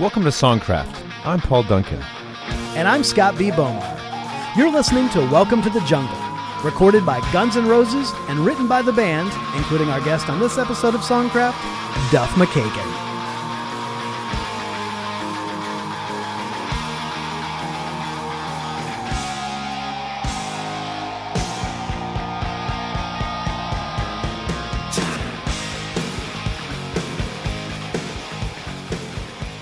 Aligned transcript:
Welcome 0.00 0.24
to 0.24 0.30
Songcraft. 0.30 1.06
I'm 1.24 1.40
Paul 1.40 1.62
Duncan. 1.62 2.02
And 2.74 2.88
I'm 2.88 3.04
Scott 3.04 3.38
B. 3.38 3.50
Bomar. 3.50 4.56
You're 4.56 4.72
listening 4.72 5.08
to 5.10 5.20
Welcome 5.30 5.62
to 5.62 5.70
the 5.70 5.80
Jungle, 5.80 6.18
recorded 6.64 7.06
by 7.06 7.20
Guns 7.32 7.56
N' 7.56 7.68
Roses 7.68 8.10
and 8.28 8.40
written 8.40 8.66
by 8.66 8.82
the 8.82 8.92
band, 8.92 9.30
including 9.56 9.88
our 9.90 10.00
guest 10.00 10.28
on 10.28 10.40
this 10.40 10.58
episode 10.58 10.94
of 10.94 11.02
Songcraft, 11.02 11.54
Duff 12.10 12.30
McKagan. 12.30 13.05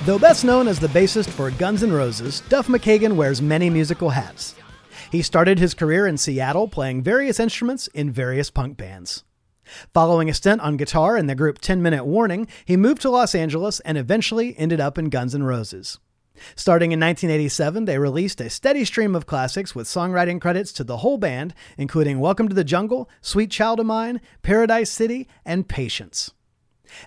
Though 0.04 0.18
best 0.18 0.44
known 0.44 0.68
as 0.68 0.78
the 0.78 0.88
bassist 0.88 1.30
for 1.30 1.50
Guns 1.50 1.82
N' 1.82 1.90
Roses, 1.90 2.42
Duff 2.50 2.66
McKagan 2.66 3.16
wears 3.16 3.40
many 3.40 3.70
musical 3.70 4.10
hats. 4.10 4.54
He 5.10 5.22
started 5.22 5.58
his 5.58 5.72
career 5.72 6.06
in 6.06 6.18
Seattle 6.18 6.68
playing 6.68 7.02
various 7.02 7.40
instruments 7.40 7.86
in 7.86 8.12
various 8.12 8.50
punk 8.50 8.76
bands. 8.76 9.24
Following 9.94 10.28
a 10.28 10.34
stint 10.34 10.60
on 10.60 10.76
guitar 10.76 11.16
in 11.16 11.26
the 11.26 11.34
group 11.34 11.58
10 11.58 11.80
Minute 11.80 12.04
Warning, 12.04 12.46
he 12.66 12.76
moved 12.76 13.00
to 13.00 13.08
Los 13.08 13.34
Angeles 13.34 13.80
and 13.80 13.96
eventually 13.96 14.54
ended 14.58 14.78
up 14.78 14.98
in 14.98 15.08
Guns 15.08 15.34
N' 15.34 15.44
Roses. 15.44 15.98
Starting 16.54 16.92
in 16.92 17.00
1987, 17.00 17.86
they 17.86 17.98
released 17.98 18.42
a 18.42 18.50
steady 18.50 18.84
stream 18.84 19.16
of 19.16 19.24
classics 19.24 19.74
with 19.74 19.86
songwriting 19.86 20.38
credits 20.38 20.74
to 20.74 20.84
the 20.84 20.98
whole 20.98 21.16
band, 21.16 21.54
including 21.78 22.20
Welcome 22.20 22.50
to 22.50 22.54
the 22.54 22.62
Jungle, 22.62 23.08
Sweet 23.22 23.50
Child 23.50 23.80
of 23.80 23.86
Mine, 23.86 24.20
Paradise 24.42 24.90
City, 24.90 25.26
and 25.46 25.66
Patience. 25.66 26.33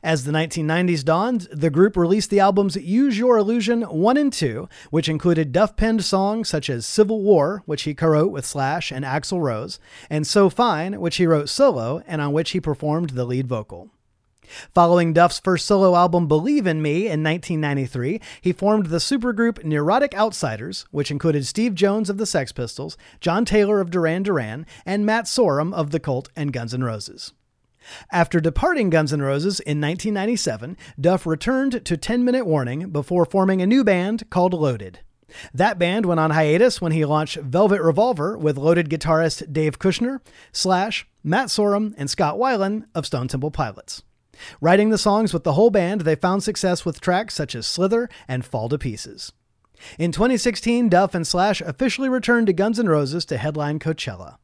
As 0.03 0.23
the 0.23 0.31
1990s 0.31 1.03
dawned, 1.03 1.47
the 1.51 1.69
group 1.69 1.95
released 1.95 2.29
the 2.29 2.39
albums 2.39 2.75
Use 2.75 3.17
Your 3.17 3.37
Illusion 3.37 3.81
1 3.83 4.17
and 4.17 4.31
2, 4.31 4.69
which 4.89 5.09
included 5.09 5.51
Duff 5.51 5.75
penned 5.75 6.03
songs 6.03 6.49
such 6.49 6.69
as 6.69 6.85
Civil 6.85 7.21
War, 7.21 7.63
which 7.65 7.83
he 7.83 7.93
co 7.93 8.07
wrote 8.07 8.31
with 8.31 8.45
Slash 8.45 8.91
and 8.91 9.05
Axl 9.05 9.41
Rose, 9.41 9.79
and 10.09 10.25
So 10.25 10.49
Fine, 10.49 10.99
which 10.99 11.17
he 11.17 11.27
wrote 11.27 11.49
solo 11.49 12.01
and 12.07 12.21
on 12.21 12.33
which 12.33 12.51
he 12.51 12.59
performed 12.59 13.11
the 13.11 13.25
lead 13.25 13.47
vocal. 13.47 13.91
Following 14.73 15.13
Duff's 15.13 15.39
first 15.39 15.65
solo 15.65 15.95
album 15.95 16.27
Believe 16.27 16.65
in 16.65 16.81
Me 16.81 17.07
in 17.07 17.23
1993, 17.23 18.21
he 18.41 18.53
formed 18.53 18.87
the 18.87 18.97
supergroup 18.97 19.63
Neurotic 19.63 20.15
Outsiders, 20.15 20.85
which 20.91 21.11
included 21.11 21.45
Steve 21.45 21.75
Jones 21.75 22.09
of 22.09 22.17
the 22.17 22.25
Sex 22.25 22.51
Pistols, 22.51 22.97
John 23.19 23.45
Taylor 23.45 23.81
of 23.81 23.91
Duran 23.91 24.23
Duran, 24.23 24.65
and 24.85 25.05
Matt 25.05 25.25
Sorum 25.25 25.73
of 25.73 25.91
The 25.91 25.99
Cult 25.99 26.29
and 26.35 26.53
Guns 26.53 26.73
N' 26.73 26.83
Roses. 26.83 27.33
After 28.11 28.39
departing 28.39 28.89
Guns 28.89 29.13
N' 29.13 29.21
Roses 29.21 29.59
in 29.59 29.81
1997, 29.81 30.77
Duff 30.99 31.25
returned 31.25 31.85
to 31.85 31.97
10 31.97 32.23
Minute 32.23 32.45
Warning 32.45 32.89
before 32.89 33.25
forming 33.25 33.61
a 33.61 33.67
new 33.67 33.83
band 33.83 34.29
called 34.29 34.53
Loaded. 34.53 34.99
That 35.53 35.77
band 35.77 36.05
went 36.05 36.19
on 36.19 36.31
hiatus 36.31 36.81
when 36.81 36.91
he 36.91 37.05
launched 37.05 37.37
Velvet 37.37 37.81
Revolver 37.81 38.37
with 38.37 38.57
Loaded 38.57 38.89
guitarist 38.89 39.51
Dave 39.51 39.79
Kushner, 39.79 40.21
Slash, 40.51 41.07
Matt 41.23 41.47
Sorum, 41.47 41.93
and 41.97 42.09
Scott 42.09 42.37
Weiland 42.37 42.85
of 42.95 43.05
Stone 43.05 43.27
Temple 43.27 43.51
Pilots. 43.51 44.03
Writing 44.61 44.89
the 44.89 44.97
songs 44.97 45.33
with 45.33 45.43
the 45.43 45.53
whole 45.53 45.69
band, 45.69 46.01
they 46.01 46.15
found 46.15 46.43
success 46.43 46.85
with 46.85 47.01
tracks 47.01 47.33
such 47.33 47.55
as 47.55 47.67
Slither 47.67 48.07
and 48.27 48.45
Fall 48.45 48.69
to 48.69 48.77
Pieces. 48.77 49.33
In 49.99 50.11
2016, 50.11 50.89
Duff 50.89 51.13
and 51.13 51.25
Slash 51.25 51.61
officially 51.61 52.09
returned 52.09 52.47
to 52.47 52.53
Guns 52.53 52.79
N' 52.79 52.89
Roses 52.89 53.25
to 53.25 53.37
headline 53.37 53.79
Coachella. 53.79 54.37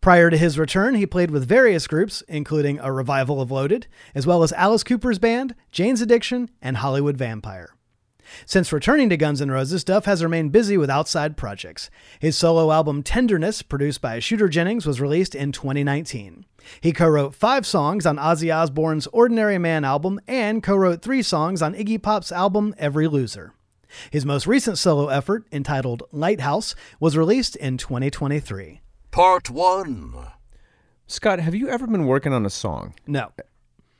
Prior 0.00 0.30
to 0.30 0.36
his 0.36 0.58
return, 0.58 0.94
he 0.94 1.06
played 1.06 1.30
with 1.30 1.48
various 1.48 1.86
groups, 1.86 2.22
including 2.28 2.78
a 2.78 2.92
revival 2.92 3.40
of 3.40 3.50
Loaded, 3.50 3.88
as 4.14 4.26
well 4.26 4.42
as 4.42 4.52
Alice 4.52 4.84
Cooper's 4.84 5.18
band, 5.18 5.54
Jane's 5.72 6.00
Addiction, 6.00 6.50
and 6.62 6.78
Hollywood 6.78 7.16
Vampire. 7.16 7.74
Since 8.46 8.72
returning 8.72 9.08
to 9.08 9.16
Guns 9.16 9.40
N' 9.40 9.50
Roses, 9.50 9.84
Duff 9.84 10.04
has 10.04 10.22
remained 10.22 10.52
busy 10.52 10.76
with 10.76 10.90
outside 10.90 11.36
projects. 11.36 11.90
His 12.20 12.36
solo 12.36 12.70
album 12.70 13.02
Tenderness, 13.02 13.62
produced 13.62 14.00
by 14.00 14.18
Shooter 14.18 14.48
Jennings, 14.48 14.86
was 14.86 15.00
released 15.00 15.34
in 15.34 15.52
2019. 15.52 16.44
He 16.80 16.92
co 16.92 17.08
wrote 17.08 17.34
five 17.34 17.66
songs 17.66 18.06
on 18.06 18.16
Ozzy 18.16 18.54
Osbourne's 18.54 19.06
Ordinary 19.08 19.58
Man 19.58 19.84
album 19.84 20.20
and 20.28 20.62
co 20.62 20.76
wrote 20.76 21.02
three 21.02 21.22
songs 21.22 21.62
on 21.62 21.74
Iggy 21.74 22.02
Pop's 22.02 22.30
album 22.30 22.74
Every 22.78 23.08
Loser. 23.08 23.54
His 24.10 24.26
most 24.26 24.46
recent 24.46 24.76
solo 24.76 25.08
effort, 25.08 25.46
entitled 25.50 26.02
Lighthouse, 26.12 26.74
was 27.00 27.16
released 27.16 27.56
in 27.56 27.78
2023. 27.78 28.82
Part 29.10 29.50
1. 29.50 30.26
Scott, 31.06 31.40
have 31.40 31.54
you 31.54 31.68
ever 31.68 31.86
been 31.86 32.06
working 32.06 32.32
on 32.32 32.44
a 32.44 32.50
song? 32.50 32.94
No. 33.06 33.32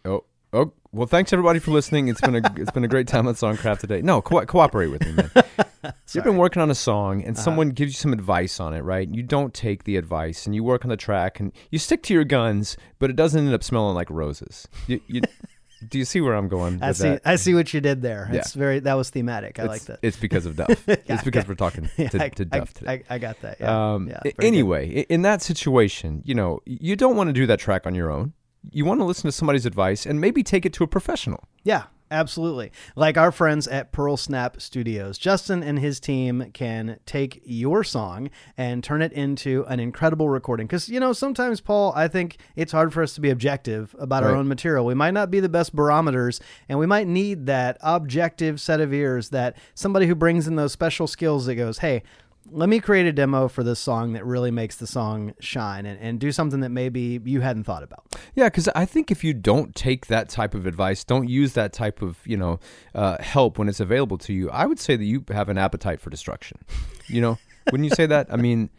Oh, 0.05 0.25
oh. 0.53 0.73
Well, 0.93 1.07
thanks 1.07 1.33
everybody 1.33 1.59
for 1.59 1.71
listening. 1.71 2.09
It's 2.09 2.21
been 2.21 2.37
a 2.37 2.43
it's 2.57 2.71
been 2.71 2.85
a 2.85 2.89
great 2.89 3.09
time 3.09 3.27
at 3.27 3.37
Songcraft 3.37 3.81
today. 3.81 4.03
No, 4.03 4.21
co- 4.21 4.45
cooperate 4.45 4.89
with 4.89 5.05
me, 5.05 5.13
man. 5.13 5.31
You've 6.13 6.25
been 6.25 6.37
working 6.37 6.61
on 6.61 6.71
a 6.71 6.75
song, 6.75 7.23
and 7.23 7.37
uh-huh. 7.37 7.43
someone 7.43 7.71
gives 7.71 7.93
you 7.93 7.99
some 7.99 8.13
advice 8.13 8.61
on 8.61 8.75
it, 8.75 8.81
right? 8.81 9.09
You 9.09 9.23
don't 9.23 9.55
take 9.55 9.85
the 9.85 9.97
advice, 9.97 10.47
and 10.47 10.55
you 10.55 10.63
work 10.63 10.85
on 10.85 10.91
the 10.91 10.97
track, 10.97 11.41
and 11.41 11.53
you 11.71 11.79
stick 11.79 12.03
to 12.05 12.15
your 12.15 12.25
guns, 12.25 12.77
but 12.99 13.11
it 13.11 13.17
doesn't 13.17 13.45
end 13.45 13.55
up 13.55 13.65
smelling 13.65 13.95
like 13.95 14.11
roses. 14.11 14.69
You, 14.87 15.01
you, 15.07 15.23
do 15.87 15.99
you 15.99 16.05
see 16.05 16.21
where 16.21 16.35
I'm 16.35 16.49
going? 16.49 16.83
I 16.83 16.93
see. 16.93 17.05
that? 17.11 17.23
I 17.25 17.37
see 17.37 17.55
what 17.55 17.73
you 17.75 17.81
did 17.81 18.03
there. 18.03 18.29
Yeah. 18.33 18.39
It's 18.41 18.53
very. 18.55 18.81
That 18.81 18.95
was 18.95 19.11
thematic. 19.11 19.59
I 19.59 19.65
It's- 19.65 19.69
like 19.79 19.83
that. 19.87 19.99
It's 20.07 20.17
because 20.17 20.47
of 20.47 20.57
Duff. 20.61 20.71
it's 20.89 21.23
because 21.23 21.47
we're 21.47 21.55
talking 21.55 21.89
Yeah, 21.97 22.09
to, 22.09 22.25
I, 22.25 22.29
to 22.31 22.45
Duff 22.45 22.75
today. 22.75 23.05
I, 23.09 23.15
I 23.15 23.19
got 23.19 23.41
that. 23.43 23.59
Yeah. 23.61 23.95
Um, 23.95 24.09
yeah, 24.09 24.21
very 24.23 24.33
good. 24.39 24.45
anyway, 24.47 24.89
in 25.09 25.23
that 25.23 25.43
situation, 25.43 26.23
you 26.25 26.35
know, 26.35 26.61
you 26.67 26.97
don't 26.97 27.17
want 27.17 27.29
to 27.29 27.33
do 27.33 27.47
that 27.47 27.59
track 27.59 27.87
on 27.87 27.95
your 27.95 28.11
own. 28.11 28.33
You 28.71 28.85
want 28.85 29.01
to 29.01 29.05
listen 29.05 29.29
to 29.29 29.33
somebody's 29.33 29.67
advice 29.67 30.05
and 30.05 30.21
maybe 30.21 30.43
take 30.43 30.67
it 30.67 30.73
to 30.75 30.85
a 30.85 30.87
professional. 30.89 31.45
Yeah, 31.65 31.85
absolutely. 32.11 32.73
Like 32.97 33.17
our 33.17 33.33
friends 33.33 33.67
at 33.69 33.93
Pearl 33.93 34.17
Snap 34.17 34.61
Studios, 34.61 35.19
Justin 35.19 35.63
and 35.63 35.79
his 35.79 36.01
team 36.01 36.51
can 36.53 36.99
take 37.07 37.41
your 37.45 37.85
song 37.85 38.31
and 38.57 38.83
turn 38.83 39.03
it 39.03 39.13
into 39.13 39.65
an 39.69 39.81
incredible 39.81 40.29
recording. 40.29 40.67
Because, 40.67 40.89
you 40.89 41.01
know, 41.01 41.13
sometimes, 41.13 41.61
Paul, 41.61 41.93
I 41.95 42.09
think 42.09 42.39
it's 42.57 42.73
hard 42.73 42.93
for 42.93 43.03
us 43.03 43.15
to 43.15 43.21
be 43.21 43.31
objective 43.31 43.95
about 43.99 44.25
our 44.25 44.35
own 44.35 44.49
material. 44.49 44.85
We 44.85 44.95
might 44.95 45.15
not 45.15 45.31
be 45.31 45.41
the 45.41 45.49
best 45.49 45.75
barometers, 45.75 46.41
and 46.69 46.79
we 46.79 46.87
might 46.87 47.07
need 47.07 47.47
that 47.47 47.79
objective 47.81 48.61
set 48.61 48.81
of 48.81 48.93
ears 48.93 49.31
that 49.31 49.57
somebody 49.75 50.07
who 50.07 50.15
brings 50.15 50.47
in 50.47 50.57
those 50.57 50.73
special 50.73 51.07
skills 51.07 51.47
that 51.47 51.55
goes, 51.55 51.79
hey, 51.79 52.03
let 52.51 52.69
me 52.69 52.81
create 52.81 53.07
a 53.07 53.13
demo 53.13 53.49
for 53.49 53.63
this 53.63 53.79
song 53.79 54.13
that 54.13 54.25
really 54.25 54.51
makes 54.51 54.77
the 54.77 54.87
song 54.87 55.35
shine 55.41 55.87
and, 55.87 55.99
and 56.01 56.19
do 56.21 56.33
something 56.33 56.61
that 56.61 56.71
maybe 56.71 57.21
you 57.25 57.41
hadn't 57.41 57.65
thought 57.65 57.83
about. 57.83 58.05
Yeah, 58.35 58.47
because 58.47 58.69
I 58.69 58.85
think 58.85 59.11
if 59.11 59.23
you 59.25 59.35
don't 59.35 59.75
take 59.75 60.07
that 60.07 60.29
type 60.29 60.55
of 60.55 60.67
advice, 60.67 61.05
don't 61.05 61.29
use 61.29 61.55
that 61.55 61.73
type 61.73 62.03
of 62.03 62.19
you 62.25 62.37
know 62.37 62.61
uh, 62.95 63.17
help 63.21 63.59
when 63.59 63.69
it's 63.69 63.81
available 63.81 64.19
to 64.19 64.33
you, 64.33 64.51
I 64.51 64.67
would 64.67 64.79
say 64.79 64.97
that 64.97 65.05
you 65.05 65.25
have 65.31 65.49
an 65.49 65.59
appetite 65.59 66.01
for 66.01 66.11
destruction. 66.11 66.59
You 67.07 67.21
know, 67.21 67.39
wouldn't 67.71 67.89
you 67.89 67.95
say 67.95 68.07
that? 68.07 68.27
I 68.31 68.37
mean, 68.37 68.71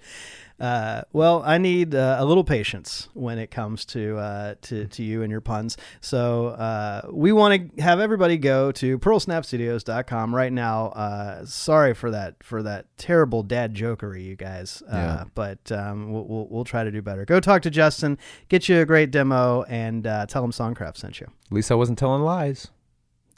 Uh, 0.59 1.03
well, 1.13 1.41
I 1.45 1.57
need 1.57 1.95
uh, 1.95 2.17
a 2.19 2.25
little 2.25 2.43
patience 2.43 3.07
when 3.13 3.39
it 3.39 3.49
comes 3.49 3.85
to 3.85 4.17
uh, 4.17 4.55
to, 4.63 4.87
to 4.87 5.03
you 5.03 5.21
and 5.23 5.31
your 5.31 5.41
puns. 5.41 5.77
So 6.01 6.47
uh, 6.47 7.01
we 7.11 7.31
want 7.31 7.75
to 7.77 7.81
have 7.81 7.99
everybody 7.99 8.37
go 8.37 8.71
to 8.73 8.99
pearlsnapstudios.com 8.99 10.35
right 10.35 10.51
now. 10.51 10.87
Uh, 10.87 11.45
sorry 11.45 11.93
for 11.93 12.11
that 12.11 12.43
for 12.43 12.61
that 12.63 12.85
terrible 12.97 13.41
dad 13.43 13.73
jokery, 13.73 14.23
you 14.25 14.35
guys. 14.35 14.83
Uh, 14.87 14.95
Yeah. 14.95 15.23
But 15.33 15.71
um, 15.71 16.11
we'll, 16.11 16.25
we'll 16.25 16.47
we'll 16.49 16.65
try 16.65 16.83
to 16.83 16.91
do 16.91 17.01
better. 17.01 17.23
Go 17.25 17.39
talk 17.39 17.61
to 17.61 17.69
Justin, 17.69 18.17
get 18.49 18.67
you 18.67 18.79
a 18.81 18.85
great 18.85 19.11
demo, 19.11 19.63
and 19.63 20.05
uh, 20.05 20.25
tell 20.25 20.43
him 20.43 20.51
Songcraft 20.51 20.97
sent 20.97 21.19
you. 21.21 21.27
at 21.27 21.51
least 21.53 21.71
I 21.71 21.75
wasn't 21.75 21.97
telling 21.97 22.21
lies. 22.23 22.67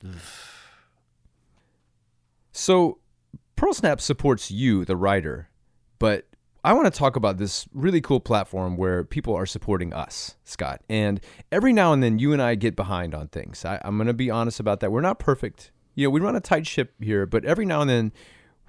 so, 2.52 3.00
Pearl 3.56 3.74
Snap 3.74 4.02
supports 4.02 4.50
you, 4.52 4.86
the 4.86 4.96
writer, 4.96 5.50
but 6.00 6.26
I 6.64 6.74
want 6.74 6.92
to 6.92 6.98
talk 6.98 7.16
about 7.16 7.38
this 7.38 7.68
really 7.74 8.02
cool 8.02 8.20
platform 8.20 8.78
where 8.78 9.04
people 9.04 9.36
are 9.36 9.48
supporting 9.48 9.94
us, 9.94 10.36
Scott. 10.44 10.82
And 10.88 11.20
every 11.52 11.74
now 11.74 11.92
and 11.92 12.04
then, 12.04 12.20
you 12.20 12.34
and 12.34 12.42
I 12.42 12.54
get 12.54 12.76
behind 12.76 13.16
on 13.16 13.30
things. 13.30 13.66
I, 13.66 13.82
I'm 13.84 13.98
going 13.98 14.08
to 14.08 14.14
be 14.14 14.30
honest 14.30 14.60
about 14.60 14.80
that. 14.82 14.92
We're 14.92 15.02
not 15.02 15.18
perfect. 15.18 15.72
You 15.96 16.06
know, 16.06 16.12
we 16.12 16.22
run 16.22 16.36
a 16.36 16.40
tight 16.40 16.68
ship 16.68 16.94
here, 17.02 17.26
but 17.26 17.46
every 17.46 17.66
now 17.66 17.82
and 17.82 17.90
then, 17.90 18.12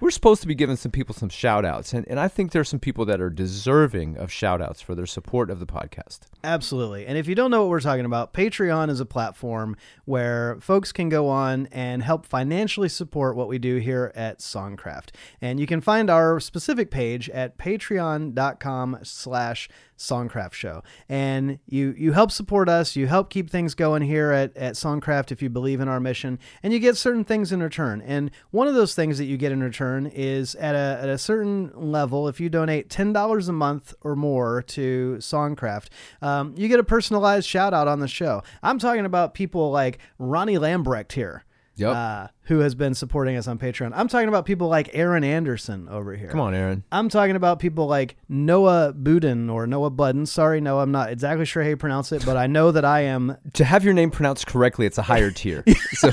we're 0.03 0.11
supposed 0.11 0.41
to 0.41 0.47
be 0.49 0.53
giving 0.53 0.75
some 0.75 0.91
people 0.91 1.15
some 1.15 1.29
shout 1.29 1.63
outs. 1.63 1.93
And, 1.93 2.05
and 2.09 2.19
I 2.19 2.27
think 2.27 2.51
there's 2.51 2.67
some 2.67 2.79
people 2.79 3.05
that 3.05 3.21
are 3.21 3.29
deserving 3.29 4.17
of 4.17 4.29
shout 4.29 4.61
outs 4.61 4.81
for 4.81 4.95
their 4.95 5.05
support 5.05 5.49
of 5.49 5.61
the 5.61 5.65
podcast. 5.65 6.27
Absolutely. 6.43 7.05
And 7.05 7.17
if 7.17 7.25
you 7.25 7.35
don't 7.35 7.49
know 7.49 7.61
what 7.61 7.69
we're 7.69 7.79
talking 7.79 8.03
about, 8.03 8.33
Patreon 8.33 8.89
is 8.89 8.99
a 8.99 9.05
platform 9.05 9.77
where 10.03 10.57
folks 10.59 10.91
can 10.91 11.07
go 11.07 11.29
on 11.29 11.69
and 11.71 12.03
help 12.03 12.25
financially 12.25 12.89
support 12.89 13.37
what 13.37 13.47
we 13.47 13.57
do 13.57 13.77
here 13.77 14.11
at 14.13 14.39
Songcraft. 14.39 15.11
And 15.39 15.57
you 15.57 15.65
can 15.65 15.79
find 15.79 16.09
our 16.09 16.41
specific 16.41 16.91
page 16.91 17.29
at 17.29 17.57
patreon.com 17.57 18.99
slash 19.03 19.69
Songcraft 20.03 20.53
show. 20.53 20.83
And 21.07 21.59
you 21.65 21.93
you 21.97 22.11
help 22.11 22.31
support 22.31 22.69
us, 22.69 22.95
you 22.95 23.07
help 23.07 23.29
keep 23.29 23.49
things 23.49 23.73
going 23.73 24.01
here 24.03 24.31
at, 24.31 24.55
at 24.57 24.73
Songcraft 24.73 25.31
if 25.31 25.41
you 25.41 25.49
believe 25.49 25.79
in 25.79 25.87
our 25.87 25.99
mission, 25.99 26.39
and 26.61 26.73
you 26.73 26.79
get 26.79 26.97
certain 26.97 27.23
things 27.23 27.51
in 27.51 27.63
return. 27.63 28.01
And 28.01 28.31
one 28.51 28.67
of 28.67 28.75
those 28.75 28.93
things 28.93 29.17
that 29.17 29.25
you 29.25 29.37
get 29.37 29.51
in 29.51 29.63
return 29.63 30.07
is 30.07 30.55
at 30.55 30.75
a, 30.75 30.99
at 31.01 31.09
a 31.09 31.17
certain 31.17 31.71
level, 31.75 32.27
if 32.27 32.39
you 32.39 32.49
donate 32.49 32.89
$10 32.89 33.49
a 33.49 33.51
month 33.51 33.93
or 34.01 34.15
more 34.15 34.61
to 34.63 35.17
Songcraft, 35.19 35.87
um, 36.21 36.53
you 36.57 36.67
get 36.67 36.79
a 36.79 36.83
personalized 36.83 37.47
shout 37.47 37.73
out 37.73 37.87
on 37.87 37.99
the 37.99 38.07
show. 38.07 38.43
I'm 38.61 38.79
talking 38.79 39.05
about 39.05 39.33
people 39.33 39.71
like 39.71 39.99
Ronnie 40.19 40.57
Lambrecht 40.57 41.13
here. 41.13 41.45
Yep. 41.75 41.95
Uh, 41.95 42.27
who 42.47 42.59
has 42.59 42.75
been 42.75 42.93
supporting 42.93 43.37
us 43.37 43.47
on 43.47 43.57
Patreon. 43.57 43.91
I'm 43.95 44.07
talking 44.07 44.27
about 44.27 44.45
people 44.45 44.67
like 44.67 44.89
Aaron 44.93 45.23
Anderson 45.23 45.87
over 45.89 46.15
here. 46.15 46.27
Come 46.27 46.41
on, 46.41 46.53
Aaron. 46.53 46.83
I'm 46.91 47.07
talking 47.07 47.35
about 47.37 47.59
people 47.59 47.87
like 47.87 48.17
Noah 48.27 48.93
Budin 48.93 49.49
or 49.51 49.65
Noah 49.65 49.89
Budden. 49.91 50.25
Sorry, 50.25 50.59
no, 50.59 50.79
I'm 50.79 50.91
not 50.91 51.09
exactly 51.09 51.45
sure 51.45 51.63
how 51.63 51.69
you 51.69 51.77
pronounce 51.77 52.11
it, 52.11 52.25
but 52.25 52.35
I 52.35 52.47
know 52.47 52.71
that 52.71 52.83
I 52.85 53.01
am. 53.01 53.37
To 53.53 53.63
have 53.63 53.83
your 53.83 53.93
name 53.93 54.09
pronounced 54.11 54.47
correctly, 54.47 54.85
it's 54.87 54.97
a 54.97 55.03
higher 55.03 55.29
tier. 55.41 55.63
So 55.93 56.09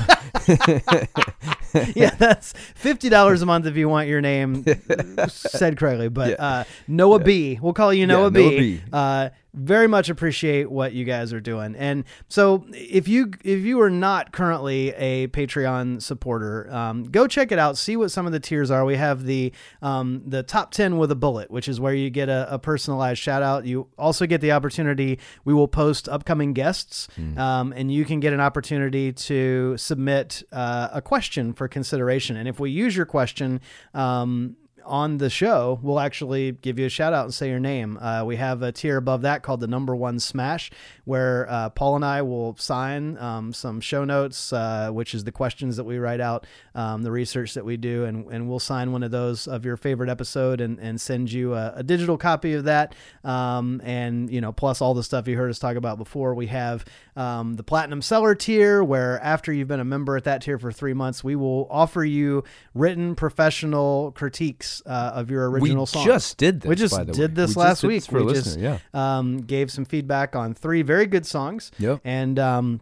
yeah, 1.95 2.11
that's 2.17 2.53
fifty 2.75 3.09
dollars 3.09 3.43
a 3.43 3.47
month 3.47 3.67
if 3.67 3.77
you 3.77 3.89
want 3.89 4.09
your 4.09 4.21
name 4.21 4.65
said 5.29 5.77
correctly. 5.79 6.09
But 6.09 6.31
Yeah. 6.31 6.35
uh, 6.45 6.65
Noah 6.89 7.21
B, 7.21 7.59
we'll 7.63 7.73
call 7.73 7.93
you 7.95 8.07
Noah, 8.07 8.23
Noah 8.23 8.31
B. 8.31 8.59
B. 8.77 8.83
Uh, 8.93 9.31
very 9.53 9.89
much 9.89 10.09
appreciate 10.11 10.71
what 10.71 10.93
you 10.93 11.05
guys 11.05 11.33
are 11.33 11.41
doing. 11.41 11.75
And 11.77 12.05
so, 12.29 12.65
if 12.73 13.09
you 13.09 13.33
if 13.45 13.61
you 13.65 13.81
are 13.81 13.91
not 13.91 14.33
currently 14.33 14.91
a 14.91 15.27
Patreon 15.29 16.03
supporter, 16.03 16.20
um, 16.71 17.05
go 17.05 17.27
check 17.27 17.53
it 17.53 17.59
out. 17.59 17.79
See 17.79 17.97
what 17.97 18.11
some 18.11 18.27
of 18.27 18.33
the 18.33 18.41
tiers 18.41 18.71
are. 18.71 18.85
We 18.85 18.97
have 18.97 19.25
the 19.25 19.53
um, 19.83 20.23
the 20.27 20.43
top 20.43 20.71
ten 20.71 20.99
with 20.99 21.11
a 21.11 21.17
bullet, 21.17 21.51
which 21.51 21.69
is 21.69 21.81
where 21.81 21.95
you 21.95 22.11
get 22.11 22.29
a, 22.29 22.55
a 22.55 22.59
personalized 22.59 23.21
shout 23.21 23.43
out. 23.43 23.65
You 23.65 23.89
also 23.99 24.27
get 24.27 24.41
the 24.41 24.53
opportunity. 24.53 25.19
We 25.45 25.55
will 25.55 25.69
post 25.69 26.09
upcoming 26.09 26.53
guests, 26.53 27.09
um, 27.37 27.73
and 27.77 27.91
you 27.93 28.05
can 28.05 28.21
get 28.21 28.33
an 28.33 28.41
opportunity 28.41 29.13
to 29.13 29.77
submit 29.77 30.43
uh, 30.53 30.89
a 30.93 31.03
question 31.03 31.53
for 31.53 31.69
consideration. 31.69 32.37
And 32.37 32.49
if 32.49 32.61
we 32.61 32.71
use 32.71 32.97
your 32.97 33.07
question, 33.07 33.61
um, 33.95 34.57
on 34.91 35.19
the 35.19 35.31
show, 35.31 35.79
we'll 35.83 36.01
actually 36.01 36.53
give 36.53 36.79
you 36.79 36.87
a 36.87 36.91
shout 36.91 37.13
out 37.13 37.25
and 37.25 37.33
say 37.33 37.49
your 37.49 37.61
name. 37.61 37.97
Uh, 37.97 38.25
we 38.25 38.37
have 38.37 38.63
a 38.63 38.73
tier 38.73 38.97
above 38.97 39.23
that 39.23 39.43
called 39.43 39.61
the 39.61 39.69
number 39.69 39.95
one 39.95 40.19
smash, 40.19 40.71
where 41.05 41.47
uh, 41.49 41.71
Paul 41.71 41.97
and 41.97 42.05
I 42.05 42.23
will 42.23 42.57
sign 42.57 43.17
um, 43.19 43.53
some 43.53 43.81
show 43.81 44.05
notes, 44.05 44.53
uh, 44.53 44.91
which 44.91 45.15
is 45.15 45.25
the 45.25 45.33
questions 45.33 45.77
that 45.77 45.85
we 45.85 45.99
write 45.99 46.21
out, 46.21 46.47
um, 46.75 47.03
the 47.03 47.13
research 47.13 47.55
that 47.55 47.65
we 47.65 47.77
do, 47.77 48.05
and, 48.05 48.27
and 48.33 48.49
we'll 48.49 48.59
sign 48.59 48.93
one 48.93 49.03
of 49.03 49.11
those 49.11 49.47
of 49.47 49.65
your 49.65 49.77
favorite 49.77 50.11
episode 50.11 50.61
and, 50.61 50.79
and 50.81 51.01
send 51.01 51.31
you 51.31 51.55
a, 51.55 51.73
a 51.77 51.83
digital 51.83 52.19
copy 52.19 52.55
of 52.55 52.65
that. 52.65 52.95
Um, 53.25 53.81
and, 53.85 54.29
you 54.31 54.41
know, 54.41 54.53
plus 54.53 54.81
all 54.81 54.95
the 54.95 55.05
stuff 55.05 55.29
you 55.29 55.37
heard 55.37 55.51
us 55.51 55.59
talk 55.59 55.77
about 55.77 55.99
before. 55.99 56.35
We 56.35 56.49
have 56.49 56.85
um, 57.17 57.55
the 57.55 57.63
platinum 57.63 58.03
seller 58.03 58.35
tier, 58.35 58.83
where 58.83 59.21
after 59.23 59.53
you've 59.53 59.69
been 59.69 59.81
a 59.81 59.85
member 59.85 60.17
at 60.17 60.25
that 60.25 60.43
tier 60.43 60.59
for 60.59 60.73
three 60.73 60.95
months, 60.95 61.23
we 61.23 61.37
will 61.37 61.69
offer 61.71 62.05
you 62.05 62.43
written 62.75 63.15
professional 63.15 64.13
critiques 64.13 64.80
uh, 64.87 65.13
of 65.15 65.31
your 65.31 65.51
we 65.51 65.61
original 65.61 65.87
song. 65.87 66.05
just 66.07 66.37
did 66.37 66.61
this. 66.61 66.69
We 66.69 66.75
just 66.77 67.07
did 67.13 67.35
this 67.35 67.57
We 67.57 67.63
last 67.63 67.83
week. 67.83 67.97
this 67.99 68.07
for 68.07 68.19
we 68.21 68.33
listener. 68.33 68.43
just 68.71 68.85
yeah. 68.95 69.19
um, 69.19 69.39
gave 69.39 69.71
some 69.71 69.85
feedback 69.85 70.35
on 70.37 70.55
three 70.55 70.83
very 70.83 71.07
good 71.07 71.27
songs. 71.27 71.71
Yep. 71.79 72.01
And 72.05 72.39
um, 72.39 72.81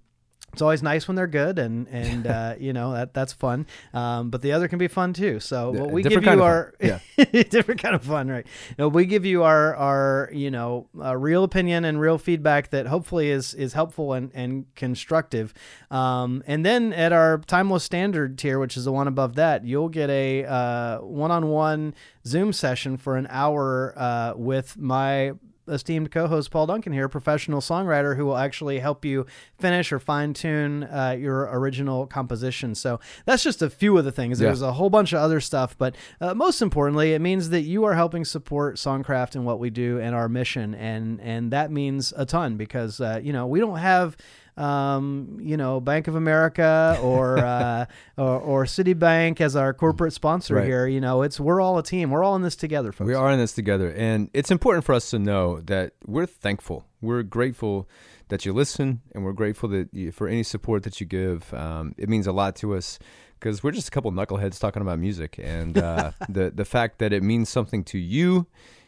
it's 0.58 0.62
always 0.62 0.82
nice 0.82 1.06
when 1.06 1.14
they're 1.14 1.28
good, 1.28 1.56
and 1.60 1.86
and 1.86 2.26
uh, 2.26 2.54
you 2.58 2.72
know 2.72 2.92
that 2.92 3.14
that's 3.14 3.32
fun. 3.32 3.64
Um, 3.94 4.28
but 4.28 4.42
the 4.42 4.50
other 4.50 4.66
can 4.66 4.78
be 4.80 4.88
fun 4.88 5.12
too. 5.12 5.38
So 5.38 5.72
Yeah, 5.72 5.80
well, 5.82 5.90
we 5.90 6.02
give 6.02 6.24
you 6.24 6.42
our 6.42 6.74
fun. 6.80 6.88
different 7.50 7.80
kind 7.80 7.94
of 7.94 8.02
fun, 8.02 8.28
right? 8.28 8.44
No, 8.76 8.88
we 8.88 9.06
give 9.06 9.24
you 9.24 9.44
our 9.44 9.76
our 9.76 10.30
you 10.32 10.50
know 10.50 10.88
uh, 11.00 11.16
real 11.16 11.44
opinion 11.44 11.84
and 11.84 12.00
real 12.00 12.18
feedback 12.18 12.70
that 12.70 12.86
hopefully 12.86 13.30
is 13.30 13.54
is 13.54 13.72
helpful 13.74 14.14
and 14.14 14.32
and 14.34 14.66
constructive. 14.74 15.54
Um, 15.92 16.42
and 16.48 16.66
then 16.66 16.92
at 16.92 17.12
our 17.12 17.38
timeless 17.38 17.84
standard 17.84 18.36
tier, 18.36 18.58
which 18.58 18.76
is 18.76 18.84
the 18.84 18.92
one 18.92 19.06
above 19.06 19.36
that, 19.36 19.64
you'll 19.64 19.88
get 19.88 20.10
a 20.10 20.44
uh, 20.44 20.98
one-on-one 20.98 21.94
Zoom 22.26 22.52
session 22.52 22.96
for 22.96 23.16
an 23.16 23.28
hour 23.30 23.94
uh, 23.96 24.32
with 24.36 24.76
my 24.76 25.34
esteemed 25.68 26.10
co-host 26.10 26.50
Paul 26.50 26.66
Duncan 26.66 26.92
here, 26.92 27.08
professional 27.08 27.60
songwriter 27.60 28.16
who 28.16 28.26
will 28.26 28.36
actually 28.36 28.78
help 28.78 29.04
you 29.04 29.26
finish 29.58 29.92
or 29.92 29.98
fine-tune 29.98 30.84
uh, 30.84 31.16
your 31.18 31.48
original 31.52 32.06
composition. 32.06 32.74
So 32.74 33.00
that's 33.24 33.42
just 33.42 33.62
a 33.62 33.70
few 33.70 33.96
of 33.98 34.04
the 34.04 34.12
things. 34.12 34.40
Yeah. 34.40 34.46
There's 34.46 34.62
a 34.62 34.72
whole 34.72 34.90
bunch 34.90 35.12
of 35.12 35.20
other 35.20 35.40
stuff, 35.40 35.76
but 35.78 35.94
uh, 36.20 36.34
most 36.34 36.62
importantly, 36.62 37.12
it 37.12 37.20
means 37.20 37.50
that 37.50 37.62
you 37.62 37.84
are 37.84 37.94
helping 37.94 38.24
support 38.24 38.76
Songcraft 38.76 39.34
and 39.34 39.44
what 39.44 39.58
we 39.58 39.70
do 39.70 39.98
and 40.00 40.14
our 40.14 40.28
mission, 40.28 40.74
and 40.74 41.20
and 41.20 41.52
that 41.52 41.70
means 41.70 42.12
a 42.16 42.24
ton 42.24 42.56
because 42.56 43.00
uh, 43.00 43.20
you 43.22 43.32
know 43.32 43.46
we 43.46 43.60
don't 43.60 43.78
have 43.78 44.16
um, 44.58 45.38
you 45.40 45.56
know, 45.56 45.80
Bank 45.80 46.08
of 46.08 46.14
America 46.14 46.98
or, 47.02 47.38
uh, 47.54 47.86
or 48.16 48.38
or 48.40 48.64
Citibank 48.64 49.40
as 49.40 49.56
our 49.56 49.72
corporate 49.72 50.12
sponsor 50.12 50.56
Right. 50.56 50.66
here. 50.66 50.86
You 50.86 51.00
know, 51.00 51.22
it's 51.22 51.38
we're 51.38 51.60
all 51.60 51.78
a 51.78 51.82
team. 51.82 52.10
We're 52.10 52.24
all 52.24 52.36
in 52.36 52.42
this 52.42 52.56
together, 52.56 52.92
folks. 52.92 53.06
We 53.08 53.14
are 53.14 53.30
in 53.30 53.38
this 53.38 53.52
together, 53.52 53.92
and 53.96 54.30
it's 54.34 54.50
important 54.50 54.84
for 54.84 54.94
us 54.94 55.10
to 55.10 55.18
know 55.18 55.60
that 55.62 55.92
we're 56.06 56.26
thankful. 56.26 56.84
We're 57.00 57.22
grateful 57.22 57.88
that 58.28 58.44
you 58.44 58.52
listen, 58.52 59.00
and 59.14 59.24
we're 59.24 59.32
grateful 59.32 59.68
that 59.70 59.88
you, 59.94 60.12
for 60.12 60.28
any 60.28 60.42
support 60.42 60.82
that 60.82 61.00
you 61.00 61.06
give. 61.06 61.54
Um, 61.54 61.94
it 61.96 62.08
means 62.08 62.26
a 62.26 62.32
lot 62.32 62.56
to 62.56 62.74
us 62.74 62.98
because 63.38 63.62
we're 63.62 63.70
just 63.70 63.88
a 63.88 63.90
couple 63.92 64.10
knuckleheads 64.12 64.58
talking 64.58 64.82
about 64.82 64.98
music, 64.98 65.38
and 65.42 65.78
uh, 65.78 66.10
the 66.28 66.50
the 66.50 66.64
fact 66.64 66.98
that 66.98 67.12
it 67.12 67.22
means 67.22 67.48
something 67.48 67.84
to 67.84 67.98
you 67.98 68.46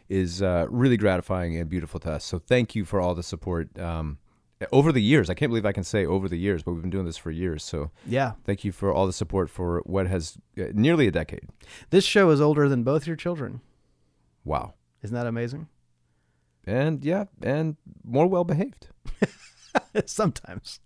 is 0.09 0.41
uh, 0.41 0.65
really 0.69 0.97
gratifying 0.97 1.55
and 1.57 1.69
beautiful 1.69 1.97
to 2.01 2.11
us. 2.11 2.25
So 2.25 2.37
thank 2.37 2.75
you 2.75 2.83
for 2.83 2.99
all 2.99 3.15
the 3.15 3.23
support. 3.23 3.79
Um, 3.79 4.17
over 4.71 4.91
the 4.91 5.01
years, 5.01 5.29
I 5.29 5.33
can't 5.33 5.49
believe 5.49 5.65
I 5.65 5.71
can 5.71 5.83
say 5.83 6.05
over 6.05 6.27
the 6.29 6.37
years, 6.37 6.63
but 6.63 6.73
we've 6.73 6.81
been 6.81 6.91
doing 6.91 7.05
this 7.05 7.17
for 7.17 7.31
years. 7.31 7.63
So 7.63 7.91
Yeah, 8.05 8.33
thank 8.43 8.63
you 8.63 8.71
for 8.71 8.93
all 8.93 9.07
the 9.07 9.13
support 9.13 9.49
for 9.49 9.81
what 9.85 10.07
has 10.07 10.37
uh, 10.59 10.65
nearly 10.73 11.07
a 11.07 11.11
decade. 11.11 11.47
this 11.89 12.05
show 12.05 12.29
is 12.29 12.41
older 12.41 12.67
than 12.69 12.83
both 12.83 13.07
your 13.07 13.15
children. 13.15 13.61
Wow. 14.43 14.73
Isn't 15.03 15.15
that 15.15 15.27
amazing? 15.27 15.67
And 16.65 17.03
yeah, 17.03 17.25
and 17.41 17.75
more 18.03 18.27
well 18.27 18.43
behaved. 18.43 18.89
Sometimes. 20.05 20.79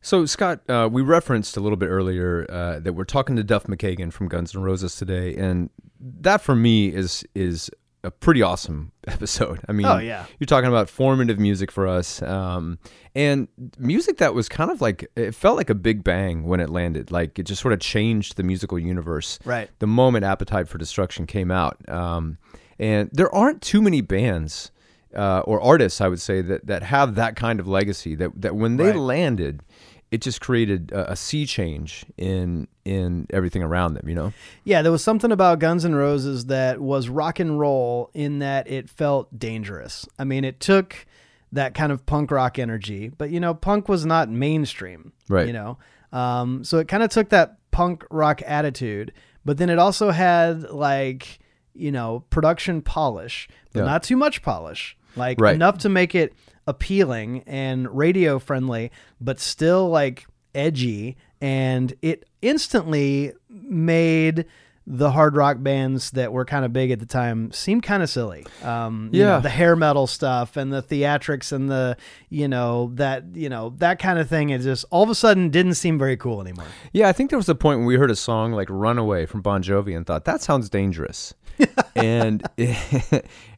So, 0.00 0.26
Scott, 0.26 0.68
uh, 0.68 0.88
we 0.90 1.00
referenced 1.00 1.56
a 1.56 1.60
little 1.60 1.78
bit 1.78 1.86
earlier 1.86 2.44
uh, 2.50 2.80
that 2.80 2.92
we're 2.92 3.04
talking 3.04 3.36
to 3.36 3.44
Duff 3.44 3.64
McKagan 3.64 4.12
from 4.12 4.28
Guns 4.28 4.54
N' 4.54 4.62
Roses 4.62 4.96
today, 4.96 5.34
and 5.34 5.70
that 5.98 6.42
for 6.42 6.54
me 6.54 6.88
is 6.88 7.24
is 7.34 7.70
a 8.04 8.10
pretty 8.10 8.42
awesome 8.42 8.92
episode. 9.08 9.60
I 9.68 9.72
mean, 9.72 9.86
Oh, 9.86 9.98
yeah. 9.98 10.26
you're 10.38 10.46
talking 10.46 10.68
about 10.68 10.88
formative 10.88 11.38
music 11.38 11.72
for 11.72 11.86
us, 11.88 12.22
um, 12.22 12.78
and 13.14 13.48
music 13.78 14.18
that 14.18 14.34
was 14.34 14.48
kind 14.48 14.70
of 14.70 14.80
like 14.80 15.10
it 15.16 15.34
felt 15.34 15.56
like 15.56 15.70
a 15.70 15.74
big 15.74 16.04
bang 16.04 16.44
when 16.44 16.60
it 16.60 16.70
landed. 16.70 17.10
Like 17.10 17.38
it 17.38 17.44
just 17.44 17.60
sort 17.62 17.72
of 17.74 17.80
changed 17.80 18.36
the 18.36 18.42
musical 18.42 18.78
universe. 18.78 19.38
Right. 19.44 19.70
The 19.80 19.86
moment 19.86 20.24
Appetite 20.24 20.68
for 20.68 20.78
Destruction 20.78 21.26
came 21.26 21.50
out, 21.50 21.76
um, 21.88 22.38
and 22.78 23.10
there 23.12 23.34
aren't 23.34 23.62
too 23.62 23.82
many 23.82 24.00
bands. 24.00 24.70
Uh, 25.16 25.42
or 25.46 25.60
artists, 25.62 26.00
I 26.00 26.08
would 26.08 26.20
say 26.20 26.40
that 26.42 26.66
that 26.66 26.82
have 26.82 27.14
that 27.14 27.36
kind 27.36 27.60
of 27.60 27.68
legacy. 27.68 28.16
That 28.16 28.32
that 28.42 28.56
when 28.56 28.78
they 28.78 28.86
Right. 28.86 28.96
landed, 28.96 29.62
it 30.10 30.20
just 30.20 30.40
created 30.40 30.92
a, 30.92 31.12
a 31.12 31.16
sea 31.16 31.46
change 31.46 32.04
in 32.16 32.68
in 32.84 33.26
everything 33.30 33.62
around 33.62 33.94
them. 33.94 34.08
You 34.08 34.14
know, 34.14 34.32
Yeah, 34.64 34.82
there 34.82 34.92
was 34.92 35.02
something 35.02 35.32
about 35.32 35.58
Guns 35.58 35.84
N' 35.84 35.94
Roses 35.94 36.46
that 36.46 36.80
was 36.80 37.08
rock 37.08 37.40
and 37.40 37.58
roll 37.58 38.10
in 38.14 38.38
that 38.40 38.68
it 38.70 38.88
felt 38.90 39.38
dangerous. 39.38 40.06
I 40.18 40.24
mean, 40.24 40.44
it 40.44 40.60
took 40.60 41.06
that 41.52 41.74
kind 41.74 41.90
of 41.92 42.04
punk 42.06 42.30
rock 42.30 42.58
energy, 42.58 43.08
but 43.08 43.30
you 43.30 43.40
know, 43.40 43.54
punk 43.54 43.88
was 43.88 44.04
not 44.04 44.28
mainstream. 44.28 45.12
Right. 45.28 45.46
You 45.46 45.52
know, 45.52 45.78
um, 46.12 46.62
so 46.64 46.78
it 46.78 46.88
kind 46.88 47.02
of 47.02 47.10
took 47.10 47.30
that 47.30 47.56
punk 47.70 48.04
rock 48.10 48.40
attitude, 48.46 49.12
but 49.44 49.56
then 49.58 49.68
it 49.70 49.78
also 49.78 50.10
had 50.10 50.62
like 50.70 51.38
you 51.74 51.90
know 51.90 52.24
production 52.30 52.82
polish, 52.82 53.48
but 53.72 53.80
Yeah. 53.80 53.86
not 53.86 54.02
too 54.04 54.16
much 54.16 54.42
polish, 54.42 54.96
like 55.16 55.40
Right. 55.40 55.54
enough 55.54 55.78
to 55.78 55.88
make 55.88 56.14
it 56.14 56.34
appealing 56.66 57.42
and 57.46 57.88
radio 57.96 58.38
friendly, 58.38 58.90
but 59.20 59.38
still 59.40 59.88
like 59.88 60.26
edgy. 60.54 61.16
And 61.40 61.92
it 62.02 62.24
instantly 62.42 63.32
made 63.48 64.46
the 64.86 65.10
hard 65.10 65.34
rock 65.34 65.56
bands 65.62 66.10
that 66.10 66.30
were 66.30 66.44
kind 66.44 66.62
of 66.62 66.70
big 66.70 66.90
at 66.90 66.98
the 67.00 67.06
time 67.06 67.50
seem 67.52 67.80
kind 67.80 68.02
of 68.02 68.10
silly. 68.10 68.44
Um, 68.62 69.08
you 69.12 69.22
know, 69.22 69.36
Yeah. 69.36 69.40
the 69.40 69.48
hair 69.48 69.76
metal 69.76 70.06
stuff 70.06 70.58
and 70.58 70.70
the 70.70 70.82
theatrics 70.82 71.52
and 71.52 71.70
the, 71.70 71.96
you 72.28 72.48
know, 72.48 72.90
that, 72.96 73.24
you 73.34 73.48
know, 73.48 73.72
that 73.78 73.98
kind 73.98 74.18
of 74.18 74.28
thing. 74.28 74.50
It 74.50 74.60
just 74.60 74.84
all 74.90 75.02
of 75.02 75.08
a 75.08 75.14
sudden 75.14 75.48
didn't 75.48 75.74
seem 75.74 75.98
very 75.98 76.18
cool 76.18 76.40
anymore. 76.42 76.66
yeah, 76.92 77.08
I 77.08 77.12
think 77.12 77.30
there 77.30 77.38
was 77.38 77.48
a 77.48 77.54
point 77.54 77.78
when 77.78 77.86
we 77.86 77.96
heard 77.96 78.10
a 78.10 78.16
song 78.16 78.52
like 78.52 78.68
"Runaway" 78.68 79.24
from 79.24 79.40
Bon 79.40 79.62
Jovi 79.62 79.96
and 79.96 80.06
thought 80.06 80.26
that 80.26 80.42
sounds 80.42 80.68
dangerous, 80.68 81.32
and 81.96 82.46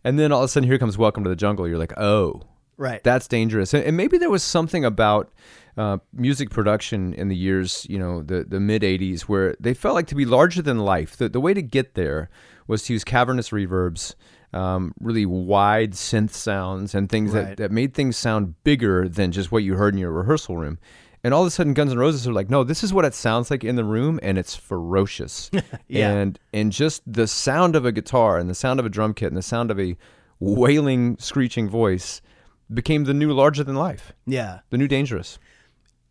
and 0.04 0.18
then 0.18 0.30
all 0.30 0.40
of 0.42 0.44
a 0.44 0.48
sudden 0.48 0.68
here 0.68 0.78
comes 0.78 0.96
"Welcome 0.96 1.24
to 1.24 1.30
the 1.30 1.36
Jungle." 1.36 1.66
You're 1.68 1.78
like, 1.78 1.98
oh, 1.98 2.42
Right. 2.78 3.02
that's 3.02 3.26
dangerous. 3.28 3.72
And, 3.74 3.96
maybe 3.96 4.18
there 4.18 4.30
was 4.30 4.42
something 4.42 4.84
about 4.84 5.30
uh, 5.76 5.98
music 6.12 6.50
production 6.50 7.14
in 7.14 7.28
the 7.28 7.36
years, 7.36 7.86
you 7.88 7.98
know, 7.98 8.22
the, 8.22 8.44
the 8.44 8.60
mid 8.60 8.82
80s, 8.82 9.22
where 9.22 9.56
they 9.60 9.74
felt 9.74 9.94
like 9.94 10.06
to 10.08 10.14
be 10.14 10.24
larger 10.24 10.62
than 10.62 10.78
life. 10.78 11.16
The, 11.16 11.28
the 11.28 11.40
way 11.40 11.54
to 11.54 11.62
get 11.62 11.94
there 11.94 12.28
was 12.66 12.82
to 12.84 12.92
use 12.92 13.04
cavernous 13.04 13.50
reverbs, 13.50 14.14
um, 14.52 14.92
really 15.00 15.26
wide 15.26 15.92
synth 15.92 16.30
sounds 16.30 16.94
and 16.94 17.08
things 17.08 17.32
Right. 17.32 17.48
that, 17.48 17.56
that 17.58 17.72
made 17.72 17.94
things 17.94 18.16
sound 18.16 18.62
bigger 18.64 19.08
than 19.08 19.32
just 19.32 19.50
what 19.52 19.62
you 19.64 19.74
heard 19.76 19.94
in 19.94 19.98
your 20.00 20.12
rehearsal 20.12 20.56
room. 20.56 20.78
And 21.24 21.34
all 21.34 21.42
of 21.42 21.48
a 21.48 21.50
sudden, 21.50 21.74
Guns 21.74 21.90
N' 21.92 21.98
Roses 21.98 22.28
are 22.28 22.32
like, 22.32 22.48
no, 22.50 22.62
this 22.62 22.84
is 22.84 22.92
what 22.92 23.04
it 23.04 23.12
sounds 23.14 23.50
like 23.50 23.64
in 23.64 23.74
the 23.74 23.84
room, 23.84 24.20
and 24.22 24.38
it's 24.38 24.54
ferocious. 24.54 25.50
Yeah. 25.88 26.12
And 26.12 26.38
and 26.52 26.70
just 26.72 27.02
the 27.10 27.26
sound 27.26 27.74
of 27.74 27.84
a 27.84 27.90
guitar 27.92 28.38
and 28.38 28.48
the 28.50 28.54
sound 28.54 28.78
of 28.80 28.86
a 28.86 28.88
drum 28.88 29.12
kit 29.14 29.28
and 29.28 29.36
the 29.36 29.42
sound 29.42 29.70
of 29.70 29.80
a 29.80 29.96
wailing, 30.40 31.16
screeching 31.18 31.68
voice 31.68 32.20
became 32.72 33.04
the 33.04 33.14
new 33.14 33.32
larger 33.32 33.62
than 33.64 33.76
life, 33.76 34.12
Yeah. 34.26 34.60
the 34.70 34.78
new 34.78 34.88
dangerous. 34.88 35.38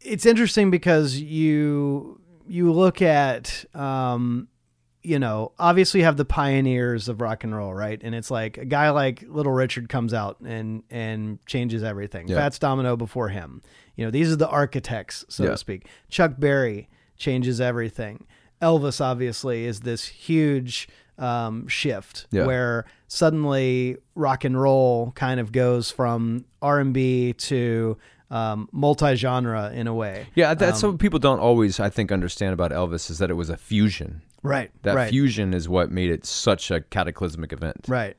it's 0.01 0.25
interesting 0.25 0.69
because 0.71 1.19
you 1.19 2.19
you 2.47 2.71
look 2.71 3.01
at 3.01 3.65
um 3.73 4.47
you 5.01 5.17
know 5.17 5.51
obviously 5.57 5.99
you 6.01 6.05
have 6.05 6.17
the 6.17 6.25
pioneers 6.25 7.07
of 7.09 7.21
rock 7.21 7.43
and 7.43 7.55
roll 7.55 7.73
right 7.73 7.99
and 8.03 8.13
it's 8.13 8.29
like 8.29 8.57
a 8.59 8.65
guy 8.65 8.89
like 8.91 9.23
little 9.27 9.51
richard 9.51 9.89
comes 9.89 10.13
out 10.13 10.39
and 10.41 10.83
and 10.91 11.43
changes 11.47 11.81
everything 11.83 12.27
Yeah. 12.27 12.35
fats 12.37 12.59
domino 12.59 12.95
before 12.95 13.29
him 13.29 13.63
you 13.95 14.05
know 14.05 14.11
these 14.11 14.31
are 14.31 14.35
the 14.35 14.47
architects 14.49 15.25
so 15.27 15.43
Yeah. 15.45 15.51
to 15.51 15.57
speak 15.57 15.87
chuck 16.09 16.33
berry 16.37 16.87
changes 17.17 17.59
everything 17.59 18.27
elvis 18.61 19.01
obviously 19.01 19.65
is 19.65 19.79
this 19.79 20.05
huge 20.05 20.87
um, 21.17 21.67
shift 21.67 22.27
Yeah. 22.31 22.45
where 22.45 22.85
suddenly 23.15 23.97
rock 24.15 24.43
and 24.43 24.59
roll 24.59 25.11
kind 25.11 25.39
of 25.39 25.51
goes 25.51 25.89
from 25.91 26.45
r&b 26.61 27.33
to 27.33 27.97
um, 28.31 28.67
multi-genre 28.71 29.71
in 29.71 29.87
a 29.87 29.93
way 29.93 30.27
Yeah, 30.35 30.53
that's 30.55 30.81
what 30.81 30.97
people 30.99 31.19
don't 31.19 31.39
always, 31.39 31.79
I 31.79 31.89
think, 31.89 32.11
understand 32.11 32.53
about 32.53 32.71
Elvis 32.71 33.09
is 33.11 33.19
that 33.19 33.29
it 33.29 33.35
was 33.35 33.49
a 33.49 33.57
fusion. 33.57 34.23
Right. 34.41 34.71
That 34.81 34.95
right. 34.95 35.09
fusion 35.09 35.53
is 35.53 35.69
what 35.69 35.91
made 35.91 36.09
it 36.09 36.25
such 36.25 36.71
a 36.71 36.81
cataclysmic 36.81 37.53
event. 37.53 37.85
Right. 37.87 38.17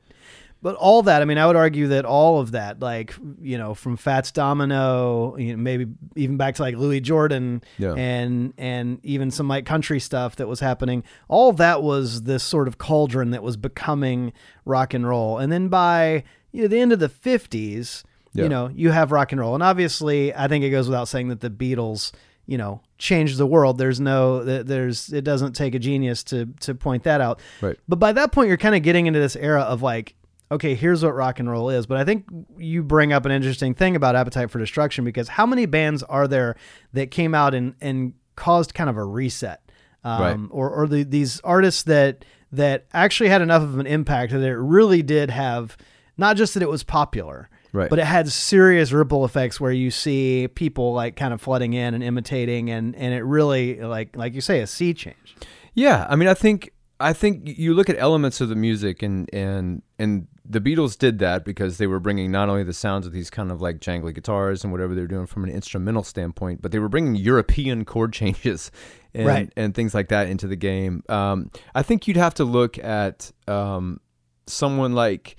But 0.61 0.75
all 0.75 1.03
that, 1.03 1.21
I 1.21 1.25
mean, 1.25 1.37
I 1.37 1.45
would 1.45 1.55
argue 1.55 1.87
that 1.89 2.03
all 2.03 2.39
of 2.39 2.51
that, 2.51 2.79
like, 2.79 3.13
you 3.41 3.57
know, 3.59 3.73
from 3.75 3.95
Fats 3.95 4.31
Domino, 4.31 5.37
you 5.37 5.55
know, 5.55 5.61
maybe 5.61 5.87
even 6.15 6.37
back 6.37 6.55
to 6.55 6.61
like 6.63 6.75
Louis 6.75 6.99
Jordan 6.99 7.61
Yeah. 7.77 7.93
and 7.93 8.53
and 8.57 8.99
even 9.03 9.29
some 9.31 9.47
like 9.47 9.65
country 9.65 9.99
stuff 9.99 10.35
that 10.37 10.47
was 10.47 10.59
happening, 10.59 11.03
all 11.27 11.53
that 11.53 11.83
was 11.83 12.23
this 12.23 12.43
sort 12.43 12.67
of 12.67 12.77
cauldron 12.77 13.31
that 13.31 13.43
was 13.43 13.55
becoming 13.57 14.33
rock 14.65 14.93
and 14.93 15.07
roll. 15.07 15.37
And 15.37 15.51
then 15.51 15.67
by 15.69 16.23
you 16.51 16.63
know, 16.63 16.67
the 16.67 16.79
end 16.79 16.91
of 16.91 16.99
the 16.99 17.09
50s, 17.09 18.03
Yeah. 18.33 18.43
you 18.43 18.49
know, 18.49 18.69
you 18.73 18.89
have 18.91 19.11
rock 19.11 19.31
and 19.31 19.39
roll. 19.39 19.53
And 19.53 19.61
obviously, 19.63 20.33
I 20.33 20.47
think 20.47 20.63
it 20.63 20.69
goes 20.71 20.87
without 20.87 21.07
saying 21.07 21.27
that 21.27 21.41
the 21.41 21.49
Beatles, 21.51 22.11
you 22.47 22.57
know, 22.57 22.81
changed 22.97 23.37
the 23.37 23.45
world. 23.45 23.77
There's 23.77 23.99
no 23.99 24.43
th- 24.43 24.65
there's 24.65 25.13
it 25.13 25.23
doesn't 25.23 25.53
take 25.53 25.75
a 25.75 25.79
genius 25.79 26.23
to 26.25 26.47
to 26.61 26.73
point 26.73 27.03
that 27.03 27.21
out. 27.21 27.39
Right. 27.61 27.77
But 27.87 27.97
by 27.99 28.11
that 28.13 28.31
point, 28.31 28.47
you're 28.47 28.57
kind 28.57 28.73
of 28.75 28.81
getting 28.81 29.05
into 29.05 29.19
this 29.19 29.35
era 29.35 29.61
of 29.61 29.83
like, 29.83 30.15
okay, 30.51 30.75
here's 30.75 31.03
what 31.03 31.15
rock 31.15 31.39
and 31.39 31.49
roll 31.49 31.69
is. 31.69 31.85
But 31.85 31.97
I 31.97 32.05
think 32.05 32.25
you 32.57 32.83
bring 32.83 33.11
up 33.13 33.25
an 33.25 33.31
interesting 33.31 33.73
thing 33.73 33.95
about 33.95 34.15
Appetite 34.15 34.49
for 34.49 34.59
Destruction 34.59 35.03
because 35.05 35.27
how 35.27 35.45
many 35.45 35.65
bands 35.65 36.03
are 36.03 36.27
there 36.27 36.55
that 36.93 37.11
came 37.11 37.35
out 37.35 37.53
and, 37.53 37.75
and 37.81 38.13
caused 38.35 38.73
kind 38.73 38.89
of 38.89 38.97
a 38.97 39.03
reset? 39.03 39.61
Um, 40.03 40.21
Right. 40.21 40.39
Or, 40.51 40.69
or 40.69 40.87
the, 40.87 41.03
these 41.03 41.39
artists 41.41 41.83
that 41.83 42.23
that 42.51 42.85
actually 42.93 43.27
had 43.29 43.41
enough 43.41 43.61
of 43.61 43.77
an 43.77 43.85
impact 43.87 44.31
that 44.31 44.41
it 44.41 44.55
really 44.55 45.01
did 45.03 45.29
have 45.29 45.75
not 46.17 46.37
just 46.37 46.53
that 46.53 46.63
it 46.63 46.69
was 46.69 46.81
popular, 46.81 47.49
Right. 47.73 47.89
but 47.89 47.99
it 47.99 48.05
had 48.05 48.31
serious 48.31 48.93
ripple 48.93 49.25
effects 49.25 49.59
where 49.59 49.73
you 49.73 49.91
see 49.91 50.47
people 50.47 50.93
like 50.93 51.17
kind 51.17 51.33
of 51.33 51.41
flooding 51.41 51.73
in 51.73 51.93
and 51.93 52.01
imitating 52.01 52.69
and 52.69 52.95
and 52.95 53.13
it 53.13 53.23
really 53.23 53.81
like 53.81 54.15
like 54.15 54.33
you 54.33 54.39
say 54.41 54.61
a 54.61 54.67
sea 54.67 54.93
change. 54.93 55.35
Yeah, 55.73 56.07
I 56.09 56.15
mean, 56.15 56.29
I 56.29 56.33
think 56.33 56.71
I 56.99 57.13
think 57.13 57.57
you 57.57 57.73
look 57.73 57.89
at 57.89 57.97
elements 57.99 58.41
of 58.41 58.49
the 58.49 58.55
music, 58.55 59.03
and 59.03 59.29
and 59.33 59.81
and 59.99 60.27
the 60.49 60.59
Beatles 60.61 60.97
did 60.97 61.19
that 61.19 61.45
because 61.45 61.77
they 61.77 61.87
were 61.87 61.99
bringing 61.99 62.31
not 62.31 62.49
only 62.49 62.63
the 62.63 62.73
sounds 62.73 63.05
of 63.05 63.11
these 63.13 63.29
kind 63.29 63.51
of 63.51 63.61
like 63.61 63.79
jangly 63.79 64.15
guitars 64.15 64.63
and 64.63 64.71
whatever 64.71 64.95
they 64.95 65.01
were 65.01 65.07
doing 65.07 65.25
from 65.27 65.43
an 65.43 65.49
instrumental 65.49 66.03
standpoint, 66.03 66.61
but 66.61 66.71
they 66.71 66.79
were 66.79 66.89
bringing 66.89 67.15
European 67.15 67.85
chord 67.85 68.13
changes 68.19 68.71
and 69.13 69.27
Right. 69.27 69.53
and 69.55 69.75
things 69.75 69.93
like 69.93 70.07
that 70.09 70.27
into 70.27 70.47
the 70.47 70.55
game. 70.55 71.03
Um, 71.09 71.51
I 71.75 71.83
think 71.83 72.07
you'd 72.07 72.17
have 72.17 72.33
to 72.35 72.43
look 72.45 72.77
at 72.79 73.31
um, 73.47 73.99
someone 74.47 74.93
like. 74.93 75.35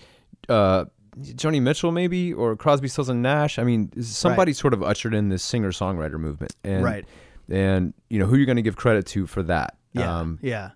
Uh, 0.49 0.85
Joni 1.21 1.61
Mitchell, 1.61 1.91
maybe, 1.91 2.33
or 2.33 2.55
Crosby, 2.55 2.87
Stills 2.87 3.09
and 3.09 3.21
Nash. 3.23 3.59
I 3.59 3.65
mean, 3.65 3.91
somebody 4.03 4.53
sort 4.53 4.73
of 4.73 4.85
ushered 4.85 5.15
in 5.15 5.31
this 5.31 5.43
singer-songwriter 5.43 6.17
movement, 6.19 6.55
and 6.63 6.85
Right. 6.85 7.05
and 7.51 7.93
you 8.09 8.21
know 8.21 8.27
who 8.27 8.37
you're 8.37 8.47
going 8.47 8.55
to 8.55 8.63
give 8.63 8.77
credit 8.77 9.05
to 9.07 9.27
for 9.27 9.43
that. 9.43 9.77
Yeah. 9.95 10.17
Um, 10.21 10.39
yeah. 10.43 10.71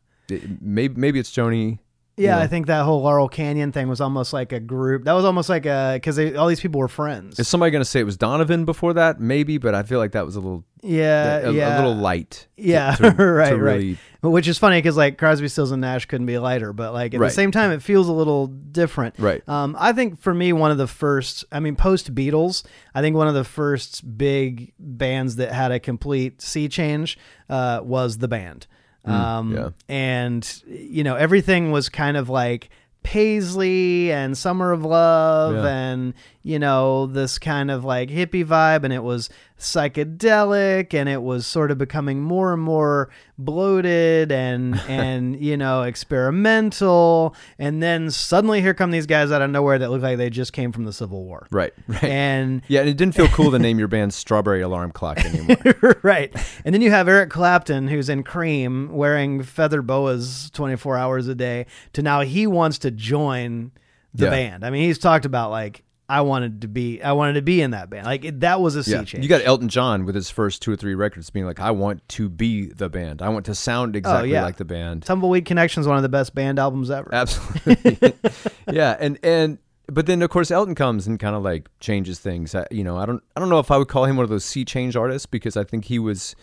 Maybe 0.61 0.95
maybe 0.95 1.19
it's 1.19 1.31
Joni. 1.31 1.79
Yeah, 2.19 2.37
you 2.37 2.43
I 2.43 2.47
think 2.47 2.67
that 2.67 2.85
whole 2.85 3.01
Laurel 3.03 3.27
Canyon 3.29 3.73
thing 3.73 3.89
was 3.89 4.01
almost 4.01 4.35
like 4.35 4.53
a 4.53 4.61
group. 4.61 5.05
That 5.05 5.15
was 5.15 5.25
almost 5.25 5.49
like 5.49 5.65
a 5.65 5.93
because 5.95 6.19
all 6.37 6.47
these 6.47 6.61
people 6.61 6.79
were 6.79 6.89
friends. 6.89 7.39
Is 7.41 7.49
somebody 7.49 7.71
going 7.71 7.81
to 7.81 7.89
say 7.89 8.01
it 8.01 8.05
was 8.05 8.19
Donovan 8.19 8.67
before 8.67 8.93
that? 8.93 9.19
Maybe, 9.19 9.57
but 9.57 9.75
I 9.75 9.83
feel 9.83 9.99
like 9.99 10.12
that 10.12 10.27
was 10.27 10.37
a 10.37 10.41
little 10.41 10.62
yeah, 10.83 11.39
a, 11.39 11.49
a 11.51 11.53
little 11.53 11.95
light. 11.95 12.49
Yeah, 12.59 12.95
to- 12.97 13.11
right, 13.12 13.49
to 13.51 13.57
right. 13.57 13.97
Which 14.21 14.47
is 14.47 14.59
funny 14.59 14.77
because 14.77 14.97
like 14.97 15.17
Crosby, 15.17 15.49
Stills, 15.49 15.71
and 15.73 15.81
Nash 15.81 16.05
couldn't 16.05 16.27
be 16.27 16.39
lighter, 16.39 16.73
but 16.75 16.93
like 16.93 17.15
at 17.15 17.21
Right. 17.21 17.29
the 17.29 17.35
same 17.35 17.51
time, 17.51 17.73
it 17.73 17.83
feels 17.83 18.09
a 18.09 18.12
little 18.12 18.47
different. 18.47 19.15
Right. 19.19 19.43
Um, 19.49 19.75
I 19.79 19.93
think 19.95 20.21
for 20.21 20.35
me, 20.35 20.53
one 20.53 20.71
of 20.71 20.77
the 20.79 20.87
first, 20.87 21.45
I 21.51 21.61
mean, 21.61 21.77
post 21.77 22.15
Beatles, 22.15 22.62
I 22.95 23.01
think 23.01 23.17
one 23.17 23.27
of 23.27 23.35
the 23.35 23.43
first 23.43 24.17
big 24.19 24.75
bands 24.79 25.37
that 25.37 25.51
had 25.53 25.73
a 25.73 25.81
complete 25.81 26.43
sea 26.43 26.69
change 26.69 27.19
uh, 27.49 27.81
was 27.83 28.19
the 28.19 28.29
band. 28.29 28.67
Um, 29.05 29.53
Mm, 29.53 29.55
yeah. 29.57 29.69
And, 29.89 30.63
you 30.67 31.03
know, 31.05 31.17
everything 31.17 31.73
was 31.73 31.89
kind 31.89 32.17
of 32.17 32.29
like 32.29 32.71
Paisley 33.03 34.13
and 34.13 34.37
Summer 34.37 34.73
of 34.73 34.85
Love 34.85 35.55
Yeah. 35.55 35.67
and, 35.67 36.15
you 36.43 36.59
know, 36.59 37.07
this 37.07 37.39
kind 37.39 37.71
of 37.71 37.85
like 37.85 38.09
hippie 38.11 38.45
vibe. 38.45 38.85
And 38.85 38.93
it 38.93 39.03
was 39.03 39.29
psychedelic 39.59 40.95
and 40.95 41.09
it 41.09 41.23
was 41.23 41.47
sort 41.47 41.71
of 41.71 41.79
becoming 41.79 42.21
more 42.23 42.53
and 42.53 42.63
more 42.63 43.11
bloated 43.39 44.33
and, 44.33 44.79
and, 44.89 45.41
you 45.41 45.57
know, 45.57 45.83
experimental. 45.83 47.35
And 47.59 47.83
then 47.83 48.11
suddenly 48.11 48.61
here 48.61 48.75
come 48.75 48.91
these 48.91 49.07
guys 49.07 49.31
out 49.31 49.43
of 49.43 49.51
nowhere 49.51 49.79
that 49.79 49.91
look 49.91 50.03
like 50.03 50.19
they 50.19 50.31
just 50.31 50.53
came 50.53 50.73
from 50.73 50.85
the 50.85 50.93
Civil 50.93 51.25
War. 51.25 51.47
right, 51.51 51.73
right. 51.87 52.05
And 52.05 52.63
yeah, 52.69 52.81
and 52.81 52.89
it 52.89 52.97
didn't 52.97 53.15
feel 53.15 53.29
cool 53.29 53.51
to 53.51 53.59
name 53.59 53.79
your 53.79 53.89
band 53.89 54.15
Strawberry 54.15 54.63
Alarm 54.63 54.93
Clock 54.93 55.25
anymore. 55.25 55.57
right. 56.03 56.35
And 56.65 56.75
then 56.75 56.83
you 56.83 56.91
have 56.91 57.09
Eric 57.09 57.31
Clapton, 57.31 57.89
who's 57.89 58.09
in 58.09 58.23
Cream, 58.23 58.93
wearing 58.93 59.43
feather 59.43 59.83
boas 59.83 60.51
24 60.51 60.97
hours 60.99 61.29
a 61.29 61.35
day, 61.35 61.67
to 61.93 62.03
now 62.03 62.21
he 62.23 62.47
wants 62.47 62.79
to 62.79 62.91
join 62.91 63.73
the 64.15 64.25
Yeah. 64.27 64.31
band. 64.31 64.65
I 64.65 64.71
mean, 64.71 64.85
he's 64.85 64.99
talked 64.99 65.25
about 65.25 65.51
like, 65.51 65.83
I 66.09 66.21
wanted 66.21 66.61
to 66.63 66.69
be, 66.69 67.03
I 67.03 67.13
wanted 67.13 67.35
to 67.35 67.43
be 67.43 67.63
in 67.63 67.71
that 67.71 67.89
band. 67.89 68.05
Like 68.07 68.25
it, 68.25 68.41
that 68.41 68.61
was 68.61 68.77
a 68.77 68.85
sea 68.85 68.91
yeah, 68.93 69.05
change. 69.05 69.23
you 69.25 69.29
got 69.29 69.41
Elton 69.45 69.69
John 69.69 70.05
with 70.05 70.15
his 70.15 70.29
first 70.29 70.61
two 70.61 70.71
or 70.73 70.77
three 70.77 70.95
records 70.95 71.31
being 71.31 71.47
like, 71.47 71.59
"I 71.61 71.71
want 71.71 72.07
to 72.11 72.29
be 72.29 72.67
the 72.67 72.91
band. 72.91 73.23
I 73.23 73.29
want 73.31 73.47
to 73.47 73.55
sound 73.55 73.97
exactly 73.97 74.31
Oh, 74.31 74.33
yeah. 74.35 74.43
like 74.43 74.57
the 74.57 74.65
band." 74.65 75.05
Tumbleweed 75.05 75.45
Connection's 75.47 75.87
one 75.87 75.97
of 75.97 76.03
the 76.03 76.09
best 76.11 76.35
band 76.35 76.59
albums 76.59 76.91
ever. 76.91 77.09
Absolutely. 77.15 78.13
yeah, 78.71 78.97
and 79.01 79.19
and 79.23 79.59
but 79.87 80.07
then 80.07 80.21
of 80.23 80.31
course 80.31 80.51
Elton 80.51 80.75
comes 80.75 81.07
and 81.07 81.19
kind 81.19 81.35
of 81.35 81.43
like 81.43 81.69
changes 81.81 82.19
things. 82.19 82.55
I, 82.55 82.67
you 82.71 82.85
know, 82.85 82.97
I 82.99 83.07
don't 83.07 83.23
I 83.37 83.41
don't 83.41 83.49
know 83.49 83.59
if 83.61 83.71
I 83.71 83.79
would 83.79 83.89
call 83.89 84.05
him 84.05 84.17
one 84.17 84.25
of 84.25 84.31
those 84.31 84.45
sea 84.45 84.65
change 84.65 84.97
artists 84.97 85.27
because 85.27 85.57
I 85.57 85.65
think 85.65 85.87
he 85.87 85.99
was 85.99 86.35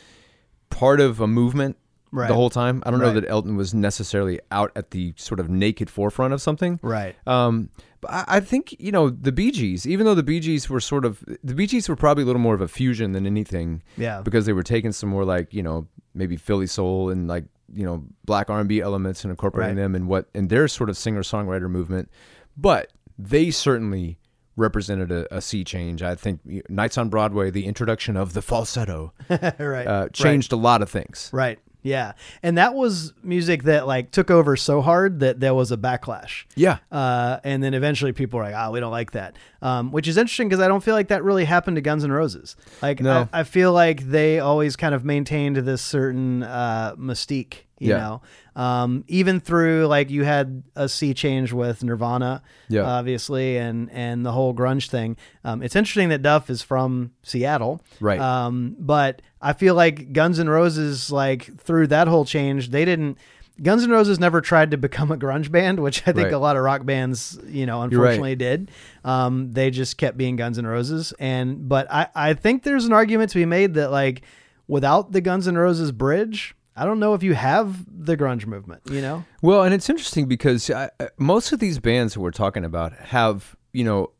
part 0.69 0.99
of 0.99 1.19
a 1.19 1.27
movement 1.27 1.77
Right. 2.11 2.27
the 2.27 2.33
whole 2.33 2.49
time. 2.49 2.81
I 2.87 2.89
don't 2.91 2.99
know 3.01 3.13
that 3.13 3.29
Elton 3.29 3.55
was 3.55 3.71
necessarily 3.75 4.39
out 4.49 4.71
at 4.75 4.89
the 4.89 5.13
sort 5.15 5.39
of 5.39 5.47
naked 5.47 5.91
forefront 5.91 6.33
of 6.33 6.41
something. 6.41 6.79
Right. 6.81 7.15
Um, 7.27 7.69
but 8.01 8.11
I, 8.11 8.23
I 8.27 8.39
think 8.39 8.75
you 8.79 8.91
know 8.91 9.09
the 9.09 9.31
Bee 9.31 9.51
Gees, 9.51 9.85
even 9.87 10.05
though 10.05 10.15
the 10.15 10.23
Bee 10.23 10.39
Gees 10.39 10.69
were 10.69 10.79
sort 10.79 11.05
of 11.05 11.23
the 11.43 11.53
Bee 11.53 11.67
Gees 11.67 11.87
were 11.89 11.95
probably 11.95 12.23
a 12.23 12.25
little 12.25 12.41
more 12.41 12.55
of 12.55 12.61
a 12.61 12.67
fusion 12.67 13.11
than 13.11 13.25
anything 13.25 13.81
Yeah. 13.97 14.21
because 14.21 14.45
they 14.45 14.53
were 14.53 14.63
taking 14.63 14.91
some 14.91 15.09
more 15.09 15.25
like 15.25 15.53
you 15.53 15.63
know 15.63 15.87
maybe 16.13 16.35
Philly 16.37 16.67
soul 16.67 17.09
and 17.09 17.27
like 17.27 17.45
you 17.73 17.85
know 17.85 18.03
black 18.25 18.49
R 18.49 18.59
and 18.59 18.67
B 18.69 18.81
elements 18.81 19.23
and 19.23 19.31
incorporating 19.31 19.75
Right. 19.77 19.81
them 19.83 19.95
in 19.95 20.07
what 20.07 20.29
in 20.33 20.47
their 20.47 20.67
sort 20.67 20.89
of 20.89 20.97
singer 20.97 21.21
songwriter 21.21 21.69
movement, 21.69 22.09
but 22.57 22.91
they 23.17 23.51
certainly 23.51 24.17
represented 24.55 25.11
a, 25.11 25.35
a 25.35 25.39
sea 25.41 25.63
change. 25.63 26.01
I 26.03 26.15
think 26.15 26.41
Nights 26.69 26.97
on 26.97 27.09
Broadway, 27.09 27.49
the 27.49 27.65
introduction 27.65 28.17
of 28.17 28.33
the 28.33 28.41
falsetto, 28.41 29.13
right. 29.29 29.87
uh, 29.87 30.09
changed 30.09 30.51
a 30.51 30.57
lot 30.57 30.81
of 30.81 30.89
things. 30.89 31.29
Right. 31.31 31.59
Yeah. 31.81 32.11
And 32.43 32.57
that 32.57 32.73
was 32.75 33.13
music 33.23 33.63
that 33.63 33.87
like 33.87 34.11
took 34.11 34.29
over 34.29 34.57
so 34.57 34.81
hard 34.81 35.21
that 35.21 35.39
there 35.39 35.53
was 35.53 35.71
a 35.71 35.77
backlash. 35.77 36.43
Yeah, 36.55 36.79
Uh, 36.91 37.39
and 37.43 37.63
then 37.63 37.73
eventually 37.73 38.11
people 38.11 38.37
were 38.39 38.43
like, 38.45 38.55
"Ah, 38.55 38.69
we 38.69 38.79
don't 38.81 38.91
like 38.91 39.11
that," 39.11 39.37
um, 39.61 39.91
which 39.91 40.07
is 40.07 40.17
interesting 40.17 40.49
because 40.49 40.61
I 40.63 40.67
don't 40.67 40.83
feel 40.83 40.95
like 40.95 41.07
that 41.07 41.23
really 41.23 41.45
happened 41.45 41.75
to 41.77 41.81
Guns 41.81 42.03
N' 42.03 42.11
Roses. 42.11 42.55
Like, 42.81 42.99
No. 43.01 43.29
I, 43.31 43.39
I 43.41 43.43
feel 43.43 43.71
like 43.71 44.09
they 44.09 44.39
always 44.39 44.75
kind 44.75 44.93
of 44.93 45.05
maintained 45.05 45.55
this 45.57 45.81
certain 45.81 46.43
uh, 46.43 46.95
mystique, 46.97 47.63
you 47.79 47.89
Yeah. 47.91 47.97
know. 47.97 48.21
Um, 48.55 49.05
even 49.07 49.39
through 49.39 49.87
like 49.87 50.09
you 50.09 50.25
had 50.25 50.63
a 50.75 50.89
sea 50.89 51.13
change 51.13 51.53
with 51.53 51.81
Nirvana, 51.81 52.41
Yeah. 52.67 52.83
obviously, 52.83 53.55
and 53.57 53.89
and 53.93 54.25
the 54.25 54.33
whole 54.33 54.53
grunge 54.53 54.89
thing. 54.89 55.15
Um, 55.45 55.63
it's 55.63 55.77
interesting 55.77 56.09
that 56.09 56.21
Duff 56.21 56.49
is 56.49 56.61
from 56.61 57.11
Seattle, 57.23 57.81
Right. 58.01 58.19
Um, 58.19 58.75
but 58.77 59.21
I 59.41 59.53
feel 59.53 59.75
like 59.75 60.11
Guns 60.13 60.39
N' 60.39 60.49
Roses, 60.49 61.11
like 61.11 61.57
through 61.59 61.87
that 61.87 62.07
whole 62.07 62.25
change, 62.25 62.69
they 62.71 62.85
didn't 62.85 63.17
Guns 63.61 63.83
N' 63.83 63.89
Roses 63.89 64.19
never 64.19 64.39
tried 64.39 64.71
to 64.71 64.77
become 64.77 65.11
a 65.11 65.17
grunge 65.17 65.51
band, 65.57 65.79
which 65.81 66.01
I 66.07 66.11
think 66.13 66.25
Right. 66.25 66.33
a 66.33 66.39
lot 66.39 66.55
of 66.55 66.63
rock 66.63 66.85
bands, 66.85 67.37
you 67.47 67.65
know, 67.65 67.79
right. 67.79 67.85
unfortunately 67.85 68.35
did. 68.37 68.71
Um, 69.03 69.51
they 69.51 69.69
just 69.69 69.97
kept 69.97 70.17
being 70.17 70.35
Guns 70.37 70.57
N' 70.57 70.65
Roses, 70.67 71.13
and 71.19 71.67
but 71.67 71.91
I 71.91 72.07
I 72.15 72.33
think 72.35 72.63
there's 72.63 72.85
an 72.85 72.93
argument 72.93 73.31
to 73.31 73.37
be 73.37 73.45
made 73.45 73.73
that 73.75 73.91
like 73.91 74.21
without 74.67 75.11
the 75.11 75.21
Guns 75.21 75.47
N' 75.47 75.57
Roses 75.57 75.91
bridge, 75.91 76.55
I 76.75 76.85
don't 76.85 76.99
know 76.99 77.13
if 77.13 77.23
you 77.23 77.33
have 77.33 77.85
the 78.05 78.15
grunge 78.15 78.45
movement. 78.45 78.81
You 78.89 79.01
know, 79.01 79.25
Well, 79.41 79.63
and 79.63 79.73
it's 79.73 79.89
interesting 79.89 80.27
because 80.27 80.69
I, 80.69 80.89
I- 80.99 81.09
most 81.17 81.51
of 81.51 81.59
these 81.59 81.79
bands 81.79 82.13
that 82.13 82.19
we're 82.21 82.31
talking 82.31 82.63
about 82.63 82.93
have, 82.93 83.55
you 83.73 83.83
know, 83.83 84.11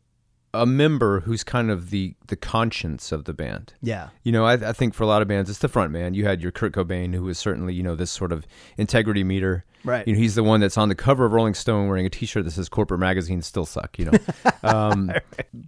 a 0.52 0.66
member 0.66 1.20
who's 1.20 1.44
kind 1.44 1.70
of 1.70 1.90
the 1.90 2.14
the 2.26 2.36
conscience 2.36 3.12
of 3.12 3.24
the 3.24 3.32
band. 3.32 3.74
yeah, 3.82 4.08
You 4.24 4.32
know, 4.32 4.44
I, 4.44 4.54
I 4.54 4.72
think 4.72 4.94
for 4.94 5.04
a 5.04 5.06
lot 5.06 5.22
of 5.22 5.28
bands, 5.28 5.48
it's 5.48 5.60
the 5.60 5.68
front 5.68 5.92
man. 5.92 6.14
You 6.14 6.24
had 6.24 6.42
your 6.42 6.50
Kurt 6.50 6.72
Cobain, 6.72 7.14
who 7.14 7.22
was 7.22 7.38
certainly, 7.38 7.74
you 7.74 7.82
know, 7.82 7.94
this 7.94 8.10
sort 8.10 8.32
of 8.32 8.46
integrity 8.76 9.22
meter. 9.24 9.64
Right. 9.84 10.06
You 10.06 10.14
know, 10.14 10.18
he's 10.18 10.34
the 10.34 10.42
one 10.42 10.60
that's 10.60 10.76
on 10.76 10.88
the 10.88 10.94
cover 10.94 11.24
of 11.24 11.32
Rolling 11.32 11.54
Stone 11.54 11.88
wearing 11.88 12.04
a 12.04 12.10
T-shirt 12.10 12.44
that 12.44 12.50
says 12.50 12.68
"Corporate 12.68 13.00
magazines 13.00 13.46
still 13.46 13.66
suck." 13.66 13.98
You 13.98 14.10
know. 14.10 14.18
um, 14.62 15.12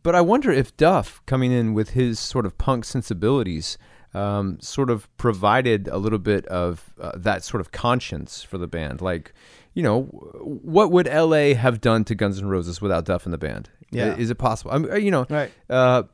But 0.03 0.15
I 0.15 0.21
wonder 0.21 0.51
if 0.51 0.77
Duff, 0.77 1.23
coming 1.27 1.53
in 1.53 1.75
with 1.75 1.91
his 1.91 2.19
sort 2.19 2.45
of 2.45 2.59
punk 2.59 2.85
sensibilities, 2.85 3.79
um, 4.15 4.59
sort 4.61 4.91
of 4.91 5.15
provided 5.17 5.89
a 5.89 5.97
little 5.97 6.19
bit 6.19 6.45
of 6.47 6.93
uh, 7.01 7.13
that 7.17 7.45
sort 7.45 7.61
of 7.61 7.73
conscience 7.73 8.43
for 8.43 8.59
the 8.59 8.67
band. 8.67 9.01
Like, 9.01 9.33
you 9.75 9.83
know, 9.83 10.03
what 10.03 10.91
would 10.91 11.09
L.A. 11.09 11.55
have 11.55 11.81
done 11.81 12.05
to 12.05 12.15
Guns 12.15 12.39
N' 12.39 12.47
Roses 12.47 12.81
without 12.81 13.05
Duff 13.05 13.27
in 13.27 13.33
the 13.33 13.39
band? 13.39 13.71
Yeah. 13.91 14.17
Is 14.17 14.31
it 14.31 14.37
possible? 14.37 14.71
I 14.73 14.79
mean, 14.79 15.05
you 15.05 15.11
know, 15.11 15.27
Right. 15.29 15.51
uh, 15.71 16.05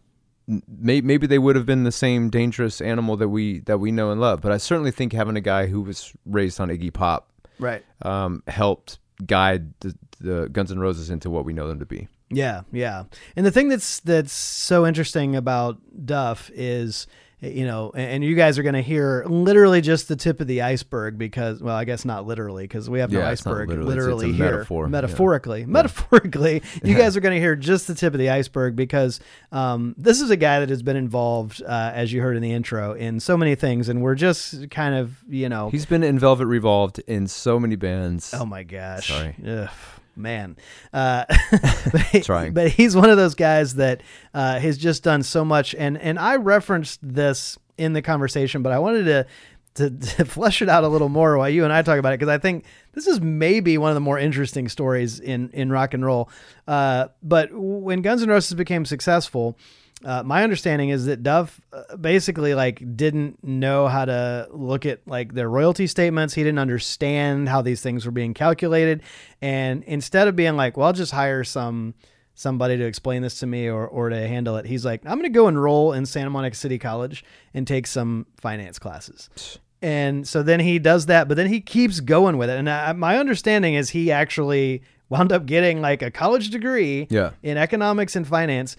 may, 0.46 1.00
maybe 1.00 1.26
they 1.26 1.38
would 1.38 1.56
have 1.56 1.66
been 1.66 1.84
the 1.84 1.92
same 1.92 2.30
dangerous 2.30 2.80
animal 2.80 3.16
that 3.18 3.28
we 3.28 3.60
that 3.60 3.78
we 3.78 3.92
know 3.92 4.10
and 4.10 4.20
love. 4.20 4.40
But 4.40 4.52
I 4.52 4.56
certainly 4.56 4.90
think 4.90 5.12
having 5.12 5.36
a 5.36 5.40
guy 5.40 5.66
who 5.66 5.80
was 5.82 6.12
raised 6.24 6.60
on 6.60 6.68
Iggy 6.68 6.92
Pop 6.92 7.30
right. 7.58 7.84
um, 8.02 8.42
helped 8.48 8.98
guide 9.26 9.74
the, 9.80 9.94
the 10.20 10.48
Guns 10.48 10.72
N' 10.72 10.78
Roses 10.78 11.10
into 11.10 11.30
what 11.30 11.44
we 11.44 11.52
know 11.52 11.68
them 11.68 11.78
to 11.78 11.86
be. 11.86 12.08
Yeah, 12.30 12.62
yeah. 12.72 13.04
And 13.36 13.46
the 13.46 13.50
thing 13.50 13.68
that's 13.68 14.00
that's 14.00 14.32
so 14.32 14.86
interesting 14.86 15.34
about 15.34 15.78
Duff 16.04 16.50
is 16.54 17.06
you 17.40 17.64
know, 17.66 17.92
and 17.94 18.24
you 18.24 18.34
guys 18.34 18.58
are 18.58 18.64
going 18.64 18.74
to 18.74 18.82
hear 18.82 19.24
literally 19.28 19.80
just 19.80 20.08
the 20.08 20.16
tip 20.16 20.40
of 20.40 20.46
the 20.48 20.62
iceberg 20.62 21.16
because, 21.18 21.62
well, 21.62 21.76
I 21.76 21.84
guess 21.84 22.04
not 22.04 22.26
literally 22.26 22.64
because 22.64 22.90
we 22.90 22.98
have 22.98 23.12
no 23.12 23.20
Yeah, 23.20 23.30
it's 23.30 23.42
iceberg 23.46 23.68
literally. 23.68 23.88
Literally, 23.90 24.30
it's 24.30 24.34
a 24.40 24.42
here. 24.42 24.52
metaphor, 24.52 24.84
yeah. 24.84 24.90
Metaphorically, 24.90 25.64
metaphorically, 25.66 26.62
you 26.82 26.96
guys 26.96 27.16
are 27.16 27.20
going 27.20 27.34
to 27.34 27.40
hear 27.40 27.54
just 27.54 27.86
the 27.86 27.94
tip 27.94 28.12
of 28.12 28.18
the 28.18 28.30
iceberg 28.30 28.74
because 28.74 29.20
um, 29.52 29.94
this 29.96 30.20
is 30.20 30.30
a 30.30 30.36
guy 30.36 30.60
that 30.60 30.68
has 30.68 30.82
been 30.82 30.96
involved, 30.96 31.62
uh, 31.62 31.92
as 31.94 32.12
you 32.12 32.20
heard 32.22 32.36
in 32.36 32.42
the 32.42 32.52
intro, 32.52 32.92
in 32.92 33.20
so 33.20 33.36
many 33.36 33.54
things, 33.54 33.88
and 33.88 34.02
we're 34.02 34.16
just 34.16 34.68
kind 34.70 34.94
of, 34.96 35.22
you 35.28 35.48
know, 35.48 35.70
He's 35.70 35.86
been 35.86 36.02
in 36.02 36.18
Velvet 36.18 36.46
Revolved 36.46 36.98
in 37.06 37.28
so 37.28 37.60
many 37.60 37.76
bands. 37.76 38.34
Oh 38.34 38.44
my 38.46 38.64
gosh. 38.64 39.08
Sorry. 39.08 39.36
Ugh, 39.46 39.68
man. 40.18 40.56
Uh, 40.92 41.24
but, 41.92 42.24
Trying. 42.24 42.52
but 42.52 42.70
he's 42.70 42.96
one 42.96 43.10
of 43.10 43.16
those 43.16 43.34
guys 43.34 43.74
that 43.76 44.02
uh, 44.34 44.58
has 44.58 44.76
just 44.78 45.02
done 45.02 45.22
so 45.22 45.44
much. 45.44 45.74
And, 45.74 45.98
and 45.98 46.18
I 46.18 46.36
referenced 46.36 47.00
this 47.02 47.58
in 47.76 47.92
the 47.92 48.02
conversation, 48.02 48.62
but 48.62 48.72
I 48.72 48.78
wanted 48.78 49.04
to, 49.04 49.26
to, 49.74 49.90
to 50.16 50.24
flesh 50.24 50.60
it 50.62 50.68
out 50.68 50.84
a 50.84 50.88
little 50.88 51.08
more 51.08 51.38
while 51.38 51.48
you 51.48 51.64
and 51.64 51.72
I 51.72 51.82
talk 51.82 51.98
about 51.98 52.12
it 52.12 52.18
because 52.18 52.32
I 52.32 52.38
think 52.38 52.64
this 52.92 53.06
is 53.06 53.20
maybe 53.20 53.78
one 53.78 53.90
of 53.90 53.94
the 53.94 54.00
more 54.00 54.18
interesting 54.18 54.68
stories 54.68 55.20
in, 55.20 55.50
in 55.50 55.70
rock 55.70 55.94
and 55.94 56.04
roll. 56.04 56.28
Uh, 56.66 57.08
but 57.22 57.50
when 57.52 58.02
Guns 58.02 58.22
N' 58.22 58.28
Roses 58.28 58.54
became 58.54 58.84
successful, 58.84 59.56
uh, 60.04 60.22
my 60.22 60.44
understanding 60.44 60.90
is 60.90 61.06
that 61.06 61.22
Duff 61.24 61.60
uh, 61.72 61.96
basically 61.96 62.54
like 62.54 62.96
didn't 62.96 63.42
know 63.42 63.88
how 63.88 64.04
to 64.04 64.46
look 64.52 64.86
at 64.86 65.00
like 65.06 65.34
their 65.34 65.48
royalty 65.50 65.86
statements. 65.88 66.34
He 66.34 66.42
didn't 66.44 66.60
understand 66.60 67.48
how 67.48 67.62
these 67.62 67.80
things 67.82 68.06
were 68.06 68.12
being 68.12 68.32
calculated, 68.34 69.02
and 69.42 69.82
instead 69.84 70.28
of 70.28 70.36
being 70.36 70.56
like, 70.56 70.76
"Well, 70.76 70.86
I'll 70.86 70.92
just 70.92 71.12
hire 71.12 71.42
some 71.44 71.94
somebody 72.34 72.76
to 72.76 72.84
explain 72.84 73.22
this 73.22 73.40
to 73.40 73.46
me 73.46 73.66
or 73.68 73.86
or 73.88 74.08
to 74.10 74.28
handle 74.28 74.56
it," 74.56 74.66
he's 74.66 74.84
like, 74.84 75.00
"I'm 75.04 75.18
going 75.18 75.22
to 75.24 75.28
go 75.30 75.48
enroll 75.48 75.92
in 75.92 76.06
Santa 76.06 76.30
Monica 76.30 76.54
City 76.56 76.78
College 76.78 77.24
and 77.52 77.66
take 77.66 77.86
some 77.88 78.26
finance 78.36 78.78
classes." 78.78 79.28
And 79.82 80.26
so 80.26 80.42
then 80.42 80.58
he 80.60 80.78
does 80.80 81.06
that, 81.06 81.28
but 81.28 81.36
then 81.36 81.46
he 81.48 81.60
keeps 81.60 82.00
going 82.00 82.36
with 82.36 82.50
it. 82.50 82.58
And 82.58 82.68
I, 82.68 82.92
my 82.94 83.16
understanding 83.16 83.74
is 83.74 83.90
he 83.90 84.10
actually 84.10 84.82
wound 85.08 85.32
up 85.32 85.46
getting 85.46 85.80
like 85.80 86.02
a 86.02 86.10
college 86.10 86.50
degree 86.50 87.06
Yeah. 87.10 87.30
in 87.44 87.56
economics 87.56 88.14
and 88.16 88.26
finance 88.26 88.76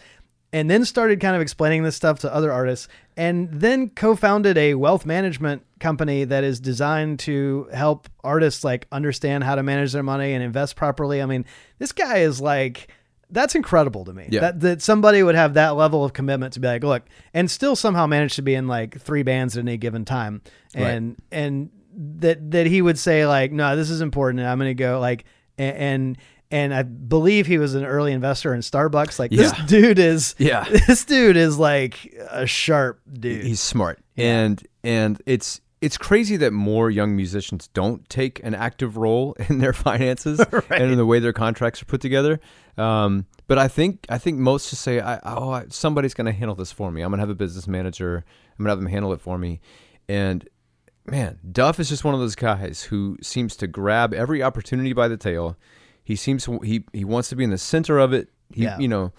and 0.51 0.69
then 0.69 0.83
started 0.85 1.19
kind 1.19 1.35
of 1.35 1.41
explaining 1.41 1.83
this 1.83 1.95
stuff 1.95 2.19
to 2.19 2.33
other 2.33 2.51
artists 2.51 2.87
and 3.15 3.49
then 3.51 3.89
co-founded 3.89 4.57
a 4.57 4.73
wealth 4.73 5.05
management 5.05 5.63
company 5.79 6.23
that 6.23 6.43
is 6.43 6.59
designed 6.59 7.19
to 7.19 7.67
help 7.73 8.09
artists 8.23 8.63
like 8.63 8.87
understand 8.91 9.43
how 9.43 9.55
to 9.55 9.63
manage 9.63 9.91
their 9.93 10.03
money 10.03 10.33
and 10.33 10.43
invest 10.43 10.75
properly. 10.75 11.21
I 11.21 11.25
mean 11.25 11.45
this 11.77 11.91
guy 11.91 12.17
is 12.19 12.41
like 12.41 12.87
that's 13.31 13.53
incredible 13.53 14.05
to 14.05 14.13
me. 14.13 14.27
Yeah. 14.31 14.41
that, 14.41 14.59
that 14.61 14.81
somebody 14.81 15.21
would 15.21 15.35
have 15.35 15.53
that 15.53 15.75
level 15.75 16.03
of 16.03 16.13
commitment 16.13 16.53
to 16.53 16.59
be 16.59 16.67
like 16.67 16.83
look 16.83 17.03
and 17.33 17.49
still 17.49 17.75
somehow 17.75 18.07
manage 18.07 18.35
to 18.37 18.41
be 18.41 18.55
in 18.55 18.67
like 18.67 18.99
three 18.99 19.21
bands 19.23 19.55
at 19.55 19.61
any 19.61 19.77
given 19.77 20.03
time. 20.03 20.41
And 20.73 21.21
and 21.31 21.69
that 21.95 22.51
that 22.51 22.65
he 22.65 22.81
would 22.81 22.97
say 22.97 23.25
like 23.27 23.51
no 23.51 23.75
this 23.75 23.89
is 23.89 23.99
important 23.99 24.39
and 24.39 24.47
i'm 24.47 24.57
gonna 24.57 24.73
go 24.73 24.99
like 24.99 25.25
a- 25.57 25.61
and 25.61 26.17
and 26.51 26.73
I 26.73 26.83
believe 26.83 27.45
he 27.47 27.57
was 27.57 27.75
an 27.75 27.85
early 27.85 28.11
investor 28.11 28.53
in 28.53 28.61
Starbucks. 28.61 29.19
Like 29.19 29.31
this 29.31 29.53
Yeah. 29.57 29.65
dude 29.65 29.99
is, 29.99 30.35
Yeah. 30.39 30.63
this 30.87 31.05
dude 31.05 31.37
is 31.37 31.57
like 31.57 32.13
a 32.29 32.45
sharp 32.47 33.01
dude. 33.11 33.43
He's 33.45 33.59
smart, 33.59 33.99
and 34.17 34.61
and 34.83 35.21
it's 35.25 35.61
it's 35.81 35.97
crazy 35.97 36.35
that 36.37 36.51
more 36.51 36.89
young 36.91 37.15
musicians 37.15 37.69
don't 37.69 38.07
take 38.09 38.43
an 38.43 38.53
active 38.53 38.97
role 38.97 39.33
in 39.49 39.59
their 39.59 39.71
finances 39.73 40.39
and 40.69 40.91
in 40.91 40.97
the 40.97 41.05
way 41.05 41.19
their 41.19 41.31
contracts 41.33 41.81
are 41.81 41.85
put 41.85 42.01
together. 42.01 42.39
Um, 42.77 43.25
but 43.47 43.57
I 43.57 43.67
think 43.67 44.05
I 44.09 44.17
think 44.17 44.37
most 44.39 44.69
just 44.69 44.81
say, 44.81 44.99
I, 44.99 45.19
"Oh, 45.23 45.51
I, 45.51 45.65
somebody's 45.69 46.13
going 46.13 46.25
to 46.25 46.31
handle 46.33 46.55
this 46.55 46.71
for 46.71 46.91
me. 46.91 47.01
I'm 47.01 47.09
going 47.11 47.17
to 47.19 47.21
have 47.21 47.29
a 47.29 47.35
business 47.35 47.67
manager. 47.67 48.25
I'm 48.57 48.63
going 48.63 48.65
to 48.67 48.71
have 48.71 48.79
them 48.79 48.87
handle 48.91 49.13
it 49.13 49.21
for 49.21 49.37
me." 49.37 49.59
And 50.07 50.47
man, 51.05 51.39
Duff 51.51 51.79
is 51.79 51.89
just 51.89 52.03
one 52.03 52.13
of 52.13 52.19
those 52.19 52.35
guys 52.35 52.83
who 52.83 53.17
seems 53.21 53.55
to 53.57 53.67
grab 53.67 54.13
every 54.13 54.41
opportunity 54.43 54.93
by 54.93 55.07
the 55.07 55.17
tail. 55.17 55.57
He 56.09 56.15
seems 56.15 56.45
he 56.63 56.83
he 56.91 57.05
wants 57.05 57.29
to 57.29 57.35
be 57.35 57.43
in 57.43 57.51
the 57.51 57.57
center 57.59 57.99
of 57.99 58.11
it. 58.13 58.29
He 58.51 58.63
Yeah. 58.63 58.79
you 58.79 58.87
know. 58.89 59.13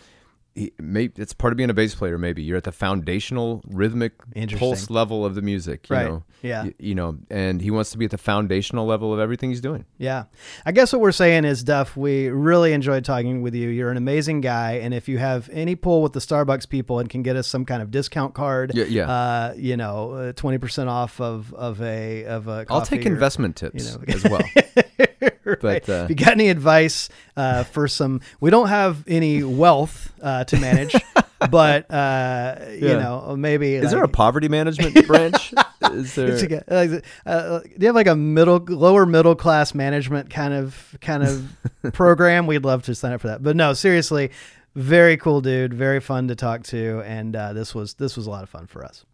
He, 0.56 0.72
maybe 0.80 1.12
it's 1.22 1.32
part 1.32 1.52
of 1.52 1.56
being 1.58 1.70
a 1.70 1.74
bass 1.74 1.94
player. 1.94 2.18
Maybe 2.18 2.42
you're 2.42 2.56
at 2.56 2.64
the 2.64 2.72
foundational 2.72 3.62
rhythmic 3.68 4.14
pulse 4.58 4.90
level 4.90 5.24
of 5.24 5.36
the 5.36 5.42
music, 5.42 5.88
you 5.88 5.94
Right. 5.94 6.08
know. 6.08 6.24
Yeah. 6.42 6.64
Y- 6.64 6.74
you 6.80 6.94
know, 6.96 7.18
and 7.30 7.62
he 7.62 7.70
wants 7.70 7.92
to 7.92 7.98
be 7.98 8.06
at 8.06 8.10
the 8.10 8.18
foundational 8.18 8.84
level 8.84 9.14
of 9.14 9.20
everything 9.20 9.50
he's 9.50 9.60
doing. 9.60 9.84
Yeah. 9.96 10.24
I 10.66 10.72
guess 10.72 10.92
what 10.92 11.00
we're 11.02 11.12
saying 11.12 11.44
is, 11.44 11.62
Duff, 11.62 11.96
we 11.96 12.28
really 12.30 12.72
enjoyed 12.72 13.04
talking 13.04 13.42
with 13.42 13.54
you. 13.54 13.68
You're 13.68 13.92
an 13.92 13.96
amazing 13.96 14.40
guy. 14.40 14.72
And 14.82 14.92
if 14.92 15.08
you 15.08 15.18
have 15.18 15.48
any 15.52 15.76
pull 15.76 16.02
with 16.02 16.14
the 16.14 16.20
Starbucks 16.20 16.68
people 16.68 16.98
and 16.98 17.08
can 17.08 17.22
get 17.22 17.36
us 17.36 17.46
some 17.46 17.64
kind 17.64 17.80
of 17.80 17.92
discount 17.92 18.34
card, 18.34 18.72
Yeah, 18.74 18.84
yeah. 18.86 19.08
Uh, 19.08 19.54
you 19.56 19.76
know, 19.76 20.10
uh, 20.14 20.32
20% 20.32 20.88
off 20.88 21.20
of, 21.20 21.54
of 21.54 21.80
a, 21.80 22.24
of 22.24 22.48
a 22.48 22.66
I'll 22.68 22.82
take 22.82 23.06
or- 23.06 23.08
investment 23.08 23.54
tips 23.54 23.84
you 23.84 23.98
know. 23.98 24.04
as 24.14 24.24
well. 24.24 24.42
Right. 25.44 25.58
But, 25.60 25.88
uh, 25.88 26.04
if 26.04 26.10
you 26.10 26.16
got 26.16 26.32
any 26.32 26.48
advice 26.48 27.08
uh, 27.36 27.64
for 27.64 27.88
some, 27.88 28.20
we 28.40 28.50
don't 28.50 28.68
have 28.68 29.04
any 29.08 29.42
wealth 29.42 30.12
uh, 30.22 30.44
to 30.44 30.58
manage, 30.58 30.94
but 31.50 31.90
uh, 31.90 32.56
you 32.70 32.88
know, 32.88 33.34
maybe 33.36 33.74
Is 33.74 33.90
there 33.90 34.04
a 34.04 34.08
poverty 34.08 34.48
management 34.48 35.06
branch? 35.06 35.52
Is 35.92 36.14
there? 36.14 36.36
Like 36.36 36.64
like, 36.68 37.04
uh, 37.26 37.60
do 37.60 37.70
you 37.78 37.86
have 37.86 37.94
like 37.94 38.06
a 38.06 38.16
middle, 38.16 38.58
lower 38.58 39.06
middle 39.06 39.34
class 39.34 39.74
management 39.74 40.30
kind 40.30 40.54
of 40.54 40.96
kind 41.00 41.22
of 41.22 41.92
program? 41.92 42.46
We'd 42.46 42.64
love 42.64 42.84
to 42.84 42.94
sign 42.94 43.12
up 43.12 43.20
for 43.20 43.28
that. 43.28 43.42
But 43.42 43.56
no, 43.56 43.72
seriously, 43.72 44.30
very 44.74 45.16
cool 45.16 45.40
dude, 45.40 45.74
very 45.74 46.00
fun 46.00 46.28
to 46.28 46.34
talk 46.34 46.62
to, 46.64 47.02
and 47.04 47.34
uh, 47.34 47.52
this 47.52 47.74
was 47.74 47.94
this 47.94 48.16
was 48.16 48.26
a 48.26 48.30
lot 48.30 48.42
of 48.42 48.48
fun 48.48 48.66
for 48.66 48.84
us. 48.84 49.04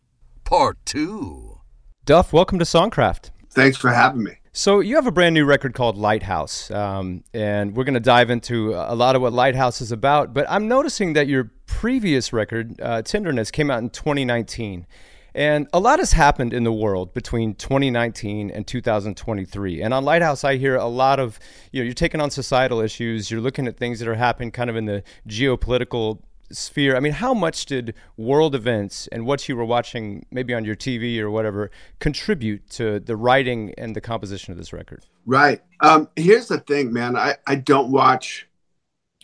Part 0.44 0.78
2. 0.84 1.58
Duff, 2.04 2.32
welcome 2.32 2.58
to 2.60 2.64
Songcraft. 2.64 3.30
Thanks 3.50 3.76
for 3.76 3.90
having 3.90 4.22
me. 4.22 4.38
So 4.58 4.80
you 4.80 4.94
have 4.94 5.06
a 5.06 5.12
brand 5.12 5.34
new 5.34 5.44
record 5.44 5.74
called 5.74 5.98
Lighthouse, 5.98 6.70
um, 6.70 7.24
and 7.34 7.76
we're 7.76 7.84
going 7.84 7.92
to 7.92 8.00
dive 8.00 8.30
into 8.30 8.72
a 8.72 8.94
lot 8.94 9.14
of 9.14 9.20
what 9.20 9.34
Lighthouse 9.34 9.82
is 9.82 9.92
about. 9.92 10.32
But 10.32 10.46
I'm 10.48 10.66
noticing 10.66 11.12
that 11.12 11.28
your 11.28 11.50
previous 11.66 12.32
record, 12.32 12.80
uh, 12.80 13.02
Tenderness, 13.02 13.50
came 13.50 13.70
out 13.70 13.80
in 13.80 13.90
2019, 13.90 14.86
and 15.34 15.68
a 15.74 15.78
lot 15.78 15.98
has 15.98 16.12
happened 16.12 16.54
in 16.54 16.64
the 16.64 16.72
world 16.72 17.12
between 17.12 17.54
2019 17.54 18.50
and 18.50 18.66
2023. 18.66 19.82
And 19.82 19.92
on 19.92 20.06
Lighthouse, 20.06 20.42
I 20.42 20.56
hear 20.56 20.76
a 20.76 20.86
lot 20.86 21.20
of 21.20 21.38
you 21.70 21.82
know 21.82 21.84
you're 21.84 21.92
taking 21.92 22.22
on 22.22 22.30
societal 22.30 22.80
issues, 22.80 23.30
you're 23.30 23.42
looking 23.42 23.66
at 23.66 23.76
things 23.76 23.98
that 23.98 24.08
are 24.08 24.14
happening 24.14 24.52
kind 24.52 24.70
of 24.70 24.76
in 24.76 24.86
the 24.86 25.02
geopolitical 25.28 26.20
sphere. 26.50 26.96
I 26.96 27.00
mean, 27.00 27.12
how 27.12 27.34
much 27.34 27.66
did 27.66 27.94
world 28.16 28.54
events 28.54 29.08
and 29.08 29.26
what 29.26 29.48
you 29.48 29.56
were 29.56 29.64
watching, 29.64 30.26
maybe 30.30 30.54
on 30.54 30.64
your 30.64 30.76
TV 30.76 31.18
or 31.18 31.30
whatever, 31.30 31.70
contribute 31.98 32.68
to 32.70 33.00
the 33.00 33.16
writing 33.16 33.74
and 33.78 33.94
the 33.94 34.00
composition 34.00 34.52
of 34.52 34.58
this 34.58 34.72
record? 34.72 35.04
Right. 35.24 35.62
Um, 35.80 36.08
here's 36.16 36.48
the 36.48 36.58
thing, 36.58 36.92
man. 36.92 37.16
I, 37.16 37.36
I 37.46 37.56
don't 37.56 37.90
watch, 37.90 38.46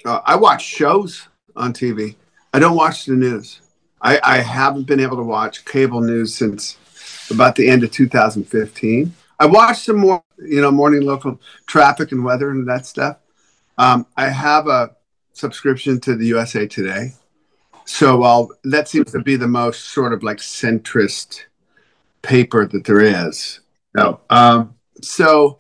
uh, 0.05 0.21
I 0.25 0.37
watch 0.37 0.65
shows 0.65 1.29
on 1.57 1.73
TV. 1.73 2.17
I 2.53 2.59
don't 2.59 2.77
watch 2.77 3.07
the 3.07 3.15
news. 3.15 3.61
I, 4.01 4.21
I 4.23 4.39
haven't 4.39 4.85
been 4.85 5.01
able 5.01 5.17
to 5.17 5.23
watch 5.23 5.65
cable 5.65 6.01
news 6.01 6.35
since 6.35 6.77
about 7.31 7.57
the 7.57 7.69
end 7.69 7.85
of 7.85 7.93
2015. 7.93 9.15
I 9.39 9.47
watch 9.47 9.85
some 9.85 9.97
more, 9.97 10.23
you 10.39 10.61
know, 10.61 10.71
morning 10.71 11.03
local 11.03 11.41
traffic 11.67 12.13
and 12.13 12.25
weather 12.25 12.51
and 12.51 12.69
that 12.69 12.85
stuff. 12.87 13.19
Um, 13.79 14.07
I 14.17 14.29
have 14.29 14.67
a 14.67 14.95
subscription 15.33 16.01
to 16.01 16.17
the 16.17 16.27
USA 16.27 16.67
Today, 16.67 17.13
so 17.85 18.23
I'll, 18.23 18.51
that 18.65 18.89
seems 18.89 19.13
to 19.13 19.21
be 19.21 19.37
the 19.37 19.49
most 19.49 19.91
sort 19.91 20.13
of 20.13 20.23
like 20.23 20.39
centrist 20.39 21.43
paper 22.23 22.67
that 22.67 22.85
there 22.85 23.01
is. 23.01 23.61
No, 23.95 24.21
um, 24.31 24.75
so 25.01 25.59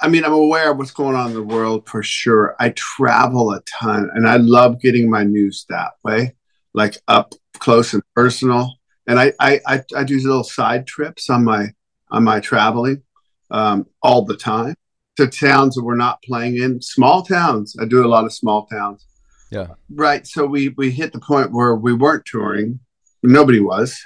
I 0.00 0.08
mean, 0.08 0.24
I'm 0.24 0.32
aware 0.32 0.70
of 0.70 0.78
what's 0.78 0.92
going 0.92 1.16
on 1.16 1.28
in 1.28 1.34
the 1.34 1.42
world 1.42 1.88
for 1.88 2.02
sure. 2.02 2.54
I 2.60 2.70
travel 2.70 3.52
a 3.52 3.60
ton, 3.62 4.10
and 4.14 4.28
I 4.28 4.36
love 4.36 4.80
getting 4.80 5.10
my 5.10 5.24
news 5.24 5.66
that 5.68 5.92
way, 6.04 6.34
like 6.74 6.98
up 7.08 7.34
close 7.54 7.94
and 7.94 8.02
personal. 8.14 8.74
And 9.06 9.18
I 9.18 9.32
I, 9.40 9.60
I, 9.66 9.84
I 9.96 10.04
do 10.04 10.16
little 10.16 10.44
side 10.44 10.86
trips 10.86 11.30
on 11.30 11.44
my 11.44 11.68
on 12.10 12.24
my 12.24 12.40
traveling 12.40 13.02
um, 13.50 13.86
all 14.02 14.24
the 14.24 14.36
time 14.36 14.74
to 15.18 15.26
towns 15.26 15.74
that 15.74 15.84
we're 15.84 15.96
not 15.96 16.22
playing 16.22 16.62
in, 16.62 16.80
small 16.80 17.22
towns. 17.22 17.74
I 17.80 17.86
do 17.86 18.04
a 18.04 18.08
lot 18.08 18.24
of 18.24 18.32
small 18.32 18.66
towns. 18.66 19.04
Yeah. 19.50 19.66
Right. 19.90 20.24
So 20.26 20.46
we 20.46 20.68
we 20.70 20.90
hit 20.92 21.12
the 21.12 21.18
point 21.18 21.52
where 21.52 21.74
we 21.74 21.92
weren't 21.92 22.24
touring. 22.24 22.78
Nobody 23.22 23.60
was. 23.60 23.98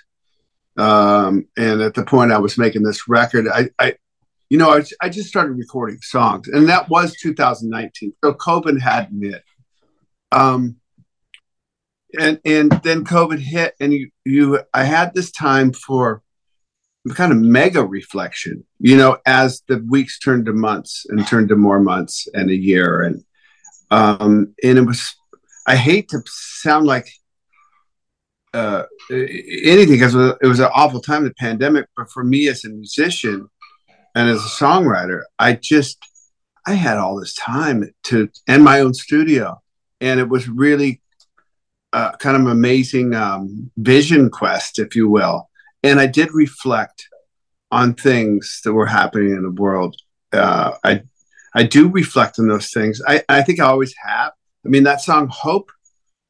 Um, 0.78 1.46
and 1.56 1.82
at 1.82 1.92
the 1.92 2.04
point 2.04 2.32
I 2.32 2.38
was 2.38 2.56
making 2.56 2.82
this 2.82 3.06
record, 3.06 3.46
I, 3.46 3.68
I 3.78 3.96
you 4.48 4.56
know, 4.56 4.70
I, 4.70 4.82
I 5.02 5.10
just 5.10 5.28
started 5.28 5.52
recording 5.52 5.98
songs, 6.00 6.48
and 6.48 6.66
that 6.68 6.88
was 6.88 7.14
2019. 7.20 8.14
So 8.24 8.32
COVID 8.32 8.80
hadn't 8.80 9.22
hit. 9.22 9.44
Um, 10.30 10.76
and 12.18 12.40
and 12.46 12.70
then 12.82 13.04
COVID 13.04 13.38
hit, 13.38 13.74
and 13.80 13.92
you 13.92 14.10
you 14.24 14.60
I 14.72 14.84
had 14.84 15.14
this 15.14 15.30
time 15.30 15.74
for 15.74 16.22
kind 17.10 17.32
of 17.32 17.38
mega 17.38 17.84
reflection, 17.84 18.64
you 18.78 18.96
know, 18.96 19.18
as 19.26 19.62
the 19.66 19.78
weeks 19.88 20.18
turned 20.18 20.46
to 20.46 20.52
months 20.52 21.04
and 21.08 21.26
turned 21.26 21.48
to 21.48 21.56
more 21.56 21.80
months 21.80 22.28
and 22.32 22.48
a 22.50 22.56
year. 22.56 23.02
And, 23.02 23.24
um, 23.90 24.54
and 24.62 24.78
it 24.78 24.82
was, 24.82 25.14
I 25.66 25.76
hate 25.76 26.08
to 26.10 26.22
sound 26.26 26.86
like 26.86 27.08
uh, 28.54 28.84
anything 29.10 29.94
because 29.94 30.14
it 30.14 30.46
was 30.46 30.60
an 30.60 30.70
awful 30.72 31.00
time, 31.00 31.24
the 31.24 31.34
pandemic. 31.34 31.86
But 31.96 32.10
for 32.10 32.22
me 32.22 32.48
as 32.48 32.64
a 32.64 32.68
musician 32.68 33.48
and 34.14 34.28
as 34.28 34.38
a 34.38 34.64
songwriter, 34.64 35.22
I 35.38 35.54
just, 35.54 35.98
I 36.64 36.74
had 36.74 36.98
all 36.98 37.18
this 37.18 37.34
time 37.34 37.92
to, 38.04 38.28
and 38.46 38.62
my 38.62 38.78
own 38.78 38.94
studio. 38.94 39.60
And 40.00 40.20
it 40.20 40.28
was 40.28 40.48
really 40.48 41.00
uh, 41.92 42.12
kind 42.12 42.36
of 42.36 42.46
amazing 42.46 43.14
um, 43.14 43.72
vision 43.76 44.30
quest, 44.30 44.78
if 44.78 44.94
you 44.94 45.08
will 45.08 45.48
and 45.82 46.00
I 46.00 46.06
did 46.06 46.32
reflect 46.32 47.08
on 47.70 47.94
things 47.94 48.60
that 48.64 48.72
were 48.72 48.86
happening 48.86 49.32
in 49.32 49.42
the 49.42 49.50
world. 49.50 49.96
Uh, 50.32 50.72
I 50.84 51.02
I 51.54 51.64
do 51.64 51.88
reflect 51.88 52.38
on 52.38 52.48
those 52.48 52.70
things. 52.70 53.00
I, 53.06 53.22
I 53.28 53.42
think 53.42 53.60
I 53.60 53.66
always 53.66 53.94
have. 54.02 54.32
I 54.64 54.68
mean, 54.68 54.84
that 54.84 55.00
song 55.00 55.28
"Hope" 55.30 55.70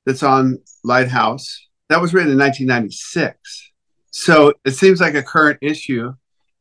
that's 0.04 0.22
on 0.22 0.58
Lighthouse 0.84 1.68
that 1.92 2.00
was 2.00 2.14
written 2.14 2.32
in 2.32 2.38
1996. 2.38 3.70
So 4.10 4.54
it 4.64 4.72
seems 4.72 5.00
like 5.00 5.14
a 5.14 5.22
current 5.22 5.58
issue, 5.60 6.14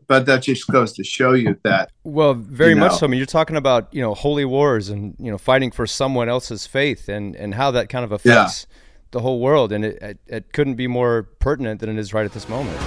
but 0.08 0.25
that 0.25 0.43
just 0.43 0.67
goes 0.67 0.93
to 0.93 1.04
show 1.04 1.32
you 1.34 1.58
that. 1.63 1.89
Well, 2.04 2.34
very 2.34 2.71
you 2.71 2.75
know, 2.75 2.88
much 2.88 2.99
so. 2.99 3.06
I 3.06 3.10
mean, 3.10 3.17
you're 3.17 3.25
talking 3.25 3.56
about 3.56 3.93
you 3.93 4.01
know 4.01 4.13
holy 4.13 4.45
wars 4.45 4.89
and 4.89 5.15
you 5.19 5.32
know 5.32 5.38
fighting 5.38 5.71
for 5.71 5.88
someone 5.88 6.30
else's 6.30 6.67
faith 6.67 7.10
and 7.10 7.36
and 7.36 7.56
how 7.56 7.71
that 7.71 7.89
kind 7.89 8.06
of 8.06 8.12
affects 8.12 8.67
the 9.12 9.19
whole 9.19 9.39
world, 9.39 9.71
and 9.71 9.86
it, 9.86 10.02
it, 10.02 10.17
it 10.28 10.54
couldn't 10.54 10.76
be 10.76 10.88
more 10.88 11.24
pertinent 11.24 11.80
than 11.80 11.89
it 11.89 11.97
is 11.97 12.13
right 12.13 12.26
at 12.26 12.32
this 12.32 12.47
moment. 12.50 12.78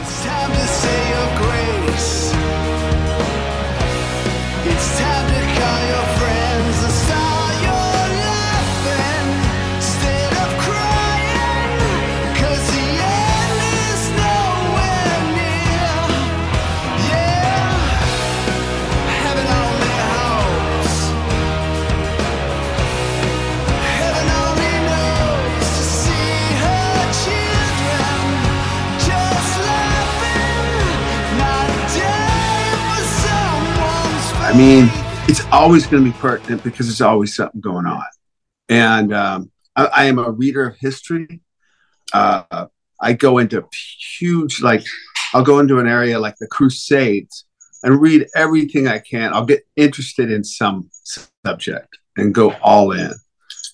I 34.54 34.56
mean, 34.56 34.88
it's 35.28 35.44
always 35.50 35.84
going 35.84 36.04
to 36.04 36.12
be 36.12 36.16
pertinent 36.16 36.62
because 36.62 36.86
there's 36.86 37.00
always 37.00 37.34
something 37.34 37.60
going 37.60 37.86
on. 37.86 38.04
And 38.68 39.12
um, 39.12 39.50
I, 39.74 39.86
I 39.86 40.04
am 40.04 40.20
a 40.20 40.30
reader 40.30 40.64
of 40.64 40.76
history. 40.78 41.40
Uh, 42.12 42.66
I 43.00 43.14
go 43.14 43.38
into 43.38 43.66
huge, 44.16 44.62
like, 44.62 44.84
I'll 45.32 45.42
go 45.42 45.58
into 45.58 45.80
an 45.80 45.88
area 45.88 46.20
like 46.20 46.36
the 46.38 46.46
Crusades 46.46 47.46
and 47.82 48.00
read 48.00 48.28
everything 48.36 48.86
I 48.86 49.00
can. 49.00 49.34
I'll 49.34 49.44
get 49.44 49.66
interested 49.74 50.30
in 50.30 50.44
some 50.44 50.88
subject 51.02 51.98
and 52.16 52.32
go 52.32 52.52
all 52.62 52.92
in. 52.92 53.10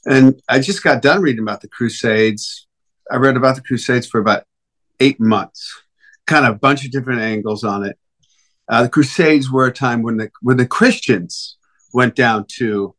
And 0.07 0.41
I 0.49 0.61
just 0.61 0.83
got 0.83 1.03
done 1.03 1.21
reading 1.21 1.43
about 1.43 1.61
the 1.61 1.69
Crusades. 1.69 2.69
I 3.13 3.17
read 3.17 3.37
about 3.37 3.57
the 3.57 3.63
Crusades 3.63 4.07
for 4.07 4.19
about 4.19 4.45
eight 4.99 5.21
months, 5.21 5.79
kind 6.27 6.47
of 6.47 6.55
a 6.55 6.59
bunch 6.59 6.87
of 6.87 6.91
different 6.91 7.21
angles 7.21 7.65
on 7.65 7.85
it. 7.85 7.99
Uh, 8.71 8.85
the 8.85 8.89
Crusades 8.89 9.51
were 9.51 9.67
a 9.67 9.73
time 9.73 10.03
when 10.03 10.17
the 10.17 10.31
when 10.43 10.57
the 10.57 10.67
Christians 10.67 11.57
went 11.93 12.15
down 12.15 12.47
to 12.59 12.95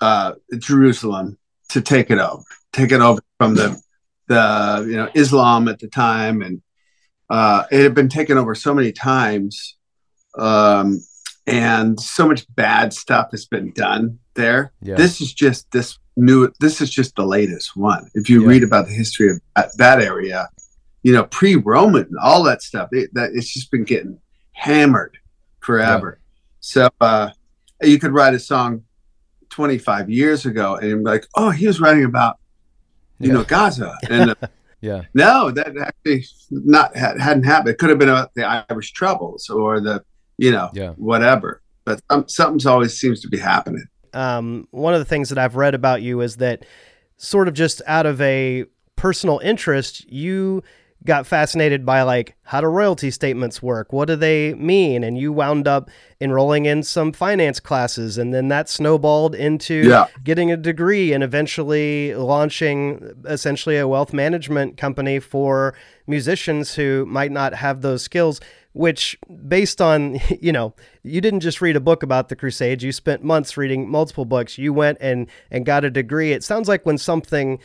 uh, 0.00 0.32
Jerusalem 0.58 1.38
to 1.68 1.80
take 1.80 2.10
it 2.10 2.18
over, 2.18 2.42
take 2.72 2.90
it 2.90 3.00
over 3.00 3.22
from 3.38 3.54
the 3.54 3.80
the 4.26 4.84
you 4.90 4.96
know 4.96 5.08
Islam 5.14 5.68
at 5.68 5.78
the 5.78 5.86
time, 5.86 6.42
and 6.42 6.60
uh, 7.30 7.64
it 7.70 7.80
had 7.80 7.94
been 7.94 8.08
taken 8.08 8.36
over 8.38 8.56
so 8.56 8.74
many 8.74 8.90
times, 8.90 9.76
um, 10.36 11.00
and 11.46 11.98
so 12.00 12.26
much 12.26 12.44
bad 12.56 12.92
stuff 12.92 13.30
has 13.30 13.46
been 13.46 13.70
done 13.70 14.18
there. 14.34 14.72
Yeah. 14.82 14.96
This 14.96 15.20
is 15.20 15.32
just 15.32 15.70
this 15.70 15.96
new. 16.16 16.50
This 16.58 16.80
is 16.80 16.90
just 16.90 17.14
the 17.14 17.24
latest 17.24 17.76
one. 17.76 18.10
If 18.14 18.28
you 18.28 18.42
Yeah. 18.42 18.48
read 18.48 18.64
about 18.64 18.86
the 18.86 18.94
history 18.94 19.30
of 19.30 19.40
that, 19.54 19.76
that 19.78 20.02
area, 20.02 20.48
you 21.04 21.12
know, 21.12 21.22
pre-Roman, 21.22 22.10
all 22.20 22.42
that 22.42 22.62
stuff, 22.62 22.88
it, 22.90 23.10
that 23.14 23.30
it's 23.32 23.54
just 23.54 23.70
been 23.70 23.84
getting 23.84 24.18
hammered 24.58 25.16
forever. 25.60 26.20
So 26.60 26.88
uh, 27.00 27.30
you 27.80 27.98
could 27.98 28.12
write 28.12 28.34
a 28.34 28.38
song 28.40 28.82
25 29.50 30.10
years 30.10 30.44
ago 30.46 30.74
and 30.76 31.04
like, 31.04 31.26
oh, 31.36 31.50
he 31.50 31.66
was 31.66 31.80
writing 31.80 32.04
about, 32.04 32.38
you 33.20 33.28
Yeah. 33.28 33.34
know, 33.34 33.44
Gaza. 33.44 33.96
And 34.10 34.30
uh, 34.30 34.34
Yeah. 34.80 35.02
no, 35.14 35.50
that 35.52 35.76
actually 35.76 36.24
not 36.50 36.96
had, 36.96 37.20
hadn't 37.20 37.44
happened. 37.44 37.70
It 37.70 37.78
could 37.78 37.90
have 37.90 37.98
been 37.98 38.08
about 38.08 38.34
the 38.34 38.44
Irish 38.70 38.92
troubles 38.92 39.48
or 39.48 39.80
the, 39.80 40.02
you 40.38 40.50
know, 40.50 40.70
Yeah. 40.74 40.90
whatever. 40.96 41.62
But 41.84 42.00
um, 42.10 42.28
something's 42.28 42.66
always 42.66 42.98
seems 42.98 43.20
to 43.22 43.28
be 43.28 43.38
happening. 43.38 43.84
um, 44.12 44.66
one 44.72 44.92
of 44.94 44.98
the 45.00 45.04
things 45.04 45.28
that 45.28 45.38
I've 45.38 45.54
read 45.56 45.74
about 45.74 46.02
you 46.02 46.20
is 46.20 46.36
that 46.38 46.64
sort 47.16 47.46
of 47.46 47.54
just 47.54 47.80
out 47.86 48.06
of 48.06 48.20
a 48.20 48.64
personal 48.96 49.38
interest, 49.38 50.10
you 50.10 50.62
got 51.04 51.26
fascinated 51.26 51.86
by 51.86 52.02
like 52.02 52.34
how 52.42 52.60
do 52.60 52.66
royalty 52.66 53.10
statements 53.10 53.62
work? 53.62 53.92
What 53.92 54.06
do 54.08 54.16
they 54.16 54.54
mean? 54.54 55.04
And 55.04 55.16
you 55.18 55.32
wound 55.32 55.68
up 55.68 55.90
enrolling 56.20 56.64
in 56.66 56.82
some 56.82 57.12
finance 57.12 57.60
classes, 57.60 58.18
and 58.18 58.32
then 58.34 58.48
that 58.48 58.68
snowballed 58.68 59.34
into 59.34 59.84
Yeah. 59.88 60.06
getting 60.24 60.50
a 60.50 60.56
degree 60.56 61.12
and 61.12 61.22
eventually 61.22 62.14
launching 62.14 63.12
essentially 63.26 63.76
a 63.78 63.86
wealth 63.86 64.12
management 64.12 64.76
company 64.76 65.20
for 65.20 65.74
musicians 66.06 66.74
who 66.74 67.04
might 67.06 67.30
not 67.32 67.54
have 67.54 67.82
those 67.82 68.02
skills 68.02 68.40
which 68.72 69.18
based 69.48 69.80
on 69.80 70.18
you 70.40 70.52
know 70.52 70.74
you 71.02 71.20
didn't 71.20 71.40
just 71.40 71.60
read 71.60 71.74
a 71.76 71.80
book 71.80 72.02
about 72.02 72.28
the 72.28 72.36
crusades 72.36 72.84
you 72.84 72.92
spent 72.92 73.22
months 73.24 73.56
reading 73.56 73.88
multiple 73.88 74.24
books 74.24 74.56
you 74.58 74.72
went 74.72 74.96
and 75.00 75.26
and 75.50 75.66
got 75.66 75.84
a 75.84 75.90
degree 75.90 76.32
it 76.32 76.44
sounds 76.44 76.68
like 76.68 76.84
when 76.86 76.96
something 76.98 77.58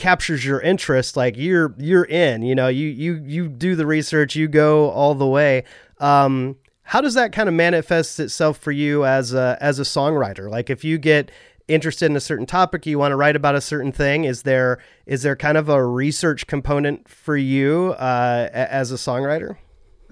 captures 0.00 0.44
your 0.44 0.60
interest 0.60 1.16
like 1.16 1.36
you're 1.36 1.74
you're 1.78 2.04
in 2.04 2.42
you 2.42 2.54
know 2.54 2.68
you 2.68 2.88
you 2.88 3.22
you 3.24 3.48
do 3.48 3.76
the 3.76 3.86
research 3.86 4.34
you 4.34 4.48
go 4.48 4.90
all 4.90 5.14
the 5.14 5.26
way 5.26 5.62
um 5.98 6.56
how 6.82 7.00
does 7.00 7.14
that 7.14 7.32
kind 7.32 7.48
of 7.48 7.54
manifest 7.54 8.18
itself 8.18 8.58
for 8.58 8.72
you 8.72 9.04
as 9.04 9.32
a 9.32 9.56
as 9.60 9.78
a 9.78 9.84
songwriter 9.84 10.50
like 10.50 10.70
if 10.70 10.82
you 10.82 10.98
get 10.98 11.30
interested 11.68 12.06
in 12.06 12.16
a 12.16 12.20
certain 12.20 12.46
topic 12.46 12.84
you 12.86 12.98
want 12.98 13.12
to 13.12 13.16
write 13.16 13.36
about 13.36 13.54
a 13.54 13.60
certain 13.60 13.92
thing 13.92 14.24
is 14.24 14.42
there 14.42 14.78
is 15.06 15.22
there 15.22 15.36
kind 15.36 15.56
of 15.56 15.68
a 15.68 15.84
research 15.86 16.46
component 16.48 17.08
for 17.08 17.36
you 17.36 17.94
uh, 17.98 18.48
as 18.52 18.90
a 18.90 18.96
songwriter 18.96 19.56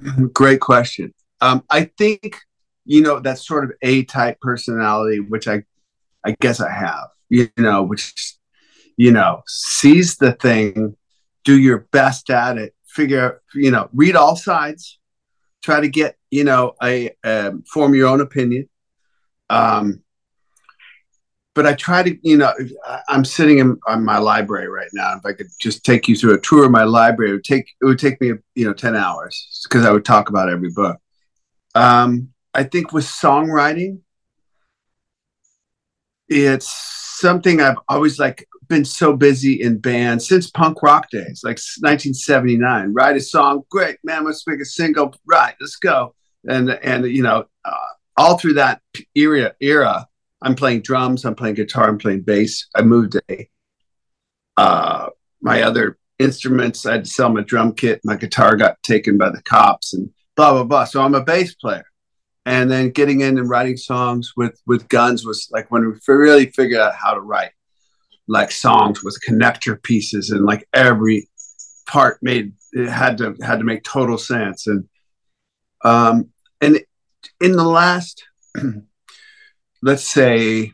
Great 0.33 0.61
question. 0.61 1.13
Um, 1.41 1.65
I 1.71 1.91
think 1.99 2.41
you 2.85 3.03
know 3.03 3.21
that 3.21 3.39
sort 3.39 3.65
of 3.65 3.73
A 3.83 4.05
type 4.05 4.41
personality, 4.41 5.21
which 5.21 5.47
I, 5.49 5.63
I 6.25 6.35
guess 6.41 6.61
I 6.61 6.71
have. 6.71 7.09
You 7.29 7.51
know, 7.57 7.83
which 7.83 8.37
you 8.99 9.13
know 9.13 9.43
seize 9.47 10.17
the 10.17 10.33
thing, 10.33 10.97
do 11.45 11.59
your 11.59 11.87
best 11.93 12.29
at 12.29 12.59
it, 12.59 12.75
figure. 12.87 13.41
You 13.55 13.71
know, 13.71 13.89
read 13.95 14.17
all 14.17 14.37
sides, 14.37 14.99
try 15.63 15.81
to 15.81 15.89
get 15.89 16.17
you 16.31 16.45
know 16.45 16.75
a 16.83 17.17
um, 17.25 17.63
form 17.63 17.95
your 17.95 18.09
own 18.09 18.21
opinion. 18.21 18.69
Um, 19.49 20.03
but 21.55 21.67
I 21.67 21.75
try 21.75 22.05
to, 22.05 22.17
you 22.23 22.37
know, 22.37 22.53
I'm 23.09 23.25
sitting 23.25 23.59
in, 23.59 23.79
in 23.89 24.05
my 24.05 24.19
library 24.19 24.69
right 24.69 24.91
now. 24.93 25.17
If 25.17 25.27
I 25.27 25.33
could 25.33 25.49
just 25.61 25.85
take 25.85 26.07
you 26.07 26.15
through 26.15 26.35
a 26.35 26.41
tour 26.41 26.65
of 26.67 26.71
my 26.71 26.85
library, 26.85 27.31
it 27.31 27.35
would 27.35 27.45
take 27.45 27.67
it 27.81 27.85
would 27.85 27.99
take 27.99 28.21
me, 28.21 28.35
you 28.55 28.65
know, 28.67 28.73
ten 28.73 28.95
hours 28.95 29.67
because 29.69 29.85
I 29.85 29.91
would 29.91 30.05
talk 30.05 30.29
about 30.29 30.49
every 30.49 30.71
book. 30.71 30.99
Um, 31.75 32.29
I 32.55 32.65
think 32.65 32.93
with 32.93 33.05
songwriting, 33.05 34.01
it's 36.29 36.73
something 37.19 37.61
I've 37.61 37.79
always 37.89 38.19
like 38.19 38.47
been 38.69 38.85
so 38.85 39.17
busy 39.17 39.61
in 39.61 39.79
bands 39.79 40.29
since 40.29 40.51
punk 40.51 40.83
rock 40.83 41.11
days, 41.11 41.41
like 41.45 41.59
1979. 41.81 42.93
Write 42.93 43.17
a 43.17 43.21
song, 43.21 43.63
great 43.71 43.99
man. 44.05 44.25
Let's 44.25 44.47
make 44.47 44.61
a 44.61 44.65
single. 44.65 45.15
Right, 45.27 45.55
let's 45.61 45.77
go. 45.77 46.15
And 46.49 46.71
and 46.71 47.07
you 47.07 47.23
know, 47.23 47.47
uh, 47.65 47.87
all 48.17 48.39
through 48.39 48.55
that 48.55 48.81
era 49.15 49.55
era, 49.61 50.07
I'm 50.43 50.55
playing 50.55 50.83
drums, 50.83 51.25
I'm 51.25 51.35
playing 51.35 51.57
guitar, 51.57 51.89
I'm 51.89 51.99
playing 51.99 52.23
bass. 52.23 52.69
I 52.75 52.83
moved 52.83 53.17
a 53.31 53.49
uh, 54.57 55.09
my 55.41 55.63
other 55.63 55.99
instruments. 56.19 56.85
I 56.85 56.93
had 56.93 57.05
to 57.05 57.11
sell 57.11 57.31
my 57.31 57.43
drum 57.43 57.73
kit. 57.73 58.01
My 58.05 58.17
guitar 58.17 58.57
got 58.57 58.83
taken 58.83 59.19
by 59.19 59.31
the 59.31 59.43
cops, 59.43 59.95
and 59.95 60.11
blah 60.37 60.53
blah 60.53 60.65
blah. 60.65 60.85
So 60.85 61.03
I'm 61.03 61.15
a 61.15 61.25
bass 61.25 61.55
player 61.55 61.85
and 62.49 62.71
then 62.71 62.89
getting 62.89 63.21
in 63.21 63.39
and 63.39 63.51
writing 63.51 63.77
songs 63.77 64.33
with 64.35 64.59
with 64.67 64.89
guns 64.89 65.25
was 65.25 65.49
like 65.53 65.71
when 65.71 65.87
we 65.87 66.15
really 66.15 66.47
figured 66.47 66.81
out 66.81 66.95
how 66.95 67.13
to 67.13 67.21
write 67.21 67.51
like 68.29 68.51
songs 68.51 69.03
with 69.03 69.19
connector 69.27 69.83
pieces 69.83 70.31
and 70.31 70.45
like 70.45 70.67
every 70.73 71.29
part 71.87 72.19
made 72.23 72.53
it 72.73 72.89
had 72.89 73.19
to 73.19 73.35
had 73.43 73.59
to 73.59 73.65
make 73.65 73.83
total 73.83 74.19
sense. 74.19 74.67
And 74.67 74.89
um 75.85 76.31
and 76.61 76.81
in 77.41 77.53
the 77.53 77.65
last 77.65 78.25
let's 79.83 80.11
say 80.11 80.73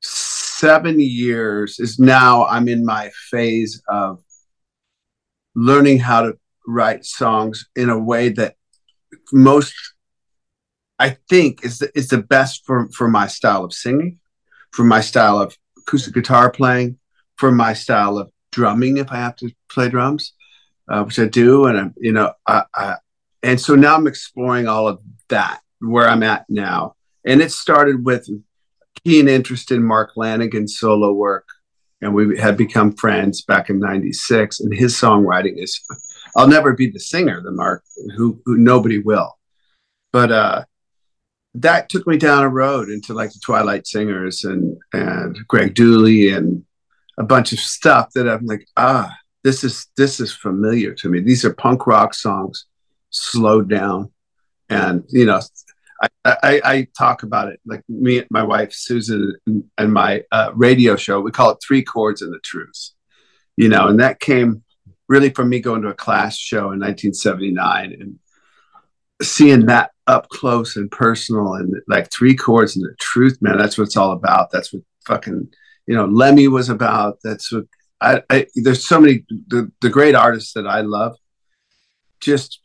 seven 0.00 1.00
years 1.00 1.78
is 1.78 1.98
now 1.98 2.44
i'm 2.46 2.68
in 2.68 2.84
my 2.84 3.10
phase 3.30 3.82
of 3.88 4.20
learning 5.54 5.98
how 5.98 6.22
to 6.22 6.36
write 6.66 7.04
songs 7.04 7.66
in 7.74 7.88
a 7.88 7.98
way 7.98 8.28
that 8.28 8.54
most 9.32 9.74
I 10.98 11.16
think 11.28 11.64
is 11.64 11.78
the, 11.78 11.90
is 11.96 12.08
the 12.08 12.22
best 12.22 12.64
for 12.66 12.88
for 12.90 13.08
my 13.08 13.26
style 13.26 13.64
of 13.64 13.72
singing, 13.72 14.18
for 14.72 14.84
my 14.84 15.00
style 15.00 15.40
of 15.40 15.56
acoustic 15.88 16.14
guitar 16.14 16.50
playing, 16.50 16.98
for 17.36 17.50
my 17.50 17.72
style 17.72 18.18
of 18.18 18.30
drumming 18.52 18.98
if 18.98 19.10
I 19.10 19.16
have 19.16 19.36
to 19.36 19.50
play 19.70 19.88
drums, 19.88 20.34
uh, 20.88 21.02
which 21.04 21.18
I 21.18 21.26
do, 21.26 21.66
and 21.66 21.78
I'm 21.78 21.94
you 21.96 22.12
know 22.12 22.32
I, 22.46 22.64
I 22.74 22.96
and 23.42 23.60
so 23.60 23.74
now 23.74 23.94
I'm 23.94 24.06
exploring 24.06 24.68
all 24.68 24.86
of 24.86 25.00
that 25.28 25.60
where 25.80 26.08
I'm 26.08 26.22
at 26.22 26.44
now, 26.48 26.94
and 27.24 27.40
it 27.40 27.52
started 27.52 28.04
with 28.04 28.28
keen 29.04 29.28
interest 29.28 29.70
in 29.70 29.82
Mark 29.82 30.14
Lanegan's 30.16 30.78
solo 30.78 31.12
work, 31.12 31.46
and 32.02 32.14
we 32.14 32.38
had 32.38 32.56
become 32.56 32.92
friends 32.92 33.42
back 33.42 33.70
in 33.70 33.78
'96, 33.78 34.60
and 34.60 34.74
his 34.74 34.94
songwriting 34.94 35.62
is. 35.62 35.80
I'll 36.36 36.46
never 36.46 36.74
be 36.74 36.90
the 36.90 37.00
singer, 37.00 37.40
the 37.42 37.50
Mark, 37.50 37.82
who, 38.14 38.40
who 38.44 38.58
nobody 38.58 38.98
will, 38.98 39.38
but 40.12 40.30
uh, 40.30 40.64
that 41.54 41.88
took 41.88 42.06
me 42.06 42.16
down 42.16 42.44
a 42.44 42.48
road 42.48 42.88
into 42.88 43.14
like 43.14 43.32
the 43.32 43.40
Twilight 43.40 43.86
Singers 43.86 44.44
and 44.44 44.76
and 44.92 45.36
Greg 45.48 45.74
Dulli 45.74 46.36
and 46.36 46.64
a 47.18 47.24
bunch 47.24 47.52
of 47.52 47.58
stuff 47.58 48.10
that 48.14 48.28
I'm 48.28 48.46
like, 48.46 48.66
ah, 48.76 49.14
this 49.44 49.64
is 49.64 49.86
this 49.96 50.20
is 50.20 50.32
familiar 50.32 50.94
to 50.94 51.08
me. 51.08 51.20
These 51.20 51.44
are 51.44 51.54
punk 51.54 51.86
rock 51.86 52.14
songs, 52.14 52.66
slowed 53.10 53.68
down, 53.68 54.12
and 54.68 55.04
you 55.08 55.26
know, 55.26 55.40
I 56.02 56.08
I, 56.24 56.60
I 56.64 56.88
talk 56.96 57.22
about 57.22 57.48
it 57.48 57.60
like 57.66 57.82
me, 57.88 58.18
and 58.18 58.28
my 58.30 58.42
wife 58.42 58.72
Susan, 58.72 59.34
and, 59.46 59.92
my 59.92 60.22
uh, 60.30 60.52
radio 60.54 60.96
show. 60.96 61.20
We 61.20 61.30
call 61.30 61.50
it 61.50 61.58
Three 61.66 61.82
Chords 61.82 62.22
and 62.22 62.32
the 62.32 62.40
Truth, 62.40 62.90
you 63.56 63.68
know, 63.68 63.88
and 63.88 64.00
that 64.00 64.20
came 64.20 64.62
really 65.08 65.30
from 65.30 65.48
me 65.48 65.60
going 65.60 65.82
to 65.82 65.88
a 65.88 65.94
Clash 65.94 66.38
show 66.38 66.72
in 66.72 66.80
1979 66.80 67.96
and 67.98 68.18
seeing 69.22 69.66
that 69.66 69.90
up 70.08 70.28
close 70.30 70.74
and 70.74 70.90
personal 70.90 71.54
and 71.54 71.74
like 71.86 72.10
three 72.10 72.34
chords 72.34 72.74
and 72.74 72.84
the 72.84 72.94
truth, 72.98 73.38
man, 73.40 73.58
that's 73.58 73.78
what 73.78 73.84
it's 73.84 73.96
all 73.96 74.12
about. 74.12 74.50
That's 74.50 74.72
what 74.72 74.82
fucking, 75.06 75.48
you 75.86 75.94
know, 75.94 76.06
Lemmy 76.06 76.48
was 76.48 76.70
about. 76.70 77.18
That's 77.22 77.52
what 77.52 77.66
I, 78.00 78.22
I 78.30 78.46
there's 78.56 78.88
so 78.88 79.00
many, 79.00 79.24
the, 79.48 79.70
the 79.82 79.90
great 79.90 80.14
artists 80.14 80.54
that 80.54 80.66
I 80.66 80.80
love, 80.80 81.16
just 82.20 82.58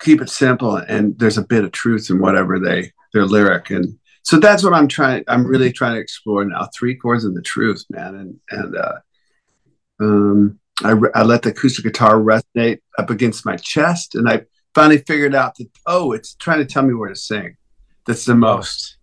keep 0.00 0.22
it 0.22 0.30
simple. 0.30 0.76
And 0.76 1.18
there's 1.18 1.38
a 1.38 1.46
bit 1.46 1.64
of 1.64 1.72
truth 1.72 2.08
in 2.10 2.20
whatever 2.20 2.58
they, 2.58 2.92
their 3.12 3.26
lyric. 3.26 3.70
And 3.70 3.98
so 4.22 4.38
that's 4.38 4.62
what 4.62 4.72
I'm 4.72 4.88
trying, 4.88 5.24
I'm 5.26 5.44
really 5.44 5.72
trying 5.72 5.94
to 5.94 6.00
explore 6.00 6.44
now. 6.44 6.68
Three 6.74 6.96
chords 6.96 7.24
and 7.24 7.36
the 7.36 7.42
truth, 7.42 7.84
man. 7.90 8.14
And, 8.14 8.40
and, 8.50 8.76
uh, 8.76 8.98
um, 10.00 10.60
I, 10.84 10.94
I 11.14 11.22
let 11.22 11.42
the 11.42 11.50
acoustic 11.50 11.84
guitar 11.84 12.14
resonate 12.14 12.80
up 12.98 13.10
against 13.10 13.44
my 13.44 13.56
chest 13.56 14.14
and 14.14 14.28
I 14.28 14.42
finally 14.74 14.98
figured 14.98 15.34
out 15.34 15.56
that 15.56 15.68
oh 15.86 16.12
it's 16.12 16.34
trying 16.34 16.58
to 16.58 16.64
tell 16.64 16.82
me 16.82 16.94
where 16.94 17.08
to 17.08 17.16
sing 17.16 17.56
that's 18.04 18.24
the 18.24 18.34
most. 18.34 18.96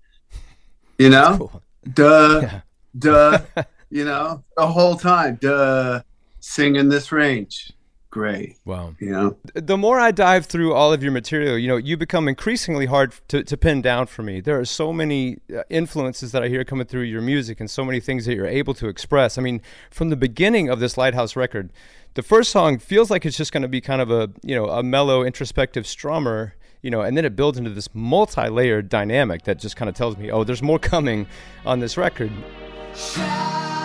You 0.97 1.09
know? 1.09 1.37
Cool. 1.37 1.63
duh 1.93 2.41
Yeah. 2.41 2.61
duh 2.97 3.39
you 3.89 4.05
know? 4.05 4.43
The 4.57 4.67
whole 4.67 4.95
time 4.95 5.37
duh 5.41 6.01
sing 6.39 6.75
in 6.75 6.89
this 6.89 7.11
range 7.11 7.71
great 8.11 8.57
Wow. 8.65 8.95
you 8.99 9.11
know 9.11 9.37
the 9.53 9.77
more 9.77 9.99
I 9.99 10.11
dive 10.11 10.45
through 10.45 10.73
all 10.73 10.91
of 10.93 11.03
your 11.03 11.11
material, 11.11 11.57
you 11.57 11.67
know, 11.67 11.77
you 11.77 11.97
become 11.97 12.27
increasingly 12.27 12.85
hard 12.85 13.13
to, 13.27 13.43
to 13.43 13.57
pin 13.57 13.81
down 13.81 14.07
for 14.07 14.23
me. 14.23 14.41
There 14.41 14.59
are 14.59 14.65
so 14.65 14.91
many 14.93 15.39
uh, 15.55 15.63
influences 15.69 16.31
that 16.31 16.43
I 16.43 16.47
hear 16.47 16.63
coming 16.63 16.87
through 16.87 17.03
your 17.03 17.21
music 17.21 17.59
and 17.59 17.69
so 17.69 17.85
many 17.85 17.99
things 17.99 18.25
that 18.25 18.35
you're 18.35 18.47
able 18.47 18.73
to 18.75 18.87
express. 18.87 19.37
I 19.37 19.41
mean, 19.41 19.61
from 19.91 20.09
the 20.09 20.15
beginning 20.15 20.69
of 20.69 20.79
this 20.79 20.97
Lighthouse 20.97 21.35
record, 21.35 21.71
the 22.15 22.23
first 22.23 22.51
song 22.51 22.79
feels 22.79 23.11
like 23.11 23.25
it's 23.25 23.37
just 23.37 23.51
going 23.51 23.61
to 23.63 23.67
be 23.69 23.81
kind 23.81 24.01
of 24.01 24.11
a, 24.11 24.29
you 24.43 24.55
know, 24.55 24.69
a 24.69 24.83
mellow, 24.83 25.23
introspective 25.23 25.85
strummer, 25.85 26.53
you 26.81 26.89
know, 26.89 27.01
and 27.01 27.15
then 27.17 27.25
it 27.25 27.35
builds 27.35 27.57
into 27.57 27.69
this 27.69 27.89
multi-layered 27.93 28.89
dynamic 28.89 29.43
that 29.43 29.59
just 29.59 29.75
kind 29.75 29.89
of 29.89 29.95
tells 29.95 30.17
me, 30.17 30.31
oh, 30.31 30.43
there's 30.43 30.63
more 30.63 30.79
coming 30.79 31.27
on 31.65 31.79
this 31.79 31.97
record. 31.97 32.31
Then 33.15 33.78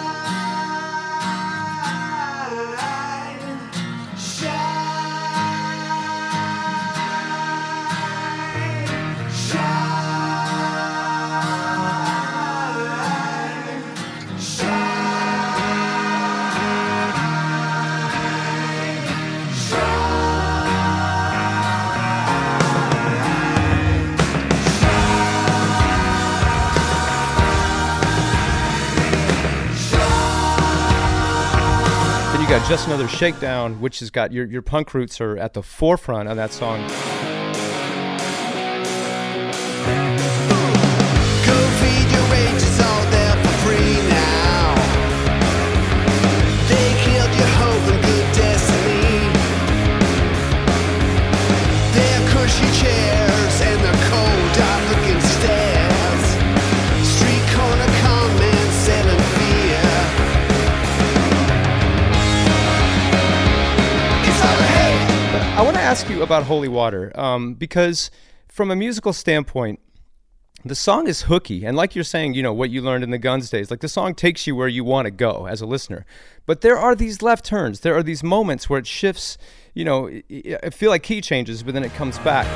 got 32.59 32.69
just 32.69 32.87
another 32.87 33.09
shakedown, 33.09 33.81
which 33.81 33.99
has 33.99 34.11
got 34.11 34.31
your 34.31 34.47
your 34.47 34.63
punk 34.63 34.95
roots 34.95 35.21
are 35.21 35.37
at 35.37 35.55
the 35.55 35.63
forefront 35.63 36.29
of 36.29 36.37
that 36.37 36.53
song. 36.53 36.79
Mm-hmm. 39.83 40.34
Ask 65.95 66.11
you 66.11 66.25
about 66.25 66.43
Holy 66.43 66.67
Water 66.67 67.13
um, 67.15 67.55
because, 67.55 68.11
from 68.49 68.73
a 68.73 68.75
musical 68.75 69.13
standpoint, 69.13 69.79
the 70.65 70.75
song 70.75 71.07
is 71.07 71.23
hooky. 71.23 71.65
And 71.65 71.77
like 71.77 71.95
you're 71.95 72.03
saying, 72.03 72.35
you 72.35 72.43
know, 72.43 72.53
what 72.53 72.71
you 72.71 72.83
learned 72.83 73.05
in 73.05 73.11
the 73.11 73.19
Guns 73.19 73.49
days, 73.49 73.71
like 73.71 73.79
the 73.79 73.87
song 73.87 74.13
takes 74.13 74.45
you 74.45 74.57
where 74.57 74.67
you 74.67 74.83
want 74.83 75.07
to 75.07 75.13
go 75.13 75.47
as 75.47 75.61
a 75.61 75.67
listener. 75.67 76.05
But 76.47 76.63
there 76.63 76.77
are 76.77 76.97
these 76.97 77.23
left 77.23 77.45
turns, 77.45 77.81
there 77.81 77.97
are 77.97 78.03
these 78.03 78.25
moments 78.25 78.69
where 78.69 78.81
it 78.81 78.89
shifts, 78.89 79.39
you 79.73 79.85
know, 79.85 80.09
I- 80.65 80.71
feel 80.71 80.91
like 80.91 81.05
key 81.05 81.21
changes, 81.21 81.63
but 81.63 81.75
then 81.75 81.85
it 81.85 81.95
comes 81.95 82.19
back. 82.19 82.47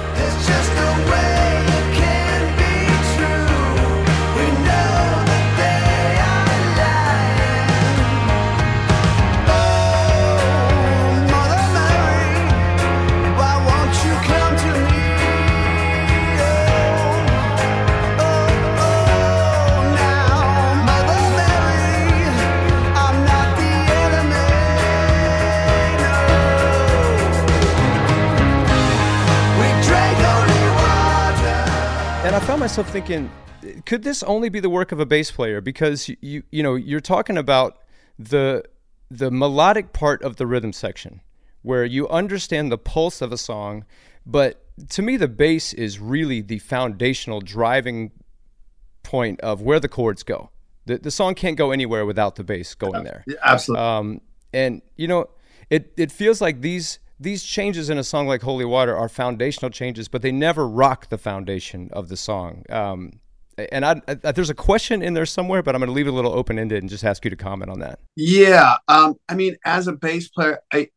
I 32.38 32.40
found 32.42 32.60
myself 32.60 32.88
thinking, 32.90 33.28
could 33.84 34.04
this 34.04 34.22
only 34.22 34.48
be 34.48 34.60
the 34.60 34.70
work 34.70 34.92
of 34.92 35.00
a 35.00 35.04
bass 35.04 35.28
player? 35.32 35.60
Because 35.60 36.08
you, 36.08 36.16
you, 36.20 36.42
you 36.52 36.62
know, 36.62 36.76
you're 36.76 37.00
talking 37.00 37.36
about 37.36 37.78
the 38.16 38.62
the 39.10 39.32
melodic 39.32 39.92
part 39.92 40.22
of 40.22 40.36
the 40.36 40.46
rhythm 40.46 40.72
section, 40.72 41.20
where 41.62 41.84
you 41.84 42.08
understand 42.08 42.70
the 42.70 42.78
pulse 42.78 43.20
of 43.20 43.32
a 43.32 43.36
song, 43.36 43.84
but 44.24 44.64
to 44.90 45.02
me, 45.02 45.16
the 45.16 45.26
bass 45.26 45.72
is 45.72 45.98
really 45.98 46.40
the 46.40 46.60
foundational 46.60 47.40
driving 47.40 48.12
point 49.02 49.40
of 49.40 49.60
where 49.60 49.80
the 49.80 49.88
chords 49.88 50.22
go. 50.22 50.50
The, 50.86 50.98
the 50.98 51.10
song 51.10 51.34
can't 51.34 51.56
go 51.56 51.72
anywhere 51.72 52.06
without 52.06 52.36
the 52.36 52.44
bass 52.44 52.72
going 52.76 53.02
there. 53.02 53.24
Yeah, 53.26 53.34
absolutely. 53.42 53.84
Um, 53.84 54.20
and 54.52 54.80
you 54.94 55.08
know, 55.08 55.28
it 55.70 55.92
it 55.96 56.12
feels 56.12 56.40
like 56.40 56.60
these 56.60 57.00
these 57.20 57.42
changes 57.42 57.90
in 57.90 57.98
a 57.98 58.04
song 58.04 58.26
like 58.26 58.42
Holy 58.42 58.64
Water 58.64 58.96
are 58.96 59.08
foundational 59.08 59.70
changes, 59.70 60.08
but 60.08 60.22
they 60.22 60.32
never 60.32 60.68
rock 60.68 61.08
the 61.08 61.18
foundation 61.18 61.90
of 61.92 62.08
the 62.08 62.16
song. 62.16 62.64
Um, 62.70 63.20
and 63.72 63.84
I, 63.84 64.00
I, 64.06 64.32
there's 64.32 64.50
a 64.50 64.54
question 64.54 65.02
in 65.02 65.14
there 65.14 65.26
somewhere, 65.26 65.62
but 65.62 65.74
I'm 65.74 65.80
going 65.80 65.88
to 65.88 65.92
leave 65.92 66.06
it 66.06 66.10
a 66.10 66.12
little 66.12 66.32
open 66.32 66.58
ended 66.58 66.82
and 66.82 66.88
just 66.88 67.04
ask 67.04 67.24
you 67.24 67.30
to 67.30 67.36
comment 67.36 67.70
on 67.70 67.80
that. 67.80 67.98
Yeah, 68.14 68.76
um, 68.86 69.16
I 69.28 69.34
mean, 69.34 69.56
as 69.64 69.88
a 69.88 69.92
bass 69.92 70.28
player, 70.28 70.60
I 70.72 70.90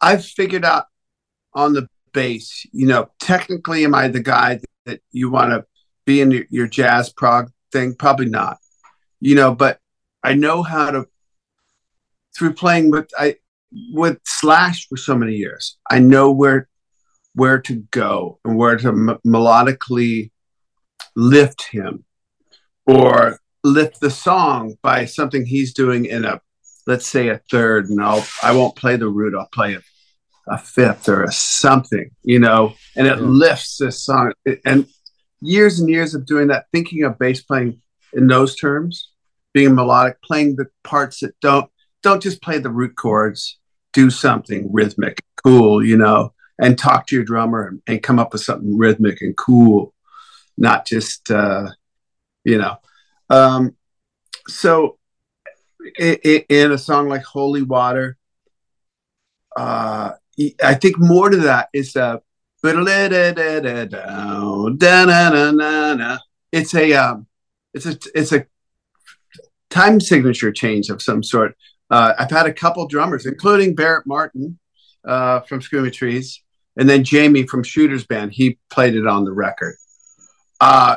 I've 0.00 0.24
figured 0.24 0.64
out 0.64 0.86
on 1.52 1.74
the 1.74 1.88
bass. 2.12 2.66
You 2.72 2.86
know, 2.86 3.10
technically, 3.20 3.84
am 3.84 3.94
I 3.94 4.08
the 4.08 4.20
guy 4.20 4.60
that 4.86 5.00
you 5.12 5.30
want 5.30 5.50
to 5.50 5.66
be 6.06 6.20
in 6.20 6.30
your, 6.30 6.44
your 6.48 6.66
jazz 6.66 7.12
prog 7.12 7.50
thing? 7.70 7.94
Probably 7.94 8.26
not. 8.26 8.58
You 9.20 9.34
know, 9.34 9.54
but 9.54 9.80
I 10.22 10.34
know 10.34 10.62
how 10.62 10.90
to 10.90 11.06
through 12.36 12.54
playing 12.54 12.90
with 12.90 13.10
I 13.18 13.36
with 13.92 14.18
Slash 14.24 14.86
for 14.88 14.96
so 14.96 15.16
many 15.16 15.34
years. 15.34 15.76
I 15.90 15.98
know 15.98 16.30
where 16.30 16.68
where 17.34 17.60
to 17.62 17.76
go 17.90 18.38
and 18.44 18.56
where 18.56 18.76
to 18.76 18.88
m- 18.88 19.18
melodically 19.26 20.30
lift 21.16 21.62
him 21.70 22.04
or 22.86 23.38
lift 23.64 24.00
the 24.00 24.10
song 24.10 24.76
by 24.82 25.04
something 25.04 25.44
he's 25.44 25.72
doing 25.72 26.04
in 26.04 26.24
a 26.24 26.40
let's 26.86 27.06
say 27.06 27.28
a 27.28 27.40
third 27.50 27.88
and 27.88 28.00
I'll 28.00 28.24
I 28.42 28.52
won't 28.52 28.76
play 28.76 28.96
the 28.96 29.08
root 29.08 29.34
I'll 29.34 29.48
play 29.52 29.74
a, 29.74 29.80
a 30.48 30.58
fifth 30.58 31.08
or 31.08 31.24
a 31.24 31.32
something 31.32 32.10
you 32.22 32.38
know 32.38 32.74
and 32.96 33.06
it 33.06 33.18
Yeah. 33.18 33.24
lifts 33.24 33.78
this 33.78 34.04
song 34.04 34.32
and 34.64 34.86
years 35.40 35.80
and 35.80 35.88
years 35.88 36.14
of 36.14 36.26
doing 36.26 36.48
that 36.48 36.66
thinking 36.72 37.04
of 37.04 37.18
bass 37.18 37.42
playing 37.42 37.80
in 38.12 38.26
those 38.26 38.54
terms 38.54 39.10
being 39.54 39.74
melodic 39.74 40.20
playing 40.22 40.56
the 40.56 40.66
parts 40.84 41.20
that 41.20 41.34
don't 41.40 41.70
don't 42.02 42.22
just 42.22 42.42
play 42.42 42.58
the 42.58 42.70
root 42.70 42.94
chords 42.96 43.58
do 43.94 44.10
something 44.10 44.70
rhythmic 44.72 45.22
cool 45.42 45.84
you 45.84 45.96
know 45.96 46.32
and 46.60 46.78
talk 46.78 47.06
to 47.06 47.16
your 47.16 47.24
drummer 47.24 47.66
and, 47.66 47.82
and 47.86 48.02
come 48.02 48.18
up 48.18 48.32
with 48.32 48.42
something 48.42 48.76
rhythmic 48.76 49.20
and 49.22 49.36
cool 49.36 49.94
not 50.56 50.86
just 50.86 51.30
uh 51.30 51.66
you 52.44 52.58
know. 52.58 52.76
Um 53.30 53.76
so 54.48 54.98
i 56.00 56.18
i 56.24 56.44
in 56.48 56.72
a 56.72 56.78
song 56.78 57.08
like 57.08 57.22
holy 57.22 57.62
water 57.62 58.16
uh 59.56 60.12
i 60.62 60.74
think 60.74 60.98
more 60.98 61.30
to 61.30 61.36
that 61.38 61.68
is 61.72 61.96
uh 61.96 62.18
it's 66.52 66.74
a 66.74 66.92
um 66.92 67.26
it's 67.72 67.86
a 67.86 67.98
it's 68.14 68.32
a 68.32 68.46
time 69.70 70.00
signature 70.00 70.52
change 70.52 70.88
of 70.88 71.02
some 71.02 71.22
sort 71.22 71.56
uh, 71.90 72.14
I've 72.18 72.30
had 72.30 72.46
a 72.46 72.52
couple 72.52 72.86
drummers, 72.86 73.26
including 73.26 73.74
Barrett 73.74 74.06
Martin 74.06 74.58
uh, 75.04 75.40
from 75.40 75.60
Screaming 75.60 75.92
Trees, 75.92 76.42
and 76.76 76.88
then 76.88 77.04
Jamie 77.04 77.46
from 77.46 77.62
Shooter's 77.62 78.06
Band. 78.06 78.32
He 78.32 78.58
played 78.70 78.94
it 78.94 79.06
on 79.06 79.24
the 79.24 79.32
record. 79.32 79.76
Uh, 80.60 80.96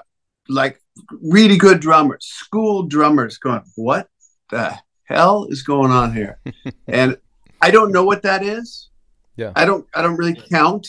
like 0.50 0.82
really 1.22 1.58
good 1.58 1.80
drummers, 1.80 2.26
school 2.26 2.84
drummers, 2.84 3.38
going, 3.38 3.64
"What 3.76 4.08
the 4.50 4.78
hell 5.04 5.48
is 5.50 5.64
going 5.64 5.92
on 5.92 6.14
here?" 6.14 6.40
and 6.88 7.18
I 7.62 7.72
don't 7.72 7.92
know 7.92 8.06
what 8.06 8.24
that 8.24 8.44
is. 8.44 8.90
Yeah. 9.36 9.52
I 9.56 9.66
don't. 9.66 9.86
I 9.94 10.02
don't 10.02 10.18
really 10.18 10.40
count. 10.50 10.88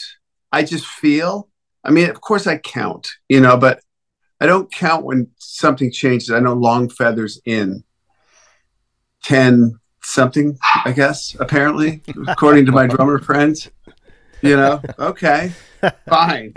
I 0.52 0.62
just 0.62 0.86
feel. 0.86 1.48
I 1.84 1.90
mean, 1.90 2.10
of 2.10 2.20
course, 2.20 2.46
I 2.46 2.58
count, 2.58 3.08
you 3.28 3.40
know, 3.40 3.56
but 3.56 3.80
I 4.40 4.46
don't 4.46 4.70
count 4.70 5.04
when 5.04 5.28
something 5.38 5.90
changes. 5.90 6.30
I 6.30 6.40
know 6.40 6.54
long 6.54 6.88
feathers 6.88 7.40
in 7.44 7.82
ten 9.22 9.78
something, 10.08 10.58
I 10.84 10.92
guess, 10.92 11.36
apparently, 11.38 12.02
according 12.26 12.66
to 12.66 12.72
my 12.72 12.86
drummer 12.86 13.18
friends. 13.18 13.70
You 14.40 14.56
know, 14.56 14.80
okay, 14.98 15.52
fine. 16.08 16.54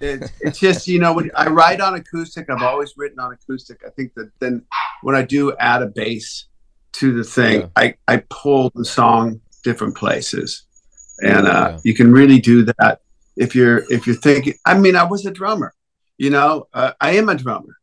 It, 0.00 0.30
it's 0.40 0.58
just, 0.58 0.86
you 0.86 0.98
know, 0.98 1.14
when 1.14 1.30
I 1.34 1.48
write 1.48 1.80
on 1.80 1.94
acoustic, 1.94 2.50
I've 2.50 2.62
always 2.62 2.92
written 2.98 3.18
on 3.18 3.32
acoustic. 3.32 3.80
I 3.86 3.90
think 3.90 4.12
that 4.14 4.30
then 4.38 4.62
when 5.02 5.16
I 5.16 5.22
do 5.22 5.56
add 5.56 5.80
a 5.82 5.86
bass 5.86 6.46
to 6.92 7.14
the 7.14 7.24
thing, 7.24 7.62
Yeah. 7.62 7.68
I, 7.76 7.94
I 8.06 8.22
pull 8.28 8.70
the 8.74 8.84
song 8.84 9.40
different 9.64 9.96
places. 9.96 10.66
And 11.22 11.46
uh, 11.46 11.68
Yeah. 11.70 11.78
you 11.84 11.94
can 11.94 12.12
really 12.12 12.38
do 12.38 12.64
that 12.64 13.00
if 13.36 13.54
you're 13.54 13.90
if 13.90 14.06
you're 14.06 14.16
thinking. 14.16 14.54
I 14.66 14.78
mean, 14.78 14.96
I 14.96 15.04
was 15.04 15.24
a 15.24 15.30
drummer, 15.30 15.72
you 16.18 16.28
know, 16.28 16.68
uh, 16.74 16.92
I 17.00 17.12
am 17.12 17.30
a 17.30 17.34
drummer, 17.34 17.76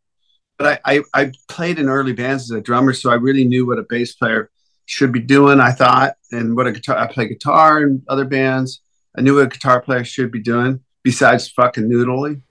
but 0.60 0.80
I, 0.86 0.94
I 0.94 1.22
I 1.22 1.32
played 1.48 1.80
in 1.80 1.90
early 1.90 2.14
bands 2.14 2.44
as 2.44 2.52
a 2.52 2.62
drummer, 2.62 2.94
so 2.94 3.10
I 3.10 3.16
really 3.16 3.46
knew 3.46 3.66
what 3.66 3.80
a 3.80 3.86
bass 3.90 4.14
player 4.14 4.52
should 4.86 5.12
be 5.12 5.20
doing. 5.20 5.60
I 5.60 5.72
thought, 5.72 6.16
and 6.32 6.56
what 6.56 6.68
a 6.68 6.72
guitar. 6.72 6.98
I 6.98 7.08
play 7.08 7.28
guitar 7.28 7.80
and 7.80 8.02
other 8.08 8.26
bands. 8.26 8.82
I 9.18 9.22
knew 9.22 9.36
what 9.36 9.46
a 9.46 9.50
guitar 9.50 9.82
player 9.82 10.04
should 10.04 10.32
be 10.32 10.42
doing 10.42 10.82
besides 11.04 11.50
fucking 11.50 11.90
noodling, 11.90 12.42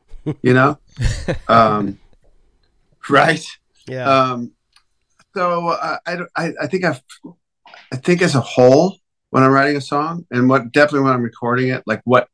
you 0.42 0.54
know. 0.54 0.78
um, 1.48 1.98
right. 3.08 3.44
Yeah. 3.86 4.08
Um, 4.08 4.52
so 5.34 5.68
uh, 5.68 5.98
I, 6.06 6.18
I 6.36 6.52
I 6.62 6.66
think 6.66 6.84
I've 6.84 7.02
I 7.92 7.96
think 7.96 8.22
as 8.22 8.34
a 8.34 8.40
whole 8.40 8.98
when 9.30 9.42
I'm 9.42 9.50
writing 9.50 9.76
a 9.76 9.80
song 9.80 10.26
and 10.30 10.48
what 10.48 10.72
definitely 10.72 11.04
when 11.04 11.14
I'm 11.14 11.22
recording 11.22 11.68
it, 11.68 11.82
like 11.86 12.02
what 12.04 12.28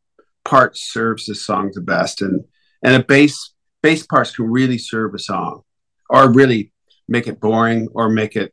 part 0.44 0.76
serves 0.76 1.26
the 1.26 1.34
song 1.34 1.70
the 1.72 1.80
best, 1.80 2.22
and 2.22 2.44
and 2.82 2.94
a 2.94 3.04
bass 3.04 3.54
bass 3.82 4.04
parts 4.04 4.34
can 4.34 4.50
really 4.50 4.78
serve 4.78 5.14
a 5.14 5.18
song, 5.18 5.62
or 6.10 6.30
really 6.30 6.72
make 7.06 7.26
it 7.26 7.40
boring 7.40 7.88
or 7.94 8.10
make 8.10 8.36
it 8.36 8.52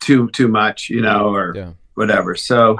too 0.00 0.28
too 0.30 0.48
much, 0.48 0.88
you 0.90 1.00
know, 1.00 1.34
or 1.34 1.52
Yeah. 1.56 1.72
whatever. 1.94 2.34
So 2.34 2.78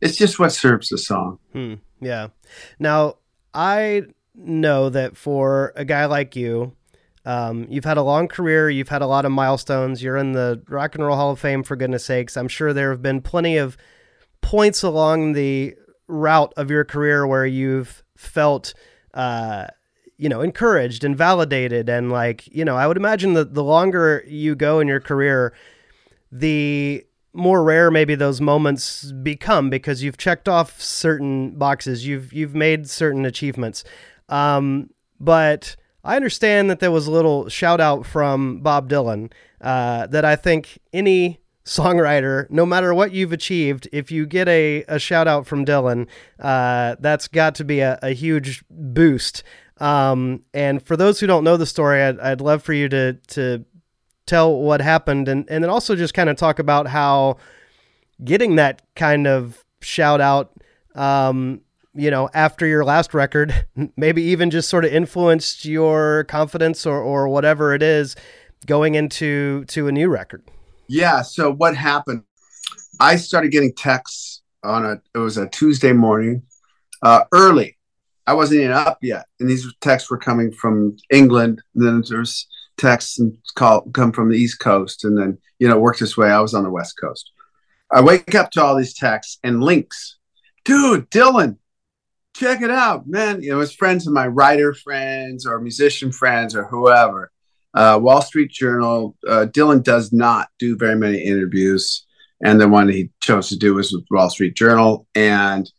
it's 0.00 0.16
just 0.16 0.38
what 0.38 0.52
serves 0.52 0.88
the 0.88 0.98
song. 0.98 1.38
Hmm. 1.52 1.74
Yeah. 2.00 2.28
Now, 2.78 3.16
I 3.52 4.02
know 4.34 4.90
that 4.90 5.16
for 5.16 5.72
a 5.76 5.84
guy 5.84 6.06
like 6.06 6.34
you, 6.36 6.72
um, 7.24 7.66
you've 7.70 7.84
had 7.84 7.96
a 7.96 8.02
long 8.02 8.28
career. 8.28 8.68
You've 8.68 8.88
had 8.88 9.00
a 9.02 9.06
lot 9.06 9.24
of 9.24 9.32
milestones. 9.32 10.02
You're 10.02 10.16
in 10.16 10.32
the 10.32 10.62
Rock 10.68 10.94
and 10.94 11.04
Roll 11.04 11.16
Hall 11.16 11.30
of 11.30 11.38
Fame, 11.38 11.62
for 11.62 11.76
goodness 11.76 12.04
sakes. 12.04 12.36
I'm 12.36 12.48
sure 12.48 12.72
there 12.72 12.90
have 12.90 13.00
been 13.00 13.22
plenty 13.22 13.56
of 13.56 13.76
points 14.42 14.82
along 14.82 15.32
the 15.32 15.74
route 16.06 16.52
of 16.56 16.70
your 16.70 16.84
career 16.84 17.26
where 17.26 17.46
you've 17.46 18.02
felt, 18.16 18.74
uh, 19.14 19.66
you 20.18 20.28
know, 20.28 20.42
encouraged 20.42 21.02
and 21.02 21.16
validated. 21.16 21.88
And 21.88 22.12
like, 22.12 22.46
you 22.48 22.64
know, 22.64 22.76
I 22.76 22.86
would 22.86 22.98
imagine 22.98 23.32
that 23.34 23.54
the 23.54 23.64
longer 23.64 24.22
you 24.26 24.54
go 24.54 24.80
in 24.80 24.88
your 24.88 25.00
career, 25.00 25.54
the 26.34 27.04
more 27.32 27.62
rare 27.62 27.90
maybe 27.90 28.14
those 28.14 28.40
moments 28.40 29.12
become 29.22 29.70
because 29.70 30.02
you've 30.02 30.16
checked 30.16 30.48
off 30.48 30.80
certain 30.80 31.56
boxes 31.56 32.06
you've 32.06 32.32
you've 32.32 32.54
made 32.54 32.88
certain 32.88 33.24
achievements 33.24 33.84
um, 34.28 34.90
but 35.20 35.76
I 36.02 36.16
understand 36.16 36.68
that 36.70 36.80
there 36.80 36.90
was 36.90 37.06
a 37.06 37.10
little 37.10 37.48
shout 37.48 37.80
out 37.80 38.04
from 38.04 38.60
Bob 38.60 38.90
Dylan 38.90 39.32
uh, 39.60 40.06
that 40.08 40.24
I 40.24 40.36
think 40.36 40.78
any 40.92 41.40
songwriter, 41.64 42.48
no 42.50 42.66
matter 42.66 42.92
what 42.92 43.12
you've 43.12 43.32
achieved, 43.32 43.88
if 43.90 44.10
you 44.10 44.26
get 44.26 44.46
a, 44.48 44.84
a 44.86 44.98
shout 44.98 45.26
out 45.26 45.46
from 45.46 45.64
Dylan, 45.64 46.06
uh, 46.38 46.96
that's 47.00 47.26
got 47.26 47.54
to 47.56 47.64
be 47.64 47.80
a, 47.80 47.98
a 48.02 48.10
huge 48.10 48.64
boost. 48.68 49.42
Um, 49.78 50.42
and 50.52 50.82
for 50.82 50.96
those 50.96 51.20
who 51.20 51.26
don't 51.26 51.42
know 51.42 51.56
the 51.56 51.66
story, 51.66 52.02
I'd, 52.02 52.20
I'd 52.20 52.40
love 52.40 52.62
for 52.62 52.74
you 52.74 52.88
to 52.90 53.14
to 53.28 53.64
tell 54.26 54.56
what 54.56 54.80
happened 54.80 55.28
and, 55.28 55.48
and 55.50 55.62
then 55.62 55.70
also 55.70 55.94
just 55.94 56.14
kind 56.14 56.30
of 56.30 56.36
talk 56.36 56.58
about 56.58 56.86
how 56.86 57.36
getting 58.24 58.56
that 58.56 58.82
kind 58.96 59.26
of 59.26 59.64
shout 59.80 60.20
out 60.20 60.52
um, 60.94 61.60
you 61.94 62.10
know 62.10 62.30
after 62.34 62.66
your 62.66 62.84
last 62.84 63.12
record 63.14 63.66
maybe 63.96 64.22
even 64.22 64.50
just 64.50 64.68
sort 64.68 64.84
of 64.84 64.92
influenced 64.92 65.64
your 65.64 66.24
confidence 66.24 66.86
or, 66.86 67.00
or 67.00 67.28
whatever 67.28 67.74
it 67.74 67.82
is 67.82 68.16
going 68.66 68.94
into 68.94 69.64
to 69.66 69.88
a 69.88 69.92
new 69.92 70.08
record 70.08 70.42
Yeah. 70.88 71.22
So 71.22 71.52
what 71.52 71.76
happened? 71.76 72.22
I 73.00 73.16
started 73.16 73.50
getting 73.50 73.74
texts 73.74 74.42
on 74.62 74.84
a. 74.84 75.00
It 75.14 75.18
was 75.18 75.36
a 75.36 75.48
Tuesday 75.48 75.92
morning, 75.92 76.42
uh, 77.02 77.24
early. 77.32 77.76
I 78.26 78.32
wasn't 78.32 78.60
even 78.60 78.72
up 78.72 78.98
yet, 79.02 79.26
and 79.40 79.48
these 79.48 79.66
texts 79.80 80.10
were 80.10 80.18
coming 80.18 80.52
from 80.52 80.96
England. 81.10 81.62
And 81.74 81.86
then 81.86 82.02
there's 82.08 82.46
texts 82.76 83.18
and 83.18 83.36
call 83.54 83.82
come 83.90 84.12
from 84.12 84.30
the 84.30 84.38
East 84.38 84.60
Coast, 84.60 85.04
and 85.04 85.16
then 85.16 85.38
you 85.58 85.68
know 85.68 85.78
worked 85.78 86.00
this 86.00 86.16
way. 86.16 86.30
I 86.30 86.40
was 86.40 86.54
on 86.54 86.64
the 86.64 86.70
West 86.70 86.94
Coast. 87.00 87.30
I 87.90 88.00
wake 88.00 88.34
up 88.34 88.50
to 88.52 88.62
all 88.62 88.76
these 88.76 88.94
texts 88.94 89.38
and 89.44 89.62
links. 89.62 90.16
Dude, 90.64 91.10
Dylan, 91.10 91.58
check 92.34 92.62
it 92.62 92.70
out, 92.70 93.06
man. 93.06 93.42
You 93.42 93.52
know, 93.52 93.60
it's 93.60 93.74
friends 93.74 94.06
of 94.06 94.12
my 94.12 94.26
writer 94.26 94.74
friends 94.74 95.46
or 95.46 95.60
musician 95.60 96.10
friends 96.10 96.56
or 96.56 96.64
whoever. 96.64 97.30
Uh, 97.74 97.98
Wall 98.00 98.22
Street 98.22 98.50
Journal. 98.50 99.16
Uh, 99.26 99.46
Dylan 99.48 99.82
does 99.82 100.12
not 100.12 100.48
do 100.58 100.76
very 100.76 100.96
many 100.96 101.18
interviews, 101.18 102.06
and 102.42 102.60
the 102.60 102.68
one 102.68 102.88
he 102.88 103.10
chose 103.20 103.48
to 103.48 103.58
do 103.58 103.74
was 103.74 103.92
with 103.92 104.04
Wall 104.10 104.30
Street 104.30 104.54
Journal. 104.54 105.06
And 105.14 105.70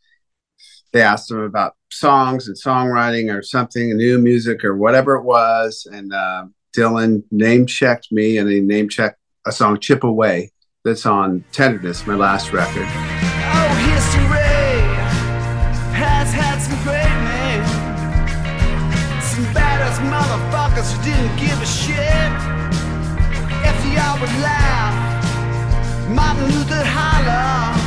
they 0.93 1.01
asked 1.01 1.31
him 1.31 1.39
about 1.39 1.75
songs 1.91 2.47
and 2.47 2.57
songwriting 2.57 3.33
or 3.33 3.41
something, 3.41 3.95
new 3.95 4.17
music 4.17 4.63
or 4.63 4.75
whatever 4.77 5.15
it 5.15 5.23
was. 5.23 5.87
And 5.91 6.13
uh, 6.13 6.45
Dylan 6.75 7.23
name 7.31 7.65
checked 7.65 8.11
me, 8.11 8.37
and 8.37 8.49
he 8.49 8.59
name 8.59 8.89
checked 8.89 9.17
a 9.45 9.51
song 9.51 9.79
"Chip 9.79 10.03
Away" 10.03 10.51
that's 10.83 11.05
on 11.05 11.43
Tenderness, 11.51 12.05
my 12.05 12.15
last 12.15 12.51
record. 12.51 12.85
Oh, 12.85 13.71
history 13.89 14.83
has 15.95 16.33
had 16.33 16.59
some 16.59 16.77
great 16.83 17.15
men. 17.23 17.63
Some 19.21 19.45
badass 19.55 19.97
motherfuckers 20.11 20.91
who 20.91 21.03
didn't 21.03 21.35
give 21.39 21.61
a 21.61 21.65
shit. 21.65 22.31
FDR 23.63 24.19
would 24.19 24.35
laugh, 24.43 26.09
Martin 26.09 26.45
Luther 26.45 26.83
holler. 26.83 27.84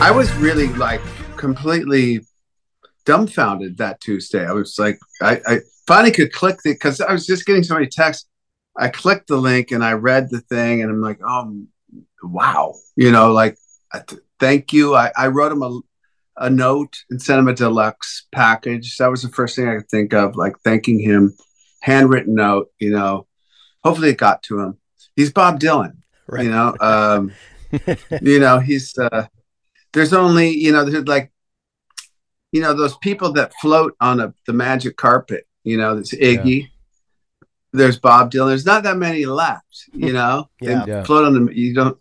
I 0.00 0.10
was 0.10 0.32
really 0.36 0.68
like 0.68 1.02
completely 1.36 2.20
dumbfounded 3.04 3.76
that 3.76 4.00
Tuesday. 4.00 4.46
I 4.46 4.52
was 4.52 4.78
like, 4.78 4.98
I, 5.20 5.40
I 5.46 5.58
finally 5.86 6.10
could 6.10 6.32
click 6.32 6.56
the 6.64 6.72
because 6.72 7.02
I 7.02 7.12
was 7.12 7.26
just 7.26 7.44
getting 7.44 7.62
so 7.62 7.74
many 7.74 7.86
texts. 7.86 8.26
I 8.78 8.88
clicked 8.88 9.28
the 9.28 9.36
link 9.36 9.72
and 9.72 9.84
I 9.84 9.92
read 9.92 10.30
the 10.30 10.40
thing, 10.40 10.80
and 10.80 10.90
I'm 10.90 11.02
like, 11.02 11.20
oh, 11.22 11.64
wow, 12.22 12.74
you 12.96 13.12
know, 13.12 13.30
like, 13.32 13.58
th- 13.92 14.22
thank 14.38 14.72
you. 14.72 14.94
I, 14.94 15.12
I 15.16 15.26
wrote 15.26 15.52
him 15.52 15.62
a, 15.62 15.80
a 16.38 16.48
note 16.48 16.96
and 17.10 17.20
sent 17.20 17.40
him 17.40 17.48
a 17.48 17.54
deluxe 17.54 18.26
package. 18.32 18.96
That 18.96 19.10
was 19.10 19.22
the 19.22 19.28
first 19.28 19.54
thing 19.54 19.68
I 19.68 19.76
could 19.76 19.90
think 19.90 20.14
of, 20.14 20.34
like 20.34 20.58
thanking 20.64 20.98
him, 20.98 21.36
handwritten 21.82 22.34
note. 22.34 22.68
You 22.78 22.92
know, 22.92 23.26
hopefully 23.84 24.10
it 24.10 24.18
got 24.18 24.42
to 24.44 24.60
him. 24.60 24.78
He's 25.14 25.30
Bob 25.30 25.60
Dylan. 25.60 25.98
Right. 26.26 26.44
You 26.44 26.50
know, 26.52 26.74
um, 26.80 27.32
you 28.22 28.38
know, 28.38 28.60
he's 28.60 28.96
uh, 28.96 29.26
there's 29.92 30.12
only 30.12 30.50
you 30.50 30.72
know 30.72 30.84
there's 30.84 31.06
like 31.06 31.32
you 32.52 32.60
know 32.60 32.74
those 32.74 32.96
people 32.98 33.32
that 33.32 33.52
float 33.60 33.94
on 34.00 34.20
a 34.20 34.34
the 34.46 34.52
magic 34.52 34.96
carpet 34.96 35.46
you 35.64 35.76
know 35.76 35.94
there's 35.94 36.10
iggy 36.10 36.68
there's 37.72 37.98
bob 37.98 38.30
dylan 38.30 38.48
there's 38.48 38.66
not 38.66 38.82
that 38.82 38.96
many 38.96 39.24
left 39.26 39.84
you 39.92 40.12
know 40.18 40.48
Yeah. 40.60 40.84
They 40.84 40.92
Yeah. 40.92 41.04
float 41.04 41.24
on 41.26 41.34
them 41.34 41.48
you 41.52 41.74
don't 41.74 41.96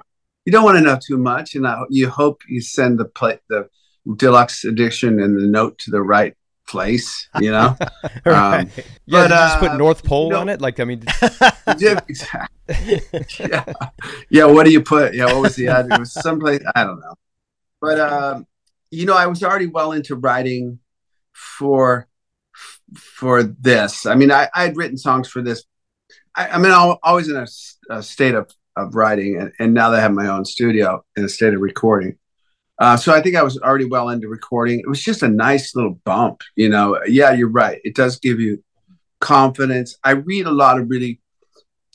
you 0.45 0.51
don't 0.51 0.63
want 0.63 0.77
to 0.77 0.83
know 0.83 0.97
too 1.05 1.17
much 1.17 1.55
and 1.55 1.67
I, 1.67 1.81
you 1.89 2.09
hope 2.09 2.41
you 2.47 2.61
send 2.61 2.99
the 2.99 3.05
play 3.05 3.39
the 3.49 3.69
deluxe 4.15 4.63
edition 4.65 5.19
and 5.19 5.39
the 5.39 5.45
note 5.45 5.77
to 5.79 5.91
the 5.91 6.01
right 6.01 6.35
place 6.67 7.27
you 7.39 7.51
know 7.51 7.75
Right. 8.25 8.61
um, 8.61 8.69
Yeah, 9.05 9.27
But, 9.27 9.27
just 9.29 9.59
put 9.59 9.71
uh, 9.71 9.77
North 9.77 10.03
Pole 10.03 10.29
know- 10.31 10.39
on 10.41 10.49
it. 10.49 10.61
Like, 10.61 10.79
I 10.79 10.83
mean, 10.85 11.03
yeah, 11.79 11.99
exactly. 12.07 13.01
yeah, 13.39 13.65
yeah. 14.29 14.45
What 14.45 14.65
do 14.65 14.71
you 14.71 14.81
put? 14.81 15.15
Yeah, 15.15 15.25
what 15.33 15.41
was 15.41 15.55
the 15.55 15.67
ad? 15.67 15.87
It 15.91 15.99
was 15.99 16.13
someplace 16.13 16.61
I 16.75 16.83
don't 16.83 16.99
know, 16.99 17.15
but 17.81 17.99
um, 17.99 18.47
you 18.91 19.05
know, 19.05 19.15
I 19.15 19.27
was 19.27 19.43
already 19.43 19.67
well 19.67 19.91
into 19.91 20.15
writing 20.15 20.79
for 21.33 22.07
for 22.95 23.43
this. 23.43 24.05
I 24.05 24.15
mean, 24.15 24.31
I 24.31 24.49
I'd 24.53 24.77
written 24.77 24.97
songs 24.97 25.29
for 25.29 25.41
this. 25.41 25.63
I, 26.35 26.49
I 26.49 26.57
mean, 26.57 26.71
I'm 26.71 26.97
always 27.03 27.29
in 27.29 27.45
a 27.89 28.03
state 28.03 28.35
of 28.35 28.49
of 28.75 28.95
writing, 28.95 29.37
and, 29.37 29.51
and 29.59 29.73
now 29.73 29.89
that 29.89 29.99
I 29.99 30.01
have 30.01 30.13
my 30.13 30.27
own 30.27 30.45
studio 30.45 31.03
in 31.15 31.23
a 31.23 31.29
state 31.29 31.53
of 31.53 31.61
recording. 31.61 32.17
Uh, 32.79 32.95
so 32.95 33.13
I 33.13 33.21
think 33.21 33.35
I 33.35 33.43
was 33.43 33.57
already 33.59 33.83
well 33.83 34.07
into 34.07 34.29
recording. 34.29 34.79
It 34.79 34.87
was 34.87 35.03
just 35.03 35.21
a 35.21 35.27
nice 35.27 35.75
little 35.75 35.99
bump, 36.05 36.43
you 36.55 36.69
know. 36.69 36.97
Yeah, 37.05 37.33
you're 37.33 37.49
right. 37.49 37.81
It 37.83 37.93
does 37.93 38.19
give 38.19 38.39
you 38.39 38.63
confidence. 39.19 39.97
I 40.03 40.11
read 40.11 40.45
a 40.45 40.51
lot 40.51 40.79
of 40.79 40.89
really 40.89 41.19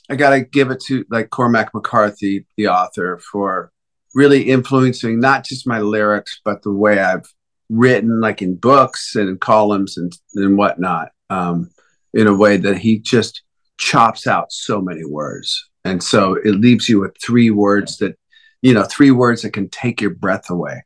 I 0.09 0.15
got 0.15 0.31
to 0.31 0.41
give 0.41 0.69
it 0.69 0.81
to 0.81 1.05
like 1.09 1.29
Cormac 1.31 1.73
McCarthy, 1.73 2.45
the 2.57 2.67
author, 2.67 3.17
for 3.17 3.71
really 4.15 4.49
influencing 4.49 5.19
not 5.19 5.45
just 5.45 5.67
my 5.67 5.79
lyrics, 5.79 6.41
but 6.43 6.63
the 6.63 6.71
way 6.71 6.99
I've 6.99 7.31
written, 7.69 8.21
like 8.21 8.41
in 8.41 8.55
books 8.55 9.15
and 9.15 9.29
in 9.29 9.37
columns 9.37 9.97
and, 9.97 10.11
and 10.33 10.57
whatnot, 10.57 11.09
um, 11.29 11.69
in 12.13 12.25
a 12.25 12.35
way 12.35 12.57
that 12.57 12.77
he 12.77 12.97
just 12.97 13.43
chops 13.77 14.25
out 14.25 14.51
so 14.51 14.81
many 14.81 15.05
words. 15.05 15.69
And 15.83 16.01
so 16.01 16.35
it 16.35 16.55
leaves 16.55 16.89
you 16.89 16.99
with 17.01 17.15
three 17.21 17.51
words 17.51 17.97
that, 17.97 18.17
you 18.61 18.73
know, 18.73 18.83
three 18.83 19.11
words 19.11 19.43
that 19.43 19.51
can 19.51 19.69
take 19.69 20.01
your 20.01 20.15
breath 20.15 20.49
away. 20.49 20.83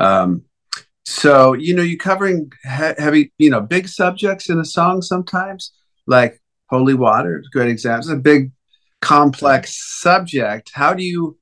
Um, 0.00 0.42
so, 1.04 1.52
you 1.52 1.74
know, 1.74 1.82
you're 1.82 1.98
covering 1.98 2.50
he- 2.64 2.94
heavy, 2.98 3.32
you 3.38 3.50
know, 3.50 3.60
big 3.60 3.86
subjects 3.86 4.48
in 4.48 4.58
a 4.58 4.64
song 4.64 5.02
sometimes, 5.02 5.72
like 6.06 6.40
holy 6.70 6.94
water 6.94 7.44
great 7.52 7.68
example. 7.68 8.10
It's 8.10 8.18
a 8.18 8.20
big, 8.20 8.50
complex 9.02 10.00
subject. 10.00 10.70
How 10.72 10.94
do 10.94 11.02
you 11.02 11.36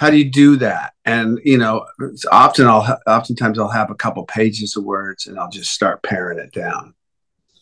how 0.00 0.08
do 0.08 0.16
you 0.16 0.30
do 0.30 0.56
that? 0.56 0.94
And 1.04 1.38
you 1.44 1.58
know, 1.58 1.84
often 2.32 2.66
I'll 2.66 2.98
oftentimes 3.06 3.58
I'll 3.58 3.68
have 3.68 3.90
a 3.90 3.94
couple 3.94 4.24
pages 4.24 4.74
of 4.74 4.84
words 4.84 5.26
and 5.26 5.38
I'll 5.38 5.50
just 5.50 5.72
start 5.72 6.02
paring 6.02 6.38
it 6.38 6.52
down, 6.52 6.94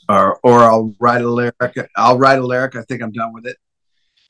or 0.08 0.38
or 0.44 0.60
I'll 0.60 0.94
write 1.00 1.22
a 1.22 1.28
lyric. 1.28 1.90
I'll 1.96 2.16
write 2.16 2.38
a 2.38 2.46
lyric. 2.46 2.76
I 2.76 2.82
think 2.82 3.02
I'm 3.02 3.10
done 3.10 3.32
with 3.32 3.44
it. 3.44 3.56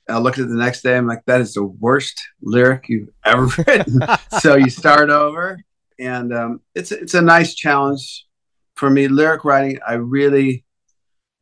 I'll 0.09 0.22
look 0.22 0.38
at 0.38 0.44
it 0.44 0.48
the 0.48 0.54
next 0.54 0.80
day. 0.80 0.96
I'm 0.96 1.06
like, 1.06 1.22
that 1.26 1.42
is 1.42 1.52
the 1.52 1.64
worst 1.64 2.18
lyric 2.40 2.88
you've 2.88 3.11
ever 3.26 3.44
written. 3.59 4.00
so 4.40 4.56
you 4.56 4.70
start 4.70 5.11
over, 5.11 5.61
and 5.98 6.32
um, 6.32 6.61
it's 6.74 6.92
it's 6.92 7.12
a 7.12 7.20
nice 7.20 7.54
challenge 7.54 8.24
for 8.76 8.88
me. 8.88 9.09
Lyric 9.09 9.44
writing, 9.44 9.80
I 9.86 9.94
really 9.94 10.64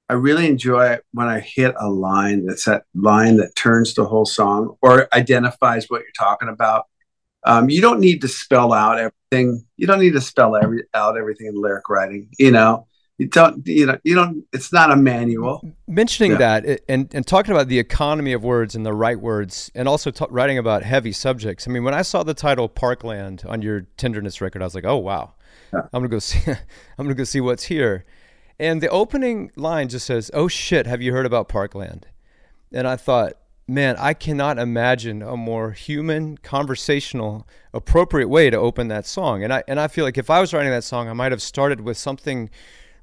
I 0.09 0.15
really 0.15 0.47
enjoy 0.47 0.87
it 0.93 1.05
when 1.13 1.27
I 1.27 1.41
hit 1.41 1.75
a 1.81 1.89
line 1.89 2.47
that's 2.47 2.65
that 2.67 2.85
line 2.95 3.37
that 3.39 3.57
turns 3.57 3.95
the 3.95 4.05
whole 4.07 4.27
song 4.27 4.77
or 4.81 5.09
identifies 5.13 5.87
what 5.89 6.03
you're 6.03 6.11
talking 6.17 6.49
about. 6.49 6.87
Um, 7.45 7.69
you 7.71 7.81
don't 7.81 8.01
need 8.01 8.21
to 8.23 8.29
spell 8.29 8.73
out 8.73 8.99
everything. 8.99 9.65
You 9.77 9.87
don't 9.87 10.01
need 10.01 10.13
to 10.15 10.21
spell 10.21 10.57
every 10.57 10.85
out 10.95 11.17
everything 11.17 11.47
in 11.49 11.61
lyric 11.61 11.89
writing. 11.89 12.29
You 12.39 12.51
know, 12.51 12.87
you 13.19 13.29
don't. 13.29 13.65
You 13.67 13.87
know, 13.87 13.99
you 14.05 14.15
don't. 14.15 14.45
It's 14.53 14.73
not 14.73 14.91
a 14.91 14.97
manual. 14.97 15.61
mentioning 15.89 16.33
Yeah. 16.33 16.61
that 16.63 16.81
and, 16.89 17.09
and 17.15 17.27
talking 17.27 17.53
about 17.53 17.69
the 17.69 17.79
economy 17.79 18.33
of 18.33 18.43
words 18.45 18.75
and 18.75 18.85
the 18.85 18.93
right 18.93 19.19
words 19.21 19.71
and 19.75 19.89
also 19.89 20.11
ta 20.11 20.27
writing 20.31 20.59
about 20.59 20.83
heavy 20.83 21.13
subjects 21.13 21.67
i 21.69 21.71
mean 21.71 21.85
when 21.85 21.95
i 21.95 22.03
saw 22.03 22.23
the 22.25 22.35
title 22.35 22.69
parkland 22.69 23.45
on 23.47 23.63
your 23.63 23.83
tenderness 23.97 24.41
record 24.41 24.61
i 24.63 24.65
was 24.65 24.75
like 24.75 24.85
oh 24.85 24.97
wow 24.97 25.35
Yeah. 25.73 25.83
i'm 25.93 26.01
gonna 26.01 26.09
go 26.09 26.19
see 26.19 26.41
i'm 26.99 27.05
gonna 27.07 27.15
go 27.15 27.23
see 27.25 27.41
what's 27.41 27.63
here 27.65 28.05
and 28.59 28.83
the 28.83 28.89
opening 28.89 29.51
line 29.57 29.89
just 29.89 30.07
says 30.07 30.31
oh 30.35 30.49
shit 30.49 30.87
have 30.87 31.03
you 31.03 31.13
heard 31.13 31.27
about 31.27 31.49
parkland 31.49 32.07
and 32.73 32.87
i 32.87 32.97
thought 32.97 33.35
man 33.69 33.97
i 33.99 34.13
cannot 34.15 34.59
imagine 34.59 35.23
a 35.23 35.37
more 35.37 35.73
human 35.73 36.37
conversational 36.39 37.47
appropriate 37.75 38.29
way 38.29 38.49
to 38.51 38.57
open 38.57 38.89
that 38.89 39.07
song 39.07 39.43
and 39.43 39.53
i 39.53 39.63
and 39.69 39.79
i 39.81 39.89
feel 39.89 40.05
like 40.05 40.19
if 40.19 40.31
i 40.31 40.41
was 40.41 40.53
writing 40.55 40.71
that 40.71 40.85
song 40.85 41.09
i 41.09 41.13
might 41.13 41.33
have 41.33 41.43
started 41.43 41.81
with 41.81 41.97
something 41.97 42.49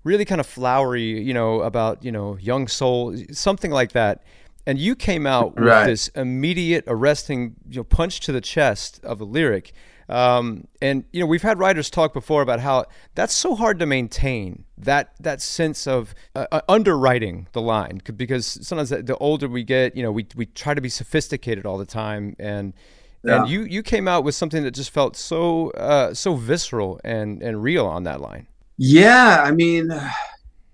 really 0.04 0.26
kind 0.26 0.41
of 0.41 0.45
flowery, 0.45 1.22
you 1.22 1.34
know, 1.34 1.62
about, 1.62 2.04
you 2.04 2.12
know, 2.12 2.38
young 2.38 2.68
soul, 2.68 3.16
something 3.32 3.72
like 3.72 3.93
that. 3.93 4.22
And 4.68 4.78
you 4.78 4.97
came 4.97 5.26
out 5.26 5.56
with 5.56 5.64
Right. 5.64 5.86
this 5.86 6.10
immediate 6.10 6.84
arresting, 6.88 7.56
you 7.70 7.78
know, 7.78 7.84
punch 7.86 8.20
to 8.22 8.34
the 8.34 8.41
chest 8.41 8.99
of 9.06 9.22
a 9.22 9.24
lyric. 9.24 9.72
Um, 10.14 10.68
and 10.80 11.05
you 11.11 11.22
know, 11.22 11.26
we've 11.26 11.41
had 11.41 11.57
writers 11.57 11.89
talk 11.89 12.14
before 12.14 12.43
about 12.43 12.59
how 12.59 12.86
that's 13.16 13.34
so 13.34 13.55
hard 13.55 13.80
to 13.80 13.88
maintain 13.88 14.64
that 14.78 15.16
that 15.20 15.41
sense 15.41 15.88
of 15.88 16.14
uh, 16.36 16.45
uh, 16.51 16.61
underwriting 16.70 17.47
the 17.53 17.61
line 17.61 17.99
because 18.16 18.45
sometimes 18.45 18.89
the, 18.89 19.18
older 19.20 19.47
we 19.47 19.64
get, 19.64 19.97
you 19.97 20.03
know, 20.03 20.11
we 20.11 20.28
we 20.36 20.45
try 20.45 20.76
to 20.76 20.82
be 20.82 20.89
sophisticated 20.89 21.66
all 21.66 21.80
the 21.80 21.86
time, 21.86 22.36
and 22.38 22.74
and 23.24 23.49
you 23.49 23.61
you 23.64 23.82
came 23.82 24.07
out 24.07 24.24
with 24.24 24.36
something 24.36 24.61
that 24.61 24.76
just 24.76 24.91
felt 24.91 25.16
so 25.16 25.72
uh, 25.72 26.14
so 26.14 26.36
visceral 26.36 27.01
and 27.03 27.41
and 27.41 27.64
real 27.64 27.88
on 27.88 28.03
that 28.03 28.22
line. 28.22 28.45
Yeah, 28.78 29.41
I 29.43 29.49
mean, 29.49 29.89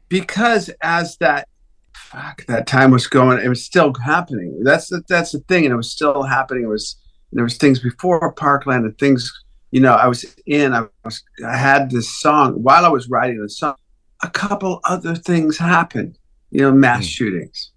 because 0.10 0.70
as 0.82 1.16
that 1.18 1.48
fuck 1.94 2.46
that 2.48 2.68
time 2.68 2.92
was 2.92 3.08
going, 3.08 3.40
it 3.40 3.48
was 3.48 3.64
still 3.64 3.94
happening. 4.04 4.66
That's 4.66 4.90
the 4.90 5.02
that's 5.08 5.32
the 5.32 5.40
thing, 5.40 5.64
and 5.64 5.72
it 5.72 5.78
was 5.78 5.90
still 5.90 6.24
happening. 6.24 6.66
It 6.66 6.68
was 6.68 6.98
there 7.32 7.44
was 7.44 7.58
things 7.58 7.80
before 7.80 8.32
Parkland 8.34 8.86
and 8.86 8.98
things. 8.98 9.32
You 9.72 9.82
know, 9.82 9.94
I 9.94 10.08
was 10.08 10.26
in. 10.46 10.74
I 10.74 10.86
was. 11.06 11.24
I 11.46 11.56
had 11.56 11.92
this 11.92 12.10
song 12.20 12.54
while 12.64 12.86
I 12.86 12.90
was 12.90 13.08
writing 13.10 13.40
the 13.42 13.50
song. 13.50 13.76
A 14.24 14.30
couple 14.30 14.80
other 14.86 15.16
things 15.16 15.58
happened. 15.58 16.18
You 16.52 16.62
know, 16.62 16.72
mass 16.72 17.06
shootings, 17.06 17.72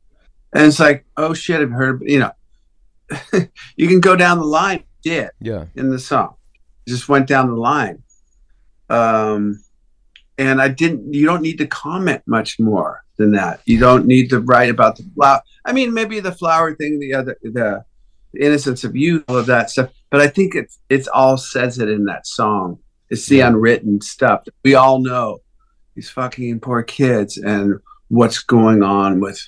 and 0.54 0.64
it's 0.66 0.80
like, 0.80 1.04
oh 1.18 1.34
shit, 1.34 1.60
I've 1.60 1.70
heard. 1.70 2.02
You 2.06 2.20
know, 2.20 2.32
you 3.76 3.88
can 3.88 4.00
go 4.00 4.16
down 4.16 4.38
the 4.38 4.44
line 4.46 4.84
shit 5.04 5.32
Yeah. 5.40 5.66
in 5.74 5.90
the 5.90 5.98
song. 5.98 6.36
Just 6.88 7.08
went 7.08 7.26
down 7.28 7.48
the 7.48 7.56
line. 7.56 8.02
Um, 8.88 9.62
and 10.38 10.60
I 10.62 10.68
didn't. 10.68 11.12
You 11.12 11.26
don't 11.26 11.42
need 11.42 11.58
to 11.58 11.66
comment 11.66 12.22
much 12.26 12.58
more 12.58 13.04
than 13.18 13.32
that. 13.32 13.60
You 13.66 13.78
don't 13.78 14.06
need 14.06 14.30
to 14.30 14.40
write 14.40 14.70
about 14.70 14.96
the 14.96 15.04
flower. 15.14 15.42
I 15.66 15.72
mean, 15.72 15.92
maybe 15.92 16.20
the 16.20 16.32
flower 16.32 16.74
thing, 16.74 16.98
the 16.98 17.12
other, 17.14 17.36
the 17.42 17.84
innocence 18.40 18.84
of 18.84 18.96
youth, 18.96 19.24
all 19.28 19.36
of 19.38 19.46
that 19.46 19.70
stuff. 19.70 19.90
But 20.10 20.20
I 20.20 20.28
think 20.28 20.54
it's 20.54 20.78
it's 20.88 21.08
all 21.08 21.36
says 21.36 21.78
it 21.78 21.88
in 21.88 22.04
that 22.06 22.26
song. 22.26 22.78
It's 23.10 23.26
the 23.26 23.36
Yeah. 23.36 23.48
unwritten 23.48 24.00
stuff 24.00 24.44
we 24.64 24.74
all 24.74 25.00
know. 25.00 25.40
These 25.94 26.10
fucking 26.10 26.60
poor 26.60 26.82
kids 26.82 27.36
and 27.36 27.78
what's 28.08 28.38
going 28.42 28.82
on 28.82 29.20
with 29.20 29.38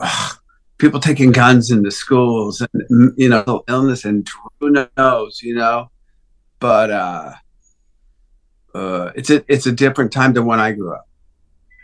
ugh, 0.00 0.36
people 0.78 1.00
taking 1.00 1.32
guns 1.32 1.70
into 1.70 1.90
schools 1.90 2.60
and 2.88 3.12
you 3.16 3.28
know 3.28 3.64
illness 3.68 4.04
and 4.04 4.28
who 4.60 4.70
knows, 4.96 5.40
you 5.42 5.54
know. 5.54 5.90
But 6.60 6.90
uh, 6.90 7.32
uh, 8.74 9.10
it's 9.14 9.30
a 9.30 9.44
it's 9.48 9.66
a 9.66 9.72
different 9.72 10.12
time 10.12 10.32
than 10.34 10.44
when 10.46 10.60
I 10.60 10.72
grew 10.72 10.92
up. 10.94 11.08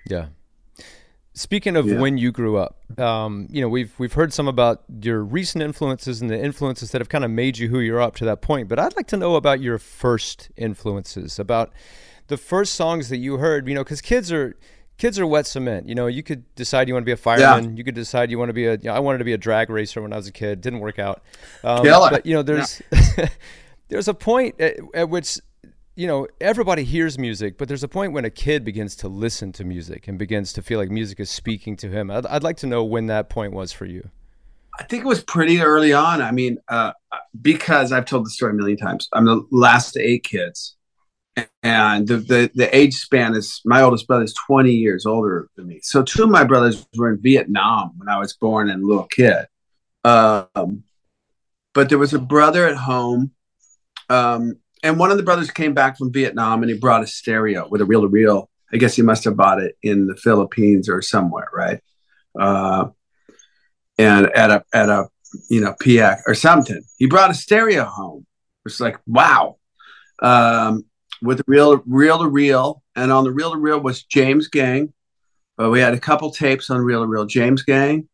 Yeah. 0.09 0.27
Speaking 1.35 1.77
of 1.77 1.87
Yeah. 1.87 1.99
when 1.99 2.19
you 2.19 2.31
grew 2.31 2.59
up, 2.59 2.77
um, 2.99 3.49
you 3.51 3.63
know, 3.63 3.69
we've 3.69 3.93
we've 3.99 4.13
heard 4.13 4.33
some 4.35 4.49
about 4.49 4.83
your 5.03 5.23
recent 5.25 5.63
influences 5.65 6.21
and 6.21 6.29
the 6.31 6.39
influences 6.39 6.91
that 6.91 7.01
have 7.01 7.09
kind 7.09 7.25
of 7.25 7.31
made 7.31 7.57
you 7.57 7.69
who 7.69 7.79
you're 7.81 8.01
up 8.03 8.17
to 8.17 8.25
that 8.27 8.43
point. 8.43 8.69
But 8.69 8.79
I'd 8.79 8.95
like 8.97 9.07
to 9.09 9.17
know 9.17 9.37
about 9.37 9.61
your 9.61 9.79
first 9.79 10.51
influences, 10.57 11.39
about 11.39 11.73
the 12.29 12.37
first 12.37 12.75
songs 12.75 13.09
that 13.09 13.17
you 13.17 13.39
heard. 13.39 13.67
You 13.67 13.75
know, 13.75 13.83
because 13.83 14.03
kids 14.03 14.31
are 14.31 14.57
kids 14.99 15.19
are 15.19 15.27
wet 15.27 15.47
cement. 15.47 15.89
You 15.89 15.95
know, 15.95 16.07
you 16.07 16.23
could 16.23 16.45
decide 16.55 16.87
you 16.87 16.93
want 16.95 17.05
to 17.05 17.07
be 17.07 17.13
a 17.13 17.17
fireman. 17.17 17.79
You 17.79 17.83
could 17.85 17.95
decide 17.95 18.31
you 18.31 18.39
want 18.39 18.51
to 18.51 18.55
be 18.55 18.67
a. 18.67 18.73
You 18.73 18.79
know, 18.85 18.93
I 18.95 18.99
wanted 18.99 19.19
to 19.19 19.25
be 19.25 19.33
a 19.33 19.39
drag 19.39 19.71
racer 19.71 20.03
when 20.03 20.13
I 20.13 20.17
was 20.17 20.27
a 20.29 20.33
kid. 20.33 20.61
Didn't 20.61 20.81
work 20.81 20.99
out. 20.99 21.23
Um, 21.65 21.83
Killer. 21.83 22.11
but 22.11 22.27
you 22.27 22.35
know, 22.35 22.43
there's 22.43 22.83
there's 23.89 24.09
a 24.09 24.15
point 24.15 24.61
at, 24.61 24.77
at 24.95 25.09
which 25.09 25.39
you 25.95 26.07
know 26.07 26.27
everybody 26.41 26.85
hears 26.85 27.19
music 27.19 27.59
but 27.59 27.69
there's 27.69 27.83
a 27.83 27.89
point 27.89 28.13
when 28.13 28.25
a 28.25 28.31
kid 28.31 28.65
begins 28.65 28.97
to 28.97 29.09
listen 29.09 29.53
to 29.53 29.65
music 29.65 30.09
and 30.09 30.19
begins 30.19 30.53
to 30.53 30.63
feel 30.63 30.79
like 30.79 30.91
music 30.91 31.21
is 31.21 31.31
speaking 31.31 31.77
to 31.77 31.89
him 31.89 32.11
i'd, 32.11 32.27
I'd 32.27 32.43
like 32.43 32.57
to 32.59 32.67
know 32.67 32.83
when 32.85 33.07
that 33.07 33.29
point 33.29 33.53
was 33.53 33.73
for 33.73 33.85
you 33.85 34.11
I 34.79 34.85
think 34.85 35.05
it 35.05 35.07
was 35.07 35.23
pretty 35.23 35.61
early 35.61 35.93
on. 35.93 36.23
I 36.23 36.31
mean, 36.31 36.59
uh, 36.69 36.93
because 37.41 37.93
I've 37.93 38.07
told 38.07 38.25
the 38.25 38.31
story 38.31 38.53
a 38.53 38.55
million 38.55 38.79
times. 38.79 39.09
I'm 39.13 39.27
the 39.27 39.47
last 39.51 39.97
eight 39.99 40.25
kids, 40.25 40.77
and 41.63 42.09
the, 42.09 42.17
the 42.17 42.51
the 42.55 42.75
age 42.77 42.95
span 42.95 43.35
is 43.35 43.61
my 43.65 43.83
oldest 43.83 44.07
brother 44.07 44.25
is 44.25 44.35
20 44.35 44.73
years 44.73 45.05
older 45.05 45.49
than 45.57 45.67
me. 45.67 45.81
So 45.83 46.03
two 46.03 46.25
of 46.25 46.31
my 46.31 46.45
brothers 46.45 46.87
were 46.97 47.11
in 47.11 47.21
Vietnam 47.21 47.93
when 47.99 48.09
I 48.09 48.19
was 48.19 48.33
born 48.33 48.71
and 48.71 48.85
little 48.85 49.05
kid. 49.05 49.47
Um, 50.05 50.85
but 51.75 51.89
there 51.89 51.99
was 51.99 52.15
a 52.15 52.19
brother 52.19 52.67
at 52.67 52.77
home, 52.77 53.33
um, 54.09 54.59
and 54.83 54.99
one 54.99 55.11
of 55.11 55.17
the 55.17 55.23
brothers 55.23 55.51
came 55.51 55.75
back 55.75 55.97
from 55.97 56.13
Vietnam 56.13 56.63
and 56.63 56.71
he 56.71 56.79
brought 56.79 57.03
a 57.03 57.07
stereo 57.07 57.69
with 57.69 57.81
a 57.81 57.85
reel 57.85 58.03
to 58.03 58.09
reel. 58.09 58.51
I 58.73 58.79
guess 58.79 58.97
he 58.97 59.03
must 59.03 59.25
have 59.25 59.37
bought 59.37 59.61
it 59.61 59.77
in 59.83 60.07
the 60.07 60.17
Philippines 60.17 60.89
or 60.89 61.03
somewhere, 61.03 61.49
right? 61.53 61.81
Uh, 62.39 62.87
and 63.99 64.27
at 64.35 64.51
a 64.51 64.65
at 64.73 64.89
a 64.89 65.09
you 65.49 65.61
know 65.61 65.75
PX 65.83 66.23
or 66.27 66.35
something. 66.35 66.83
He 66.97 67.07
brought 67.07 67.31
a 67.31 67.35
stereo 67.35 67.85
home. 67.85 68.21
It 68.21 68.65
was 68.65 68.81
like 68.81 68.99
wow, 69.07 69.57
um, 70.23 70.87
with 71.21 71.41
a 71.41 71.45
reel 71.47 71.83
reel 71.87 72.19
to 72.19 72.29
reel, 72.29 72.83
and 72.97 73.13
on 73.13 73.25
the 73.25 73.31
reel 73.31 73.53
to 73.53 73.59
reel 73.59 73.81
was 73.81 74.03
James 74.03 74.49
Gang. 74.49 74.93
But 75.57 75.71
we 75.71 75.81
had 75.81 75.95
a 75.95 76.01
couple 76.01 76.31
tapes 76.31 76.71
on 76.71 76.81
reel 76.81 77.03
to 77.03 77.07
reel, 77.07 77.27
James 77.27 77.63
Gang, 77.63 78.09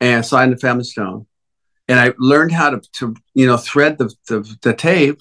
and 0.00 0.26
and 0.32 0.52
the 0.52 0.56
Family 0.56 0.84
Stone. 0.84 1.26
And 1.88 2.00
I 2.00 2.14
learned 2.18 2.52
how 2.52 2.70
to 2.70 2.80
to 2.94 3.14
you 3.34 3.46
know 3.46 3.58
thread 3.58 3.98
the 3.98 4.12
the, 4.28 4.56
the 4.62 4.74
tape 4.74 5.18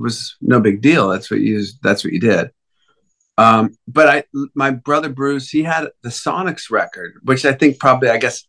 was 0.00 0.36
no 0.40 0.60
big 0.60 0.80
deal. 0.82 1.08
That's 1.08 1.30
what 1.30 1.40
you 1.40 1.64
that's 1.82 2.04
what 2.04 2.12
you 2.12 2.20
did. 2.20 2.50
Um, 3.38 3.76
but 3.88 4.08
I, 4.08 4.24
my 4.54 4.70
brother 4.70 5.08
Bruce, 5.08 5.48
he 5.48 5.62
had 5.62 5.86
the 6.02 6.10
Sonics 6.10 6.70
record, 6.70 7.14
which 7.24 7.44
I 7.46 7.52
think 7.54 7.78
probably, 7.78 8.10
I 8.10 8.18
guess, 8.18 8.44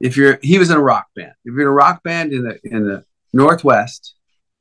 if 0.00 0.16
you're 0.16 0.38
he 0.42 0.58
was 0.58 0.70
in 0.70 0.76
a 0.76 0.82
rock 0.82 1.06
band. 1.16 1.32
If 1.44 1.52
you're 1.54 1.62
in 1.62 1.66
a 1.66 1.72
rock 1.72 2.02
band 2.04 2.32
in 2.32 2.44
the 2.44 2.60
in 2.64 2.86
the 2.86 3.04
northwest 3.32 4.14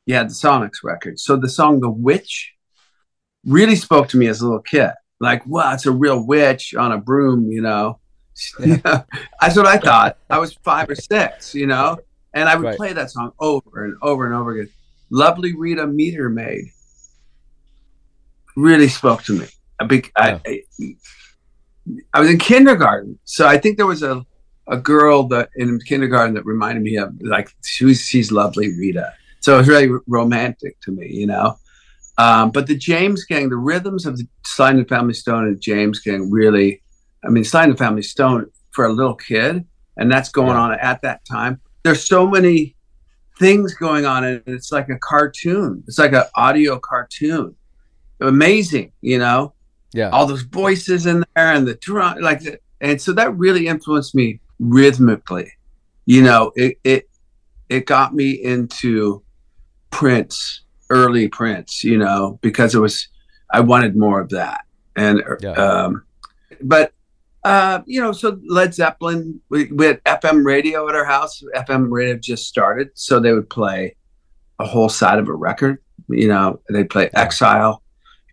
you 0.06 0.16
had 0.16 0.30
the 0.30 0.34
sonics 0.34 0.84
record. 0.84 1.20
So 1.20 1.36
the 1.36 1.50
song 1.50 1.80
the 1.82 1.90
witch 1.90 2.54
really 3.46 3.76
spoke 3.76 4.08
to 4.10 4.18
me 4.18 4.28
as 4.28 4.42
a 4.42 4.46
little 4.46 4.62
kid. 4.62 4.92
Like 5.20 5.46
wow 5.46 5.74
it's 5.74 5.86
a 5.86 5.92
real 5.92 6.26
witch 6.26 6.76
on 6.76 6.92
a 6.92 6.98
broom 6.98 7.52
you 7.52 7.62
know? 7.62 8.00
That's 8.60 9.56
what 9.58 9.66
i 9.66 9.78
thought. 9.78 10.18
I 10.30 10.38
was 10.38 10.54
five 10.64 10.90
or 10.90 10.96
six 10.96 11.54
you 11.56 11.68
know? 11.68 11.98
And 12.34 12.48
i 12.48 12.56
would 12.56 12.66
Right. 12.66 12.78
play 12.78 12.94
that 12.94 13.12
song 13.12 13.32
over 13.40 13.86
and 13.86 13.96
over 14.02 14.26
and 14.26 14.34
over 14.36 14.52
again 14.52 14.70
lovely 15.10 15.56
rita 15.56 15.86
meter 15.88 16.30
maid 16.30 16.66
really 18.56 18.88
spoke 18.88 19.24
to 19.24 19.34
me 19.34 19.46
I, 19.80 19.86
be- 19.86 20.12
I, 20.16 20.40
I, 20.46 20.62
I 22.14 22.20
was 22.20 22.30
in 22.30 22.40
kindergarten 22.40 23.20
so 23.24 23.48
i 23.48 23.58
think 23.58 23.78
there 23.78 23.86
was 23.86 24.04
a 24.04 24.26
a 24.70 24.78
girl 24.78 25.24
that 25.30 25.50
in 25.56 25.80
kindergarten 25.80 26.36
that 26.36 26.46
reminded 26.46 26.84
me 26.84 26.98
of 26.98 27.14
like 27.22 27.50
she 27.64 27.86
was, 27.86 28.02
she's 28.02 28.32
lovely 28.34 28.78
Rita. 28.78 29.14
So 29.40 29.56
it 29.56 29.60
was 29.60 29.68
really 29.70 29.90
romantic 30.08 30.78
to 30.82 30.92
me, 30.92 31.08
you 31.08 31.26
know. 31.26 31.58
Um, 32.18 32.52
but 32.52 32.68
the 32.68 32.76
James 32.76 33.24
Gang, 33.24 33.48
the 33.48 33.56
rhythms 33.56 34.06
of 34.06 34.18
the 34.18 34.28
Sly 34.46 34.72
and 34.72 34.80
the 34.80 34.86
Family 34.86 35.14
Stone 35.14 35.46
and 35.46 35.62
James 35.62 36.00
Gang 36.02 36.30
really, 36.30 36.82
I 37.24 37.30
mean, 37.30 37.46
Sly 37.46 37.64
and 37.64 37.74
the 37.74 37.78
Family 37.78 38.02
Stone 38.02 38.48
for 38.72 38.84
a 38.86 38.92
little 38.92 39.16
kid, 39.16 39.66
and 39.96 40.12
that's 40.12 40.30
going 40.30 40.50
Yeah. 40.50 40.60
on 40.60 40.74
at 40.74 41.02
that 41.04 41.24
time. 41.24 41.62
There's 41.84 42.06
so 42.06 42.28
many 42.28 42.76
things 43.40 43.74
going 43.76 44.06
on, 44.06 44.24
and 44.24 44.42
it's 44.48 44.72
like 44.72 44.90
a 44.90 44.98
cartoon. 44.98 45.84
It's 45.88 46.00
like 46.00 46.14
an 46.14 46.24
audio 46.36 46.80
cartoon. 46.80 47.56
Amazing, 48.20 48.92
you 49.02 49.20
know 49.20 49.54
yeah 49.94 50.10
all 50.10 50.26
those 50.26 50.42
voices 50.42 51.06
in 51.06 51.24
there 51.36 51.54
and 51.54 51.66
the 51.66 51.76
drum 51.76 52.20
like 52.20 52.42
and 52.82 53.02
so 53.02 53.14
that 53.14 53.34
really 53.38 53.68
influenced 53.68 54.14
me 54.14 54.38
rhythmically 54.60 55.50
you 56.06 56.22
know 56.22 56.52
it 56.58 56.78
it 56.84 57.10
it 57.70 57.86
got 57.86 58.14
me 58.14 58.32
into 58.32 59.24
prince 59.90 60.64
early 60.90 61.30
prince 61.30 61.86
you 61.86 61.98
know 61.98 62.38
because 62.42 62.76
it 62.76 62.80
was 62.80 63.08
i 63.54 63.62
wanted 63.62 63.96
more 63.96 64.20
of 64.20 64.28
that 64.28 64.60
and 64.98 65.24
Yeah. 65.40 65.52
um 65.52 66.04
but 66.62 66.92
uh 67.48 67.82
you 67.86 68.02
know 68.02 68.12
so 68.12 68.38
led 68.48 68.74
zeppelin 68.74 69.40
we, 69.50 69.72
we 69.72 69.86
had 69.86 70.04
fm 70.04 70.46
radio 70.46 70.88
at 70.90 70.96
our 70.96 71.06
house. 71.06 71.42
Fm 71.56 71.88
radio 71.90 72.18
just 72.18 72.46
started 72.46 72.90
so 72.94 73.20
they 73.20 73.32
would 73.32 73.50
play 73.50 73.96
a 74.60 74.66
whole 74.66 74.90
side 74.90 75.18
of 75.18 75.30
a 75.30 75.34
record 75.34 75.78
you 76.10 76.28
know 76.28 76.60
they'd 76.70 76.90
play 76.90 77.10
exile 77.14 77.82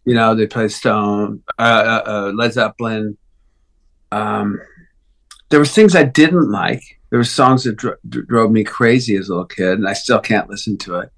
you 0.05 0.15
know 0.15 0.35
they 0.35 0.47
play 0.47 0.67
stone 0.67 1.43
uh, 1.59 1.62
uh, 1.62 2.11
uh 2.11 2.33
led 2.35 2.53
zeppelin. 2.53 3.17
Um 4.11 4.61
there 5.51 5.61
was 5.61 5.73
things 5.73 5.95
i 5.95 6.03
didn't 6.03 6.51
like. 6.51 6.83
There 7.11 7.19
were 7.21 7.25
songs 7.25 7.62
that 7.62 7.77
dro- 7.77 7.97
drove 8.09 8.51
me 8.51 8.65
crazy 8.65 9.15
as 9.17 9.29
a 9.29 9.33
little 9.33 9.47
kid 9.47 9.79
and 9.79 9.89
i 9.89 9.93
still 9.93 10.19
can't 10.19 10.51
listen 10.51 10.77
to 10.79 10.99
it. 10.99 11.11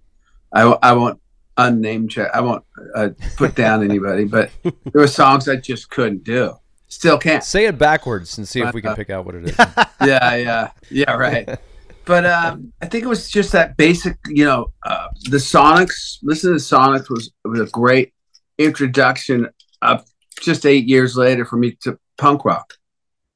I, 0.53 0.63
I 0.83 0.93
won't 0.93 1.21
unnamed 1.57 2.11
check 2.11 2.31
i 2.35 2.41
won't 2.43 2.63
uh, 2.95 3.09
put 3.37 3.55
down 3.55 3.83
anybody 3.83 4.25
but 4.25 4.51
there 4.63 5.01
were 5.01 5.07
songs 5.07 5.49
i 5.49 5.57
just 5.57 5.89
couldn't 5.89 6.23
do 6.23 6.53
still 6.89 7.19
can't 7.19 7.43
say 7.45 7.67
it 7.67 7.79
backwards 7.79 8.39
and 8.39 8.47
see 8.49 8.61
if 8.61 8.73
we 8.75 8.81
can 8.81 8.91
Uh, 8.93 8.95
pick 8.97 9.11
out 9.11 9.25
what 9.25 9.35
it 9.35 9.49
is 9.49 9.57
yeah, 10.05 10.35
yeah, 10.37 10.71
yeah, 10.91 11.13
right. 11.13 11.59
But 12.05 12.25
um, 12.25 12.73
I 12.81 12.87
think 12.87 13.03
it 13.03 13.09
was 13.09 13.29
just 13.29 13.51
that 13.53 13.77
basic, 13.77 14.17
you 14.29 14.45
know, 14.45 14.73
uh, 14.85 15.09
the 15.29 15.39
Sonics. 15.39 16.19
Listen 16.23 16.53
to 16.53 16.59
Sonics 16.59 17.11
was 17.11 17.33
was 17.45 17.61
a 17.61 17.67
great 17.67 18.15
introduction. 18.59 19.49
Of 19.83 20.05
just 20.41 20.65
eight 20.67 20.87
years 20.87 21.17
later 21.17 21.45
for 21.45 21.57
me 21.57 21.77
to 21.83 21.99
punk 22.17 22.45
rock. 22.45 22.75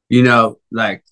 You 0.08 0.22
know, 0.22 0.58
like 0.70 1.02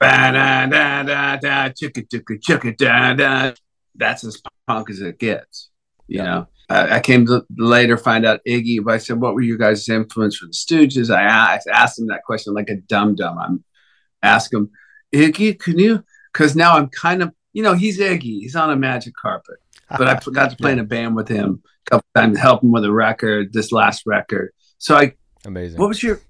da 0.00 0.30
da 0.32 0.66
da 1.02 1.36
da 1.36 1.68
chicka 1.68 2.06
chicka 2.08 2.40
chicka 2.40 2.76
da 2.76 3.14
da. 3.14 3.52
That's 3.94 4.24
as 4.24 4.40
punk 4.66 4.88
as 4.90 5.00
it 5.00 5.18
gets. 5.18 5.68
You 6.08 6.18
Yeah. 6.18 6.24
know. 6.24 6.46
I 6.72 6.96
I 6.96 7.00
came 7.00 7.26
to 7.26 7.44
later 7.56 7.96
find 7.96 8.24
out 8.24 8.40
Iggy. 8.46 8.78
But 8.84 8.94
I 8.94 8.98
said, 8.98 9.20
"What 9.20 9.34
were 9.34 9.42
you 9.42 9.58
guys' 9.58 9.88
influence 9.88 10.36
for 10.36 10.46
the 10.46 10.52
Stooges?" 10.52 11.14
I 11.14 11.22
asked, 11.22 11.68
asked 11.68 11.98
him 11.98 12.06
that 12.08 12.24
question 12.24 12.54
like 12.54 12.70
a 12.70 12.76
dum 12.76 13.14
dum. 13.14 13.38
I'm 13.38 13.64
ask 14.22 14.52
him, 14.52 14.70
Iggy, 15.14 15.58
can 15.58 15.78
you? 15.78 16.04
Because 16.32 16.56
now 16.56 16.76
I'm 16.76 16.88
kind 16.88 17.22
of, 17.22 17.32
you 17.52 17.62
know, 17.62 17.74
he's 17.74 17.98
Iggy. 17.98 18.40
He's 18.40 18.56
on 18.56 18.70
a 18.70 18.76
magic 18.76 19.14
carpet. 19.20 19.56
But 19.90 20.08
I 20.08 20.30
got 20.32 20.50
to 20.50 20.56
play 20.60 20.72
in 20.72 20.78
a 20.78 20.84
band 20.84 21.16
with 21.16 21.28
him 21.28 21.62
a 21.86 21.90
couple 21.90 22.06
times, 22.14 22.38
help 22.38 22.62
him 22.62 22.72
with 22.72 22.84
a 22.84 22.92
record, 22.92 23.52
this 23.52 23.72
last 23.72 24.04
record. 24.06 24.52
So 24.78 24.96
I, 24.96 25.14
amazing 25.44 25.78
what 25.78 25.88
was 25.88 26.02
your 26.02 26.20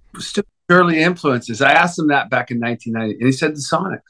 early 0.68 1.00
influences? 1.00 1.62
I 1.62 1.72
asked 1.72 1.98
him 1.98 2.08
that 2.08 2.30
back 2.30 2.50
in 2.50 2.58
1990, 2.60 3.20
and 3.20 3.26
he 3.26 3.32
said 3.32 3.54
the 3.54 3.60
Sonics. 3.60 4.00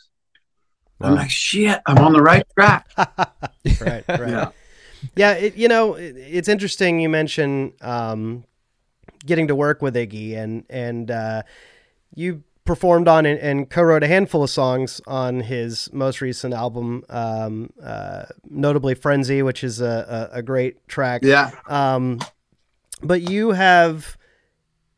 I'm 1.00 1.16
like, 1.16 1.30
shit, 1.30 1.80
I'm 1.84 1.98
on 1.98 2.12
the 2.12 2.22
right 2.22 2.44
track. 2.54 2.86
right, 2.96 4.04
right. 4.06 4.06
Yeah. 4.08 4.50
Yeah, 5.16 5.32
it, 5.32 5.56
you 5.56 5.68
know, 5.68 5.94
it, 5.94 6.16
it's 6.16 6.48
interesting 6.48 7.00
you 7.00 7.08
mention 7.08 7.72
um, 7.80 8.44
getting 9.24 9.48
to 9.48 9.54
work 9.54 9.82
with 9.82 9.94
Iggy, 9.94 10.36
and 10.36 10.64
and 10.70 11.10
uh, 11.10 11.42
you 12.14 12.42
performed 12.64 13.08
on 13.08 13.26
and, 13.26 13.38
and 13.40 13.70
co-wrote 13.70 14.04
a 14.04 14.08
handful 14.08 14.44
of 14.44 14.50
songs 14.50 15.00
on 15.06 15.40
his 15.40 15.92
most 15.92 16.20
recent 16.20 16.54
album, 16.54 17.04
um, 17.08 17.70
uh, 17.82 18.24
notably 18.48 18.94
"Frenzy," 18.94 19.42
which 19.42 19.64
is 19.64 19.80
a, 19.80 20.30
a, 20.32 20.38
a 20.38 20.42
great 20.42 20.86
track. 20.88 21.22
Yeah. 21.24 21.50
Um, 21.66 22.20
but 23.02 23.28
you 23.28 23.50
have 23.50 24.16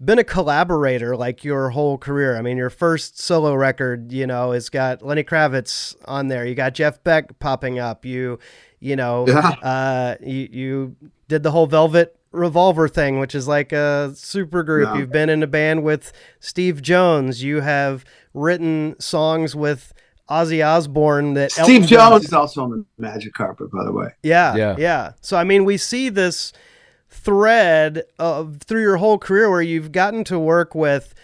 been 0.04 0.18
a 0.18 0.24
collaborator 0.24 1.16
like 1.16 1.44
your 1.44 1.70
whole 1.70 1.96
career. 1.96 2.36
I 2.36 2.42
mean, 2.42 2.56
your 2.56 2.70
first 2.70 3.18
solo 3.18 3.54
record, 3.54 4.12
you 4.12 4.26
know, 4.26 4.52
has 4.52 4.68
got 4.68 5.02
Lenny 5.02 5.24
Kravitz 5.24 5.96
on 6.04 6.28
there. 6.28 6.44
You 6.44 6.54
got 6.54 6.74
Jeff 6.74 7.02
Beck 7.02 7.38
popping 7.38 7.78
up. 7.78 8.04
You, 8.04 8.38
you 8.84 8.96
know, 8.96 9.24
Yeah. 9.26 9.48
uh, 9.62 10.14
you, 10.20 10.48
you 10.52 10.96
did 11.28 11.42
the 11.42 11.50
whole 11.50 11.66
Velvet 11.66 12.14
Revolver 12.32 12.86
thing, 12.88 13.18
which 13.20 13.34
is 13.34 13.48
like 13.48 13.72
a 13.72 14.12
super 14.14 14.62
group. 14.62 14.88
Yeah. 14.88 14.98
You've 14.98 15.10
been 15.12 15.28
in 15.30 15.42
a 15.42 15.46
band 15.46 15.82
with 15.84 16.12
Steve 16.40 16.82
Jones. 16.82 17.42
You 17.42 17.60
have 17.60 18.04
written 18.34 18.96
songs 18.98 19.54
with 19.56 19.92
Ozzy 20.28 20.64
Osbourne 20.66 21.34
that 21.34 21.52
Steve 21.52 21.82
Elton 21.82 21.86
John- 21.86 22.12
Jones 22.12 22.24
is 22.24 22.32
also 22.32 22.64
on 22.64 22.70
the 22.70 22.84
magic 22.98 23.32
carpet, 23.34 23.70
by 23.70 23.84
the 23.84 23.92
way. 23.92 24.08
yeah, 24.22 24.54
Yeah. 24.56 24.76
yeah, 24.78 25.12
So 25.20 25.36
I 25.36 25.44
mean, 25.44 25.64
we 25.64 25.76
see 25.76 26.08
this 26.08 26.52
thread 27.08 28.02
of 28.18 28.58
through 28.62 28.82
your 28.82 28.96
whole 28.96 29.18
career 29.18 29.48
where 29.50 29.62
you've 29.62 29.92
gotten 29.92 30.24
to 30.24 30.38
work 30.38 30.74
with 30.74 31.14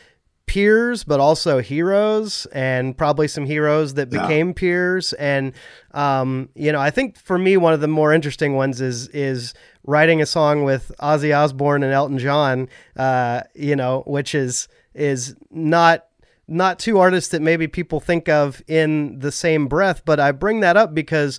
peers, 0.51 1.05
but 1.05 1.21
also 1.21 1.61
heroes, 1.61 2.45
and 2.53 2.97
probably 2.99 3.29
some 3.29 3.47
heroes 3.47 3.95
that 3.95 4.13
Yeah. 4.13 4.21
became 4.23 4.53
peers. 4.53 5.13
And 5.13 5.53
um, 5.95 6.49
you 6.57 6.73
know, 6.73 6.81
I 6.81 6.91
think 6.91 7.17
for 7.17 7.39
me, 7.39 7.57
one 7.57 7.73
of 7.73 7.81
the 7.81 7.87
more 7.89 8.13
interesting 8.13 8.55
ones 8.57 8.81
is 8.81 9.07
is 9.09 9.55
writing 9.85 10.21
a 10.21 10.27
song 10.27 10.65
with 10.65 10.91
Ozzy 11.01 11.33
Osbourne 11.37 11.85
and 11.85 11.93
Elton 11.93 12.19
John. 12.19 12.69
Uh, 12.97 13.43
you 13.55 13.77
know, 13.77 14.03
which 14.07 14.35
is 14.35 14.67
is 14.93 15.37
not 15.53 16.07
not 16.49 16.81
two 16.81 16.99
artists 16.99 17.31
that 17.31 17.41
maybe 17.41 17.69
people 17.69 18.01
think 18.01 18.29
of 18.29 18.61
in 18.67 19.21
the 19.21 19.31
same 19.31 19.69
breath. 19.69 20.03
But 20.05 20.19
I 20.19 20.33
bring 20.33 20.59
that 20.61 20.77
up 20.77 20.93
because 20.95 21.39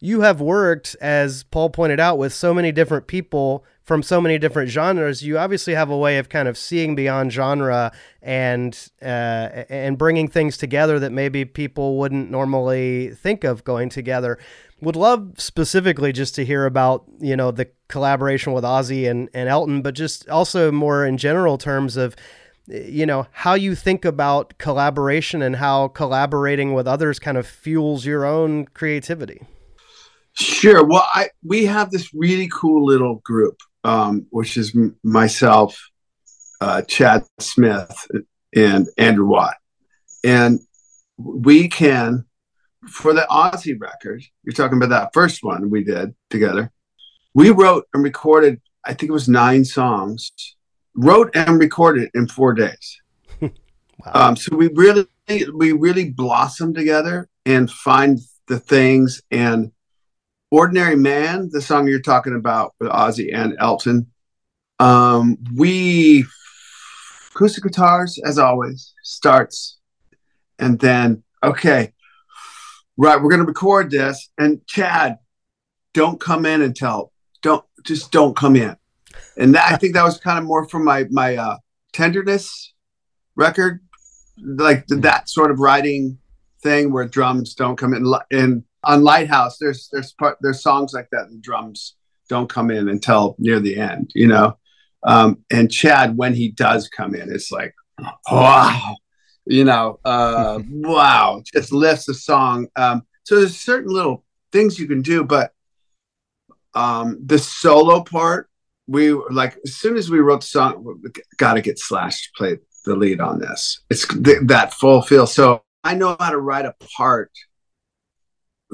you 0.00 0.22
have 0.22 0.40
worked, 0.40 0.96
as 1.00 1.44
Paul 1.44 1.70
pointed 1.70 2.00
out, 2.00 2.18
with 2.18 2.32
so 2.32 2.52
many 2.52 2.72
different 2.72 3.06
people 3.06 3.64
from 3.88 4.02
so 4.02 4.20
many 4.20 4.38
different 4.38 4.70
genres. 4.70 5.22
You 5.22 5.38
obviously 5.38 5.74
have 5.74 5.88
a 5.88 5.96
way 5.96 6.18
of 6.18 6.28
kind 6.28 6.46
of 6.46 6.58
seeing 6.58 6.94
beyond 6.94 7.32
genre 7.32 7.90
and 8.20 8.78
uh, 9.00 9.64
and 9.70 9.96
bringing 9.96 10.28
things 10.28 10.58
together 10.58 10.98
that 10.98 11.10
maybe 11.10 11.46
people 11.46 11.98
wouldn't 11.98 12.30
normally 12.30 13.14
think 13.14 13.44
of 13.44 13.64
going 13.64 13.88
together. 13.88 14.38
Would 14.82 14.94
love 14.94 15.32
specifically 15.38 16.12
just 16.12 16.34
to 16.34 16.44
hear 16.44 16.66
about 16.66 17.04
you 17.18 17.34
know 17.34 17.50
the 17.50 17.70
collaboration 17.88 18.52
with 18.52 18.62
Ozzy 18.62 19.10
and, 19.10 19.30
and 19.32 19.48
Elton, 19.48 19.80
but 19.80 19.94
just 19.94 20.28
also 20.28 20.70
more 20.70 21.06
in 21.06 21.16
general 21.16 21.56
terms 21.56 21.96
of 21.96 22.14
you 22.66 23.06
know 23.06 23.26
how 23.32 23.54
you 23.54 23.74
think 23.74 24.04
about 24.04 24.56
collaboration 24.58 25.40
and 25.40 25.56
how 25.56 25.88
collaborating 25.88 26.74
with 26.74 26.86
others 26.86 27.18
kind 27.18 27.38
of 27.38 27.46
fuels 27.46 28.04
your 28.04 28.26
own 28.26 28.66
creativity. 28.66 29.40
Sure. 30.34 30.84
Well, 30.84 31.08
I 31.14 31.30
we 31.42 31.64
have 31.66 31.90
this 31.90 32.14
really 32.14 32.48
cool 32.52 32.86
little 32.86 33.16
group, 33.24 33.58
um, 33.84 34.26
which 34.30 34.56
is 34.56 34.74
m- 34.74 34.96
myself, 35.02 35.78
uh, 36.60 36.82
Chad 36.82 37.24
Smith, 37.38 38.06
and 38.54 38.88
Andrew 38.96 39.26
Watt, 39.26 39.56
and 40.24 40.60
we 41.16 41.68
can 41.68 42.24
for 42.88 43.12
the 43.12 43.26
Ozzy 43.30 43.78
record. 43.78 44.22
You're 44.44 44.54
talking 44.54 44.78
about 44.78 44.90
that 44.90 45.10
first 45.12 45.42
one 45.42 45.70
we 45.70 45.84
did 45.84 46.14
together. 46.30 46.72
We 47.34 47.50
wrote 47.50 47.86
and 47.92 48.02
recorded. 48.02 48.60
I 48.84 48.94
think 48.94 49.10
it 49.10 49.12
was 49.12 49.28
nine 49.28 49.64
songs. 49.64 50.32
Wrote 50.94 51.30
and 51.34 51.58
recorded 51.58 52.10
in 52.14 52.28
four 52.28 52.54
days. 52.54 53.00
Um, 54.14 54.36
so 54.36 54.54
we 54.54 54.68
really 54.68 55.08
we 55.52 55.72
really 55.72 56.10
blossom 56.10 56.72
together 56.72 57.28
and 57.44 57.68
find 57.68 58.20
the 58.46 58.60
things 58.60 59.20
and 59.32 59.72
ordinary 60.50 60.96
man 60.96 61.48
the 61.52 61.60
song 61.60 61.86
you're 61.86 62.00
talking 62.00 62.34
about 62.34 62.74
with 62.80 62.90
ozzy 62.90 63.34
and 63.34 63.56
elton. 63.60 64.06
Um 64.78 65.38
we 65.54 66.24
acoustic 67.30 67.64
guitars 67.64 68.20
as 68.24 68.38
always 68.38 68.94
starts 69.02 69.78
and 70.58 70.78
then 70.78 71.22
okay. 71.42 71.92
Right 72.96 73.20
we're 73.20 73.30
gonna 73.30 73.44
record 73.44 73.90
this 73.90 74.30
and 74.38 74.66
chad 74.66 75.18
don't 75.94 76.20
come 76.20 76.46
in 76.46 76.62
until 76.62 77.12
don't 77.42 77.64
just 77.84 78.10
don't 78.10 78.36
come 78.36 78.56
in. 78.56 78.76
And 79.36 79.54
that 79.54 79.72
i 79.72 79.76
think 79.76 79.94
that 79.94 80.04
was 80.04 80.18
kind 80.18 80.38
of 80.38 80.44
more 80.44 80.68
from 80.68 80.84
my 80.84 81.06
my 81.10 81.36
uh 81.36 81.56
tenderness 81.92 82.74
record 83.36 83.80
like 84.42 84.86
that 84.88 85.28
sort 85.28 85.50
of 85.50 85.58
writing 85.58 86.18
thing 86.62 86.92
where 86.92 87.06
drums 87.06 87.54
don't 87.54 87.76
come 87.76 87.94
in 87.94 88.12
in 88.30 88.64
on 88.88 89.04
lighthouse 89.04 89.58
there's 89.58 89.88
there's 89.92 90.12
part 90.14 90.38
there's 90.40 90.62
songs 90.62 90.92
like 90.92 91.08
that 91.12 91.28
the 91.30 91.36
drums 91.36 91.94
don't 92.28 92.48
come 92.48 92.70
in 92.70 92.88
until 92.88 93.36
near 93.38 93.60
the 93.60 93.76
end 93.76 94.10
you 94.14 94.26
know? 94.26 94.58
Um 95.04 95.44
and 95.50 95.70
chad 95.70 96.16
when 96.16 96.34
he 96.34 96.50
does 96.50 96.88
come 96.88 97.14
in 97.14 97.30
it's 97.30 97.52
like 97.52 97.74
wow 98.30 98.96
you 99.46 99.64
know 99.64 100.00
uh 100.04 100.58
wow 100.70 101.42
just 101.54 101.72
lifts 101.72 102.06
the 102.06 102.14
song. 102.14 102.66
Um 102.74 103.02
so 103.22 103.36
there's 103.36 103.56
certain 103.56 103.92
little 103.92 104.24
things 104.50 104.78
you 104.78 104.88
can 104.88 105.02
do 105.02 105.22
but 105.22 105.52
um 106.74 107.18
the 107.24 107.38
solo 107.38 108.02
part 108.02 108.48
we 108.86 109.12
were 109.12 109.30
like 109.30 109.56
as 109.64 109.76
soon 109.76 109.96
as 109.96 110.10
we 110.10 110.18
wrote 110.18 110.40
the 110.40 110.46
song 110.46 111.02
got 111.36 111.54
to 111.54 111.60
get 111.60 111.78
slash 111.78 112.22
to 112.22 112.28
play 112.36 112.58
the 112.86 112.96
lead 112.96 113.20
on 113.20 113.38
this. 113.38 113.80
It's 113.90 114.06
th- 114.08 114.38
that 114.44 114.72
full 114.72 115.02
feel. 115.02 115.26
So 115.26 115.62
i 115.84 115.94
know 115.94 116.16
how 116.18 116.30
to 116.30 116.38
write 116.38 116.66
a 116.66 116.74
part 116.96 117.30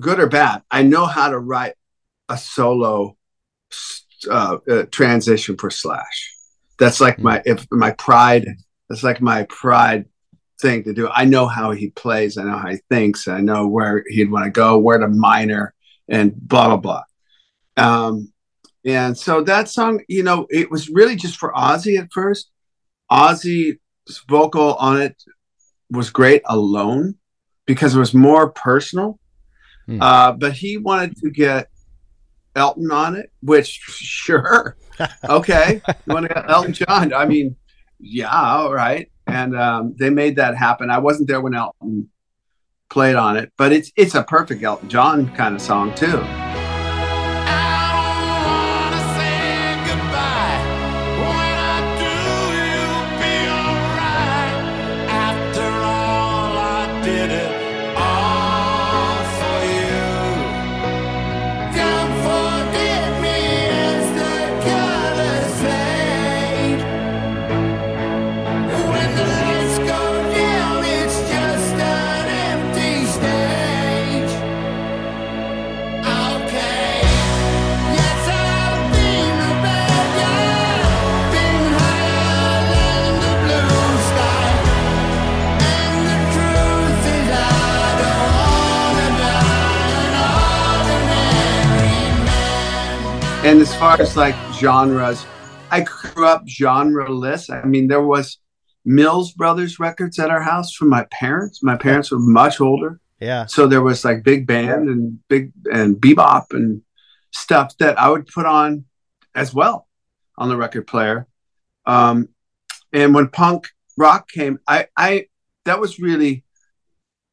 good 0.01 0.21
or 0.21 0.27
bad 0.27 0.63
i 0.71 0.83
know 0.83 1.07
how 1.07 1.29
to 1.29 1.39
write 1.39 1.75
a 2.29 2.37
solo 2.37 3.17
uh, 4.31 4.57
uh, 4.71 4.85
transition 4.91 5.57
for 5.57 5.71
slash 5.71 6.33
that's 6.79 7.01
like 7.01 7.19
my 7.19 7.43
if 7.45 7.67
my 7.71 7.91
pride 7.93 8.47
that's 8.89 9.03
like 9.03 9.21
my 9.21 9.45
pride 9.45 10.07
thing 10.61 10.83
to 10.83 10.93
do 10.93 11.09
i 11.13 11.25
know 11.25 11.47
how 11.47 11.73
he 11.73 11.91
plays 11.91 12.39
i 12.39 12.43
know 12.43 12.57
how 12.57 12.71
he 12.71 12.79
thinks 12.89 13.29
i 13.29 13.41
know 13.41 13.67
where 13.67 14.05
he'd 14.09 14.31
want 14.31 14.45
to 14.45 14.51
go 14.51 14.79
where 14.79 14.99
to 14.99 15.09
minor 15.09 15.75
and 16.09 16.35
blah 16.37 16.69
blah 16.69 16.77
blah 16.77 17.03
um 17.77 18.33
and 18.85 19.17
so 19.17 19.41
that 19.43 19.69
song, 19.69 20.03
you 20.09 20.23
know, 20.23 20.47
it 20.51 20.71
was 20.71 20.91
really 20.91 21.17
just 21.17 21.39
for 21.39 21.53
Ozzy 21.53 21.99
at 21.99 22.13
first. 22.13 22.51
Ozzy's 23.11 23.79
vocal 24.29 24.75
on 24.75 25.01
it 25.01 25.23
was 25.91 26.11
great 26.11 26.43
alone 26.47 27.17
because 27.67 27.97
it 27.97 27.99
was 27.99 28.13
more 28.13 28.51
personal. 28.51 29.19
Hmm. 29.87 30.01
Uh, 30.01 30.33
but 30.33 30.53
he 30.53 30.77
wanted 30.77 31.17
to 31.19 31.31
get 31.31 31.69
Elton 32.57 32.91
on 32.91 33.17
it, 33.17 33.31
which 33.43 33.69
sure, 33.69 34.77
okay, 35.29 35.83
you 35.87 36.15
want 36.15 36.29
to 36.29 36.35
get 36.35 36.49
Elton 36.51 36.73
John? 36.73 37.13
I 37.13 37.27
mean, 37.27 37.57
yeah, 37.99 38.31
all 38.31 38.73
right. 38.73 39.11
And 39.27 39.59
um, 39.59 39.95
they 39.99 40.11
made 40.11 40.37
that 40.37 40.57
happen. 40.57 40.91
I 40.91 40.99
wasn't 40.99 41.29
there 41.29 41.41
when 41.41 41.55
Elton 41.55 42.11
played 42.91 43.17
on 43.17 43.37
it, 43.37 43.53
but 43.57 43.73
it's 43.73 43.91
it's 43.97 44.15
a 44.15 44.23
perfect 44.23 44.63
Elton 44.63 44.89
John 44.89 45.35
kind 45.35 45.55
of 45.55 45.63
song 45.63 45.95
too. 45.95 46.23
And 93.45 93.61
as 93.61 93.75
far 93.77 94.01
as 94.01 94.17
like 94.17 94.35
genres 94.55 95.27
i 95.71 95.81
grew 95.81 96.27
up 96.27 96.45
genreless 96.47 97.51
i 97.51 97.67
mean 97.67 97.89
there 97.89 98.03
was 98.03 98.39
mills 98.85 99.33
brothers 99.33 99.79
records 99.79 100.19
at 100.19 100.31
our 100.31 100.43
house 100.43 100.73
from 100.73 100.89
my 100.89 101.05
parents 101.11 101.63
my 101.63 101.77
parents 101.77 102.11
were 102.11 102.19
much 102.19 102.61
older 102.61 103.01
Yeah. 103.21 103.47
so 103.47 103.67
there 103.67 103.83
was 103.83 104.05
like 104.05 104.23
big 104.23 104.47
band 104.47 104.89
and 104.89 105.19
big 105.29 105.53
and 105.71 105.97
bebop 105.97 106.47
and 106.53 106.83
stuff 107.33 107.77
that 107.79 107.99
i 107.99 108.09
would 108.09 108.27
put 108.27 108.47
on 108.47 108.85
as 109.35 109.53
well 109.53 109.89
on 110.39 110.49
the 110.49 110.57
record 110.57 110.87
player 110.87 111.27
um 111.87 112.29
and 112.93 113.15
when 113.15 113.29
punk 113.29 113.69
rock 113.99 114.29
came 114.29 114.59
i 114.67 114.87
i 114.97 115.27
that 115.65 115.81
was 115.81 115.99
really 115.99 116.45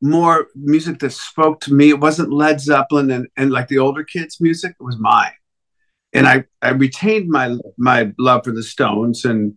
more 0.02 0.48
music 0.56 0.98
that 0.98 1.12
spoke 1.12 1.60
to 1.62 1.72
me. 1.72 1.90
It 1.90 2.00
wasn't 2.00 2.34
Led 2.34 2.60
Zeppelin 2.60 3.12
and, 3.12 3.28
and 3.38 3.52
like 3.52 3.68
the 3.68 3.78
older 3.78 4.04
kids' 4.04 4.42
music. 4.42 4.72
It 4.80 4.84
was 4.84 4.98
mine, 4.98 5.34
and 6.14 6.28
I 6.28 6.46
I 6.62 6.70
retained 6.70 7.30
my 7.30 7.56
my 7.78 8.12
love 8.18 8.44
for 8.44 8.52
the 8.52 8.64
Stones 8.64 9.26
and 9.26 9.56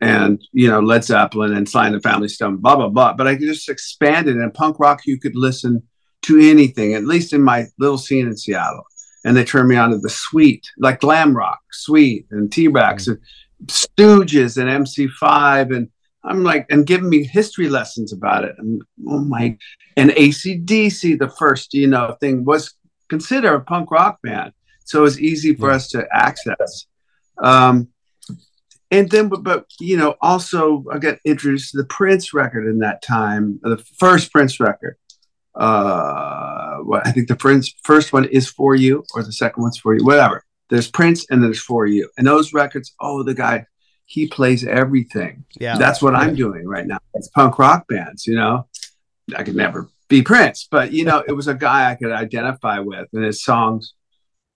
and 0.00 0.40
you 0.52 0.68
know 0.68 0.80
Led 0.80 1.04
Zeppelin 1.04 1.54
and 1.54 1.68
Sly 1.68 1.86
and 1.86 1.94
the 1.94 2.00
Family 2.00 2.28
Stone, 2.28 2.58
blah 2.58 2.76
blah 2.76 2.88
blah. 2.88 3.14
But 3.14 3.26
I 3.26 3.36
just 3.36 3.68
expanded. 3.68 4.36
And 4.36 4.54
punk 4.54 4.78
rock, 4.78 5.02
you 5.06 5.18
could 5.18 5.36
listen 5.36 5.82
to 6.22 6.38
anything, 6.38 6.94
at 6.94 7.04
least 7.04 7.32
in 7.32 7.42
my 7.42 7.66
little 7.78 7.98
scene 7.98 8.26
in 8.26 8.36
Seattle. 8.36 8.84
And 9.24 9.36
they 9.36 9.44
turned 9.44 9.68
me 9.68 9.76
on 9.76 9.90
to 9.90 9.98
the 9.98 10.10
sweet, 10.10 10.70
like 10.78 11.00
glam 11.00 11.36
rock, 11.36 11.60
sweet, 11.72 12.26
and 12.30 12.50
T 12.50 12.68
Rex, 12.68 13.06
mm. 13.06 13.18
and 13.60 13.68
Stooges, 13.68 14.56
and 14.56 14.84
MC5, 14.84 15.74
and 15.74 15.88
I'm 16.24 16.44
like, 16.44 16.66
and 16.70 16.86
giving 16.86 17.08
me 17.08 17.24
history 17.24 17.68
lessons 17.68 18.12
about 18.12 18.44
it. 18.44 18.54
And 18.58 18.82
oh 19.08 19.18
my, 19.18 19.56
and 19.96 20.10
ACDC, 20.10 21.18
the 21.18 21.30
first, 21.30 21.74
you 21.74 21.88
know, 21.88 22.16
thing 22.20 22.44
was 22.44 22.74
considered 23.08 23.54
a 23.54 23.60
punk 23.60 23.90
rock 23.90 24.20
band. 24.22 24.52
So 24.88 25.00
it 25.00 25.02
was 25.02 25.20
easy 25.20 25.54
for 25.54 25.68
Yeah. 25.68 25.76
us 25.76 25.88
to 25.88 26.08
access. 26.10 26.86
Um, 27.42 27.88
and 28.90 29.10
then, 29.10 29.28
but, 29.28 29.42
but, 29.42 29.66
you 29.78 29.98
know, 29.98 30.16
also 30.22 30.82
I 30.90 30.96
got 30.98 31.18
introduced 31.26 31.72
to 31.72 31.76
the 31.76 31.84
Prince 31.84 32.32
record 32.32 32.66
in 32.66 32.78
that 32.78 33.02
time, 33.02 33.60
the 33.62 33.76
first 33.98 34.32
Prince 34.32 34.58
record. 34.58 34.96
Uh, 35.54 36.76
what 36.78 37.06
I 37.06 37.12
think 37.12 37.28
the 37.28 37.36
Prince 37.36 37.74
first 37.82 38.14
one 38.14 38.24
is 38.24 38.48
for 38.48 38.74
you, 38.74 39.04
or 39.14 39.22
the 39.22 39.32
second 39.32 39.62
one's 39.62 39.76
for 39.76 39.94
you, 39.94 40.02
whatever. 40.04 40.42
There's 40.70 40.90
Prince 40.90 41.26
and 41.30 41.42
there's 41.42 41.60
for 41.60 41.84
you, 41.84 42.08
and 42.16 42.26
those 42.26 42.54
records. 42.54 42.94
Oh, 42.98 43.22
the 43.22 43.34
guy, 43.34 43.66
he 44.06 44.26
plays 44.26 44.66
everything. 44.66 45.44
Yeah. 45.60 45.76
That's 45.76 46.00
what 46.00 46.14
I'm 46.14 46.34
doing 46.34 46.66
right 46.66 46.86
now. 46.86 46.98
It's 47.12 47.28
punk 47.28 47.58
rock 47.58 47.86
bands, 47.88 48.26
you 48.26 48.36
know. 48.36 48.68
I 49.36 49.42
could 49.42 49.56
never 49.56 49.88
be 50.08 50.22
Prince, 50.22 50.66
but 50.70 50.92
you 50.92 51.04
know, 51.04 51.22
it 51.28 51.32
was 51.32 51.46
a 51.48 51.54
guy 51.54 51.90
I 51.90 51.94
could 51.94 52.12
identify 52.12 52.78
with, 52.78 53.08
and 53.12 53.24
his 53.24 53.42
songs 53.44 53.92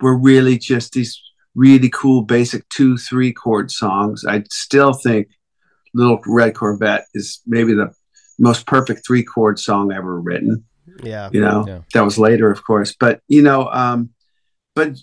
were 0.02 0.16
really 0.16 0.58
just 0.58 0.92
these 0.92 1.18
really 1.54 1.88
cool 1.90 2.22
basic 2.22 2.68
two, 2.68 2.96
three 2.98 3.32
chord 3.32 3.70
songs. 3.70 4.24
I 4.28 4.42
still 4.50 4.92
think 4.92 5.28
Little 5.94 6.20
Red 6.26 6.54
Corvette 6.54 7.06
is 7.14 7.40
maybe 7.46 7.72
the 7.74 7.92
most 8.38 8.66
perfect 8.66 9.06
three 9.06 9.22
chord 9.22 9.58
song 9.58 9.92
ever 9.92 10.18
written 10.20 10.64
yeah. 11.02 11.28
you 11.32 11.40
know 11.40 11.64
Yeah. 11.66 11.80
that 11.94 12.00
was 12.00 12.18
later 12.18 12.50
of 12.50 12.64
course 12.64 12.96
but 12.98 13.20
you 13.28 13.42
know 13.42 13.68
um 13.70 14.10
but 14.74 14.96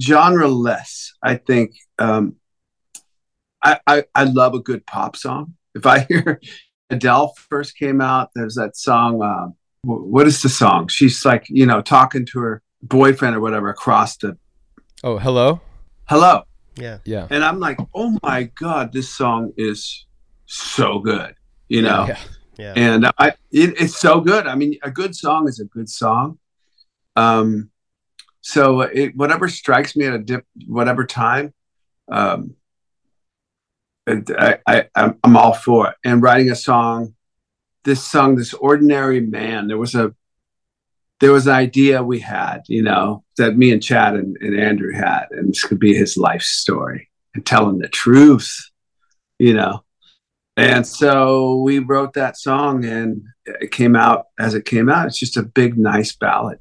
genre 0.00 0.46
less 0.46 1.12
i 1.22 1.34
think 1.36 1.72
um 1.98 2.36
I, 3.62 3.80
I 3.86 4.04
i 4.14 4.24
love 4.24 4.54
a 4.54 4.60
good 4.60 4.86
pop 4.86 5.16
song 5.16 5.54
if 5.74 5.86
i 5.86 6.00
hear 6.08 6.40
adele 6.90 7.34
first 7.48 7.76
came 7.76 8.00
out 8.00 8.30
there's 8.34 8.54
that 8.54 8.76
song 8.76 9.22
um 9.22 9.54
wh- 9.82 10.06
what 10.06 10.26
is 10.26 10.42
the 10.42 10.48
song 10.48 10.86
she's 10.88 11.24
like 11.24 11.46
you 11.48 11.66
know 11.66 11.80
talking 11.82 12.26
to 12.26 12.40
her 12.40 12.62
boyfriend 12.82 13.36
or 13.36 13.40
whatever 13.40 13.68
across 13.68 14.16
the 14.18 14.36
Oh, 15.02 15.18
hello. 15.18 15.60
hello 16.08 16.42
Yeah. 16.76 16.98
Yeah. 17.04 17.26
and 17.30 17.44
i'm 17.44 17.58
like 17.60 17.78
oh 17.94 18.18
my 18.22 18.44
god 18.54 18.92
this 18.92 19.08
song 19.14 19.52
is 19.56 20.06
so 20.46 20.98
good 20.98 21.34
you 21.68 21.82
know 21.82 22.06
Yeah. 22.08 22.18
Yeah. 22.58 22.72
and 22.76 23.06
I 23.18 23.28
it, 23.50 23.80
it's 23.80 23.98
so 23.98 24.20
good. 24.20 24.46
I 24.46 24.54
mean, 24.54 24.76
a 24.82 24.90
good 24.90 25.16
song 25.16 25.48
is 25.48 25.60
a 25.60 25.64
good 25.64 25.88
song. 25.88 26.38
Um, 27.16 27.70
so 28.42 28.82
it 28.82 29.16
whatever 29.16 29.48
strikes 29.48 29.96
me 29.96 30.04
at 30.06 30.12
a 30.12 30.18
dip, 30.18 30.44
whatever 30.66 31.06
time, 31.06 31.54
um, 32.12 32.54
I, 34.06 34.58
I 34.66 34.88
I'm 34.94 35.18
I'm 35.24 35.36
all 35.38 35.54
for 35.54 35.88
it. 35.88 35.94
And 36.04 36.22
writing 36.22 36.50
a 36.50 36.54
song, 36.54 37.14
this 37.84 38.04
song, 38.04 38.36
this 38.36 38.52
ordinary 38.52 39.20
man. 39.20 39.68
There 39.68 39.78
was 39.78 39.94
a 39.94 40.14
there 41.20 41.32
was 41.32 41.46
an 41.46 41.54
idea 41.54 42.02
we 42.02 42.18
had, 42.18 42.62
you 42.66 42.82
know, 42.82 43.22
that 43.36 43.56
me 43.56 43.70
and 43.72 43.82
Chad 43.82 44.14
and, 44.14 44.36
and 44.40 44.58
Andrew 44.58 44.92
had, 44.92 45.26
and 45.30 45.50
this 45.50 45.62
could 45.62 45.78
be 45.78 45.94
his 45.94 46.16
life 46.16 46.42
story 46.42 47.10
and 47.34 47.44
telling 47.44 47.78
the 47.78 47.88
truth, 47.88 48.70
you 49.38 49.54
know. 49.54 49.84
And 50.56 50.86
so 50.86 51.58
we 51.58 51.78
wrote 51.78 52.14
that 52.14 52.36
song 52.36 52.84
and 52.84 53.22
it 53.46 53.70
came 53.70 53.96
out 53.96 54.26
as 54.38 54.54
it 54.54 54.64
came 54.64 54.88
out. 54.88 55.06
It's 55.06 55.18
just 55.18 55.36
a 55.36 55.42
big, 55.42 55.78
nice 55.78 56.14
ballad. 56.14 56.58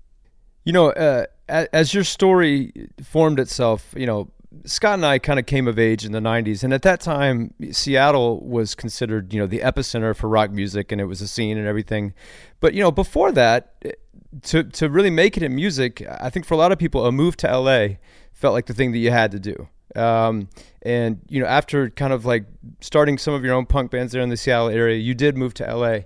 You 0.65 0.73
know, 0.73 0.91
uh, 0.91 1.25
as 1.47 1.93
your 1.93 2.03
story 2.03 2.89
formed 3.01 3.39
itself, 3.39 3.93
you 3.97 4.05
know, 4.05 4.29
Scott 4.65 4.95
and 4.95 5.05
I 5.05 5.19
kind 5.19 5.39
of 5.39 5.45
came 5.45 5.67
of 5.67 5.79
age 5.79 6.05
in 6.05 6.11
the 6.11 6.19
90s. 6.19 6.63
And 6.63 6.73
at 6.73 6.81
that 6.83 7.01
time, 7.01 7.53
Seattle 7.71 8.39
was 8.41 8.75
considered, 8.75 9.33
you 9.33 9.39
know, 9.39 9.47
the 9.47 9.59
epicenter 9.59 10.15
for 10.15 10.27
rock 10.27 10.51
music 10.51 10.91
and 10.91 10.99
it 10.99 11.05
was 11.05 11.21
a 11.21 11.27
scene 11.27 11.57
and 11.57 11.67
everything. 11.67 12.13
But, 12.59 12.73
you 12.73 12.81
know, 12.81 12.91
before 12.91 13.31
that, 13.33 13.73
eh, 13.83 13.91
to, 14.43 14.63
to 14.63 14.89
really 14.89 15.09
make 15.09 15.37
it 15.37 15.43
in 15.43 15.55
music, 15.55 16.05
I 16.19 16.29
think 16.29 16.45
for 16.45 16.53
a 16.53 16.57
lot 16.57 16.71
of 16.71 16.77
people, 16.77 17.05
a 17.05 17.11
move 17.11 17.37
to 17.37 17.57
LA 17.57 17.95
felt 18.33 18.53
like 18.53 18.67
the 18.67 18.73
thing 18.73 18.91
that 18.91 18.99
you 18.99 19.11
had 19.11 19.31
to 19.31 19.39
do. 19.39 19.67
Um, 19.95 20.49
and, 20.83 21.19
you 21.27 21.41
know, 21.41 21.47
after 21.47 21.89
kind 21.89 22.13
of 22.13 22.25
like 22.25 22.45
starting 22.79 23.17
some 23.17 23.33
of 23.33 23.43
your 23.43 23.53
own 23.53 23.65
punk 23.65 23.91
bands 23.91 24.13
there 24.13 24.21
in 24.21 24.29
the 24.29 24.37
Seattle 24.37 24.69
area, 24.69 24.97
you 24.97 25.13
did 25.13 25.37
move 25.37 25.53
to 25.55 25.75
LA. 25.75 25.99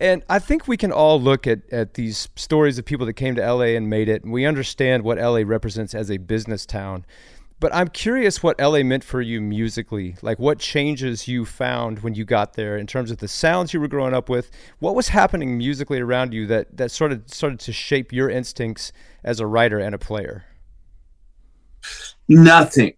And 0.00 0.24
I 0.30 0.38
think 0.38 0.66
we 0.66 0.78
can 0.78 0.92
all 0.92 1.20
look 1.20 1.46
at, 1.46 1.60
at 1.70 1.94
these 1.94 2.28
stories 2.34 2.78
of 2.78 2.86
people 2.86 3.04
that 3.04 3.12
came 3.12 3.34
to 3.34 3.52
LA 3.52 3.76
and 3.76 3.88
made 3.90 4.08
it, 4.08 4.24
and 4.24 4.32
we 4.32 4.46
understand 4.46 5.04
what 5.04 5.18
LA 5.18 5.42
represents 5.44 5.94
as 5.94 6.10
a 6.10 6.16
business 6.16 6.64
town. 6.64 7.04
But 7.60 7.74
I'm 7.74 7.88
curious 7.88 8.42
what 8.42 8.58
LA 8.58 8.82
meant 8.82 9.04
for 9.04 9.20
you 9.20 9.40
musically. 9.40 10.16
Like 10.22 10.38
what 10.38 10.58
changes 10.58 11.28
you 11.28 11.44
found 11.44 11.98
when 11.98 12.14
you 12.14 12.24
got 12.24 12.54
there 12.54 12.78
in 12.78 12.86
terms 12.86 13.10
of 13.10 13.18
the 13.18 13.28
sounds 13.28 13.74
you 13.74 13.80
were 13.80 13.88
growing 13.88 14.14
up 14.14 14.30
with. 14.30 14.50
What 14.78 14.94
was 14.94 15.08
happening 15.08 15.58
musically 15.58 16.00
around 16.00 16.32
you 16.32 16.46
that, 16.46 16.74
that 16.78 16.90
sort 16.90 17.12
of 17.12 17.22
started 17.26 17.60
to 17.60 17.72
shape 17.72 18.12
your 18.12 18.30
instincts 18.30 18.92
as 19.22 19.40
a 19.40 19.46
writer 19.46 19.78
and 19.78 19.94
a 19.94 19.98
player? 19.98 20.46
Nothing. 22.28 22.94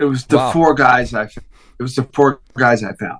It 0.00 0.04
was 0.04 0.24
the 0.26 0.38
Wow. 0.38 0.52
four 0.52 0.74
guys 0.74 1.12
I. 1.14 1.24
It 1.24 1.82
was 1.82 1.94
the 1.94 2.04
four 2.14 2.40
guys 2.54 2.82
I 2.82 2.94
found. 2.94 3.18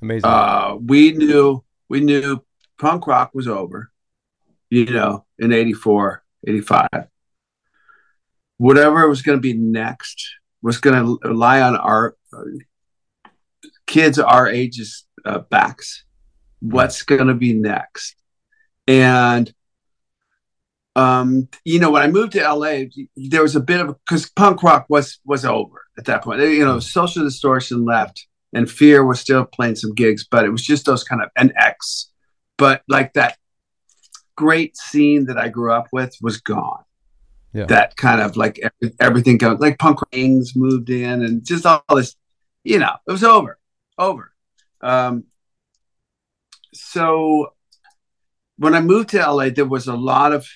Amazing. 0.00 0.24
Uh, 0.24 0.76
we 0.80 1.12
knew 1.12 1.62
we 1.88 2.00
knew 2.00 2.42
punk 2.78 3.06
rock 3.06 3.32
was 3.34 3.46
over. 3.46 3.90
You 4.70 4.86
know, 4.86 5.26
in 5.38 5.52
84, 5.52 6.22
85. 6.46 6.88
Whatever 8.60 9.08
was 9.08 9.22
going 9.22 9.38
to 9.38 9.40
be 9.40 9.54
next 9.54 10.22
was 10.60 10.76
going 10.76 11.18
to 11.22 11.32
lie 11.32 11.62
on 11.62 11.76
our 11.76 12.14
uh, 12.30 12.42
kids 13.86 14.18
our 14.18 14.46
ages 14.46 15.06
uh, 15.24 15.38
backs. 15.38 16.04
What's 16.60 17.02
going 17.02 17.28
to 17.28 17.34
be 17.34 17.54
next? 17.54 18.16
And 18.86 19.50
um, 20.94 21.48
you 21.64 21.80
know, 21.80 21.90
when 21.90 22.02
I 22.02 22.08
moved 22.08 22.32
to 22.32 22.46
LA, 22.46 22.82
there 23.16 23.40
was 23.40 23.56
a 23.56 23.60
bit 23.60 23.80
of 23.80 23.96
because 24.06 24.28
punk 24.28 24.62
rock 24.62 24.84
was 24.90 25.20
was 25.24 25.46
over 25.46 25.86
at 25.96 26.04
that 26.04 26.22
point. 26.22 26.42
You 26.42 26.66
know, 26.66 26.80
social 26.80 27.24
distortion 27.24 27.86
left, 27.86 28.26
and 28.52 28.70
Fear 28.70 29.06
was 29.06 29.20
still 29.20 29.46
playing 29.46 29.76
some 29.76 29.94
gigs, 29.94 30.26
but 30.30 30.44
it 30.44 30.50
was 30.50 30.62
just 30.62 30.84
those 30.84 31.02
kind 31.02 31.22
of 31.22 31.30
an 31.34 31.54
X. 31.56 32.10
But 32.58 32.82
like 32.90 33.14
that 33.14 33.38
great 34.36 34.76
scene 34.76 35.24
that 35.28 35.38
I 35.38 35.48
grew 35.48 35.72
up 35.72 35.88
with 35.92 36.14
was 36.20 36.42
gone. 36.42 36.84
Yeah. 37.52 37.66
That 37.66 37.96
kind 37.96 38.20
of 38.20 38.36
like 38.36 38.60
every, 38.62 38.94
everything 39.00 39.38
like 39.58 39.78
punk 39.78 39.98
rings 40.12 40.54
moved 40.54 40.88
in 40.88 41.22
and 41.22 41.44
just 41.44 41.66
all 41.66 41.82
this, 41.90 42.16
you 42.62 42.78
know, 42.78 42.92
it 43.06 43.10
was 43.10 43.24
over, 43.24 43.58
over. 43.98 44.32
Um, 44.80 45.24
so 46.72 47.54
when 48.56 48.74
I 48.74 48.80
moved 48.80 49.08
to 49.10 49.18
LA, 49.18 49.48
there 49.48 49.64
was 49.64 49.88
a 49.88 49.96
lot 49.96 50.32
of 50.32 50.46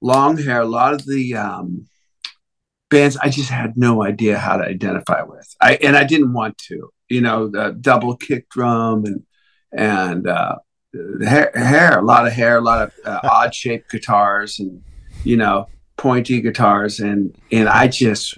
long 0.00 0.38
hair, 0.38 0.62
a 0.62 0.66
lot 0.66 0.94
of 0.94 1.06
the 1.06 1.34
um, 1.34 1.88
bands 2.90 3.16
I 3.16 3.28
just 3.28 3.50
had 3.50 3.76
no 3.76 4.04
idea 4.04 4.38
how 4.38 4.56
to 4.56 4.64
identify 4.64 5.22
with. 5.22 5.54
I 5.60 5.74
and 5.82 5.96
I 5.96 6.04
didn't 6.04 6.32
want 6.32 6.58
to, 6.68 6.90
you 7.08 7.20
know, 7.20 7.48
the 7.48 7.76
double 7.80 8.16
kick 8.16 8.48
drum 8.50 9.04
and 9.04 9.22
and 9.72 10.28
uh, 10.28 10.56
hair, 11.24 11.50
hair, 11.54 11.98
a 11.98 12.04
lot 12.04 12.26
of 12.26 12.32
hair, 12.32 12.58
a 12.58 12.60
lot 12.60 12.82
of 12.82 12.92
uh, 13.04 13.20
odd 13.24 13.54
shaped 13.54 13.90
guitars, 13.90 14.60
and 14.60 14.82
you 15.24 15.36
know, 15.36 15.66
pointy 15.96 16.40
guitars, 16.40 17.00
and 17.00 17.36
and 17.50 17.68
I 17.68 17.88
just. 17.88 18.36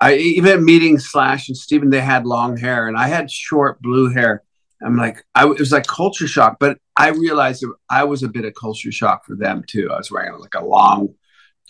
I 0.00 0.16
even 0.16 0.64
meeting 0.64 0.98
Slash 0.98 1.48
and 1.48 1.56
Steven, 1.56 1.88
they 1.90 2.00
had 2.00 2.26
long 2.26 2.56
hair, 2.56 2.88
and 2.88 2.96
I 2.96 3.06
had 3.08 3.30
short 3.30 3.80
blue 3.80 4.10
hair. 4.10 4.42
I'm 4.84 4.96
like, 4.96 5.24
I 5.34 5.44
it 5.48 5.58
was 5.58 5.72
like 5.72 5.86
culture 5.86 6.26
shock, 6.26 6.56
but 6.58 6.78
I 6.96 7.08
realized 7.10 7.62
that 7.62 7.72
I 7.88 8.04
was 8.04 8.22
a 8.22 8.28
bit 8.28 8.44
of 8.44 8.54
culture 8.54 8.92
shock 8.92 9.24
for 9.24 9.34
them 9.36 9.62
too. 9.66 9.88
I 9.90 9.96
was 9.96 10.10
wearing 10.10 10.38
like 10.40 10.54
a 10.54 10.64
long, 10.64 11.14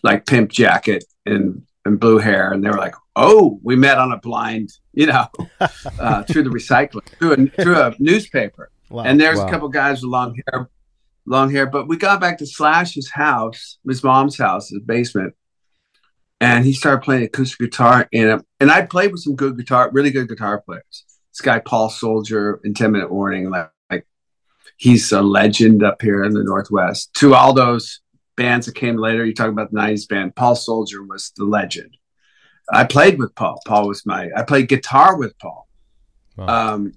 like 0.02 0.26
pimp 0.26 0.50
jacket 0.50 1.04
and 1.26 1.62
and 1.84 2.00
blue 2.00 2.18
hair, 2.18 2.50
and 2.50 2.64
they 2.64 2.70
were 2.70 2.78
like, 2.78 2.94
"Oh, 3.14 3.60
we 3.62 3.76
met 3.76 3.98
on 3.98 4.10
a 4.10 4.18
blind, 4.18 4.70
you 4.94 5.06
know, 5.06 5.26
uh, 6.00 6.22
through 6.24 6.44
the 6.44 6.50
Recycler, 6.50 7.06
through 7.18 7.32
a 7.34 7.62
through 7.62 7.76
a 7.78 7.94
newspaper." 7.98 8.70
Wow. 8.88 9.04
And 9.04 9.20
there's 9.20 9.38
Wow. 9.38 9.46
a 9.46 9.50
couple 9.50 9.68
guys 9.68 10.02
with 10.02 10.10
long 10.10 10.34
hair, 10.50 10.68
long 11.26 11.50
hair. 11.50 11.66
But 11.66 11.88
we 11.88 11.96
got 11.96 12.20
back 12.20 12.38
to 12.38 12.46
Slash's 12.46 13.10
house, 13.10 13.78
his 13.86 14.02
mom's 14.02 14.38
house, 14.38 14.70
his 14.70 14.80
basement, 14.80 15.34
and 16.40 16.64
he 16.64 16.72
started 16.72 17.02
playing 17.02 17.24
acoustic 17.24 17.58
guitar. 17.58 18.08
And 18.12 18.42
and 18.60 18.70
I 18.70 18.82
played 18.82 19.12
with 19.12 19.22
some 19.22 19.36
good 19.36 19.56
guitar, 19.56 19.90
really 19.92 20.10
good 20.10 20.28
guitar 20.28 20.60
players. 20.60 21.04
This 21.32 21.40
guy 21.40 21.58
Paul 21.58 21.90
Solger 21.90 22.58
in 22.64 22.74
Ten 22.74 22.92
Minute 22.92 23.10
Warning, 23.10 23.50
like, 23.50 23.70
like 23.90 24.06
he's 24.76 25.10
a 25.12 25.22
legend 25.22 25.82
up 25.82 26.00
here 26.00 26.24
in 26.24 26.32
the 26.32 26.44
Northwest. 26.44 27.12
To 27.14 27.34
all 27.34 27.52
those 27.52 28.00
bands 28.36 28.66
that 28.66 28.74
came 28.74 28.96
later, 28.96 29.24
you 29.24 29.34
talk 29.34 29.48
about 29.48 29.70
the 29.70 29.78
90s 29.78 30.08
band, 30.08 30.34
Paul 30.36 30.54
Solger 30.54 31.06
was 31.06 31.32
the 31.36 31.44
legend. 31.44 31.96
I 32.72 32.84
played 32.84 33.18
with 33.18 33.34
Paul. 33.34 33.60
Paul 33.66 33.88
was 33.88 34.06
my, 34.06 34.30
I 34.36 34.42
played 34.42 34.68
guitar 34.68 35.16
with 35.16 35.38
Paul. 35.38 35.68
Wow. 36.36 36.74
Um, 36.74 36.92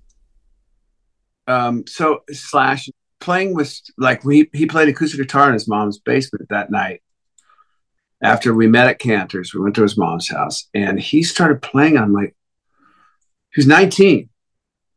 um, 1.47 1.87
so 1.87 2.23
Slash 2.31 2.89
playing 3.19 3.53
with, 3.55 3.79
like, 3.97 4.23
we, 4.23 4.49
he 4.53 4.65
played 4.65 4.89
acoustic 4.89 5.19
guitar 5.19 5.47
in 5.47 5.53
his 5.53 5.67
mom's 5.67 5.99
basement 5.99 6.47
that 6.49 6.71
night. 6.71 7.01
After 8.21 8.53
we 8.53 8.67
met 8.67 8.87
at 8.87 8.99
Canter's, 8.99 9.53
we 9.53 9.61
went 9.61 9.75
to 9.75 9.83
his 9.83 9.97
mom's 9.97 10.29
house 10.29 10.67
and 10.73 10.99
he 10.99 11.21
started 11.21 11.61
playing. 11.61 11.97
I'm 11.97 12.13
like, 12.13 12.35
he 13.53 13.59
was 13.59 13.67
19 13.67 14.29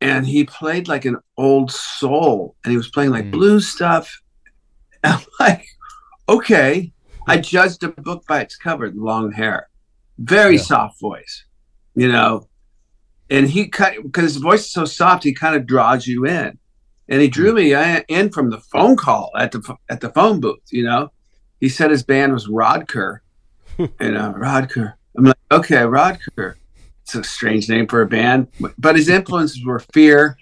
and 0.01 0.27
he 0.27 0.45
played 0.45 0.89
like 0.89 1.05
an 1.05 1.19
old 1.37 1.71
soul 1.71 2.57
and 2.65 2.71
he 2.71 2.79
was 2.79 2.89
playing 2.91 3.11
like 3.11 3.27
Mm. 3.27 3.33
blues 3.33 3.69
stuff. 3.69 4.21
And 5.03 5.15
I'm 5.19 5.27
like, 5.39 5.67
okay. 6.29 6.93
I 7.27 7.37
judged 7.37 7.83
a 7.83 7.89
book 7.89 8.27
by 8.27 8.41
its 8.41 8.57
cover, 8.57 8.91
long 8.91 9.33
hair, 9.33 9.69
very 10.19 10.57
Yeah. 10.57 10.63
soft 10.63 10.99
voice, 11.01 11.45
you 11.95 12.11
know. 12.11 12.49
And 13.29 13.49
he 13.49 13.69
cut 13.69 13.95
because 14.03 14.25
his 14.33 14.37
voice 14.37 14.61
is 14.65 14.73
so 14.73 14.87
soft, 14.87 15.25
he 15.25 15.35
kind 15.35 15.55
of 15.55 15.67
draws 15.67 16.07
you 16.07 16.25
in. 16.27 16.59
And 17.11 17.21
he 17.21 17.29
drew 17.29 17.53
me 17.53 17.75
in 18.09 18.31
from 18.31 18.51
the 18.51 18.59
phone 18.61 18.97
call 18.97 19.31
at 19.37 19.51
the 19.53 19.77
at 19.89 20.01
the 20.01 20.11
phone 20.11 20.41
booth, 20.41 20.63
you 20.71 20.85
know. 20.85 21.11
He 21.61 21.69
said 21.69 21.91
his 21.91 22.03
band 22.05 22.33
was 22.33 22.47
Rodker, 22.47 23.19
you 23.79 23.89
know, 24.01 24.33
Rodker. 24.39 24.95
I'm 25.17 25.25
like, 25.25 25.37
okay, 25.51 25.79
Rodker. 25.79 26.55
It's 27.03 27.15
a 27.17 27.25
strange 27.25 27.69
name 27.69 27.89
for 27.89 28.03
a 28.03 28.07
band, 28.07 28.47
but 28.79 28.95
his 28.95 29.09
influences 29.09 29.65
were 29.65 29.81
Fear, 29.93 30.39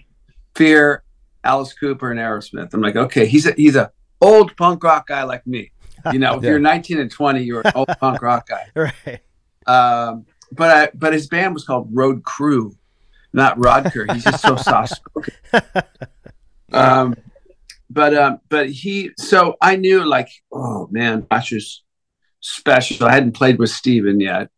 Fear, 0.55 1.01
Alice 1.43 1.73
Cooper, 1.73 2.11
and 2.11 2.19
Aerosmith. 2.19 2.71
I'm 2.75 2.81
like, 2.81 2.95
okay, 2.95 3.25
he's 3.25 3.47
a 3.47 3.53
he's 3.53 3.75
a 3.75 3.91
old 4.21 4.55
punk 4.55 4.83
rock 4.83 5.07
guy 5.07 5.23
like 5.23 5.47
me. 5.47 5.71
You 6.13 6.19
know, 6.19 6.35
if 6.37 6.43
Yeah. 6.43 6.51
you're 6.51 6.59
19 6.59 6.99
and 6.99 7.09
20, 7.11 7.41
you're 7.41 7.61
an 7.65 7.71
old 7.73 7.87
punk 7.99 8.21
rock 8.21 8.47
guy. 8.47 8.67
Right. 8.75 9.21
Um, 9.65 10.25
but 10.51 10.69
I, 10.69 10.89
but 10.93 11.13
his 11.13 11.27
band 11.27 11.55
was 11.55 11.63
called 11.63 11.89
Road 11.91 12.23
Crew, 12.23 12.75
not 13.33 13.57
Rodker. 13.57 14.11
He's 14.13 14.23
just 14.23 14.43
so 14.43 14.55
soft 14.55 14.95
spoken. 14.95 15.33
Um, 16.73 17.15
but 17.89 18.13
um, 18.15 18.39
but 18.49 18.69
he 18.69 19.11
so 19.17 19.55
I 19.61 19.75
knew 19.75 20.03
like 20.05 20.29
oh 20.51 20.87
man, 20.91 21.25
is 21.51 21.83
special. 22.39 23.07
I 23.07 23.13
hadn't 23.13 23.33
played 23.33 23.59
with 23.59 23.69
Steven 23.69 24.19
yet, 24.19 24.49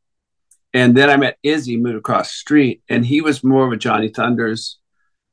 and 0.74 0.96
then 0.96 1.10
I 1.10 1.18
met 1.18 1.38
Izzy, 1.44 1.78
moved 1.78 1.98
across 1.98 2.30
the 2.30 2.36
street, 2.36 2.84
and 2.90 3.06
he 3.06 3.22
was 3.22 3.44
more 3.44 3.66
of 3.66 3.72
a 3.72 3.78
Johnny 3.78 4.10
Thunders 4.10 4.80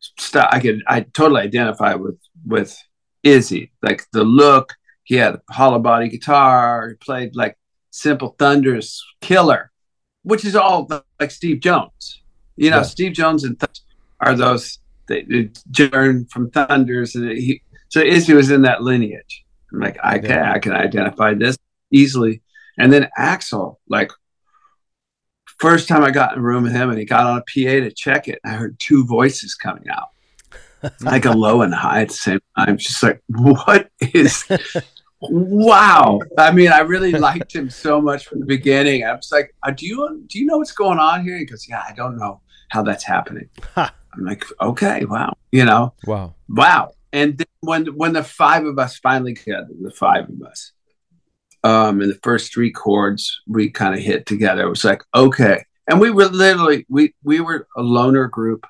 stuff. 0.00 0.48
I 0.52 0.60
could 0.60 0.82
I 0.86 1.00
totally 1.00 1.42
identify 1.42 1.94
with 1.94 2.18
with 2.46 2.76
Izzy, 3.22 3.72
like 3.82 4.06
the 4.12 4.24
look. 4.24 4.74
He 5.04 5.16
had 5.16 5.36
a 5.36 5.52
hollow 5.52 5.78
body 5.78 6.08
guitar. 6.08 6.90
He 6.90 6.94
played 6.96 7.34
like 7.34 7.58
simple 7.90 8.36
Thunders 8.38 9.02
killer, 9.20 9.72
which 10.22 10.44
is 10.44 10.54
all 10.54 10.88
like 11.18 11.30
Steve 11.30 11.60
Jones. 11.60 12.22
You 12.56 12.70
know, 12.70 12.78
Yeah. 12.78 12.82
Steve 12.82 13.12
Jones 13.12 13.44
and 13.44 13.58
Th- 13.58 13.80
are 14.20 14.34
those 14.34 14.78
they, 15.08 15.22
they 15.22 15.50
from 16.30 16.50
Thunders, 16.50 17.14
and 17.14 17.30
he 17.30 17.62
so 17.88 18.00
Izzy 18.00 18.34
was 18.34 18.50
in 18.50 18.62
that 18.62 18.82
lineage. 18.82 19.44
I'm 19.72 19.80
like, 19.80 19.98
I 20.02 20.18
can 20.18 20.38
I 20.38 20.58
can 20.58 20.72
identify 20.72 21.34
this 21.34 21.56
easily. 21.90 22.42
And 22.78 22.92
then 22.92 23.08
Axl, 23.18 23.76
like 23.88 24.10
first 25.58 25.88
time 25.88 26.04
I 26.04 26.10
got 26.10 26.32
in 26.32 26.38
a 26.38 26.42
room 26.42 26.62
with 26.62 26.72
him 26.72 26.90
and 26.90 26.98
he 26.98 27.04
got 27.04 27.26
on 27.26 27.38
a 27.38 27.40
PA 27.40 27.84
to 27.84 27.90
check 27.90 28.28
it, 28.28 28.38
I 28.44 28.50
heard 28.50 28.78
two 28.78 29.04
voices 29.04 29.54
coming 29.54 29.88
out. 29.90 30.08
like 31.00 31.24
a 31.24 31.32
low 31.32 31.62
and 31.62 31.74
high 31.74 32.02
at 32.02 32.08
the 32.08 32.14
same 32.14 32.40
time. 32.56 32.78
Just 32.78 33.02
like, 33.02 33.20
what 33.26 33.90
is 34.00 34.44
wow. 35.20 36.20
I 36.38 36.52
mean, 36.52 36.70
I 36.70 36.80
really 36.80 37.12
liked 37.12 37.54
him 37.54 37.68
so 37.68 38.00
much 38.00 38.26
from 38.26 38.40
the 38.40 38.46
beginning. 38.46 39.04
I 39.04 39.14
was 39.14 39.30
like, 39.32 39.54
uh, 39.64 39.72
do 39.72 39.86
you 39.86 40.22
do 40.28 40.38
you 40.38 40.46
know 40.46 40.58
what's 40.58 40.72
going 40.72 40.98
on 40.98 41.24
here? 41.24 41.36
He 41.36 41.44
goes, 41.44 41.66
Yeah, 41.68 41.82
I 41.86 41.92
don't 41.94 42.16
know 42.16 42.40
how 42.68 42.82
that's 42.82 43.04
happening. 43.04 43.48
I'm 44.18 44.24
like, 44.24 44.44
okay, 44.60 45.04
wow. 45.04 45.34
You 45.52 45.64
know, 45.64 45.94
Wow. 46.06 46.34
wow. 46.48 46.92
And 47.12 47.38
then 47.38 47.46
when 47.60 47.86
when 47.96 48.12
the 48.12 48.22
five 48.24 48.64
of 48.66 48.78
us 48.78 48.98
finally 48.98 49.34
gathered, 49.34 49.76
the 49.80 49.90
five 49.90 50.28
of 50.28 50.42
us, 50.42 50.72
um, 51.64 52.00
and 52.00 52.10
the 52.10 52.18
first 52.22 52.52
three 52.52 52.70
chords 52.70 53.40
we 53.46 53.70
kind 53.70 53.94
of 53.94 54.00
hit 54.00 54.26
together. 54.26 54.66
It 54.66 54.68
was 54.68 54.84
like, 54.84 55.02
okay. 55.14 55.64
And 55.88 56.00
we 56.00 56.10
were 56.10 56.26
literally 56.26 56.84
we 56.88 57.14
we 57.22 57.40
were 57.40 57.66
a 57.76 57.82
loner 57.82 58.26
group. 58.28 58.66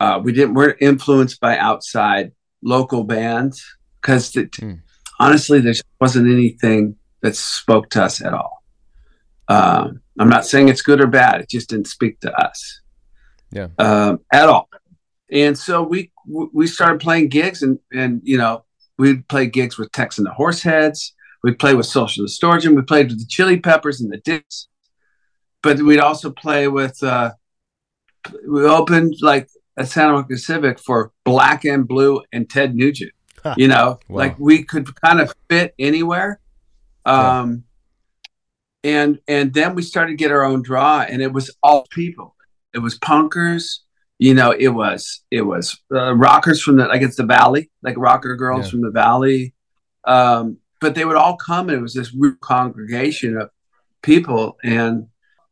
Uh, 0.00 0.20
we 0.22 0.32
didn't 0.32 0.54
weren't 0.54 0.78
influenced 0.80 1.40
by 1.40 1.56
outside 1.56 2.32
local 2.62 3.04
bands 3.04 3.64
because 4.00 4.36
Hmm. 4.58 4.74
honestly, 5.20 5.60
there 5.60 5.74
wasn't 6.00 6.28
anything 6.28 6.96
that 7.20 7.36
spoke 7.36 7.90
to 7.90 8.02
us 8.02 8.20
at 8.20 8.34
all. 8.34 8.64
Um, 9.46 10.00
I'm 10.18 10.28
not 10.28 10.46
saying 10.46 10.68
it's 10.68 10.82
good 10.82 11.00
or 11.00 11.06
bad; 11.06 11.40
it 11.40 11.48
just 11.48 11.68
didn't 11.70 11.86
speak 11.86 12.18
to 12.20 12.32
us 12.32 12.80
Yeah. 13.52 13.68
um, 13.78 14.20
at 14.32 14.48
all. 14.48 14.68
And 15.30 15.56
so 15.58 15.82
we 15.82 16.10
we 16.26 16.66
started 16.66 17.00
playing 17.00 17.28
gigs, 17.28 17.62
and 17.62 17.78
and 17.92 18.20
you 18.24 18.36
know 18.36 18.64
we'd 18.98 19.26
play 19.28 19.46
gigs 19.46 19.78
with 19.78 19.90
Tex 19.92 20.18
and 20.18 20.26
the 20.26 20.30
Horseheads. 20.30 21.12
We'd 21.42 21.58
play 21.58 21.74
with 21.74 21.86
Social 21.86 22.24
Distortion. 22.24 22.74
We 22.76 22.82
played 22.82 23.08
with 23.08 23.18
the 23.18 23.26
Chili 23.26 23.58
Peppers 23.58 24.00
and 24.00 24.12
the 24.12 24.18
Dicks. 24.18 24.68
But 25.62 25.80
we'd 25.80 26.00
also 26.00 26.30
play 26.30 26.68
with. 26.68 27.02
Uh, 27.02 27.32
we 28.46 28.64
opened 28.64 29.14
like 29.22 29.48
at 29.76 29.88
Santa 29.88 30.12
Monica 30.12 30.36
Civic 30.36 30.78
for 30.78 31.12
Black 31.24 31.64
and 31.64 31.88
Blue 31.88 32.22
and 32.32 32.48
Ted 32.48 32.74
Nugent. 32.74 33.12
Huh. 33.42 33.54
You 33.56 33.68
know, 33.68 33.98
Wow. 34.08 34.18
like 34.18 34.38
we 34.38 34.62
could 34.64 34.94
kind 35.00 35.20
of 35.20 35.32
fit 35.48 35.74
anywhere. 35.78 36.38
Um, 37.04 37.64
and 38.84 39.18
and 39.26 39.52
then 39.54 39.74
we 39.74 39.82
started 39.82 40.10
to 40.12 40.16
get 40.16 40.30
our 40.30 40.44
own 40.44 40.62
draw, 40.62 41.00
and 41.00 41.22
it 41.22 41.32
was 41.32 41.50
all 41.62 41.86
people. 41.90 42.36
It 42.74 42.78
was 42.78 42.98
punkers, 42.98 43.78
you 44.18 44.34
know. 44.34 44.52
It 44.52 44.68
was 44.68 45.22
it 45.30 45.42
was 45.42 45.78
uh, 45.94 46.14
rockers 46.14 46.62
from 46.62 46.76
the 46.76 46.86
like 46.86 47.02
it's 47.02 47.16
the 47.16 47.26
Valley, 47.26 47.70
like 47.82 47.96
rocker 47.98 48.36
girls 48.36 48.66
Yeah. 48.66 48.70
from 48.72 48.80
the 48.82 48.90
Valley. 48.90 49.54
Um, 50.04 50.58
but 50.80 50.94
they 50.94 51.04
would 51.04 51.16
all 51.16 51.36
come, 51.36 51.68
and 51.68 51.78
it 51.78 51.82
was 51.82 51.94
this 51.94 52.14
congregation 52.40 53.36
of 53.38 53.50
people, 54.02 54.56
and 54.64 55.06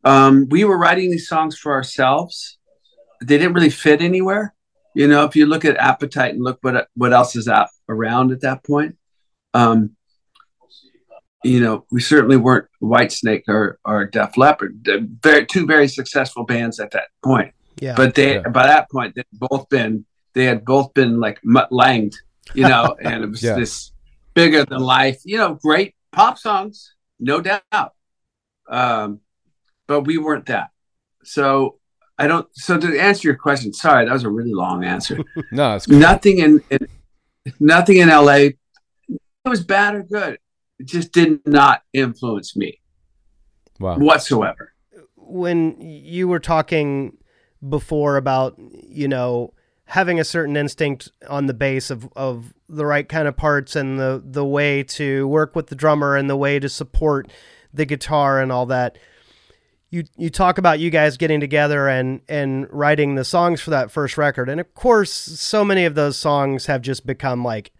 um, 0.05 0.49
we 0.51 0.65
were 0.65 0.79
writing 0.79 1.11
these 1.11 1.29
songs 1.29 1.57
for 1.57 1.73
ourselves. 1.73 2.59
They 3.21 3.39
didn't 3.39 3.53
really 3.53 3.71
fit 3.71 4.01
anywhere, 4.01 4.55
you 4.95 5.07
know. 5.07 5.25
If 5.25 5.37
you 5.37 5.47
look 5.47 5.65
at 5.65 5.77
Appetite 5.77 6.35
and 6.35 6.43
look 6.43 6.59
what 6.63 6.89
what 6.95 7.13
else 7.13 7.37
is 7.37 7.47
out 7.49 7.69
around 7.89 8.33
at 8.33 8.41
that 8.41 8.65
point, 8.65 8.97
um, 9.55 9.95
you 11.45 11.61
know, 11.61 11.87
we 11.91 12.01
certainly 12.01 12.37
weren't 12.37 12.67
Whitesnake 12.83 13.45
or 13.49 13.79
or 13.85 14.07
Def 14.07 14.37
Leppard. 14.37 14.87
Very, 15.23 15.47
two 15.47 15.67
very 15.67 15.89
successful 15.89 16.45
bands 16.45 16.79
at 16.81 16.91
that 16.93 17.09
point. 17.25 17.55
Yeah. 17.81 17.95
But 17.97 18.15
they 18.15 18.35
Yeah. 18.35 18.49
by 18.49 18.67
that 18.67 18.91
point 18.91 19.15
they'd 19.15 19.25
both 19.33 19.69
been 19.69 20.05
they 20.35 20.45
had 20.45 20.65
both 20.65 20.93
been 20.95 21.19
like 21.19 21.41
mutt 21.43 21.73
langed, 21.73 22.15
you 22.55 22.69
know, 22.69 22.95
and 23.03 23.25
it 23.25 23.31
was 23.31 23.43
Yeah. 23.43 23.55
this 23.57 23.93
bigger 24.35 24.65
than 24.65 24.81
life, 24.81 25.21
you 25.25 25.39
know, 25.39 25.55
great 25.55 25.95
pop 26.13 26.39
songs, 26.39 26.95
no 27.19 27.41
doubt. 27.41 27.93
Um, 28.69 29.21
but 29.89 30.03
we 30.03 30.19
weren't 30.19 30.47
that. 30.47 30.69
So 31.25 31.79
I 32.19 32.27
don't. 32.27 32.47
So 32.53 32.79
to 32.79 32.99
answer 33.01 33.27
your 33.29 33.37
question, 33.37 33.73
sorry, 33.73 34.05
that 34.05 34.13
was 34.13 34.25
a 34.25 34.29
really 34.31 34.53
long 34.53 34.85
answer. 34.85 35.19
No, 35.53 35.75
it's 35.77 35.87
cool. 35.87 35.99
nothing 35.99 36.39
in, 36.39 36.63
in 36.71 36.87
nothing 37.59 37.97
in 37.97 38.09
LA. 38.09 38.51
It 39.09 39.49
was 39.49 39.65
bad 39.65 39.95
or 39.95 40.03
good. 40.03 40.39
It 40.81 40.87
just 40.87 41.13
did 41.13 41.41
not 41.47 41.83
influence 41.93 42.57
me 42.57 42.81
Wow. 43.79 43.99
whatsoever. 43.99 44.73
when 45.17 45.77
you 45.81 46.27
were 46.27 46.41
talking 46.41 47.17
before 47.69 48.17
about 48.17 48.55
you 48.59 49.07
know 49.07 49.53
having 49.85 50.19
a 50.19 50.25
certain 50.25 50.57
instinct 50.57 51.11
on 51.29 51.47
the 51.47 51.53
bass 51.55 51.91
of, 51.91 52.09
of 52.17 52.55
the 52.69 52.87
right 52.87 53.09
kind 53.09 53.29
of 53.29 53.37
parts 53.37 53.77
and 53.77 53.99
the 54.01 54.23
the 54.25 54.45
way 54.45 54.83
to 54.83 55.29
work 55.29 55.55
with 55.55 55.67
the 55.67 55.75
drummer 55.75 56.17
and 56.17 56.31
the 56.31 56.37
way 56.37 56.59
to 56.59 56.69
support 56.69 57.31
the 57.75 57.85
guitar 57.85 58.41
and 58.41 58.51
all 58.51 58.65
that 58.67 58.97
you 59.91 60.05
you 60.17 60.31
talk 60.31 60.57
about 60.59 60.79
you 60.81 60.89
guys 60.89 61.17
getting 61.19 61.41
together 61.41 61.89
and 61.89 62.23
and 62.29 62.67
writing 62.71 63.15
the 63.17 63.25
songs 63.25 63.61
for 63.61 63.71
that 63.71 63.91
first 63.91 64.17
record 64.17 64.49
and 64.49 64.61
of 64.61 64.73
course 64.75 65.13
so 65.13 65.63
many 65.65 65.85
of 65.85 65.95
those 65.95 66.17
songs 66.17 66.67
have 66.67 66.81
just 66.81 67.05
become 67.07 67.45
like 67.45 67.71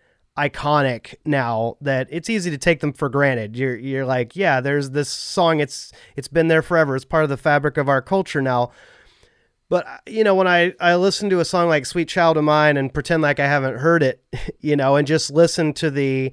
iconic 0.41 1.17
now 1.27 1.77
that 1.83 2.09
it's 2.11 2.31
easy 2.31 2.51
to 2.51 2.59
take 2.59 2.81
them 2.81 2.93
for 2.93 3.09
granted. 3.09 3.57
You're 3.57 3.77
you're 3.77 4.07
like 4.07 4.35
yeah 4.35 4.61
there's 4.61 4.91
this 4.91 5.09
song 5.09 5.61
it's 5.61 5.93
it's 6.17 6.29
been 6.29 6.49
there 6.49 6.63
forever. 6.63 6.97
It's 6.97 7.05
part 7.05 7.25
of 7.25 7.31
the 7.31 7.37
fabric 7.37 7.77
of 7.77 7.89
our 7.89 8.01
culture 8.01 8.41
now. 8.41 8.71
But 9.69 9.87
uh, 9.87 9.99
you 10.07 10.25
know 10.25 10.35
when 10.35 10.49
i 10.49 10.75
i 10.81 10.97
listen 10.97 11.31
to 11.31 11.41
a 11.41 11.45
song 11.45 11.69
like 11.69 11.87
sweet 11.87 12.09
child 12.09 12.37
of 12.37 12.45
mine 12.45 12.77
and 12.77 12.93
pretend 12.93 13.23
like 13.23 13.39
i 13.39 13.47
haven't 13.47 13.79
heard 13.79 14.03
it 14.03 14.23
you 14.61 14.75
know 14.75 14.97
and 14.97 15.07
just 15.07 15.31
listen 15.31 15.73
to 15.75 15.91
the 15.91 16.33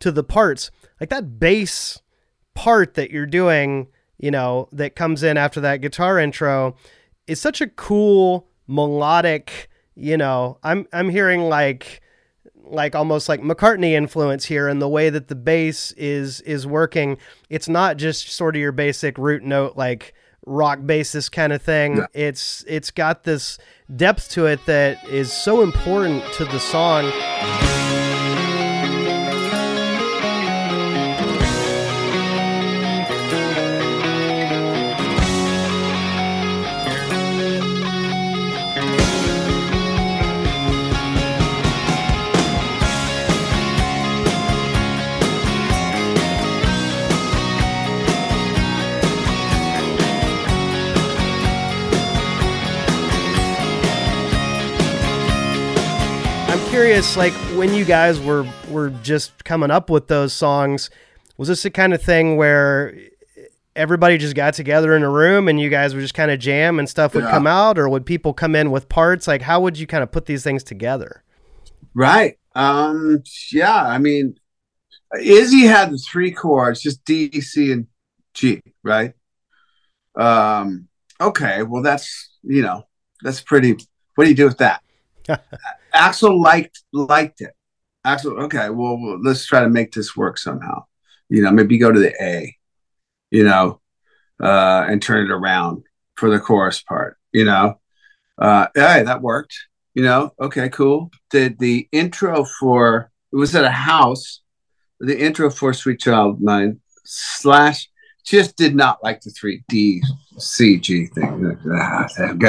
to 0.00 0.10
the 0.10 0.24
parts 0.24 0.70
like 0.98 1.10
that 1.10 1.38
bass 1.38 2.00
part 2.54 2.94
that 2.94 3.10
you're 3.10 3.26
doing 3.26 3.88
you 4.16 4.30
know 4.30 4.68
that 4.72 4.96
comes 4.96 5.22
in 5.22 5.36
after 5.36 5.60
that 5.60 5.82
guitar 5.82 6.18
intro 6.18 6.74
is 7.26 7.38
such 7.38 7.60
a 7.60 7.66
cool 7.66 8.48
melodic 8.66 9.68
you 9.94 10.16
know 10.16 10.58
i'm 10.62 10.86
i'm 10.94 11.10
hearing 11.10 11.42
like 11.42 12.00
like 12.70 12.94
almost 12.94 13.28
like 13.28 13.40
McCartney 13.40 13.92
influence 13.92 14.44
here 14.46 14.68
in 14.68 14.78
the 14.78 14.88
way 14.88 15.10
that 15.10 15.28
the 15.28 15.34
bass 15.34 15.92
is 15.92 16.40
is 16.42 16.66
working. 16.66 17.18
It's 17.48 17.68
not 17.68 17.96
just 17.96 18.28
sort 18.30 18.56
of 18.56 18.60
your 18.60 18.72
basic 18.72 19.18
root 19.18 19.42
note 19.42 19.76
like 19.76 20.14
rock 20.46 20.80
bassist 20.80 21.32
kind 21.32 21.52
of 21.52 21.62
thing. 21.62 21.98
Yeah. 21.98 22.06
It's 22.12 22.64
it's 22.66 22.90
got 22.90 23.24
this 23.24 23.58
depth 23.94 24.30
to 24.30 24.46
it 24.46 24.64
that 24.66 25.06
is 25.08 25.32
so 25.32 25.62
important 25.62 26.24
to 26.34 26.44
the 26.44 26.58
song. 26.58 27.77
Curious, 56.88 57.18
like 57.18 57.34
when 57.58 57.74
you 57.74 57.84
guys 57.84 58.18
were 58.18 58.46
were 58.70 58.88
just 59.02 59.44
coming 59.44 59.70
up 59.70 59.90
with 59.90 60.08
those 60.08 60.32
songs, 60.32 60.88
was 61.36 61.48
this 61.48 61.62
the 61.62 61.68
kind 61.68 61.92
of 61.92 62.00
thing 62.00 62.38
where 62.38 62.96
everybody 63.76 64.16
just 64.16 64.34
got 64.34 64.54
together 64.54 64.96
in 64.96 65.02
a 65.02 65.10
room 65.10 65.48
and 65.48 65.60
you 65.60 65.68
guys 65.68 65.94
would 65.94 66.00
just 66.00 66.14
kind 66.14 66.30
of 66.30 66.38
jam 66.40 66.78
and 66.78 66.88
stuff 66.88 67.14
would 67.14 67.24
Yeah. 67.24 67.30
come 67.30 67.46
out, 67.46 67.78
or 67.78 67.90
would 67.90 68.06
people 68.06 68.32
come 68.32 68.56
in 68.56 68.70
with 68.70 68.88
parts? 68.88 69.28
Like, 69.28 69.42
how 69.42 69.60
would 69.60 69.78
you 69.78 69.86
kind 69.86 70.02
of 70.02 70.10
put 70.10 70.24
these 70.24 70.42
things 70.42 70.64
together? 70.64 71.22
Right. 71.92 72.38
Um, 72.54 73.22
yeah, 73.52 73.82
I 73.84 73.98
mean, 73.98 74.38
Izzy 75.20 75.66
had 75.66 75.90
the 75.90 75.98
three 75.98 76.32
chords, 76.32 76.80
just 76.80 77.04
D, 77.04 77.30
C, 77.42 77.70
and 77.70 77.86
G, 78.32 78.62
right? 78.82 79.12
Um, 80.18 80.88
okay, 81.20 81.64
well 81.64 81.82
that's 81.82 82.30
you 82.42 82.62
know, 82.62 82.84
that's 83.22 83.42
pretty 83.42 83.76
what 84.14 84.24
do 84.24 84.30
you 84.30 84.36
do 84.36 84.46
with 84.46 84.56
that? 84.58 84.82
Axl 85.94 86.40
liked 86.40 86.82
liked 86.92 87.40
it. 87.40 87.54
Axl, 88.06 88.42
okay, 88.44 88.70
well, 88.70 89.20
let's 89.22 89.44
try 89.44 89.60
to 89.60 89.68
make 89.68 89.92
this 89.92 90.16
work 90.16 90.38
somehow. 90.38 90.84
You 91.28 91.42
know, 91.42 91.50
maybe 91.50 91.78
go 91.78 91.92
to 91.92 92.00
the 92.00 92.14
A, 92.22 92.56
you 93.30 93.44
know, 93.44 93.80
uh, 94.42 94.86
and 94.88 95.02
turn 95.02 95.26
it 95.26 95.32
around 95.32 95.82
for 96.16 96.30
the 96.30 96.40
chorus 96.40 96.80
part, 96.80 97.18
you 97.32 97.44
know. 97.44 97.80
Uh, 98.38 98.68
hey, 98.74 99.02
that 99.02 99.20
worked 99.20 99.54
you 99.98 100.04
know 100.04 100.32
okay 100.40 100.68
cool 100.68 101.10
the 101.32 101.48
the 101.58 101.88
intro 101.90 102.44
for 102.60 103.10
it 103.32 103.36
was 103.36 103.52
at 103.56 103.64
a 103.64 103.70
house 103.70 104.42
the 105.00 105.18
intro 105.18 105.50
for 105.50 105.72
sweet 105.72 105.98
child 105.98 106.40
mine 106.40 106.78
slash 107.04 107.88
just 108.24 108.56
did 108.56 108.76
not 108.76 109.02
like 109.02 109.20
the 109.22 109.30
three 109.30 109.64
d 109.68 110.00
c 110.38 110.78
g 110.78 111.06
thing 111.06 111.58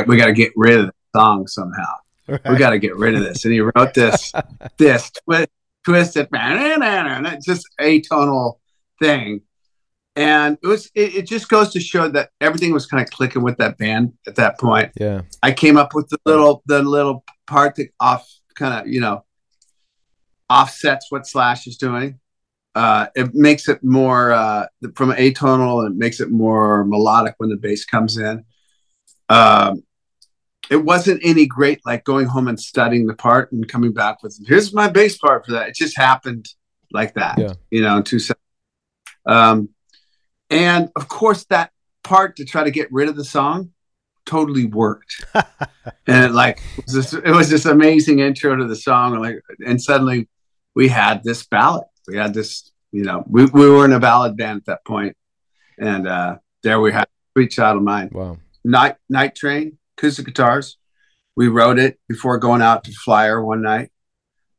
we 0.07 0.15
got 0.15 0.27
to 0.27 0.33
get 0.33 0.51
rid 0.55 0.79
of 0.79 0.85
the 0.85 0.93
song 1.15 1.47
somehow 1.47 1.93
we 2.49 2.57
got 2.57 2.71
to 2.71 2.79
get 2.79 2.95
rid 2.95 3.15
of 3.15 3.23
this 3.23 3.45
and 3.45 3.53
he 3.53 3.61
wrote 3.61 3.93
this 3.93 4.31
this 4.77 5.11
twi- 5.11 5.47
twisted 5.85 6.27
it's 6.31 7.45
just 7.45 7.67
atonal 7.79 8.55
thing 8.99 9.41
and 10.15 10.57
it 10.61 10.67
was 10.67 10.91
it, 10.95 11.15
it 11.15 11.27
just 11.27 11.49
goes 11.49 11.71
to 11.71 11.79
show 11.79 12.07
that 12.09 12.29
everything 12.41 12.73
was 12.73 12.85
kind 12.85 13.01
of 13.01 13.09
clicking 13.09 13.43
with 13.43 13.57
that 13.57 13.77
band 13.77 14.13
at 14.27 14.35
that 14.35 14.59
point 14.59 14.91
Yeah. 14.95 15.21
I 15.41 15.51
came 15.51 15.77
up 15.77 15.93
with 15.93 16.09
the 16.09 16.19
little 16.25 16.61
the 16.65 16.81
little 16.81 17.23
part 17.47 17.75
that 17.75 17.89
off 17.99 18.29
kind 18.55 18.73
of 18.73 18.87
you 18.87 18.99
know 18.99 19.23
offsets 20.49 21.07
what 21.09 21.27
Slash 21.27 21.67
is 21.67 21.77
doing. 21.77 22.19
Uh, 22.75 23.07
it 23.15 23.33
makes 23.33 23.67
it 23.67 23.83
more 23.83 24.31
uh, 24.31 24.65
from 24.95 25.11
atonal 25.11 25.85
and 25.85 25.95
it 25.95 25.97
makes 25.97 26.19
it 26.19 26.31
more 26.31 26.83
melodic 26.85 27.35
when 27.37 27.49
the 27.49 27.57
bass 27.57 27.85
comes 27.85 28.17
in. 28.17 28.43
Um, 29.27 29.83
it 30.69 30.77
wasn't 30.77 31.19
any 31.23 31.45
great 31.45 31.79
like 31.85 32.03
going 32.03 32.27
home 32.27 32.47
and 32.47 32.59
studying 32.59 33.07
the 33.07 33.15
part 33.15 33.51
and 33.51 33.67
coming 33.67 33.91
back 33.93 34.21
with 34.23 34.39
here's 34.47 34.73
my 34.73 34.87
bass 34.87 35.17
part 35.17 35.45
for 35.45 35.53
that. 35.53 35.69
It 35.69 35.75
just 35.75 35.97
happened 35.97 36.47
like 36.91 37.13
that, 37.15 37.37
Yeah. 37.37 37.53
you 37.71 37.81
know, 37.81 37.97
in 37.97 38.03
two 38.03 38.19
seconds. 38.19 38.43
Um, 39.25 39.69
and 40.49 40.89
of 40.95 41.07
course, 41.07 41.45
that 41.45 41.71
part 42.03 42.35
to 42.37 42.45
try 42.45 42.63
to 42.63 42.71
get 42.71 42.91
rid 42.91 43.09
of 43.09 43.15
the 43.15 43.25
song 43.25 43.71
totally 44.25 44.65
worked. 44.65 45.25
and 45.35 46.25
it 46.25 46.31
like 46.31 46.59
it 46.77 46.85
was, 46.85 46.93
this, 46.93 47.13
it 47.13 47.31
was 47.31 47.49
this 47.49 47.65
amazing 47.65 48.19
intro 48.19 48.55
to 48.55 48.65
the 48.65 48.75
song, 48.75 49.13
and 49.13 49.21
like, 49.21 49.41
and 49.65 49.81
suddenly 49.81 50.27
we 50.75 50.87
had 50.87 51.23
this 51.23 51.45
ballad. 51.45 51.85
We 52.07 52.15
had 52.17 52.33
this, 52.33 52.71
you 52.91 53.03
know, 53.03 53.23
we, 53.27 53.45
we 53.45 53.69
were 53.69 53.85
in 53.85 53.93
a 53.93 53.99
ballad 53.99 54.37
band 54.37 54.57
at 54.61 54.65
that 54.65 54.85
point, 54.85 55.15
and 55.79 56.07
uh, 56.07 56.37
there 56.63 56.79
we 56.79 56.91
had 56.91 57.07
"Sweet 57.33 57.49
Child 57.51 57.77
of 57.77 57.83
Mine." 57.83 58.09
Wow. 58.11 58.37
Night 58.63 58.95
Night 59.09 59.35
Train, 59.35 59.77
acoustic 59.99 60.25
guitars. 60.25 60.77
We 61.35 61.47
wrote 61.47 61.77
it 61.79 61.99
before 62.07 62.37
going 62.37 62.61
out 62.61 62.83
to 62.85 62.91
Flyer 62.91 63.43
one 63.43 63.61
night. 63.61 63.91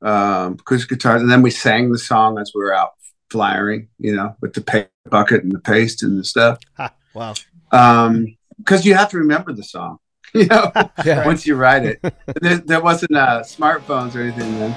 Um, 0.03 0.55
acoustic 0.55 0.89
guitars, 0.91 1.21
and 1.21 1.31
then 1.31 1.43
we 1.43 1.51
sang 1.51 1.93
the 1.93 1.99
song 1.99 2.39
as 2.39 2.53
we 2.55 2.61
were 2.63 2.75
out 2.75 2.91
flyering, 3.31 3.89
you 3.99 4.15
know, 4.17 4.35
with 4.41 4.55
the 4.55 4.63
pa- 4.63 4.87
bucket 5.11 5.43
and 5.43 5.53
the 5.53 5.59
paste 5.61 6.03
and 6.03 6.19
the 6.19 6.25
stuff. 6.25 6.59
Ha, 6.77 6.93
wow. 7.15 7.35
Um, 7.73 8.37
because 8.59 8.85
you 8.87 8.95
have 8.95 9.11
to 9.11 9.19
remember 9.19 9.53
the 9.53 9.63
song, 9.63 9.99
you 10.35 10.47
know, 10.47 10.71
Yeah. 11.05 11.27
once 11.27 11.47
you 11.47 11.57
write 11.57 11.85
it. 11.85 12.01
there, 12.41 12.59
there 12.59 12.81
wasn't 12.81 13.15
uh, 13.17 13.43
smartphones 13.43 14.15
or 14.15 14.21
anything 14.23 14.59
then. 14.59 14.73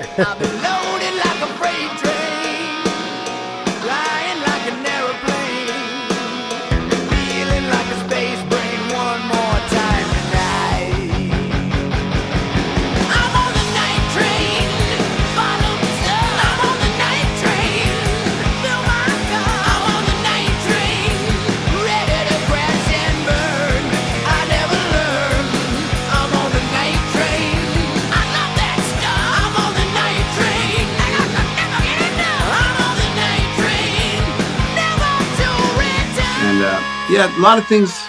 yeah, 37.14 37.38
a 37.38 37.42
lot 37.42 37.60
of 37.60 37.68
things 37.68 38.08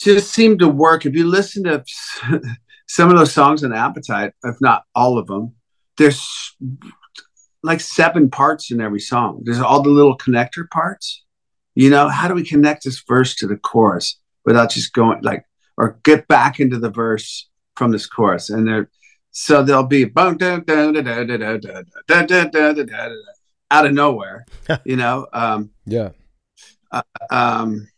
just 0.00 0.32
seem 0.32 0.58
to 0.58 0.66
work. 0.66 1.06
If 1.06 1.14
you 1.14 1.24
listen 1.24 1.62
to 1.64 1.84
some 2.88 3.10
of 3.10 3.16
those 3.16 3.32
songs 3.32 3.62
in 3.62 3.72
Appetite, 3.72 4.32
if 4.42 4.60
not 4.60 4.82
all 4.92 5.18
of 5.18 5.28
them, 5.28 5.54
there's 5.98 6.56
like 7.62 7.80
seven 7.80 8.28
parts 8.28 8.72
in 8.72 8.80
every 8.80 8.98
song. 8.98 9.42
There's 9.44 9.60
all 9.60 9.82
the 9.82 9.90
little 9.90 10.18
connector 10.18 10.68
parts. 10.68 11.22
You 11.76 11.90
know, 11.90 12.08
how 12.08 12.26
do 12.26 12.34
we 12.34 12.44
connect 12.44 12.82
this 12.82 13.00
verse 13.06 13.36
to 13.36 13.46
the 13.46 13.56
chorus 13.56 14.18
without 14.44 14.70
just 14.70 14.92
going 14.92 15.22
like, 15.22 15.44
or 15.76 16.00
get 16.02 16.26
back 16.26 16.58
into 16.58 16.80
the 16.80 16.90
verse 16.90 17.48
from 17.76 17.92
this 17.92 18.06
chorus? 18.06 18.50
And 18.50 18.66
there, 18.66 18.90
so 19.30 19.62
there'll 19.62 19.84
be 19.84 20.06
out 23.70 23.86
of 23.86 23.92
nowhere, 23.92 24.44
you 24.84 24.96
know. 24.96 25.28
Um, 25.32 25.70
yeah 25.86 26.08
um 27.30 27.88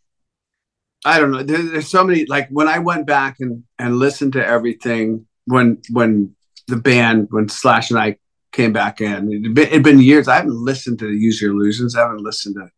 i 1.05 1.18
don't 1.18 1.32
know. 1.32 1.42
There, 1.42 1.62
there's 1.62 1.88
so 1.88 2.05
many 2.05 2.26
like 2.26 2.49
when 2.51 2.68
i 2.68 2.78
went 2.78 3.07
back 3.07 3.36
and 3.40 3.64
and 3.78 3.99
listened 3.99 4.34
to 4.34 4.47
everything 4.47 5.26
when 5.47 5.78
when 5.90 6.34
the 6.68 6.76
band 6.76 7.28
when 7.30 7.49
slash 7.49 7.90
and 7.90 7.99
i 7.99 8.16
came 8.53 8.72
back 8.72 9.01
in 9.01 9.32
it'd 9.32 9.55
been, 9.55 9.66
it'd 9.66 9.82
been 9.82 10.01
years. 10.01 10.28
I 10.28 10.36
haven't 10.36 10.55
listened 10.55 11.01
to 11.01 11.11
use 11.11 11.42
your 11.42 11.51
illusions. 11.51 11.97
I 11.97 12.03
haven't 12.03 12.22
listened 12.22 12.55
to 12.55 12.70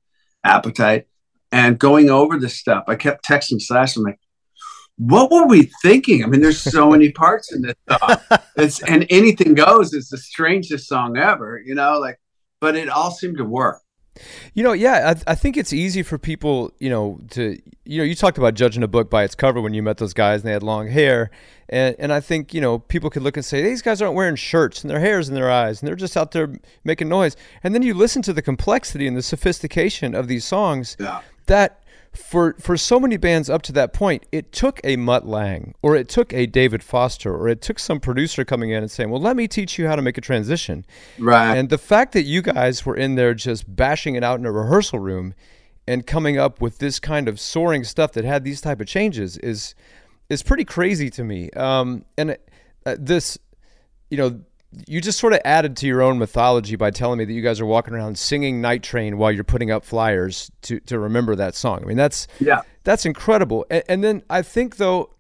appetite. 0.42 1.06
And 1.52 1.78
going 1.78 2.10
over 2.10 2.38
this 2.38 2.58
stuff 2.58 2.84
i 2.88 2.96
kept 2.96 3.26
texting 3.26 3.60
slash. 3.60 3.96
I'm 3.96 4.02
like 4.02 4.18
what 4.98 5.30
were 5.30 5.46
we 5.46 5.70
thinking? 5.82 6.24
I 6.24 6.26
mean 6.26 6.40
there's 6.40 6.60
so 6.60 6.90
many 6.94 7.12
parts 7.12 7.52
in 7.52 7.60
this 7.62 7.74
song. 7.88 8.16
It's 8.56 8.82
and 8.82 9.06
anything 9.10 9.52
goes. 9.54 9.92
It's 9.92 10.08
the 10.08 10.18
strangest 10.18 10.88
song 10.88 11.16
ever 11.16 11.60
you 11.64 11.74
know 11.74 11.98
like 11.98 12.18
but 12.60 12.74
it 12.74 12.88
all 12.88 13.10
seemed 13.10 13.36
to 13.36 13.44
work 13.44 13.82
You 14.54 14.62
know, 14.62 14.72
yeah, 14.72 15.14
I, 15.14 15.32
I 15.32 15.34
think 15.34 15.56
it's 15.56 15.72
easy 15.72 16.02
for 16.02 16.18
people, 16.18 16.72
you 16.78 16.90
know, 16.90 17.20
to, 17.30 17.60
you 17.84 17.98
know, 17.98 18.04
you 18.04 18.14
talked 18.14 18.38
about 18.38 18.54
judging 18.54 18.82
a 18.82 18.88
book 18.88 19.10
by 19.10 19.24
its 19.24 19.34
cover 19.34 19.60
when 19.60 19.74
you 19.74 19.82
met 19.82 19.98
those 19.98 20.14
guys 20.14 20.40
and 20.40 20.48
they 20.48 20.52
had 20.52 20.62
long 20.62 20.88
hair. 20.88 21.30
And, 21.68 21.96
and 21.98 22.12
I 22.12 22.20
think, 22.20 22.54
you 22.54 22.60
know, 22.60 22.78
people 22.78 23.10
could 23.10 23.22
look 23.22 23.36
and 23.36 23.44
say, 23.44 23.62
these 23.62 23.82
guys 23.82 24.00
aren't 24.00 24.14
wearing 24.14 24.36
shirts 24.36 24.82
and 24.82 24.90
their 24.90 25.00
hair's 25.00 25.28
in 25.28 25.34
their 25.34 25.50
eyes 25.50 25.80
and 25.80 25.88
they're 25.88 25.96
just 25.96 26.16
out 26.16 26.32
there 26.32 26.56
making 26.84 27.08
noise. 27.08 27.36
And 27.64 27.74
then 27.74 27.82
you 27.82 27.94
listen 27.94 28.22
to 28.22 28.32
the 28.32 28.42
complexity 28.42 29.06
and 29.06 29.16
the 29.16 29.22
sophistication 29.22 30.14
of 30.14 30.28
these 30.28 30.44
songs 30.44 30.96
yeah 31.00 31.22
that 31.46 31.82
for 32.16 32.54
for 32.58 32.76
so 32.76 32.98
many 32.98 33.16
bands 33.16 33.48
up 33.48 33.62
to 33.62 33.72
that 33.72 33.92
point, 33.92 34.26
it 34.32 34.52
took 34.52 34.80
a 34.82 34.96
Mutt 34.96 35.26
Lange 35.26 35.74
or 35.82 35.94
it 35.94 36.08
took 36.08 36.32
a 36.32 36.46
David 36.46 36.82
Foster 36.82 37.34
or 37.34 37.48
it 37.48 37.60
took 37.60 37.78
some 37.78 38.00
producer 38.00 38.44
coming 38.44 38.70
in 38.70 38.82
and 38.82 38.90
saying, 38.90 39.10
"Well, 39.10 39.20
let 39.20 39.36
me 39.36 39.46
teach 39.46 39.78
you 39.78 39.86
how 39.86 39.96
to 39.96 40.02
make 40.02 40.18
a 40.18 40.20
transition." 40.20 40.84
Right. 41.18 41.56
And 41.56 41.68
the 41.68 41.78
fact 41.78 42.12
that 42.12 42.22
you 42.22 42.42
guys 42.42 42.84
were 42.84 42.96
in 42.96 43.14
there 43.14 43.34
just 43.34 43.74
bashing 43.74 44.14
it 44.14 44.24
out 44.24 44.38
in 44.38 44.46
a 44.46 44.52
rehearsal 44.52 44.98
room 44.98 45.34
and 45.86 46.06
coming 46.06 46.38
up 46.38 46.60
with 46.60 46.78
this 46.78 46.98
kind 46.98 47.28
of 47.28 47.38
soaring 47.38 47.84
stuff 47.84 48.12
that 48.12 48.24
had 48.24 48.44
these 48.44 48.60
type 48.60 48.80
of 48.80 48.86
changes 48.86 49.36
is 49.38 49.74
is 50.28 50.42
pretty 50.42 50.64
crazy 50.64 51.10
to 51.10 51.22
me. 51.22 51.50
Um, 51.50 52.04
and 52.18 52.36
uh, 52.84 52.96
this, 52.98 53.38
you 54.10 54.16
know, 54.16 54.40
you 54.86 55.00
just 55.00 55.18
sort 55.18 55.32
of 55.32 55.40
added 55.44 55.76
to 55.78 55.86
your 55.86 56.02
own 56.02 56.18
mythology 56.18 56.76
by 56.76 56.90
telling 56.90 57.18
me 57.18 57.24
that 57.24 57.32
you 57.32 57.42
guys 57.42 57.60
are 57.60 57.66
walking 57.66 57.94
around 57.94 58.18
singing 58.18 58.60
Night 58.60 58.82
Train 58.82 59.16
while 59.16 59.32
you're 59.32 59.44
putting 59.44 59.70
up 59.70 59.84
flyers 59.84 60.50
to 60.62 60.80
to 60.80 60.98
remember 60.98 61.36
that 61.36 61.54
song. 61.54 61.80
I 61.82 61.86
mean, 61.86 61.96
that's 61.96 62.26
yeah. 62.40 62.62
that's 62.84 63.06
incredible. 63.06 63.64
And, 63.70 63.84
and 63.88 64.04
then 64.04 64.22
I 64.28 64.42
think 64.42 64.76
though, 64.76 65.10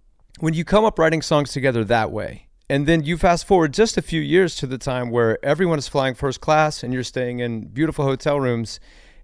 when 0.40 0.54
you 0.54 0.64
come 0.64 0.84
up 0.84 0.98
writing 0.98 1.22
songs 1.22 1.52
together 1.52 1.84
that 1.84 2.10
way, 2.10 2.48
and 2.68 2.86
then 2.86 3.04
you 3.04 3.16
fast 3.16 3.46
forward 3.46 3.72
just 3.72 3.96
a 3.96 4.02
few 4.02 4.20
years 4.20 4.56
to 4.56 4.66
the 4.66 4.78
time 4.78 5.10
where 5.10 5.42
everyone 5.44 5.78
is 5.78 5.88
flying 5.88 6.14
first 6.14 6.40
class 6.40 6.82
and 6.82 6.92
you're 6.92 7.04
staying 7.04 7.38
in 7.40 7.68
beautiful 7.68 8.04
hotel 8.04 8.40
rooms, 8.40 8.80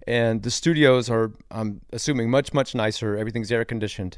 and 0.07 0.43
the 0.43 0.51
studios 0.51 1.09
are, 1.09 1.31
I'm 1.51 1.81
assuming, 1.91 2.29
much 2.29 2.53
much 2.53 2.73
nicer. 2.73 3.17
Everything's 3.17 3.51
air 3.51 3.65
conditioned. 3.65 4.17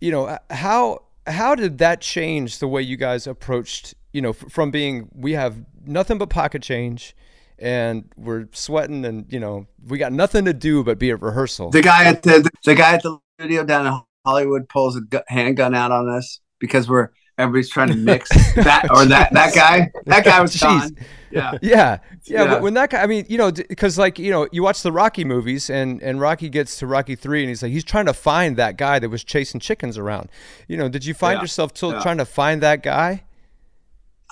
You 0.00 0.12
know 0.12 0.38
how 0.50 1.02
how 1.26 1.54
did 1.54 1.78
that 1.78 2.00
change 2.00 2.60
the 2.60 2.68
way 2.68 2.82
you 2.82 2.96
guys 2.96 3.26
approached? 3.26 3.94
You 4.14 4.22
know, 4.22 4.30
f- 4.30 4.46
from 4.50 4.70
being 4.70 5.10
we 5.14 5.32
have 5.32 5.56
nothing 5.84 6.16
but 6.16 6.30
pocket 6.30 6.62
change. 6.62 7.14
And 7.56 8.10
we're 8.16 8.48
sweating, 8.50 9.04
and 9.04 9.32
you 9.32 9.38
know 9.38 9.68
we 9.86 9.96
got 9.96 10.12
nothing 10.12 10.44
to 10.46 10.52
do 10.52 10.82
but 10.82 10.98
be 10.98 11.10
at 11.10 11.22
rehearsal. 11.22 11.70
The 11.70 11.82
guy 11.82 12.04
at 12.06 12.22
the 12.24 12.50
the 12.64 12.74
guy 12.74 12.94
at 12.94 13.02
the 13.04 13.18
studio 13.38 13.62
down 13.64 13.86
in 13.86 14.00
Hollywood 14.26 14.68
pulls 14.68 14.96
a 14.96 15.02
gu- 15.02 15.22
handgun 15.28 15.72
out 15.72 15.92
on 15.92 16.08
us 16.08 16.40
because 16.58 16.88
we're 16.88 17.10
everybody's 17.38 17.70
trying 17.70 17.88
to 17.90 17.96
mix 17.96 18.28
that 18.56 18.88
or 18.90 19.04
that 19.06 19.32
that 19.34 19.54
guy. 19.54 19.92
That 20.06 20.24
guy 20.24 20.40
was 20.40 20.56
gone. 20.56 20.96
Yeah. 21.30 21.52
Yeah, 21.62 21.98
yeah. 22.24 22.44
Yeah. 22.44 22.52
When, 22.54 22.62
when 22.62 22.74
that 22.74 22.90
guy, 22.90 23.02
I 23.02 23.06
mean, 23.08 23.24
you 23.28 23.38
know, 23.38 23.50
because 23.50 23.98
like 23.98 24.18
you 24.20 24.30
know, 24.32 24.48
you 24.52 24.62
watch 24.64 24.82
the 24.82 24.92
Rocky 24.92 25.24
movies, 25.24 25.70
and 25.70 26.02
and 26.02 26.20
Rocky 26.20 26.48
gets 26.48 26.76
to 26.78 26.86
Rocky 26.88 27.14
three, 27.16 27.40
and 27.42 27.48
he's 27.48 27.62
like, 27.62 27.72
he's 27.72 27.82
trying 27.84 28.06
to 28.06 28.14
find 28.14 28.56
that 28.56 28.76
guy 28.76 28.98
that 29.00 29.08
was 29.10 29.22
chasing 29.24 29.58
chickens 29.60 29.96
around. 29.98 30.28
You 30.68 30.76
know, 30.76 30.88
did 30.88 31.04
you 31.04 31.14
find 31.14 31.36
Yeah, 31.38 31.42
yourself 31.42 31.72
still 31.76 31.92
yeah. 31.92 32.02
trying 32.02 32.18
to 32.18 32.24
find 32.24 32.62
that 32.62 32.82
guy? 32.84 33.24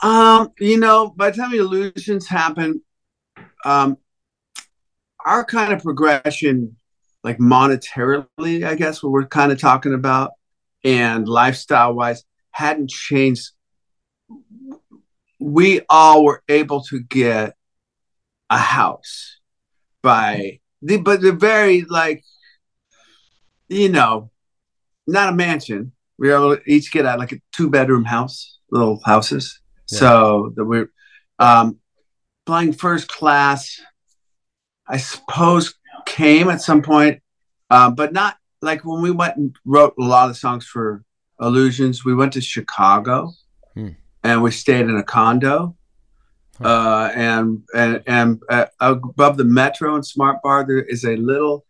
Um, 0.02 0.50
you 0.58 0.78
know, 0.78 1.10
by 1.16 1.30
the 1.30 1.36
time 1.36 1.52
the 1.52 1.58
illusions 1.58 2.26
happen, 2.26 2.82
um, 3.64 3.96
our 5.24 5.44
kind 5.44 5.72
of 5.72 5.82
progression, 5.82 6.76
like 7.22 7.38
monetarily, 7.38 8.66
I 8.66 8.74
guess, 8.74 9.00
what 9.00 9.12
we're 9.12 9.26
kind 9.26 9.52
of 9.52 9.60
talking 9.60 9.94
about, 9.94 10.32
and 10.82 11.28
lifestyle 11.28 11.94
wise, 11.94 12.24
hadn't 12.50 12.90
changed. 12.90 13.50
We 15.38 15.82
all 15.88 16.24
were 16.24 16.42
able 16.48 16.82
to 16.84 17.00
get 17.00 17.54
a 18.50 18.58
house 18.58 19.38
by 20.02 20.58
the, 20.82 20.96
but 20.96 21.20
the 21.20 21.32
very 21.32 21.82
like, 21.82 22.24
you 23.68 23.88
know, 23.88 24.32
not 25.06 25.32
a 25.32 25.36
mansion. 25.36 25.92
We 26.18 26.28
were 26.28 26.34
able 26.34 26.56
to 26.56 26.62
each 26.70 26.90
get 26.90 27.06
a, 27.06 27.16
like 27.16 27.32
a 27.32 27.40
two 27.52 27.70
bedroom 27.70 28.04
house, 28.04 28.58
little 28.70 29.00
houses. 29.04 29.61
Yeah. 29.92 29.98
So 29.98 30.52
that 30.56 30.64
we're 30.64 30.90
um, 31.38 31.78
flying 32.46 32.72
first 32.72 33.08
class. 33.08 33.80
I 34.88 34.96
suppose 34.96 35.74
came 36.06 36.48
at 36.48 36.60
some 36.60 36.82
point, 36.82 37.22
uh, 37.70 37.90
but 37.90 38.12
not 38.12 38.36
like 38.60 38.84
when 38.84 39.02
we 39.02 39.10
went 39.10 39.36
and 39.36 39.54
wrote 39.64 39.94
a 39.98 40.02
lot 40.02 40.28
of 40.30 40.36
songs 40.36 40.66
for 40.66 41.04
Illusions. 41.40 42.04
We 42.04 42.14
went 42.14 42.32
to 42.34 42.40
Chicago, 42.40 43.32
Hmm. 43.74 43.88
and 44.22 44.42
we 44.42 44.50
stayed 44.50 44.82
in 44.86 44.96
a 44.96 45.02
condo. 45.02 45.76
Huh. 46.58 46.68
Uh, 46.68 47.12
and 47.14 47.62
and 47.74 48.02
and 48.06 48.42
uh, 48.48 48.66
above 48.80 49.36
the 49.36 49.44
Metro 49.44 49.94
and 49.94 50.06
Smart 50.06 50.42
Bar, 50.42 50.64
there 50.66 50.82
is 50.82 51.04
a 51.04 51.16
little 51.16 51.64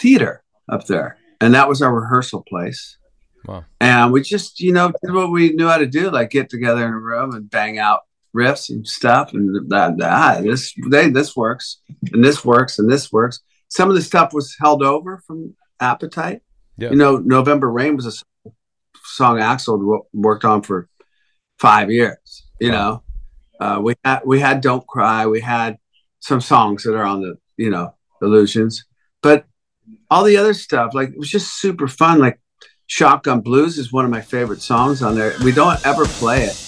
theater 0.00 0.42
up 0.68 0.86
there, 0.86 1.18
and 1.40 1.54
that 1.54 1.68
was 1.68 1.82
our 1.82 1.94
rehearsal 1.94 2.42
place. 2.48 2.96
Wow. 3.46 3.64
And 3.80 4.12
we 4.12 4.22
just, 4.22 4.60
you 4.60 4.72
know, 4.72 4.92
did 5.02 5.12
what 5.12 5.30
we 5.30 5.52
knew 5.52 5.68
how 5.68 5.78
to 5.78 5.86
do, 5.86 6.10
like 6.10 6.30
get 6.30 6.48
together 6.48 6.86
in 6.86 6.92
a 6.92 6.98
room 6.98 7.34
and 7.34 7.50
bang 7.50 7.78
out 7.78 8.00
riffs 8.34 8.70
and 8.70 8.86
stuff. 8.86 9.32
And 9.32 9.70
that, 9.70 9.96
that 9.98 10.42
this, 10.42 10.74
they, 10.88 11.10
this 11.10 11.36
works, 11.36 11.78
and 12.12 12.24
this 12.24 12.44
works, 12.44 12.78
and 12.78 12.90
this 12.90 13.12
works. 13.12 13.40
Some 13.68 13.88
of 13.88 13.96
the 13.96 14.02
stuff 14.02 14.32
was 14.32 14.56
held 14.60 14.82
over 14.82 15.18
from 15.26 15.54
Appetite. 15.80 16.42
Yeah. 16.76 16.90
You 16.90 16.96
know, 16.96 17.18
November 17.18 17.70
Rain 17.70 17.96
was 17.96 18.06
a 18.06 18.50
song 19.04 19.38
Axl 19.38 20.04
worked 20.12 20.44
on 20.44 20.62
for 20.62 20.88
five 21.58 21.90
years. 21.90 22.44
You 22.60 22.72
Wow. 22.72 23.02
know, 23.60 23.66
uh, 23.66 23.80
we 23.80 23.94
had 24.04 24.20
we 24.24 24.40
had 24.40 24.60
Don't 24.60 24.86
Cry, 24.86 25.26
we 25.26 25.40
had 25.40 25.78
some 26.20 26.40
songs 26.40 26.84
that 26.84 26.94
are 26.94 27.04
on 27.04 27.20
the 27.20 27.36
you 27.56 27.70
know 27.70 27.94
Illusions, 28.22 28.84
but 29.22 29.44
all 30.10 30.24
the 30.24 30.36
other 30.36 30.54
stuff 30.54 30.94
like 30.94 31.10
it 31.10 31.18
was 31.18 31.30
just 31.30 31.58
super 31.58 31.88
fun. 31.88 32.18
Like 32.18 32.40
Shotgun 32.86 33.40
Blues 33.40 33.78
is 33.78 33.92
one 33.92 34.04
of 34.04 34.10
my 34.10 34.20
favorite 34.20 34.60
songs 34.60 35.02
on 35.02 35.14
there. 35.14 35.34
We 35.42 35.52
don't 35.52 35.84
ever 35.86 36.04
play 36.04 36.44
it. 36.44 36.63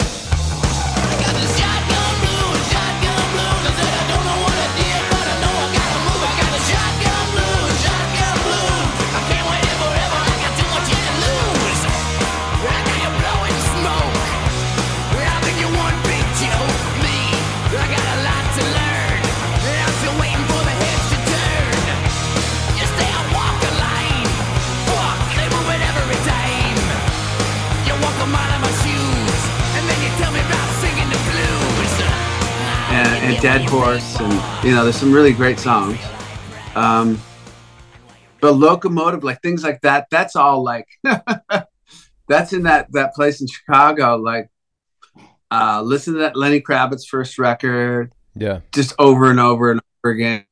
Horse, 33.69 34.17
and 34.21 34.65
you 34.65 34.75
know, 34.75 34.85
there's 34.85 34.97
some 34.97 35.13
really 35.13 35.33
great 35.33 35.59
songs. 35.59 35.99
Um, 36.75 37.21
but 38.41 38.53
Locomotive, 38.53 39.25
like 39.25 39.43
things 39.43 39.63
like 39.65 39.81
that, 39.83 40.07
that's 40.11 40.37
all 40.37 40.63
like 40.63 40.87
that's 42.29 42.53
in 42.53 42.65
that 42.65 42.93
that 42.93 43.15
place 43.15 43.41
in 43.41 43.47
Chicago. 43.47 44.17
Like, 44.17 44.51
uh, 45.51 45.83
listen 45.83 46.15
to 46.15 46.21
that 46.21 46.37
Lenny 46.37 46.61
Kravitz 46.61 47.07
first 47.07 47.39
record, 47.39 48.13
Yeah. 48.35 48.61
just 48.73 48.95
over 48.99 49.31
and 49.31 49.41
over 49.41 49.71
and 49.71 49.81
over 50.05 50.13
again. 50.13 50.45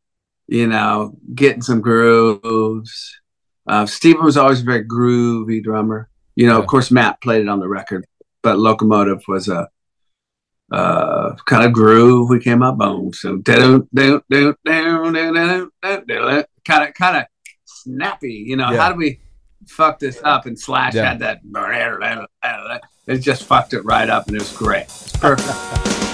You 0.47 0.67
know, 0.67 1.17
getting 1.35 1.63
some 1.63 1.81
grooves. 1.81 3.21
Uh, 3.67 3.87
Steven 3.87 4.25
was 4.25 4.37
always 4.37 4.61
a 4.61 4.65
very 4.65 4.85
groovy 4.85 5.63
drummer. 5.63 6.11
You 6.37 6.47
know, 6.47 6.55
Yeah. 6.55 6.61
of 6.63 6.67
course, 6.67 6.91
Matt 6.91 7.21
played 7.23 7.43
it 7.43 7.49
on 7.49 7.61
the 7.61 7.69
record, 7.69 8.05
but 8.43 8.59
Locomotive 8.59 9.23
was 9.29 9.49
a 9.49 9.69
uh, 10.73 11.35
kind 11.47 11.65
of 11.65 11.73
groove 11.73 12.29
we 12.31 12.41
came 12.41 12.63
up 12.63 12.81
on. 12.81 13.13
So 13.13 13.39
kind 16.65 16.89
of 16.89 16.95
kind 16.95 17.17
of 17.19 17.25
snappy. 17.65 18.45
You 18.47 18.57
know, 18.57 18.71
Yeah. 18.71 18.81
how 18.81 18.91
do 18.93 18.97
we 18.97 19.21
fuck 19.69 19.99
this 19.99 20.21
up? 20.25 20.47
And 20.47 20.59
Slash 20.59 20.95
Yeah. 20.95 21.05
had 21.11 21.19
that. 21.21 21.41
It 23.07 23.19
just 23.19 23.45
fucked 23.45 23.75
it 23.75 23.83
right 23.85 24.09
up, 24.09 24.27
and 24.29 24.37
it 24.37 24.41
was 24.41 24.53
great. 24.57 24.85
It's 24.85 25.17
perfect. 25.17 26.11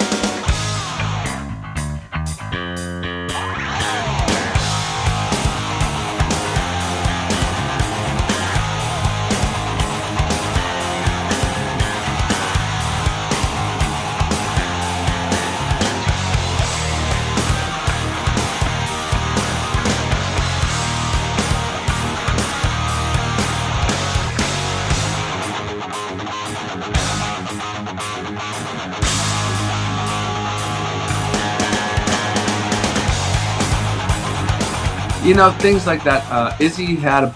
you 35.31 35.37
know 35.37 35.51
things 35.51 35.87
like 35.87 36.03
that 36.03 36.21
uh 36.29 36.53
izzy 36.59 36.95
had 36.95 37.23
a 37.23 37.33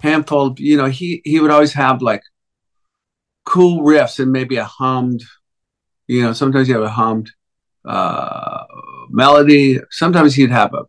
handful 0.00 0.54
you 0.56 0.76
know 0.78 0.86
he 0.86 1.20
he 1.22 1.38
would 1.38 1.50
always 1.50 1.74
have 1.74 2.00
like 2.00 2.22
cool 3.44 3.82
riffs 3.82 4.18
and 4.18 4.32
maybe 4.32 4.56
a 4.56 4.64
hummed 4.64 5.22
you 6.06 6.22
know 6.22 6.32
sometimes 6.32 6.66
you 6.66 6.74
have 6.74 6.82
a 6.82 6.88
hummed 6.88 7.30
uh 7.84 8.64
melody 9.10 9.78
sometimes 9.90 10.34
he'd 10.34 10.50
have 10.50 10.72
a 10.72 10.84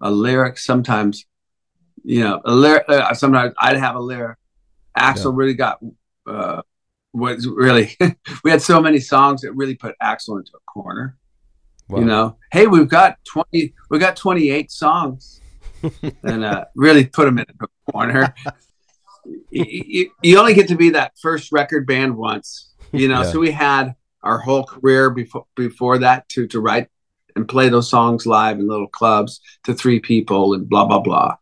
a 0.00 0.10
lyric 0.10 0.58
sometimes 0.58 1.24
you 2.08 2.24
know, 2.24 2.40
a 2.44 2.54
lyric, 2.54 2.88
uh, 2.88 3.12
sometimes 3.12 3.54
I'd 3.60 3.76
have 3.76 3.94
a 3.94 4.00
lyric. 4.00 4.38
Axl 4.96 5.36
really 5.36 5.54
got 5.54 5.78
uh, 6.26 6.62
was 7.12 7.46
really. 7.46 7.94
we 8.44 8.50
had 8.50 8.62
so 8.62 8.80
many 8.80 8.98
songs 8.98 9.42
that 9.42 9.52
really 9.52 9.74
put 9.74 9.94
Axl 10.02 10.38
into 10.38 10.52
a 10.54 10.60
corner. 10.66 11.18
Wow. 11.88 11.98
You 12.00 12.04
know, 12.04 12.36
hey, 12.52 12.66
we've 12.66 12.88
got 12.88 13.16
twenty, 13.24 13.74
we 13.90 13.98
got 13.98 14.16
twenty 14.16 14.50
eight 14.50 14.70
songs, 14.70 15.40
and 16.22 16.44
uh, 16.44 16.66
really 16.74 17.06
put 17.06 17.24
them 17.24 17.38
in 17.38 17.46
a 17.60 17.92
corner. 17.92 18.34
you, 19.50 19.64
you, 19.68 20.10
you 20.22 20.38
only 20.38 20.54
get 20.54 20.68
to 20.68 20.76
be 20.76 20.90
that 20.90 21.12
first 21.20 21.50
record 21.52 21.86
band 21.86 22.16
once, 22.16 22.72
you 22.92 23.08
know. 23.08 23.22
Yeah. 23.22 23.30
So 23.30 23.38
we 23.40 23.50
had 23.50 23.94
our 24.22 24.38
whole 24.38 24.64
career 24.64 25.08
before 25.10 25.46
before 25.56 25.98
that 25.98 26.28
to 26.30 26.46
to 26.48 26.60
write 26.60 26.88
and 27.36 27.48
play 27.48 27.68
those 27.68 27.88
songs 27.88 28.26
live 28.26 28.58
in 28.58 28.66
little 28.68 28.88
clubs 28.88 29.40
to 29.64 29.72
three 29.72 30.00
people 30.00 30.54
and 30.54 30.68
blah 30.68 30.84
blah 30.84 31.00
blah. 31.00 31.36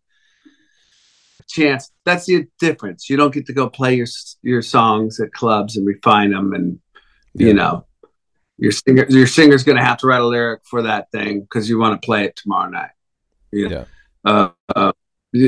Chance, 1.49 1.91
that's 2.05 2.27
the 2.27 2.47
difference. 2.59 3.09
You 3.09 3.17
don't 3.17 3.33
get 3.33 3.47
to 3.47 3.53
go 3.53 3.69
play 3.69 3.95
your 3.95 4.07
your 4.43 4.63
songs 4.63 5.21
at 5.21 5.33
clubs 5.33 5.77
and 5.77 5.87
refine 5.87 6.33
them, 6.33 6.53
and 6.53 6.79
Yeah. 7.35 7.47
you 7.49 7.55
know, 7.55 7.87
your 8.59 8.73
singer 8.73 9.07
your 9.09 9.27
singer's 9.27 9.65
going 9.65 9.77
to 9.77 9.85
have 9.85 9.99
to 9.99 10.07
write 10.07 10.21
a 10.21 10.27
lyric 10.27 10.63
for 10.65 10.83
that 10.83 11.11
thing 11.11 11.41
because 11.43 11.69
you 11.69 11.79
want 11.79 12.01
to 12.01 12.05
play 12.05 12.25
it 12.25 12.37
tomorrow 12.37 12.71
night. 12.71 12.91
You 13.53 13.69
know? 13.69 13.87
uh, 14.25 14.49
uh, 14.75 14.93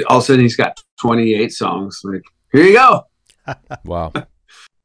all 0.08 0.18
of 0.18 0.22
a 0.22 0.26
sudden 0.26 0.42
he's 0.42 0.56
got 0.56 0.80
28 1.00 1.52
songs. 1.52 2.00
Like, 2.04 2.22
here 2.52 2.64
you 2.64 2.74
go. 2.74 3.04
Wow. 3.84 4.12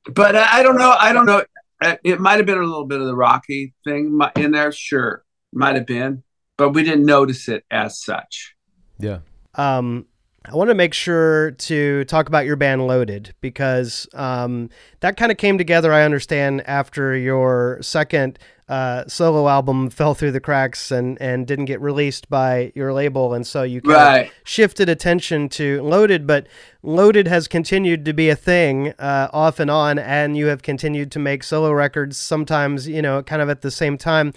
But 0.06 0.36
I 0.36 0.60
I 0.60 0.64
don't 0.64 0.78
know. 0.78 0.96
I 0.98 1.12
don't 1.12 1.26
know. 1.26 1.44
Uh, 1.82 1.96
It 2.04 2.20
might 2.20 2.38
have 2.38 2.46
been 2.46 2.58
a 2.58 2.64
little 2.64 2.86
bit 2.86 3.02
of 3.02 3.08
the 3.08 3.16
Rocky 3.16 3.74
thing 3.84 4.18
in 4.38 4.52
there. 4.52 4.72
Sure, 4.72 5.24
might 5.52 5.76
have 5.76 5.86
been, 5.86 6.24
but 6.58 6.70
we 6.70 6.84
didn't 6.84 7.06
notice 7.06 7.50
it 7.50 7.66
as 7.70 8.02
such. 8.02 8.56
Yeah. 9.00 9.20
Um, 9.56 10.06
I 10.46 10.56
want 10.56 10.70
to 10.70 10.76
make 10.76 10.94
sure 10.94 11.52
to 11.52 12.04
talk 12.06 12.28
about 12.28 12.46
your 12.46 12.58
band 12.58 12.86
Loaded 12.86 13.34
because 13.40 14.08
um, 14.14 14.70
that 15.00 15.16
kind 15.16 15.32
of 15.32 15.38
came 15.38 15.58
together, 15.58 15.94
I 15.94 16.04
understand, 16.04 16.68
after 16.68 17.16
your 17.16 17.78
second 17.82 18.38
uh, 18.70 19.06
solo 19.08 19.48
album 19.48 19.90
fell 19.90 20.14
through 20.14 20.32
the 20.32 20.40
cracks 20.40 20.90
and, 20.92 21.22
and 21.22 21.46
didn't 21.46 21.66
get 21.66 21.82
released 21.82 22.30
by 22.30 22.72
your 22.76 22.94
label. 22.94 23.34
And 23.34 23.46
so 23.46 23.64
you 23.64 23.82
kind 23.82 24.28
of 24.28 24.34
shifted 24.44 24.88
attention 24.88 25.50
to 25.50 25.82
Loaded, 25.82 26.26
but 26.26 26.48
Loaded 26.82 27.28
has 27.28 27.48
continued 27.48 28.06
to 28.06 28.14
be 28.14 28.30
a 28.30 28.36
thing 28.36 28.94
uh, 29.00 29.30
off 29.34 29.60
and 29.60 29.70
on, 29.70 30.00
and 30.00 30.38
you 30.38 30.48
have 30.48 30.62
continued 30.62 31.12
to 31.12 31.20
make 31.20 31.44
solo 31.44 31.72
records 31.72 32.18
sometimes, 32.18 32.88
you 32.88 33.02
know, 33.02 33.22
kind 33.22 33.42
of 33.42 33.50
at 33.50 33.62
the 33.62 33.72
same 33.72 33.98
time. 33.98 34.34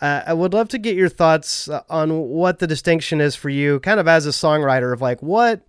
Uh, 0.00 0.22
I 0.26 0.32
would 0.32 0.54
love 0.54 0.68
to 0.70 0.78
get 0.78 0.96
your 0.96 1.08
thoughts 1.08 1.68
uh, 1.68 1.82
on 1.90 2.20
what 2.28 2.58
the 2.58 2.66
distinction 2.66 3.20
is 3.20 3.34
for 3.34 3.50
you, 3.50 3.80
kind 3.80 4.00
of 4.00 4.08
as 4.08 4.26
a 4.26 4.30
songwriter, 4.30 4.92
of 4.92 5.00
like 5.00 5.22
what 5.22 5.60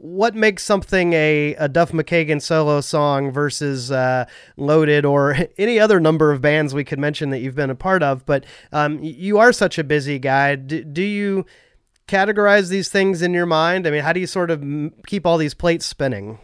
what 0.00 0.34
makes 0.34 0.62
something 0.62 1.12
a, 1.12 1.54
a 1.54 1.68
Duff 1.68 1.92
McKagan 1.92 2.40
solo 2.40 2.80
song 2.80 3.30
versus 3.30 3.90
uh, 3.90 4.26
Loaded 4.56 5.04
or 5.04 5.36
any 5.58 5.78
other 5.78 6.00
number 6.00 6.32
of 6.32 6.40
bands 6.40 6.74
we 6.74 6.84
could 6.84 6.98
mention 6.98 7.30
that 7.30 7.38
you've 7.40 7.54
been 7.54 7.70
a 7.70 7.74
part 7.74 8.02
of. 8.02 8.26
But 8.26 8.44
um, 8.72 8.98
you 9.02 9.38
are 9.38 9.52
such 9.52 9.78
a 9.78 9.84
busy 9.84 10.18
guy. 10.18 10.56
D- 10.56 10.82
do 10.82 11.02
you 11.02 11.46
categorize 12.08 12.68
these 12.68 12.88
things 12.88 13.22
in 13.22 13.34
your 13.34 13.46
mind? 13.46 13.86
I 13.86 13.90
mean, 13.90 14.02
how 14.02 14.12
do 14.12 14.20
you 14.20 14.26
sort 14.26 14.50
of 14.50 14.62
m- 14.62 14.92
keep 15.06 15.26
all 15.26 15.38
these 15.38 15.54
plates 15.54 15.86
spinning? 15.86 16.38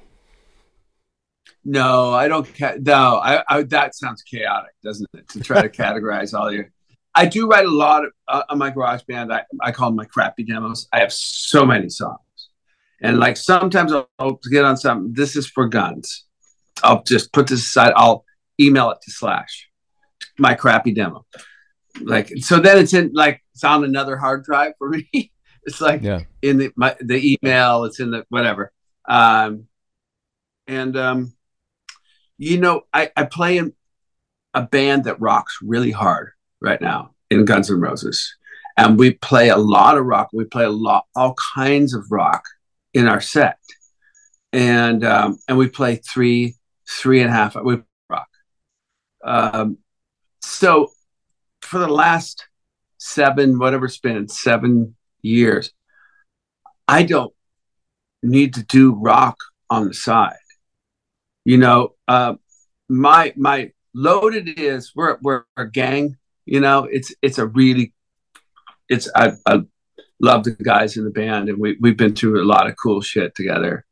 No, 1.65 2.13
I 2.13 2.29
don't. 2.29 2.47
Ca- 2.57 2.79
no, 2.81 3.17
I, 3.17 3.43
I. 3.49 3.63
That 3.65 3.95
sounds 3.95 4.23
chaotic, 4.23 4.73
doesn't 4.83 5.09
it? 5.15 5.29
To 5.31 5.41
try 5.41 5.63
to 5.63 5.69
categorize 5.83 6.33
all 6.33 6.53
your. 6.53 6.71
I 7.15 7.27
do 7.27 7.49
write 7.49 7.67
a 7.67 7.71
lot 7.71 8.05
of, 8.05 8.13
uh, 8.29 8.43
on 8.49 8.59
my 8.59 8.71
GarageBand. 8.71 9.33
I, 9.33 9.43
I 9.61 9.73
call 9.73 9.89
them 9.89 9.97
my 9.97 10.05
crappy 10.05 10.45
demos. 10.45 10.89
I 10.93 11.01
have 11.01 11.13
so 11.13 11.67
many 11.67 11.89
songs, 11.89 12.21
and 13.03 13.19
like 13.19 13.37
sometimes 13.37 13.93
I'll, 14.19 14.41
get 14.51 14.65
on 14.65 14.77
something. 14.77 15.13
This 15.13 15.37
is 15.37 15.47
for 15.47 15.67
guns. 15.69 16.27
I'll 16.83 17.03
just 17.03 17.33
put 17.33 17.47
this 17.47 17.61
aside. 17.61 17.93
I'll 17.97 18.25
email 18.61 18.91
it 18.91 18.99
to 19.03 19.11
Slash, 19.11 19.69
my 20.39 20.55
crappy 20.55 20.93
demo. 20.93 21.25
Like 22.01 22.31
so, 22.39 22.61
then 22.61 22.79
it's 22.79 22.95
in 22.95 23.11
like 23.13 23.43
it's 23.55 23.65
on 23.65 23.85
another 23.85 24.17
hard 24.17 24.45
drive 24.45 24.73
for 24.79 24.89
me. 25.13 25.33
it's 25.65 25.81
like 25.81 26.03
Yeah. 26.03 26.21
in 26.43 26.59
the 26.59 26.71
my, 26.77 26.97
the 27.01 27.37
email. 27.43 27.85
It's 27.85 28.01
in 28.01 28.11
the 28.11 28.25
whatever. 28.29 28.73
Um, 29.09 29.67
and 30.67 30.97
um, 30.97 31.33
you 32.39 32.59
know, 32.59 32.83
I, 32.93 33.11
I 33.17 33.25
play 33.25 33.59
in 33.59 33.73
a 34.55 34.63
band 34.63 35.05
that 35.05 35.21
rocks 35.21 35.59
really 35.63 35.91
hard 35.91 36.31
right 36.61 36.81
now 36.81 37.15
in 37.31 37.45
Guns 37.45 37.71
N' 37.71 37.81
Roses, 37.81 38.35
and 38.77 38.99
we 38.99 39.13
play 39.13 39.49
a 39.49 39.57
lot 39.57 39.99
of 39.99 40.05
rock. 40.07 40.31
We 40.33 40.45
play 40.45 40.65
a 40.65 40.71
lot, 40.71 41.07
all 41.15 41.35
kinds 41.55 41.93
of 41.95 42.05
rock 42.11 42.45
in 42.95 43.07
our 43.07 43.21
set, 43.21 43.59
and 44.53 45.05
um, 45.05 45.39
and 45.49 45.57
we 45.57 45.69
play 45.69 45.97
three, 45.97 46.57
three 46.89 47.21
and 47.21 47.31
a 47.31 47.33
half. 47.33 47.57
We 47.57 47.83
rock. 48.09 48.29
Um, 49.25 49.79
so 50.41 50.91
for 51.63 51.79
the 51.79 51.89
last 51.89 52.47
seven, 52.99 53.59
whatever 53.59 53.87
it's 53.87 53.99
been, 53.99 54.29
seven 54.29 54.97
years, 55.23 55.73
I 56.89 57.03
don't 57.05 57.33
need 58.23 58.55
to 58.55 58.65
do 58.65 58.95
rock 58.95 59.39
on 59.69 59.87
the 59.87 59.95
side. 59.95 60.35
You 61.45 61.59
know, 61.59 61.95
uh, 62.09 62.35
my 62.89 63.33
my 63.37 63.73
loaded 63.95 64.59
is 64.59 64.93
we're 64.95 65.19
we're 65.23 65.45
a 65.57 65.67
gang. 65.67 66.17
You 66.45 66.61
know, 66.61 66.85
it's 66.85 67.15
it's 67.23 67.39
a 67.39 67.47
really 67.47 67.95
it's 68.89 69.09
I 69.15 69.33
love 70.21 70.45
the 70.45 70.53
guys 70.53 70.97
in 70.97 71.05
the 71.05 71.11
band, 71.11 71.49
and 71.49 71.59
we 71.59 71.77
we've 71.81 71.97
been 71.97 72.15
through 72.15 72.43
a 72.43 72.45
lot 72.45 72.69
of 72.69 72.77
cool 72.77 73.01
shit 73.01 73.35
together, 73.35 73.85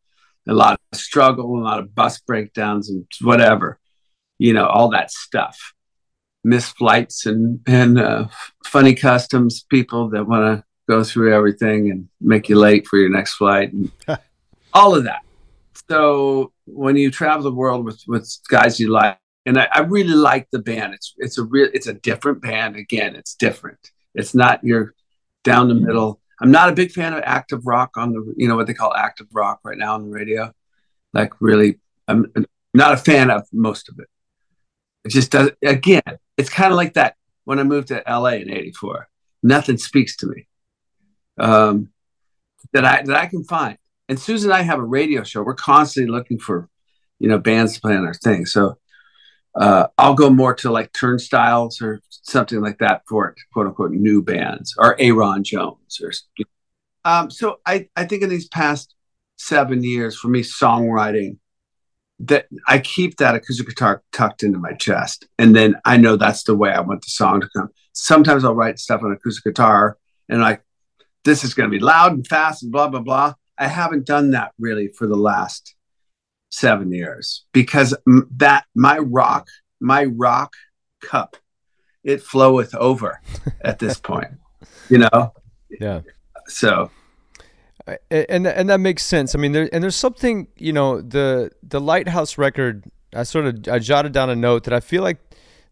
a 0.49 0.55
lot 0.55 0.81
of 0.93 0.99
struggle, 0.99 1.59
a 1.59 1.65
lot 1.65 1.79
of 1.79 1.95
bus 1.95 2.21
breakdowns, 2.21 2.91
and 2.91 3.07
whatever. 3.21 3.79
You 4.39 4.53
know, 4.53 4.67
all 4.67 4.91
that 4.91 5.11
stuff, 5.11 5.75
missed 6.45 6.77
flights, 6.77 7.27
and 7.27 7.61
and 7.67 7.99
uh, 7.99 8.29
funny 8.65 8.95
customs, 8.95 9.65
people 9.69 10.11
that 10.11 10.29
want 10.29 10.59
to 10.59 10.65
go 10.89 11.05
through 11.05 11.35
everything 11.35 11.91
and 11.91 12.09
make 12.21 12.49
you 12.49 12.57
late 12.57 12.87
for 12.87 12.99
your 12.99 13.11
next 13.11 13.35
flight, 13.35 13.73
and 13.73 13.91
all 14.73 14.95
of 14.95 15.05
that. 15.05 15.23
So 15.89 16.53
when 16.67 16.97
you 16.97 17.11
travel 17.11 17.43
the 17.43 17.53
world 17.53 17.85
with 17.85 18.03
with 18.07 18.31
guys 18.49 18.79
you 18.79 18.91
like 18.91 19.19
and 19.49 19.59
I, 19.59 19.69
I 19.73 19.81
really 19.81 20.15
like 20.15 20.49
the 20.51 20.59
band. 20.59 20.93
It's 20.93 21.15
it's 21.17 21.39
a 21.39 21.45
real 21.45 21.69
it's 21.73 21.87
a 21.87 21.95
different 21.95 22.43
band. 22.43 22.77
Again 22.77 23.17
it's 23.17 23.35
different. 23.35 23.79
It's 24.15 24.35
not 24.35 24.63
your 24.63 24.95
down 25.45 25.69
the 25.69 25.75
middle. 25.75 26.21
I'm 26.41 26.51
not 26.51 26.69
a 26.69 26.73
big 26.73 26.93
fan 26.93 27.15
of 27.15 27.23
active 27.25 27.67
rock 27.67 27.97
on 27.97 28.13
the 28.13 28.35
you 28.37 28.49
know 28.49 28.57
what 28.57 28.67
they 28.67 28.75
call 28.75 28.95
active 28.95 29.27
rock 29.33 29.61
right 29.65 29.79
now 29.79 29.95
on 29.95 30.05
the 30.05 30.11
radio. 30.11 30.53
Like 31.13 31.33
really 31.41 31.79
i'm 32.07 32.33
not 32.75 32.93
a 32.93 32.97
fan 32.97 33.31
of 33.31 33.47
most 33.53 33.89
of 33.89 33.99
it. 33.99 34.09
It 35.05 35.11
just 35.11 35.31
does 35.31 35.51
again 35.65 36.03
it's 36.37 36.51
kind 36.51 36.73
of 36.73 36.77
like 36.77 36.95
that 36.95 37.17
when 37.45 37.59
i 37.59 37.63
moved 37.63 37.89
to 37.89 38.03
la 38.07 38.27
in 38.27 38.51
84 38.51 39.09
nothing 39.43 39.79
speaks 39.79 40.17
to 40.17 40.27
me 40.27 40.47
um 41.39 41.91
that 42.73 42.85
i 42.85 43.03
that 43.03 43.17
i 43.17 43.27
can 43.27 43.45
find. 43.45 43.79
And 44.09 44.19
Susan 44.19 44.51
and 44.51 44.59
I 44.59 44.63
have 44.63 44.79
a 44.79 44.85
radio 44.85 45.23
show. 45.23 45.43
We're 45.43 45.55
constantly 45.55 46.11
looking 46.11 46.39
for, 46.39 46.69
you 47.19 47.29
know, 47.29 47.39
bands 47.39 47.75
to 47.75 47.81
play 47.81 47.95
on 47.95 48.07
our 48.07 48.15
thing. 48.15 48.47
So 48.47 48.79
uh, 49.55 49.89
I'll 49.97 50.15
go 50.15 50.31
more 50.31 50.55
to 50.57 50.71
like 50.71 50.93
turnstiles 50.93 51.81
or 51.83 52.01
something 52.09 52.61
like 52.61 52.79
that 52.79 53.03
for 53.09 53.35
quote 53.53 53.67
unquote 53.67 53.93
new 53.93 54.23
bands 54.23 54.75
or 54.79 55.01
Aaron 55.01 55.45
Jones 55.45 56.01
or. 56.03 56.13
Um, 57.05 57.31
so 57.31 57.61
I 57.67 57.89
I 57.97 58.05
think 58.05 58.23
in 58.23 58.29
these 58.29 58.49
past 58.49 58.95
seven 59.37 59.83
years 59.83 60.19
for 60.19 60.29
me 60.29 60.43
songwriting 60.43 61.39
that 62.21 62.47
I 62.67 62.81
keep 62.81 63.17
that 63.19 63.37
acoustic 63.37 63.69
guitar 63.69 64.03
tucked 64.13 64.43
into 64.43 64.59
my 64.59 64.73
chest, 64.73 65.27
and 65.39 65.55
then 65.55 65.77
I 65.85 65.97
know 65.97 66.17
that's 66.17 66.43
the 66.43 66.57
way 66.57 66.71
I 66.71 66.81
want 66.81 67.03
the 67.03 67.11
song 67.11 67.41
to 67.41 67.49
come. 67.57 67.69
Sometimes 67.93 68.45
I'll 68.45 68.55
write 68.55 68.79
stuff 68.79 69.03
on 69.03 69.13
acoustic 69.13 69.45
guitar 69.45 69.97
and 70.29 70.41
like 70.41 70.63
this 71.25 71.45
is 71.45 71.55
going 71.55 71.71
to 71.71 71.77
be 71.77 71.83
loud 71.83 72.13
and 72.13 72.27
fast 72.27 72.63
and 72.63 72.73
blah 72.73 72.89
blah 72.89 73.01
blah. 73.01 73.35
I 73.59 73.67
haven't 73.67 74.07
done 74.07 74.31
that 74.33 74.53
really 74.59 74.89
for 74.89 75.07
the 75.07 75.17
last 75.17 75.75
seven 76.51 76.93
years 76.93 77.45
because 77.53 77.95
that 78.37 78.65
my 78.75 78.99
rock, 78.99 79.49
my 79.81 80.05
rock 80.05 80.55
cup, 81.03 81.37
it 82.05 82.23
floweth 82.23 82.75
over 82.75 83.21
at 83.63 83.79
this 83.79 83.99
point, 84.11 84.33
you 84.89 84.99
know. 84.99 85.33
Yeah. 85.81 86.01
So 86.47 86.91
and 88.11 88.47
and 88.47 88.69
that 88.69 88.81
makes 88.81 89.03
sense. 89.05 89.35
I 89.35 89.39
mean, 89.39 89.53
there 89.53 89.69
and 89.73 89.83
there's 89.83 89.97
something 89.97 90.49
you 90.57 90.73
know 90.73 91.01
the 91.01 91.51
the 91.63 91.81
Lighthouse 91.81 92.39
record. 92.39 92.85
I 93.15 93.23
sort 93.23 93.47
of 93.47 93.69
I 93.69 93.79
jotted 93.79 94.13
down 94.13 94.29
a 94.31 94.37
note 94.37 94.65
that 94.65 94.75
I 94.75 94.81
feel 94.81 95.03
like 95.03 95.19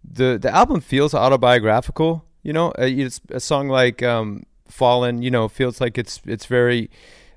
the 0.03 0.39
the 0.41 0.55
album 0.55 0.81
feels 0.81 1.15
autobiographical. 1.15 2.25
You 2.43 2.53
know, 2.53 2.69
Uh, 2.79 2.85
it's 2.85 3.21
a 3.31 3.41
song 3.41 3.69
like 3.69 4.03
um, 4.03 4.45
"Fallen." 4.69 5.23
You 5.23 5.31
know, 5.31 5.49
feels 5.49 5.81
like 5.81 5.99
it's 5.99 6.21
it's 6.27 6.47
very 6.47 6.91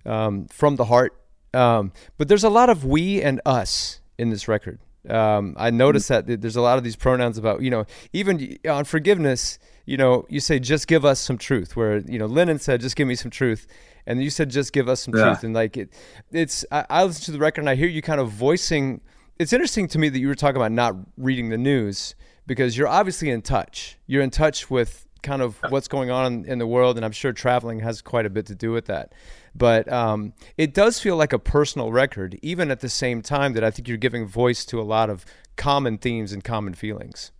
um, 0.05 0.47
from 0.47 0.75
the 0.75 0.85
heart. 0.85 1.15
Um, 1.53 1.91
but 2.17 2.27
there's 2.27 2.43
a 2.43 2.49
lot 2.49 2.69
of 2.69 2.85
we 2.85 3.21
and 3.21 3.41
us 3.45 4.01
in 4.17 4.29
this 4.29 4.47
record. 4.47 4.79
Um, 5.09 5.55
I 5.57 5.69
noticed 5.71 6.09
that 6.09 6.27
there's 6.41 6.57
a 6.57 6.61
lot 6.61 6.77
of 6.77 6.83
these 6.83 6.95
pronouns 6.97 7.37
about 7.37 7.61
you 7.61 7.69
know 7.69 7.85
even 8.13 8.57
on 8.69 8.83
forgiveness. 8.85 9.57
you 9.85 9.97
know, 9.97 10.25
you 10.29 10.39
say 10.39 10.59
just 10.59 10.87
give 10.87 11.03
us 11.05 11.19
some 11.19 11.37
truth. 11.37 11.75
Where 11.75 11.97
you 11.99 12.19
know 12.19 12.25
Lennon 12.27 12.59
said 12.59 12.81
just 12.81 12.95
give 12.95 13.07
me 13.07 13.15
some 13.15 13.31
truth, 13.31 13.65
and 14.05 14.21
you 14.21 14.29
said 14.29 14.49
just 14.49 14.73
give 14.73 14.87
us 14.89 15.01
some 15.01 15.15
Yeah. 15.15 15.23
truth. 15.23 15.43
And 15.43 15.53
like 15.55 15.77
it, 15.77 15.93
it's 16.31 16.65
I, 16.71 16.85
I 16.89 17.03
listen 17.05 17.23
to 17.25 17.31
the 17.31 17.39
record 17.39 17.61
and 17.61 17.69
I 17.69 17.75
hear 17.75 17.87
you 17.87 18.01
kind 18.01 18.19
of 18.21 18.29
voicing. 18.29 19.01
It's 19.39 19.53
interesting 19.53 19.87
to 19.87 19.97
me 19.99 20.09
that 20.09 20.19
you 20.19 20.27
were 20.27 20.35
talking 20.35 20.57
about 20.57 20.73
not 20.73 20.95
reading 21.17 21.49
the 21.49 21.57
news 21.57 22.13
because 22.45 22.77
you're 22.77 22.89
obviously 22.89 23.29
in 23.29 23.41
touch. 23.41 23.97
You're 24.05 24.21
in 24.21 24.31
touch 24.31 24.69
with 24.69 25.07
kind 25.23 25.41
of 25.41 25.59
what's 25.69 25.87
going 25.87 26.11
on 26.11 26.43
in 26.45 26.59
the 26.59 26.67
world, 26.67 26.97
and 26.97 27.05
I'm 27.05 27.11
sure 27.13 27.31
traveling 27.31 27.79
has 27.79 28.01
quite 28.01 28.25
a 28.25 28.29
bit 28.29 28.45
to 28.47 28.55
do 28.55 28.71
with 28.73 28.85
that. 28.87 29.13
But 29.55 29.91
um, 29.91 30.33
it 30.57 30.73
does 30.73 30.99
feel 30.99 31.15
like 31.15 31.33
a 31.33 31.39
personal 31.39 31.91
record, 31.91 32.37
even 32.41 32.71
at 32.71 32.79
the 32.79 32.89
same 32.89 33.21
time 33.21 33.53
that 33.53 33.63
I 33.63 33.71
think 33.71 33.87
you're 33.87 33.97
giving 33.97 34.27
voice 34.27 34.65
to 34.65 34.79
a 34.79 34.83
lot 34.83 35.09
of 35.09 35.25
common 35.55 35.97
themes 35.97 36.31
and 36.31 36.43
common 36.43 36.73
feelings. 36.73 37.31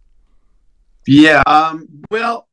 Yeah. 1.07 1.41
Um, 1.47 1.87
well, 2.11 2.47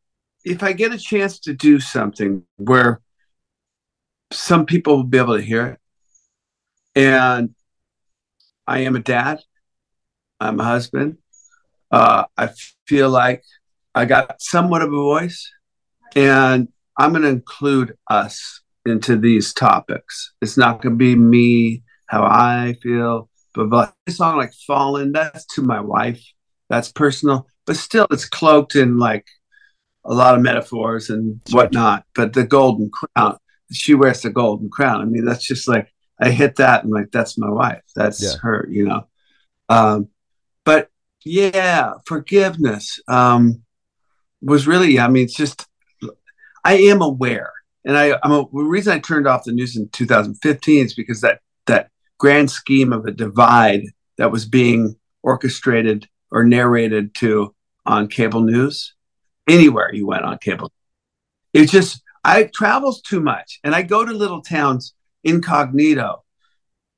if 0.45 0.63
I 0.63 0.73
get 0.73 0.95
a 0.95 0.99
chance 0.99 1.41
to 1.41 1.53
do 1.53 1.81
something 1.81 2.45
where 2.57 3.01
some 4.33 4.67
people 4.67 4.97
will 4.97 5.05
be 5.05 5.19
able 5.19 5.37
to 5.37 5.43
hear 5.43 5.67
it, 5.67 5.81
and 6.95 7.55
I 8.67 8.81
am 8.81 8.97
a 8.97 9.01
dad, 9.01 9.41
I'm 10.41 10.61
a 10.61 10.65
husband, 10.65 11.19
uh, 11.91 12.25
I 12.37 12.51
feel 12.87 13.11
like 13.11 13.43
I 13.95 14.05
got 14.05 14.41
somewhat 14.41 14.83
of 14.83 14.93
a 14.93 14.97
voice, 14.97 15.51
and 16.15 16.69
I'm 16.97 17.11
going 17.11 17.23
to 17.23 17.29
include 17.29 17.97
us 18.09 18.63
into 18.87 19.17
these 19.17 19.53
topics. 19.53 20.33
It's 20.41 20.57
not 20.57 20.83
going 20.83 20.95
to 20.95 20.99
be 20.99 21.17
me, 21.17 21.83
how 22.07 22.23
I 22.23 22.77
feel, 22.83 23.29
but, 23.55 23.71
but 23.71 23.95
a 24.07 24.11
song 24.11 24.37
like 24.37 24.53
Fallen, 24.67 25.13
that's 25.13 25.45
to 25.55 25.63
my 25.63 25.81
wife, 25.81 26.23
that's 26.69 26.93
personal, 26.93 27.47
but 27.67 27.77
still 27.77 28.07
it's 28.11 28.29
cloaked 28.29 28.77
in 28.77 28.99
like 28.99 29.27
a 30.05 30.15
lot 30.15 30.35
of 30.35 30.43
metaphors 30.43 31.11
and 31.11 31.41
whatnot. 31.51 32.05
But 32.15 32.33
the 32.33 32.45
golden 32.45 32.91
crown, 32.91 33.39
she 33.73 33.95
wears 33.95 34.23
the 34.23 34.31
golden 34.31 34.71
crown. 34.71 35.01
I 35.01 35.05
mean, 35.05 35.25
that's 35.25 35.47
just 35.47 35.69
like 35.69 35.93
I 36.21 36.31
hit 36.31 36.57
that 36.57 36.85
and 36.85 36.93
like 36.93 37.11
that's 37.11 37.37
my 37.37 37.51
wife. 37.51 37.83
That's 37.95 38.23
Yeah. 38.23 38.39
her, 38.43 38.67
you 38.71 38.87
know. 38.87 39.07
Um, 39.69 40.09
but 40.65 40.91
yeah, 41.25 41.95
forgiveness 42.07 43.01
um, 43.09 43.63
was 44.41 44.67
really. 44.67 44.99
I 45.01 45.09
mean, 45.09 45.25
it's 45.25 45.35
just 45.35 45.67
I 46.65 46.75
am 46.75 47.03
aware, 47.03 47.53
and 47.87 47.97
I, 47.97 48.19
I'm 48.23 48.33
a, 48.33 48.45
the 48.53 48.65
reason 48.65 48.93
I 48.93 48.99
turned 48.99 49.29
off 49.29 49.45
the 49.45 49.53
news 49.53 49.77
in 49.77 49.89
2015 49.91 50.85
is 50.85 50.93
because 50.93 51.21
that 51.21 51.41
that 51.67 51.91
grand 52.19 52.51
scheme 52.51 52.93
of 52.93 53.07
a 53.07 53.13
divide 53.13 53.85
that 54.19 54.33
was 54.33 54.45
being 54.45 54.97
orchestrated 55.23 56.09
or 56.31 56.45
narrated 56.45 57.15
to 57.15 57.55
on 57.87 58.09
cable 58.09 58.41
news 58.41 58.95
anywhere 59.49 59.95
you 59.95 60.07
went 60.07 60.25
on 60.25 60.39
cable. 60.39 60.73
It's 61.53 61.71
just 61.71 62.03
I 62.25 62.51
travels 62.53 63.01
too 63.01 63.21
much, 63.21 63.61
and 63.63 63.75
I 63.75 63.83
go 63.83 64.05
to 64.05 64.13
little 64.13 64.43
towns 64.43 64.95
incognito. 65.23 66.25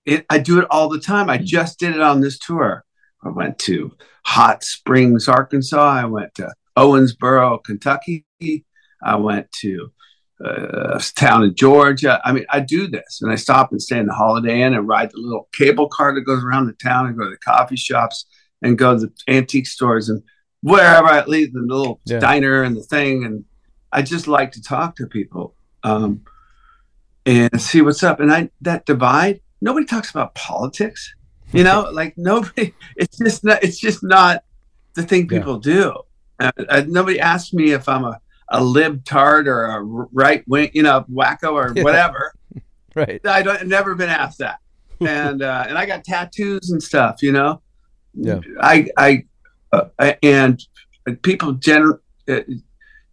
It, 0.07 0.25
I 0.31 0.39
do 0.39 0.59
it 0.59 0.67
all 0.71 0.89
the 0.89 1.01
time. 1.01 1.29
I 1.29 1.37
mm-hmm. 1.37 1.45
just 1.45 1.79
did 1.79 1.95
it 1.95 2.01
on 2.01 2.23
this 2.23 2.39
tour. 2.39 2.83
I 3.23 3.29
went 3.29 3.59
to 3.61 3.95
Hot 4.25 4.65
Springs, 4.65 5.29
Arkansas. 5.29 5.83
I 5.83 6.07
went 6.07 6.35
to 6.37 6.55
Owensboro, 6.79 7.63
Kentucky. 7.63 8.25
I 9.03 9.17
went 9.17 9.53
to 9.61 9.93
uh, 10.45 11.01
town 11.17 11.43
in 11.45 11.55
Georgia. 11.55 12.21
I 12.25 12.33
mean, 12.33 12.47
I 12.51 12.61
do 12.61 12.87
this, 12.89 13.21
and 13.23 13.31
I 13.33 13.35
stop 13.37 13.73
and 13.73 13.83
stay 13.83 13.99
in 13.99 14.07
the 14.07 14.15
Holiday 14.15 14.63
Inn 14.63 14.75
and 14.75 14.87
ride 14.87 15.11
the 15.11 15.19
little 15.19 15.49
cable 15.53 15.89
car 15.89 16.15
that 16.15 16.21
goes 16.23 16.45
around 16.45 16.67
the 16.67 16.73
town 16.75 17.07
and 17.07 17.17
go 17.19 17.25
to 17.25 17.31
the 17.31 17.39
coffee 17.39 17.77
shops 17.77 18.27
and 18.63 18.79
go 18.79 18.95
to 18.99 19.07
the 19.07 19.13
antique 19.29 19.67
stores 19.67 20.09
and 20.09 20.23
wherever 20.63 21.07
I 21.07 21.25
leave 21.25 21.53
the 21.53 21.61
little 21.61 22.01
Yeah. 22.05 22.19
diner 22.21 22.63
and 22.63 22.77
the 22.77 22.83
thing. 22.83 23.25
And 23.25 23.45
I 23.93 24.03
just 24.03 24.27
like 24.29 24.53
to 24.53 24.63
talk 24.63 24.97
to 24.97 25.07
people 25.07 25.55
um, 25.85 26.23
and 27.27 27.61
see 27.61 27.83
what's 27.83 28.03
up. 28.03 28.21
And 28.21 28.33
I 28.33 28.51
that 28.63 28.87
divide. 28.87 29.41
Nobody 29.61 29.87
talks 29.87 30.11
about 30.11 30.35
politics. 30.35 31.15
You 31.53 31.65
know, 31.65 31.89
like 31.93 32.15
nobody. 32.17 32.75
It's 32.97 33.19
just 33.19 33.45
not. 33.45 33.63
It's 33.63 33.79
just 33.79 34.03
not 34.05 34.45
the 34.95 35.03
thing 35.03 35.29
Yeah. 35.31 35.39
people 35.39 35.59
do. 35.59 35.95
Uh, 36.41 36.53
uh, 36.69 36.83
nobody 36.87 37.19
asks 37.19 37.53
me 37.53 37.73
if 37.73 37.89
I'm 37.89 38.05
a 38.05 38.21
a 38.51 38.61
libtard 38.61 39.47
or 39.47 39.65
a 39.67 39.83
right 39.83 40.43
wing, 40.49 40.71
you 40.73 40.83
know, 40.83 41.05
wacko 41.11 41.53
or 41.53 41.73
Yeah. 41.75 41.83
whatever. 41.85 42.33
Right. 42.95 43.21
I 43.25 43.43
don't. 43.43 43.61
I've 43.61 43.67
never 43.69 43.95
been 43.95 44.09
asked 44.09 44.39
that. 44.39 44.59
and 45.01 45.41
uh, 45.41 45.67
and 45.69 45.79
I 45.79 45.87
got 45.87 46.03
tattoos 46.03 46.71
and 46.71 46.83
stuff. 46.83 47.23
You 47.23 47.31
know. 47.31 47.63
Yeah. 48.15 48.41
I 48.61 48.89
I 48.97 49.25
uh, 49.73 50.15
and 50.23 50.61
people 51.23 51.53
gen- 51.53 51.99
uh, 52.29 52.41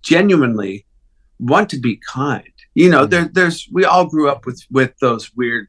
genuinely 0.02 0.86
want 1.40 1.70
to 1.70 1.80
be 1.80 2.00
kind. 2.08 2.44
You 2.74 2.90
know, 2.90 3.06
Mhm. 3.06 3.10
there 3.10 3.30
there's 3.32 3.68
we 3.72 3.86
all 3.86 4.06
grew 4.08 4.30
up 4.30 4.46
with 4.46 4.64
with 4.72 4.94
those 5.02 5.32
weird, 5.36 5.68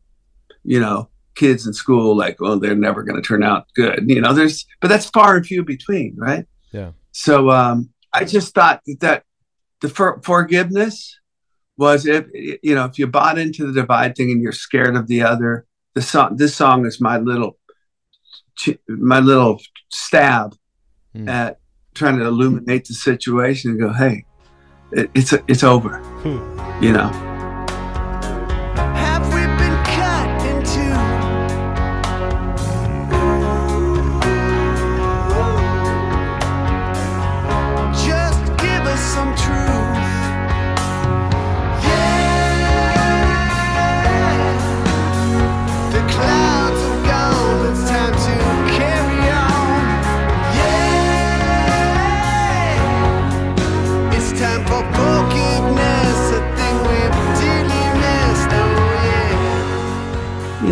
you 0.65 0.81
know, 0.81 1.09
kids 1.35 1.67
in 1.67 1.73
school 1.75 2.17
like, 2.17 2.37
oh, 2.41 2.57
they're 2.59 2.75
never 2.75 3.03
going 3.03 3.21
to 3.21 3.27
turn 3.27 3.43
out 3.43 3.67
good. 3.75 4.05
You 4.09 4.21
know, 4.21 4.33
there's 4.33 4.65
but 4.81 4.89
that's 4.89 5.07
far 5.11 5.37
and 5.37 5.45
few 5.47 5.63
between, 5.63 6.15
right? 6.17 6.47
Yeah. 6.73 6.93
So 7.13 7.51
um, 7.51 7.91
I 8.15 8.25
just 8.25 8.55
thought 8.55 8.81
that, 8.87 9.01
that 9.01 9.25
the 9.81 9.89
for- 9.89 10.21
forgiveness 10.23 11.19
was 11.77 12.07
if 12.07 12.27
you 12.63 12.75
know 12.75 12.85
if 12.87 12.99
you 12.99 13.07
bought 13.07 13.39
into 13.39 13.67
the 13.67 13.73
divide 13.81 14.17
thing 14.17 14.31
and 14.31 14.41
you're 14.43 14.53
scared 14.53 14.97
of 14.97 15.07
the 15.09 15.23
other, 15.23 15.67
the 15.95 16.03
song 16.03 16.37
this 16.37 16.55
song 16.55 16.87
is 16.87 17.01
my 17.01 17.19
little 17.19 17.59
my 18.89 19.21
little 19.21 19.61
stab 19.91 20.55
Hmm. 21.15 21.29
at 21.31 21.59
trying 21.95 22.19
to 22.19 22.27
illuminate 22.27 22.85
the 22.87 22.93
situation 22.93 23.71
and 23.71 23.81
go, 23.81 23.91
hey, 23.91 24.25
it, 24.93 25.11
it's 25.15 25.33
it's 25.49 25.65
over, 25.65 26.03
you 26.83 26.93
know. 26.93 27.11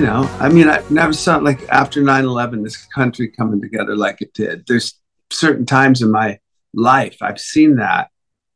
Know 0.05 0.23
i 0.41 0.49
mean 0.49 0.69
i 0.69 0.83
never 0.91 1.13
saw 1.13 1.37
like 1.39 1.61
after 1.69 2.01
9-11 2.03 2.63
this 2.63 2.85
country 2.87 3.29
coming 3.29 3.61
together 3.61 3.97
like 3.97 4.21
it 4.21 4.33
did 4.35 4.65
there's 4.67 4.89
certain 5.31 5.67
times 5.67 6.03
in 6.03 6.11
my 6.11 6.39
life 6.75 7.17
i've 7.21 7.41
seen 7.41 7.77
that 7.77 8.11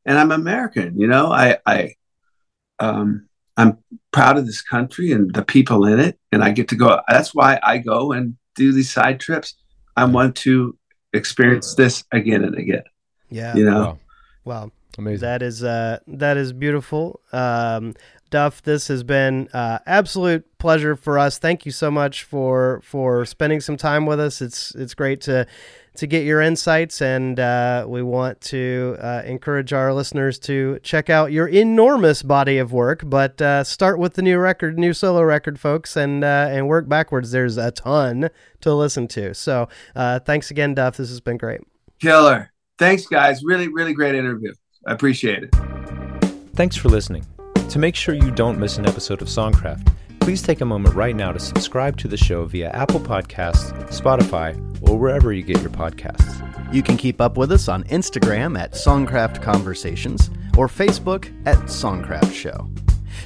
and 0.06 0.18
i'm 0.18 0.32
american 0.32 0.98
you 0.98 1.06
know 1.06 1.26
i 1.32 1.56
i 1.66 1.94
um 2.78 3.26
i'm 3.56 3.78
proud 4.12 4.36
of 4.38 4.46
this 4.46 4.62
country 4.62 5.12
and 5.12 5.34
the 5.34 5.42
people 5.44 5.84
in 5.86 5.98
it 5.98 6.18
and 6.32 6.42
i 6.42 6.50
get 6.50 6.68
to 6.68 6.76
go 6.76 7.00
that's 7.08 7.34
why 7.34 7.58
i 7.62 7.78
go 7.78 8.12
and 8.12 8.36
do 8.54 8.72
these 8.72 8.90
side 8.92 9.18
trips 9.20 9.54
i 9.96 10.04
want 10.04 10.36
to 10.36 10.76
experience 11.12 11.74
this 11.74 12.04
again 12.12 12.44
and 12.44 12.56
again 12.56 12.82
Yeah. 13.30 13.56
you 13.56 13.64
know 13.64 13.80
Wow. 13.80 13.98
Wow. 14.44 14.72
Amazing. 14.98 15.20
That 15.20 15.42
is 15.42 15.62
uh, 15.62 15.98
that 16.08 16.36
is 16.36 16.52
beautiful. 16.52 17.20
Um, 17.32 17.94
Duff, 18.30 18.62
this 18.62 18.88
has 18.88 19.02
been 19.02 19.48
uh, 19.52 19.78
absolute 19.86 20.44
pleasure 20.58 20.96
for 20.96 21.18
us. 21.18 21.38
Thank 21.38 21.64
you 21.66 21.72
so 21.72 21.90
much 21.90 22.24
for 22.24 22.80
for 22.84 23.24
spending 23.24 23.60
some 23.60 23.76
time 23.76 24.06
with 24.06 24.20
us. 24.20 24.40
It's 24.40 24.74
it's 24.74 24.94
great 24.94 25.20
to 25.22 25.46
to 25.96 26.06
get 26.06 26.24
your 26.24 26.40
insights, 26.40 27.02
and 27.02 27.40
uh, 27.40 27.84
we 27.88 28.02
want 28.02 28.40
to 28.42 28.96
uh, 29.00 29.22
encourage 29.24 29.72
our 29.72 29.92
listeners 29.92 30.38
to 30.40 30.78
check 30.82 31.10
out 31.10 31.32
your 31.32 31.48
enormous 31.48 32.22
body 32.22 32.58
of 32.58 32.72
work. 32.72 33.02
But 33.04 33.40
uh, 33.42 33.64
start 33.64 33.98
with 33.98 34.14
the 34.14 34.22
new 34.22 34.38
record, 34.38 34.78
new 34.78 34.92
solo 34.92 35.22
record, 35.22 35.58
folks, 35.58 35.96
and 35.96 36.24
uh, 36.24 36.48
and 36.50 36.68
work 36.68 36.88
backwards. 36.88 37.30
There's 37.30 37.56
a 37.56 37.70
ton 37.70 38.30
to 38.60 38.74
listen 38.74 39.08
to. 39.08 39.34
So 39.34 39.68
uh, 39.96 40.20
thanks 40.20 40.50
again, 40.50 40.74
Duff. 40.74 40.96
This 40.96 41.08
has 41.08 41.20
been 41.20 41.36
great. 41.36 41.60
killer 42.00 42.52
thanks 42.78 43.06
guys 43.06 43.42
really 43.42 43.66
really 43.66 43.92
great 43.92 44.14
interview 44.14 44.52
i 44.86 44.92
appreciate 44.92 45.42
it 45.42 45.52
Thanks 46.58 46.74
for 46.74 46.88
listening. 46.88 47.24
To 47.68 47.78
make 47.78 47.94
sure 47.94 48.14
you 48.14 48.30
don't 48.30 48.58
miss 48.58 48.78
an 48.78 48.86
episode 48.86 49.20
of 49.20 49.28
Songcraft, 49.28 49.92
please 50.20 50.40
take 50.42 50.62
a 50.62 50.64
moment 50.64 50.94
right 50.94 51.14
now 51.14 51.32
to 51.32 51.38
subscribe 51.38 51.98
to 51.98 52.08
the 52.08 52.16
show 52.16 52.46
via 52.46 52.70
Apple 52.70 52.98
Podcasts, 52.98 53.72
Spotify, 53.90 54.56
or 54.88 54.98
wherever 54.98 55.34
you 55.34 55.42
get 55.42 55.60
your 55.60 55.70
podcasts. 55.70 56.74
You 56.74 56.82
can 56.82 56.96
keep 56.96 57.20
up 57.20 57.36
with 57.36 57.52
us 57.52 57.68
on 57.68 57.84
Instagram 57.84 58.58
at 58.58 58.72
Songcraft 58.72 59.42
Conversations 59.42 60.30
or 60.56 60.66
Facebook 60.66 61.30
at 61.46 61.58
Songcraft 61.66 62.32
Show. 62.32 62.70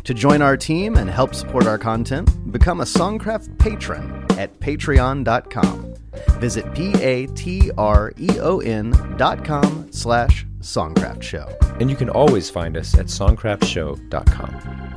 To 0.04 0.14
join 0.14 0.42
our 0.42 0.56
team 0.56 0.96
and 0.96 1.08
help 1.08 1.36
support 1.36 1.66
our 1.68 1.78
content, 1.78 2.50
become 2.50 2.80
a 2.80 2.84
Songcraft 2.84 3.60
patron 3.60 4.26
at 4.38 4.58
patreon.com. 4.58 5.94
Visit 6.40 6.74
P-A-T-R-E-O-N 6.74 7.14
dot 9.16 9.44
com 9.44 9.86
slash 9.92 10.46
Songcraft 10.62 11.22
Show. 11.22 11.46
And 11.80 11.90
you 11.90 11.96
can 11.96 12.08
always 12.08 12.48
find 12.48 12.76
us 12.76 12.96
at 12.98 13.06
songcraftshow.com. 13.06 14.92